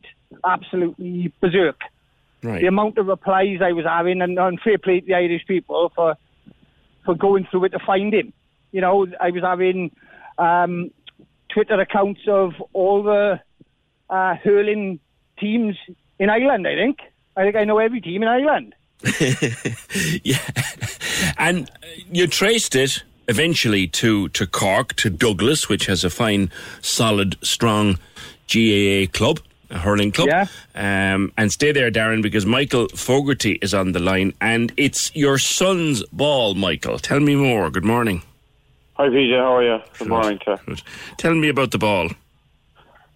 absolutely 0.44 1.32
berserk. 1.40 1.80
Right. 2.42 2.60
The 2.60 2.66
amount 2.66 2.98
of 2.98 3.06
replies 3.06 3.58
I 3.62 3.72
was 3.72 3.84
having, 3.86 4.20
and, 4.20 4.38
and 4.38 4.60
fair 4.60 4.78
play 4.78 5.00
to 5.00 5.06
the 5.06 5.14
Irish 5.14 5.46
people 5.46 5.92
for 5.94 6.16
for 7.04 7.14
going 7.14 7.46
through 7.50 7.64
it 7.64 7.70
to 7.70 7.78
find 7.84 8.14
him. 8.14 8.32
You 8.72 8.80
know, 8.80 9.06
I 9.20 9.30
was 9.30 9.42
having 9.42 9.90
um, 10.38 10.90
Twitter 11.52 11.78
accounts 11.80 12.20
of 12.28 12.52
all 12.72 13.02
the 13.02 13.40
uh, 14.10 14.34
hurling 14.42 15.00
teams 15.38 15.76
in 16.18 16.30
Ireland. 16.30 16.66
I 16.66 16.74
think. 16.74 16.98
I 17.36 17.42
think 17.42 17.56
I 17.56 17.64
know 17.64 17.78
every 17.78 18.00
team 18.00 18.22
in 18.22 18.28
Ireland. 18.28 18.74
Yeah. 20.22 20.38
And 21.38 21.70
you 22.10 22.26
traced 22.26 22.74
it 22.74 23.02
eventually 23.28 23.86
to, 23.88 24.28
to 24.30 24.46
Cork, 24.46 24.94
to 24.96 25.10
Douglas, 25.10 25.68
which 25.68 25.86
has 25.86 26.04
a 26.04 26.10
fine, 26.10 26.50
solid, 26.80 27.36
strong 27.42 27.98
GAA 28.52 29.06
club, 29.12 29.40
a 29.70 29.78
hurling 29.78 30.12
club. 30.12 30.28
Yeah. 30.28 30.46
Um, 30.74 31.32
and 31.36 31.52
stay 31.52 31.72
there, 31.72 31.90
Darren, 31.90 32.22
because 32.22 32.46
Michael 32.46 32.88
Fogarty 32.88 33.58
is 33.62 33.74
on 33.74 33.92
the 33.92 34.00
line, 34.00 34.32
and 34.40 34.72
it's 34.76 35.14
your 35.14 35.38
son's 35.38 36.02
ball, 36.04 36.54
Michael. 36.54 36.98
Tell 36.98 37.20
me 37.20 37.34
more. 37.34 37.70
Good 37.70 37.84
morning. 37.84 38.22
Hi, 38.94 39.08
PJ. 39.08 39.36
How 39.36 39.56
are 39.56 39.62
you? 39.64 39.78
Good 39.98 40.08
morning, 40.08 40.38
to 40.44 40.58
you. 40.68 40.76
Tell 41.18 41.34
me 41.34 41.48
about 41.48 41.72
the 41.72 41.78
ball. 41.78 42.10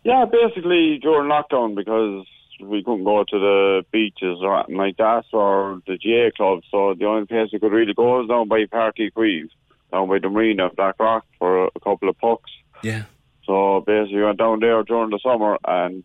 Yeah, 0.04 0.24
basically 0.24 0.98
during 0.98 1.30
lockdown 1.30 1.74
because 1.74 2.26
we 2.60 2.82
couldn't 2.82 3.04
go 3.04 3.24
to 3.24 3.38
the 3.38 3.84
beaches 3.92 4.38
or 4.40 4.58
anything 4.58 4.76
like 4.76 4.96
that 4.96 5.24
or 5.32 5.80
the 5.86 5.98
GAA 5.98 6.30
club, 6.36 6.62
so 6.70 6.94
the 6.94 7.06
only 7.06 7.26
place 7.26 7.50
we 7.52 7.58
could 7.58 7.72
really 7.72 7.94
go 7.94 8.18
was 8.18 8.28
down 8.28 8.48
by 8.48 8.64
Páirc 8.64 8.98
Uí 8.98 9.12
Chaoimh, 9.12 9.48
down 9.92 10.08
by 10.08 10.18
the 10.18 10.28
marina, 10.28 10.66
of 10.66 10.76
Blackrock, 10.76 11.24
for 11.38 11.66
a 11.66 11.80
couple 11.80 12.08
of 12.08 12.18
pucks. 12.18 12.50
Yeah. 12.82 13.04
So 13.44 13.82
basically, 13.86 14.16
we 14.16 14.24
went 14.24 14.38
down 14.38 14.60
there 14.60 14.82
during 14.82 15.10
the 15.10 15.18
summer 15.22 15.58
and 15.66 16.04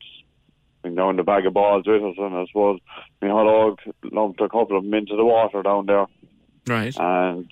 bring 0.81 0.95
down 0.95 1.17
the 1.17 1.23
bag 1.23 1.45
of 1.45 1.53
balls 1.53 1.85
with 1.85 2.03
us, 2.03 2.15
and 2.17 2.35
I 2.35 2.45
suppose 2.47 2.79
my 3.21 3.29
hot 3.29 3.43
dog 3.43 3.95
lumped 4.11 4.41
a 4.41 4.49
couple 4.49 4.77
of 4.77 4.83
them 4.83 4.93
into 4.93 5.15
the 5.15 5.25
water 5.25 5.61
down 5.63 5.85
there. 5.85 6.05
Right. 6.67 6.95
And 6.97 7.49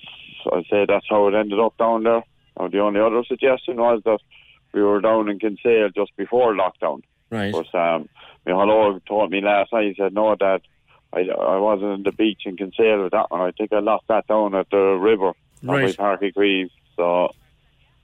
I'd 0.52 0.64
say 0.70 0.86
that's 0.86 1.06
how 1.08 1.28
it 1.28 1.34
ended 1.34 1.60
up 1.60 1.76
down 1.76 2.04
there. 2.04 2.22
Now, 2.58 2.68
the 2.68 2.80
only 2.80 3.00
other 3.00 3.24
suggestion 3.26 3.76
was 3.76 4.02
that 4.04 4.20
we 4.72 4.82
were 4.82 5.00
down 5.00 5.28
in 5.28 5.38
Kinsale 5.38 5.90
just 5.94 6.16
before 6.16 6.54
lockdown. 6.54 7.02
Right. 7.30 7.52
But 7.52 7.74
um, 7.74 8.08
my 8.46 8.52
hello 8.52 8.98
told 9.06 9.30
me 9.30 9.40
last 9.40 9.72
night, 9.72 9.88
he 9.88 9.94
said, 9.96 10.12
no, 10.14 10.34
Dad, 10.34 10.62
I, 11.12 11.20
I 11.20 11.58
wasn't 11.58 11.92
in 11.92 12.02
the 12.02 12.12
beach 12.12 12.42
in 12.46 12.56
Kinsale 12.56 13.02
with 13.04 13.12
that 13.12 13.30
one. 13.30 13.40
I 13.42 13.50
think 13.52 13.72
I 13.72 13.78
lost 13.80 14.04
that 14.08 14.26
down 14.26 14.54
at 14.54 14.70
the 14.70 14.76
river, 15.00 15.32
down 15.64 15.74
Right. 15.74 15.96
by 15.96 16.16
Páirc 16.16 16.22
Uí 16.22 16.34
Chaoimh. 16.34 16.70
So 16.96 17.28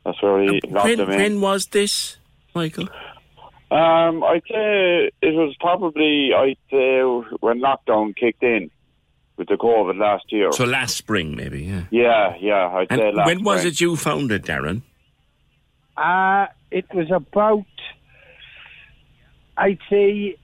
that's 0.05 0.23
where 0.23 0.43
he 0.43 0.61
lost 0.69 0.87
When, 0.87 0.99
them 0.99 1.11
in. 1.11 1.19
when 1.19 1.41
was 1.41 1.67
this, 1.67 2.17
Michael? 2.55 2.89
Um, 3.71 4.25
I'd 4.25 4.43
say 4.49 5.11
it 5.21 5.35
was 5.35 5.55
probably 5.61 6.31
I'd 6.35 6.57
say 6.71 7.01
when 7.41 7.61
lockdown 7.61 8.17
kicked 8.17 8.43
in 8.43 8.71
with 9.37 9.49
the 9.49 9.57
COVID 9.57 9.99
last 9.99 10.25
year. 10.33 10.51
So 10.53 10.65
last 10.65 10.97
spring, 10.97 11.37
maybe, 11.37 11.63
yeah. 11.65 11.83
yeah, 11.91 12.35
yeah, 12.41 12.69
I'd 12.75 12.87
And 12.91 13.01
say 13.01 13.13
last. 13.13 13.27
when 13.27 13.45
was 13.45 13.61
spring. 13.61 13.73
it 13.73 13.81
you 13.81 13.97
found 13.97 14.33
it, 14.33 14.43
Darren? 14.45 14.83
Uh, 15.97 16.47
it 16.71 16.87
was 16.95 17.11
about, 17.11 17.67
I'd 19.59 19.79
say, 19.91 20.39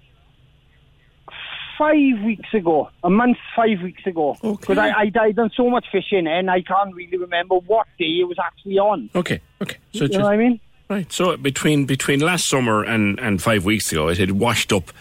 five 1.78 2.22
weeks 2.24 2.52
ago, 2.52 2.90
a 3.02 3.10
month, 3.10 3.38
five 3.54 3.80
weeks 3.82 4.06
ago. 4.06 4.36
Because 4.42 4.78
I, 4.78 4.90
I, 4.90 5.12
I 5.20 5.32
done 5.32 5.50
so 5.56 5.70
much 5.70 5.86
fishing 5.90 6.26
and 6.26 6.50
I 6.50 6.62
can't 6.62 6.94
really 6.94 7.16
remember 7.16 7.56
what 7.56 7.86
day 7.98 8.20
it 8.20 8.28
was 8.28 8.38
actually 8.38 8.78
on. 8.78 9.10
Okay, 9.14 9.40
okay. 9.62 9.76
So 9.92 10.04
you 10.04 10.08
just, 10.08 10.18
know 10.18 10.24
what 10.24 10.34
I 10.34 10.36
mean? 10.36 10.60
Right. 10.88 11.12
So 11.12 11.36
between 11.36 11.86
between 11.86 12.20
last 12.20 12.48
summer 12.48 12.82
and, 12.82 13.18
and 13.18 13.42
five 13.42 13.64
weeks 13.64 13.90
ago, 13.90 14.08
it 14.08 14.18
had 14.18 14.32
washed 14.32 14.72
up 14.72 14.92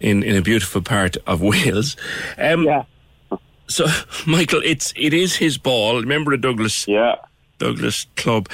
in, 0.00 0.22
in 0.22 0.36
a 0.36 0.42
beautiful 0.42 0.82
part 0.82 1.16
of 1.26 1.40
Wales. 1.42 1.96
Um, 2.38 2.64
yeah. 2.64 2.84
So, 3.68 3.86
Michael, 4.26 4.60
it's 4.64 4.92
it 4.96 5.14
is 5.14 5.36
his 5.36 5.58
ball. 5.58 6.00
Remember 6.00 6.30
the 6.32 6.38
Douglas? 6.38 6.86
Yeah. 6.88 7.16
Douglas 7.58 8.06
Club. 8.16 8.48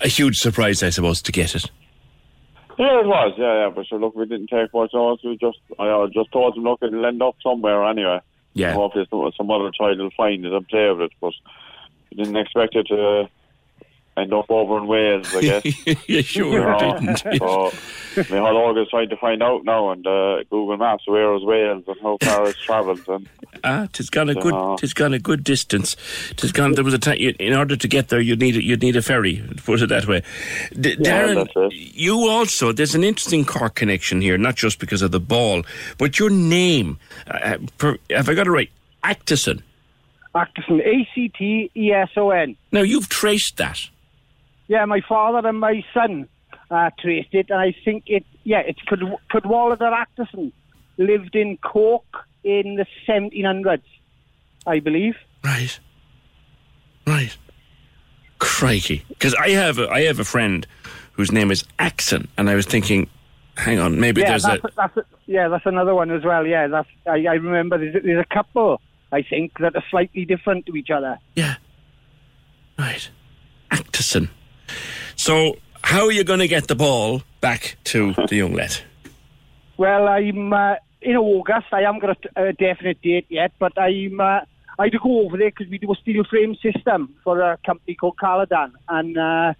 A 0.00 0.08
huge 0.08 0.38
surprise, 0.38 0.82
I 0.82 0.90
suppose, 0.90 1.22
to 1.22 1.32
get 1.32 1.54
it. 1.54 1.70
Yeah, 2.78 3.00
it 3.00 3.06
was. 3.06 3.34
Yeah, 3.36 3.64
yeah. 3.64 3.70
But 3.74 3.86
sure, 3.86 3.98
look, 3.98 4.14
we 4.14 4.26
didn't 4.26 4.48
take 4.48 4.72
much 4.74 4.92
notice. 4.92 5.24
We 5.24 5.36
just, 5.36 5.58
I 5.78 5.88
uh, 5.88 6.06
just 6.08 6.32
told 6.32 6.56
him, 6.56 6.64
look, 6.64 6.80
it'll 6.82 7.06
end 7.06 7.22
up 7.22 7.36
somewhere 7.42 7.84
anyway. 7.84 8.20
Yeah. 8.54 8.72
Hopefully, 8.72 9.06
some, 9.10 9.30
some 9.36 9.50
other 9.50 9.70
child 9.70 9.98
will 9.98 10.10
find 10.16 10.44
it 10.44 10.52
and 10.52 10.68
play 10.68 10.90
with 10.90 11.02
it. 11.02 11.12
But 11.20 11.34
we 12.10 12.16
didn't 12.16 12.36
expect 12.36 12.74
it 12.76 12.86
to 12.88 13.28
end 14.16 14.32
up 14.32 14.46
over 14.50 14.78
in 14.78 14.86
Wales, 14.86 15.34
I 15.34 15.40
guess. 15.40 15.64
you 16.08 16.22
sure 16.22 16.52
You 16.52 16.60
know, 16.60 16.78
didn't. 17.00 17.24
So, 18.14 18.22
my 18.30 18.38
whole 18.38 18.56
org 18.58 18.78
is 18.78 18.86
trying 18.90 19.08
to 19.08 19.16
find 19.16 19.42
out 19.42 19.64
now 19.64 19.90
and 19.90 20.06
uh, 20.06 20.44
Google 20.48 20.76
Maps 20.76 21.02
where 21.08 21.34
is 21.34 21.42
Wales 21.42 21.82
and 21.88 21.96
how 22.00 22.16
far 22.22 22.48
it's 22.48 22.60
travelled. 22.62 23.00
And 23.08 23.28
Ah, 23.64 23.88
tis 23.92 24.08
gone 24.10 24.30
a 24.30 24.34
So- 24.34 24.40
good, 24.40 24.78
tis 24.78 24.94
gone 24.94 25.14
a 25.14 25.18
good 25.18 25.42
distance. 25.42 25.96
Tis 26.36 26.52
gone. 26.52 26.72
There 26.74 26.84
was 26.84 26.94
a 26.94 26.98
time 26.98 27.16
in 27.18 27.52
order 27.54 27.74
to 27.76 27.88
get 27.88 28.08
there, 28.08 28.20
you'd 28.20 28.38
need 28.40 28.56
a, 28.56 28.62
you'd 28.62 28.82
need 28.82 28.94
a 28.94 29.02
ferry. 29.02 29.42
Put 29.64 29.82
it 29.82 29.88
that 29.88 30.06
way. 30.06 30.22
D- 30.78 30.90
Yeah, 31.00 31.24
Darren, 31.26 31.48
that's 31.52 31.74
you 31.74 32.28
also 32.28 32.70
there's 32.72 32.94
an 32.94 33.02
interesting 33.02 33.44
Cork 33.44 33.74
connection 33.74 34.20
here, 34.20 34.38
not 34.38 34.54
just 34.54 34.78
because 34.78 35.02
of 35.02 35.10
the 35.10 35.20
ball, 35.20 35.62
but 35.98 36.18
your 36.20 36.30
name. 36.30 36.98
Uh, 37.26 37.58
per, 37.78 37.96
have 38.10 38.28
I 38.28 38.34
got 38.34 38.46
it 38.46 38.50
right? 38.50 38.70
Actison. 39.02 39.62
Actison, 40.36 40.80
A 40.84 41.08
C 41.14 41.28
T 41.28 41.70
E 41.76 41.90
S 41.92 42.10
O 42.16 42.30
N. 42.30 42.56
Now 42.70 42.82
you've 42.82 43.08
traced 43.08 43.56
that. 43.56 43.80
Yeah, 44.68 44.84
my 44.84 45.00
father 45.06 45.46
and 45.46 45.60
my 45.60 45.84
son 45.92 46.28
uh, 46.70 46.90
traced 46.98 47.34
it, 47.34 47.46
and 47.50 47.60
I 47.60 47.74
think 47.84 48.04
it. 48.06 48.24
Yeah, 48.44 48.60
it's 48.60 48.80
Cud- 48.82 49.18
Cadwallader 49.30 49.90
Actison 49.90 50.52
lived 50.96 51.34
in 51.34 51.56
Cork 51.58 52.04
in 52.44 52.76
the 52.76 52.86
1700s, 53.08 53.82
I 54.66 54.80
believe. 54.80 55.16
Right. 55.42 55.78
Right. 57.06 57.36
Crikey. 58.38 59.04
Because 59.08 59.34
I 59.34 59.50
have 59.50 59.78
a, 59.78 59.88
I 59.88 60.02
have 60.02 60.18
a 60.18 60.24
friend 60.24 60.66
whose 61.12 61.32
name 61.32 61.50
is 61.50 61.64
Axon, 61.78 62.28
and 62.36 62.50
I 62.50 62.54
was 62.54 62.66
thinking, 62.66 63.08
hang 63.56 63.78
on, 63.78 63.98
maybe 63.98 64.20
yeah, 64.20 64.30
there's 64.30 64.42
that's, 64.42 64.64
a. 64.64 64.70
that's 64.76 64.98
yeah, 65.26 65.48
that's 65.48 65.66
another 65.66 65.94
one 65.94 66.10
as 66.10 66.24
well. 66.24 66.46
Yeah, 66.46 66.66
that's 66.66 66.88
I, 67.06 67.26
I 67.26 67.34
remember. 67.34 67.78
There's, 67.78 68.02
there's 68.04 68.24
a 68.30 68.34
couple 68.34 68.80
I 69.12 69.22
think 69.22 69.58
that 69.60 69.76
are 69.76 69.84
slightly 69.90 70.24
different 70.24 70.66
to 70.66 70.76
each 70.76 70.90
other. 70.90 71.18
Yeah. 71.36 71.54
Right. 72.78 73.08
Actison. 73.70 74.28
So, 75.16 75.56
how 75.82 76.06
are 76.06 76.12
you 76.12 76.24
going 76.24 76.40
to 76.40 76.48
get 76.48 76.68
the 76.68 76.74
ball 76.74 77.22
back 77.40 77.76
to 77.84 78.14
the 78.28 78.36
young 78.36 78.54
lad? 78.54 78.76
Well, 79.76 80.08
I'm 80.08 80.52
uh, 80.52 80.76
in 81.02 81.16
August. 81.16 81.66
I 81.72 81.82
haven't 81.82 82.00
got 82.00 82.16
a, 82.36 82.48
a 82.48 82.52
definite 82.52 83.00
date 83.02 83.26
yet, 83.28 83.52
but 83.58 83.78
I'm. 83.78 84.20
Uh, 84.20 84.40
I 84.76 84.86
had 84.86 84.92
to 84.92 84.98
go 84.98 85.20
over 85.20 85.36
there 85.36 85.50
because 85.50 85.68
we 85.68 85.78
do 85.78 85.92
a 85.92 85.96
steel 85.96 86.24
frame 86.24 86.56
system 86.56 87.14
for 87.22 87.40
a 87.40 87.58
company 87.64 87.94
called 87.94 88.16
Caladan, 88.16 88.72
and 88.88 89.16
uh, 89.16 89.54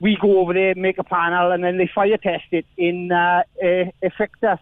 we 0.00 0.16
go 0.20 0.40
over 0.40 0.54
there, 0.54 0.74
make 0.74 0.96
a 0.98 1.04
panel, 1.04 1.52
and 1.52 1.62
then 1.62 1.76
they 1.76 1.90
fire 1.94 2.16
test 2.16 2.46
it 2.50 2.64
in 2.78 3.12
uh, 3.12 3.42
Effectus 3.62 4.58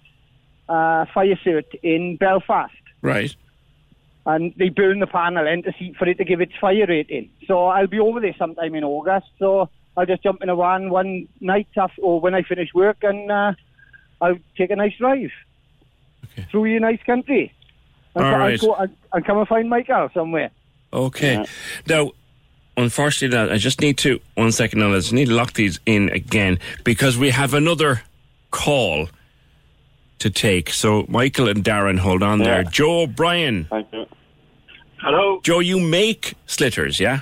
uh, 0.69 1.07
Fire 1.15 1.39
Suit 1.45 1.67
in 1.83 2.17
Belfast. 2.17 2.73
Right. 3.03 3.35
And 4.29 4.53
they 4.59 4.69
burn 4.69 5.01
the 5.01 5.07
panel 5.07 5.47
in 5.47 5.63
to 5.63 5.73
see 5.79 5.95
for 5.99 6.07
it 6.07 6.19
to 6.19 6.25
give 6.25 6.43
its 6.43 6.53
fire 6.61 6.85
rating. 6.87 7.31
So 7.47 7.67
I'll 7.67 7.87
be 7.87 7.99
over 7.99 8.21
there 8.21 8.37
sometime 8.39 8.75
in 8.75 8.85
August. 8.85 9.27
So 9.39 9.71
I'll 9.97 10.05
just 10.05 10.23
jump 10.23 10.43
in 10.43 10.51
a 10.51 10.55
van 10.55 10.91
one 10.91 11.29
night 11.41 11.67
after, 11.77 12.03
or 12.03 12.21
when 12.21 12.35
I 12.35 12.43
finish 12.43 12.69
work, 12.75 12.99
and 13.03 13.33
uh, 13.33 13.55
I'll 14.21 14.39
take 14.57 14.71
a 14.71 14.77
nice 14.77 14.95
drive 14.99 15.31
through 16.51 16.67
your 16.67 16.81
nice 16.81 17.03
country. 17.05 17.55
And 18.15 18.25
All 18.25 18.33
co- 18.33 18.39
right. 18.39 18.53
and, 18.53 18.61
go, 18.61 18.75
and, 18.75 18.97
and 19.15 19.25
come 19.25 19.39
and 19.39 19.49
find 19.49 19.71
Michael 19.71 20.11
somewhere. 20.13 20.51
Okay. 20.93 21.47
Now, 21.87 22.13
unfortunately, 22.77 23.35
now, 23.35 23.51
I 23.51 23.57
just 23.57 23.81
need 23.81 23.97
to, 23.99 24.21
one 24.35 24.53
second 24.53 24.81
now, 24.81 24.93
I 24.93 24.97
just 24.97 25.15
need 25.15 25.29
to 25.29 25.35
lock 25.35 25.55
these 25.55 25.81
in 25.87 26.11
again 26.11 26.59
because 26.85 27.17
we 27.17 27.31
have 27.31 27.55
another 27.55 28.03
call 28.51 29.09
to 30.19 30.29
take. 30.29 30.69
So, 30.69 31.07
Michael 31.09 31.49
and 31.49 31.65
Darren, 31.65 31.99
hold 31.99 32.23
on 32.23 32.41
there. 32.41 32.63
Joe 32.65 33.03
O'Brien. 33.03 33.65
Thank 33.71 33.89
you. 33.93 34.07
Hello. 35.01 35.41
Joe, 35.43 35.61
you 35.61 35.79
make 35.79 36.35
sliotars, 36.47 36.99
yeah? 36.99 37.21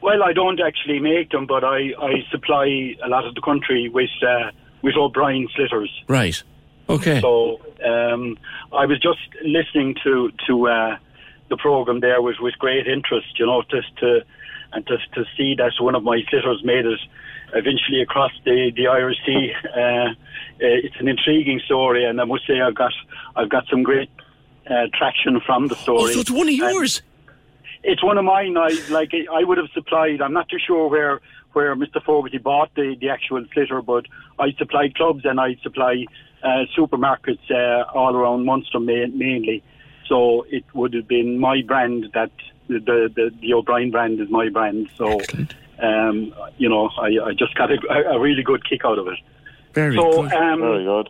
Well, 0.00 0.22
I 0.22 0.32
don't 0.32 0.60
actually 0.60 1.00
make 1.00 1.30
them, 1.30 1.46
but 1.46 1.64
I, 1.64 1.92
I 2.00 2.24
supply 2.30 2.94
a 3.04 3.08
lot 3.08 3.26
of 3.26 3.34
the 3.34 3.40
country 3.40 3.88
with 3.88 4.10
uh, 4.22 4.52
with 4.82 4.96
O'Brien 4.96 5.48
sliotars. 5.48 5.90
Right. 6.06 6.40
Okay. 6.88 7.20
So 7.20 7.60
um, 7.84 8.38
I 8.72 8.86
was 8.86 9.00
just 9.00 9.18
listening 9.44 9.96
to 10.04 10.30
to 10.46 10.68
uh, 10.68 10.96
the 11.50 11.56
program 11.56 12.00
there 12.00 12.22
with 12.22 12.36
with 12.40 12.54
great 12.58 12.86
interest. 12.86 13.38
You 13.38 13.46
know, 13.46 13.62
just 13.70 13.94
to 13.98 14.24
and 14.72 14.86
just 14.86 15.12
to 15.14 15.24
see 15.36 15.54
that 15.56 15.72
one 15.80 15.94
of 15.94 16.04
my 16.04 16.22
sliotars 16.30 16.64
made 16.64 16.86
it 16.86 17.00
eventually 17.54 18.00
across 18.00 18.32
the 18.44 18.72
the 18.76 18.86
Irish 18.86 19.18
Sea. 19.26 19.52
Uh, 19.64 20.14
it's 20.60 20.96
an 21.00 21.08
intriguing 21.08 21.60
story, 21.64 22.04
and 22.04 22.20
I 22.20 22.24
must 22.24 22.46
say 22.46 22.60
I've 22.60 22.74
got 22.74 22.92
I've 23.36 23.48
got 23.48 23.66
some 23.68 23.82
great 23.82 24.10
uh, 24.68 24.86
traction 24.94 25.40
from 25.40 25.68
the 25.68 25.76
story. 25.76 26.10
Oh, 26.10 26.14
so 26.14 26.20
it's 26.20 26.30
one 26.30 26.48
of 26.48 26.54
yours? 26.54 27.02
It's 27.82 28.02
one 28.02 28.18
of 28.18 28.24
mine. 28.24 28.56
I 28.56 28.70
like. 28.90 29.12
I 29.14 29.44
would 29.44 29.58
have 29.58 29.68
supplied. 29.72 30.20
I'm 30.20 30.32
not 30.32 30.48
too 30.48 30.58
sure 30.58 30.88
where 30.88 31.20
where 31.52 31.74
Mr. 31.76 32.02
Fogarty 32.02 32.38
bought 32.38 32.74
the 32.74 32.96
the 33.00 33.08
actual 33.08 33.44
sliotar, 33.44 33.84
but 33.84 34.06
I 34.38 34.52
supply 34.52 34.90
clubs 34.94 35.24
and 35.24 35.40
I 35.40 35.56
supply 35.62 36.04
uh, 36.42 36.64
supermarkets 36.76 37.50
uh, 37.50 37.84
all 37.94 38.14
around 38.16 38.44
Munster 38.44 38.80
ma- 38.80 39.06
mainly. 39.12 39.62
So 40.08 40.44
it 40.48 40.64
would 40.74 40.94
have 40.94 41.06
been 41.06 41.38
my 41.38 41.62
brand 41.62 42.06
that 42.14 42.32
the 42.66 42.80
the, 43.14 43.30
the 43.40 43.54
O'Brien 43.54 43.90
brand 43.90 44.20
is 44.20 44.28
my 44.28 44.48
brand. 44.48 44.88
So 44.96 45.20
um, 45.80 46.34
you 46.56 46.68
know, 46.68 46.90
I, 46.98 47.28
I 47.28 47.32
just 47.32 47.54
got 47.54 47.70
a, 47.70 47.78
a 48.10 48.18
really 48.18 48.42
good 48.42 48.68
kick 48.68 48.84
out 48.84 48.98
of 48.98 49.06
it. 49.06 49.18
Very 49.72 49.96
so, 49.96 50.22
good. 50.22 50.32
Um, 50.32 50.60
Very 50.60 50.84
good. 50.84 51.08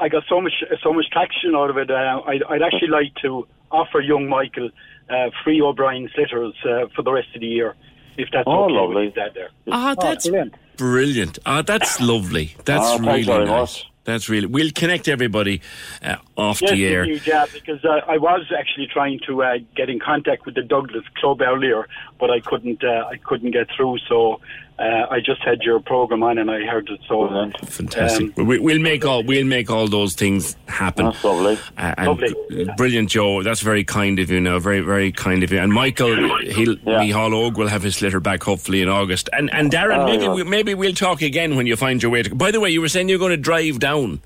I 0.00 0.08
got 0.08 0.24
so 0.28 0.40
much 0.40 0.52
so 0.82 0.92
much 0.92 1.06
traction 1.12 1.54
out 1.54 1.70
of 1.70 1.76
it. 1.76 1.90
Uh, 1.90 2.22
I'd, 2.26 2.42
I'd 2.44 2.62
actually 2.62 2.88
like 2.88 3.14
to 3.22 3.46
offer 3.70 4.00
young 4.00 4.28
Michael 4.28 4.70
uh, 5.08 5.30
free 5.44 5.60
O'Brien 5.60 6.08
sliotars 6.16 6.54
uh, 6.64 6.88
for 6.94 7.02
the 7.02 7.12
rest 7.12 7.28
of 7.34 7.40
the 7.40 7.46
year, 7.46 7.74
if 8.16 8.28
that's 8.32 8.44
Oh, 8.46 8.64
okay 8.64 8.72
lovely. 8.74 9.06
with 9.06 9.14
that 9.16 9.34
there. 9.34 9.50
Ah, 9.70 9.94
that's 10.00 10.28
brilliant. 10.76 11.38
Ah, 11.46 11.62
that's 11.62 12.00
lovely. 12.00 12.54
That's 12.64 12.82
Ah, 12.84 12.96
really 12.96 13.04
thanks 13.24 13.26
very 13.26 13.44
nice. 13.46 13.84
That's 14.04 14.28
really. 14.30 14.46
We'll 14.46 14.70
connect 14.74 15.08
everybody 15.08 15.60
uh, 16.02 16.16
off 16.36 16.62
Yes, 16.62 16.70
the 16.70 16.86
air. 16.86 17.02
indeed, 17.04 17.22
yeah, 17.26 17.44
because 17.52 17.84
uh, 17.84 18.00
I 18.08 18.16
was 18.16 18.50
actually 18.58 18.86
trying 18.86 19.20
to 19.26 19.42
uh, 19.42 19.58
get 19.76 19.90
in 19.90 20.00
contact 20.00 20.46
with 20.46 20.54
the 20.54 20.62
Douglas 20.62 21.04
Club 21.18 21.42
earlier, 21.42 21.86
but 22.18 22.30
I 22.30 22.40
couldn't. 22.40 22.82
Uh, 22.82 23.04
I 23.12 23.16
couldn't 23.18 23.50
get 23.52 23.68
through. 23.76 23.98
So 24.08 24.40
uh, 24.80 25.06
I 25.10 25.20
just 25.20 25.42
had 25.42 25.60
your 25.62 25.78
program 25.80 26.22
on, 26.22 26.38
and 26.38 26.50
I 26.50 26.60
heard 26.64 26.88
it. 26.88 27.00
So 27.06 27.28
Fantastic. 27.66 28.36
we, 28.36 28.58
we'll 28.58 28.78
make 28.80 29.04
all 29.04 29.22
we'll 29.22 29.44
make 29.46 29.70
all 29.70 29.86
those 29.88 30.14
things 30.14 30.56
happen. 30.66 31.04
That's 31.06 31.22
lovely. 31.22 31.58
Uh, 31.76 31.94
and 31.98 32.76
brilliant, 32.76 33.10
Joe. 33.10 33.42
That's 33.42 33.60
very 33.60 33.84
kind 33.84 34.18
of 34.18 34.30
you. 34.30 34.40
Now, 34.40 34.58
very 34.58 34.80
very 34.80 35.12
kind 35.12 35.42
of 35.42 35.52
you. 35.52 35.58
And 35.58 35.72
Michael, 35.72 36.38
he'll 36.40 36.76
Mihal 36.78 37.34
Og 37.46 37.56
will 37.58 37.68
have 37.68 37.82
his 37.82 38.00
litter 38.00 38.20
back 38.20 38.42
hopefully 38.42 38.80
in 38.82 38.88
August. 38.88 39.28
And 39.32 39.52
and 39.52 39.70
Darren, 39.70 39.98
Oh, 39.98 40.06
maybe 40.06 40.24
yeah. 40.24 40.32
we, 40.34 40.44
maybe 40.44 40.74
we'll 40.74 40.94
talk 40.94 41.20
again 41.22 41.56
when 41.56 41.66
you 41.66 41.76
find 41.76 42.02
your 42.02 42.10
way. 42.10 42.22
to... 42.22 42.34
By 42.34 42.50
the 42.50 42.60
way, 42.60 42.70
you 42.70 42.80
were 42.80 42.88
saying 42.88 43.08
you're 43.10 43.18
going 43.18 43.30
to 43.32 43.36
drive 43.36 43.78
down. 43.80 44.20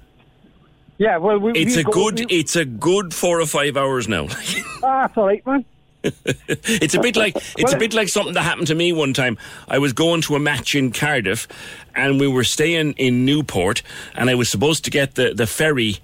Yeah, 0.99 1.17
well, 1.17 1.39
we, 1.41 1.51
It's 1.53 1.75
we 1.75 1.81
a 1.83 1.85
go- 1.85 1.91
good. 2.11 2.21
we- 2.31 2.37
It's 2.39 2.55
a 2.55 2.65
good 2.65 3.13
four 3.13 3.41
or 3.41 3.47
five 3.47 3.77
hours 3.77 4.07
now. 4.07 4.29
ah, 4.85 5.03
that's 5.03 5.17
all 5.17 5.27
right, 5.27 5.45
man. 5.45 5.65
it's 6.49 6.95
a 6.95 7.01
bit 7.01 7.17
like 7.17 7.35
it's 7.59 7.73
a 7.73 7.79
bit 7.79 7.95
like 7.95 8.09
something 8.09 8.35
that 8.35 8.43
happened 8.43 8.67
to 8.69 8.75
me 8.75 8.93
one 8.93 9.13
time. 9.15 9.39
I 9.69 9.79
was 9.79 9.93
going 9.93 10.21
to 10.23 10.35
a 10.37 10.39
match 10.39 10.75
in 10.75 10.93
Cardiff, 10.93 11.49
and 11.95 12.21
we 12.21 12.29
were 12.29 12.45
staying 12.45 12.93
in 12.93 13.25
Newport, 13.25 13.83
and 14.15 14.29
I 14.29 14.35
was 14.35 14.49
supposed 14.51 14.85
to 14.85 14.91
get 14.91 15.15
the 15.15 15.33
the 15.35 15.47
ferry 15.47 15.99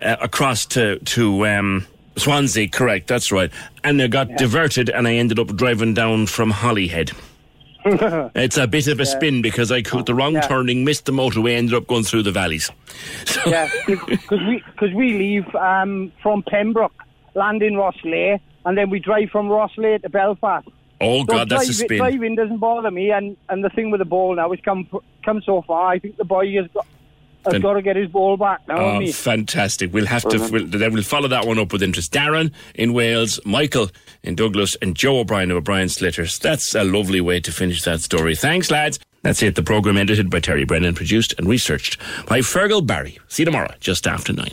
uh, 0.00 0.16
across 0.20 0.64
to 0.66 0.98
to 1.00 1.46
um, 1.46 1.86
Swansea. 2.16 2.68
Correct, 2.68 3.08
that's 3.08 3.32
right. 3.32 3.50
And 3.82 4.00
I 4.00 4.06
got 4.06 4.28
diverted, 4.36 4.88
and 4.90 5.08
I 5.08 5.14
ended 5.14 5.38
up 5.38 5.48
driving 5.56 5.92
down 5.94 6.26
from 6.26 6.50
Holyhead. 6.50 7.10
It's 7.84 8.56
a 8.58 8.68
bit 8.68 8.86
of 8.86 9.00
a 9.00 9.02
Yeah. 9.02 9.08
spin 9.10 9.42
because 9.42 9.72
I 9.72 9.80
took 9.82 10.06
the 10.06 10.14
wrong 10.14 10.40
turning, 10.42 10.84
missed 10.84 11.06
the 11.06 11.10
motorway, 11.12 11.56
ended 11.56 11.74
up 11.74 11.88
going 11.88 12.04
through 12.04 12.22
the 12.22 12.30
valleys. 12.30 12.70
yeah, 13.46 13.68
because 13.88 14.30
we 14.30 14.62
because 14.72 14.94
we 14.94 15.14
leave 15.18 15.52
um, 15.56 16.12
from 16.22 16.44
Pembroke, 16.44 16.94
land 17.34 17.60
in 17.60 17.74
Rosslare, 17.74 18.38
and 18.64 18.76
then 18.76 18.90
we 18.90 18.98
drive 19.00 19.30
from 19.30 19.48
Rosslare 19.48 20.00
to 20.02 20.08
Belfast. 20.08 20.68
Oh 21.00 21.20
So 21.20 21.24
God, 21.24 21.48
that's 21.48 21.64
a 21.64 21.66
driving- 21.66 21.74
spin. 21.86 21.98
Driving 21.98 22.34
doesn't 22.36 22.58
bother 22.58 22.90
me, 22.90 23.10
and, 23.10 23.36
and 23.48 23.64
the 23.64 23.70
thing 23.70 23.90
with 23.90 23.98
the 23.98 24.04
ball 24.04 24.36
now 24.36 24.52
is 24.52 24.60
come 24.64 24.88
come 25.24 25.42
so 25.42 25.62
far. 25.62 25.92
I 25.92 25.98
think 25.98 26.16
the 26.16 26.24
boy 26.24 26.52
has 26.54 26.66
got 26.72 26.86
has 27.44 27.52
Then- 27.54 27.60
got 27.62 27.72
to 27.74 27.82
get 27.82 27.96
his 27.96 28.08
ball 28.08 28.36
back 28.36 28.60
now. 28.68 28.78
Oh, 29.00 29.06
fantastic. 29.10 29.92
We'll 29.92 30.06
have 30.06 30.22
to, 30.28 30.38
we'll, 30.52 30.64
then 30.66 30.92
we'll 30.92 31.02
follow 31.02 31.26
that 31.26 31.44
one 31.44 31.58
up 31.58 31.72
with 31.72 31.82
interest. 31.82 32.12
Darren 32.12 32.52
in 32.76 32.92
Wales, 32.92 33.40
Michael 33.44 33.90
in 34.22 34.36
Douglas, 34.36 34.76
and 34.80 34.94
Joe 34.94 35.18
O'Brien 35.18 35.50
of 35.50 35.56
O'Brien 35.56 35.88
Sliotars. 35.88 36.38
That's 36.38 36.72
a 36.76 36.84
lovely 36.84 37.20
way 37.20 37.40
to 37.40 37.50
finish 37.50 37.82
that 37.82 38.00
story. 38.00 38.36
Thanks, 38.36 38.70
lads. 38.70 39.00
That's 39.22 39.42
it. 39.42 39.56
The 39.56 39.62
programme 39.64 39.96
edited 39.96 40.30
by 40.30 40.38
Terry 40.38 40.64
Brennan, 40.64 40.94
produced 40.94 41.34
and 41.36 41.48
researched 41.48 41.98
by 42.26 42.40
Fergal 42.40 42.86
Barry. 42.86 43.18
See 43.26 43.42
you 43.42 43.46
tomorrow, 43.46 43.74
just 43.80 44.06
after 44.06 44.32
nine. 44.32 44.52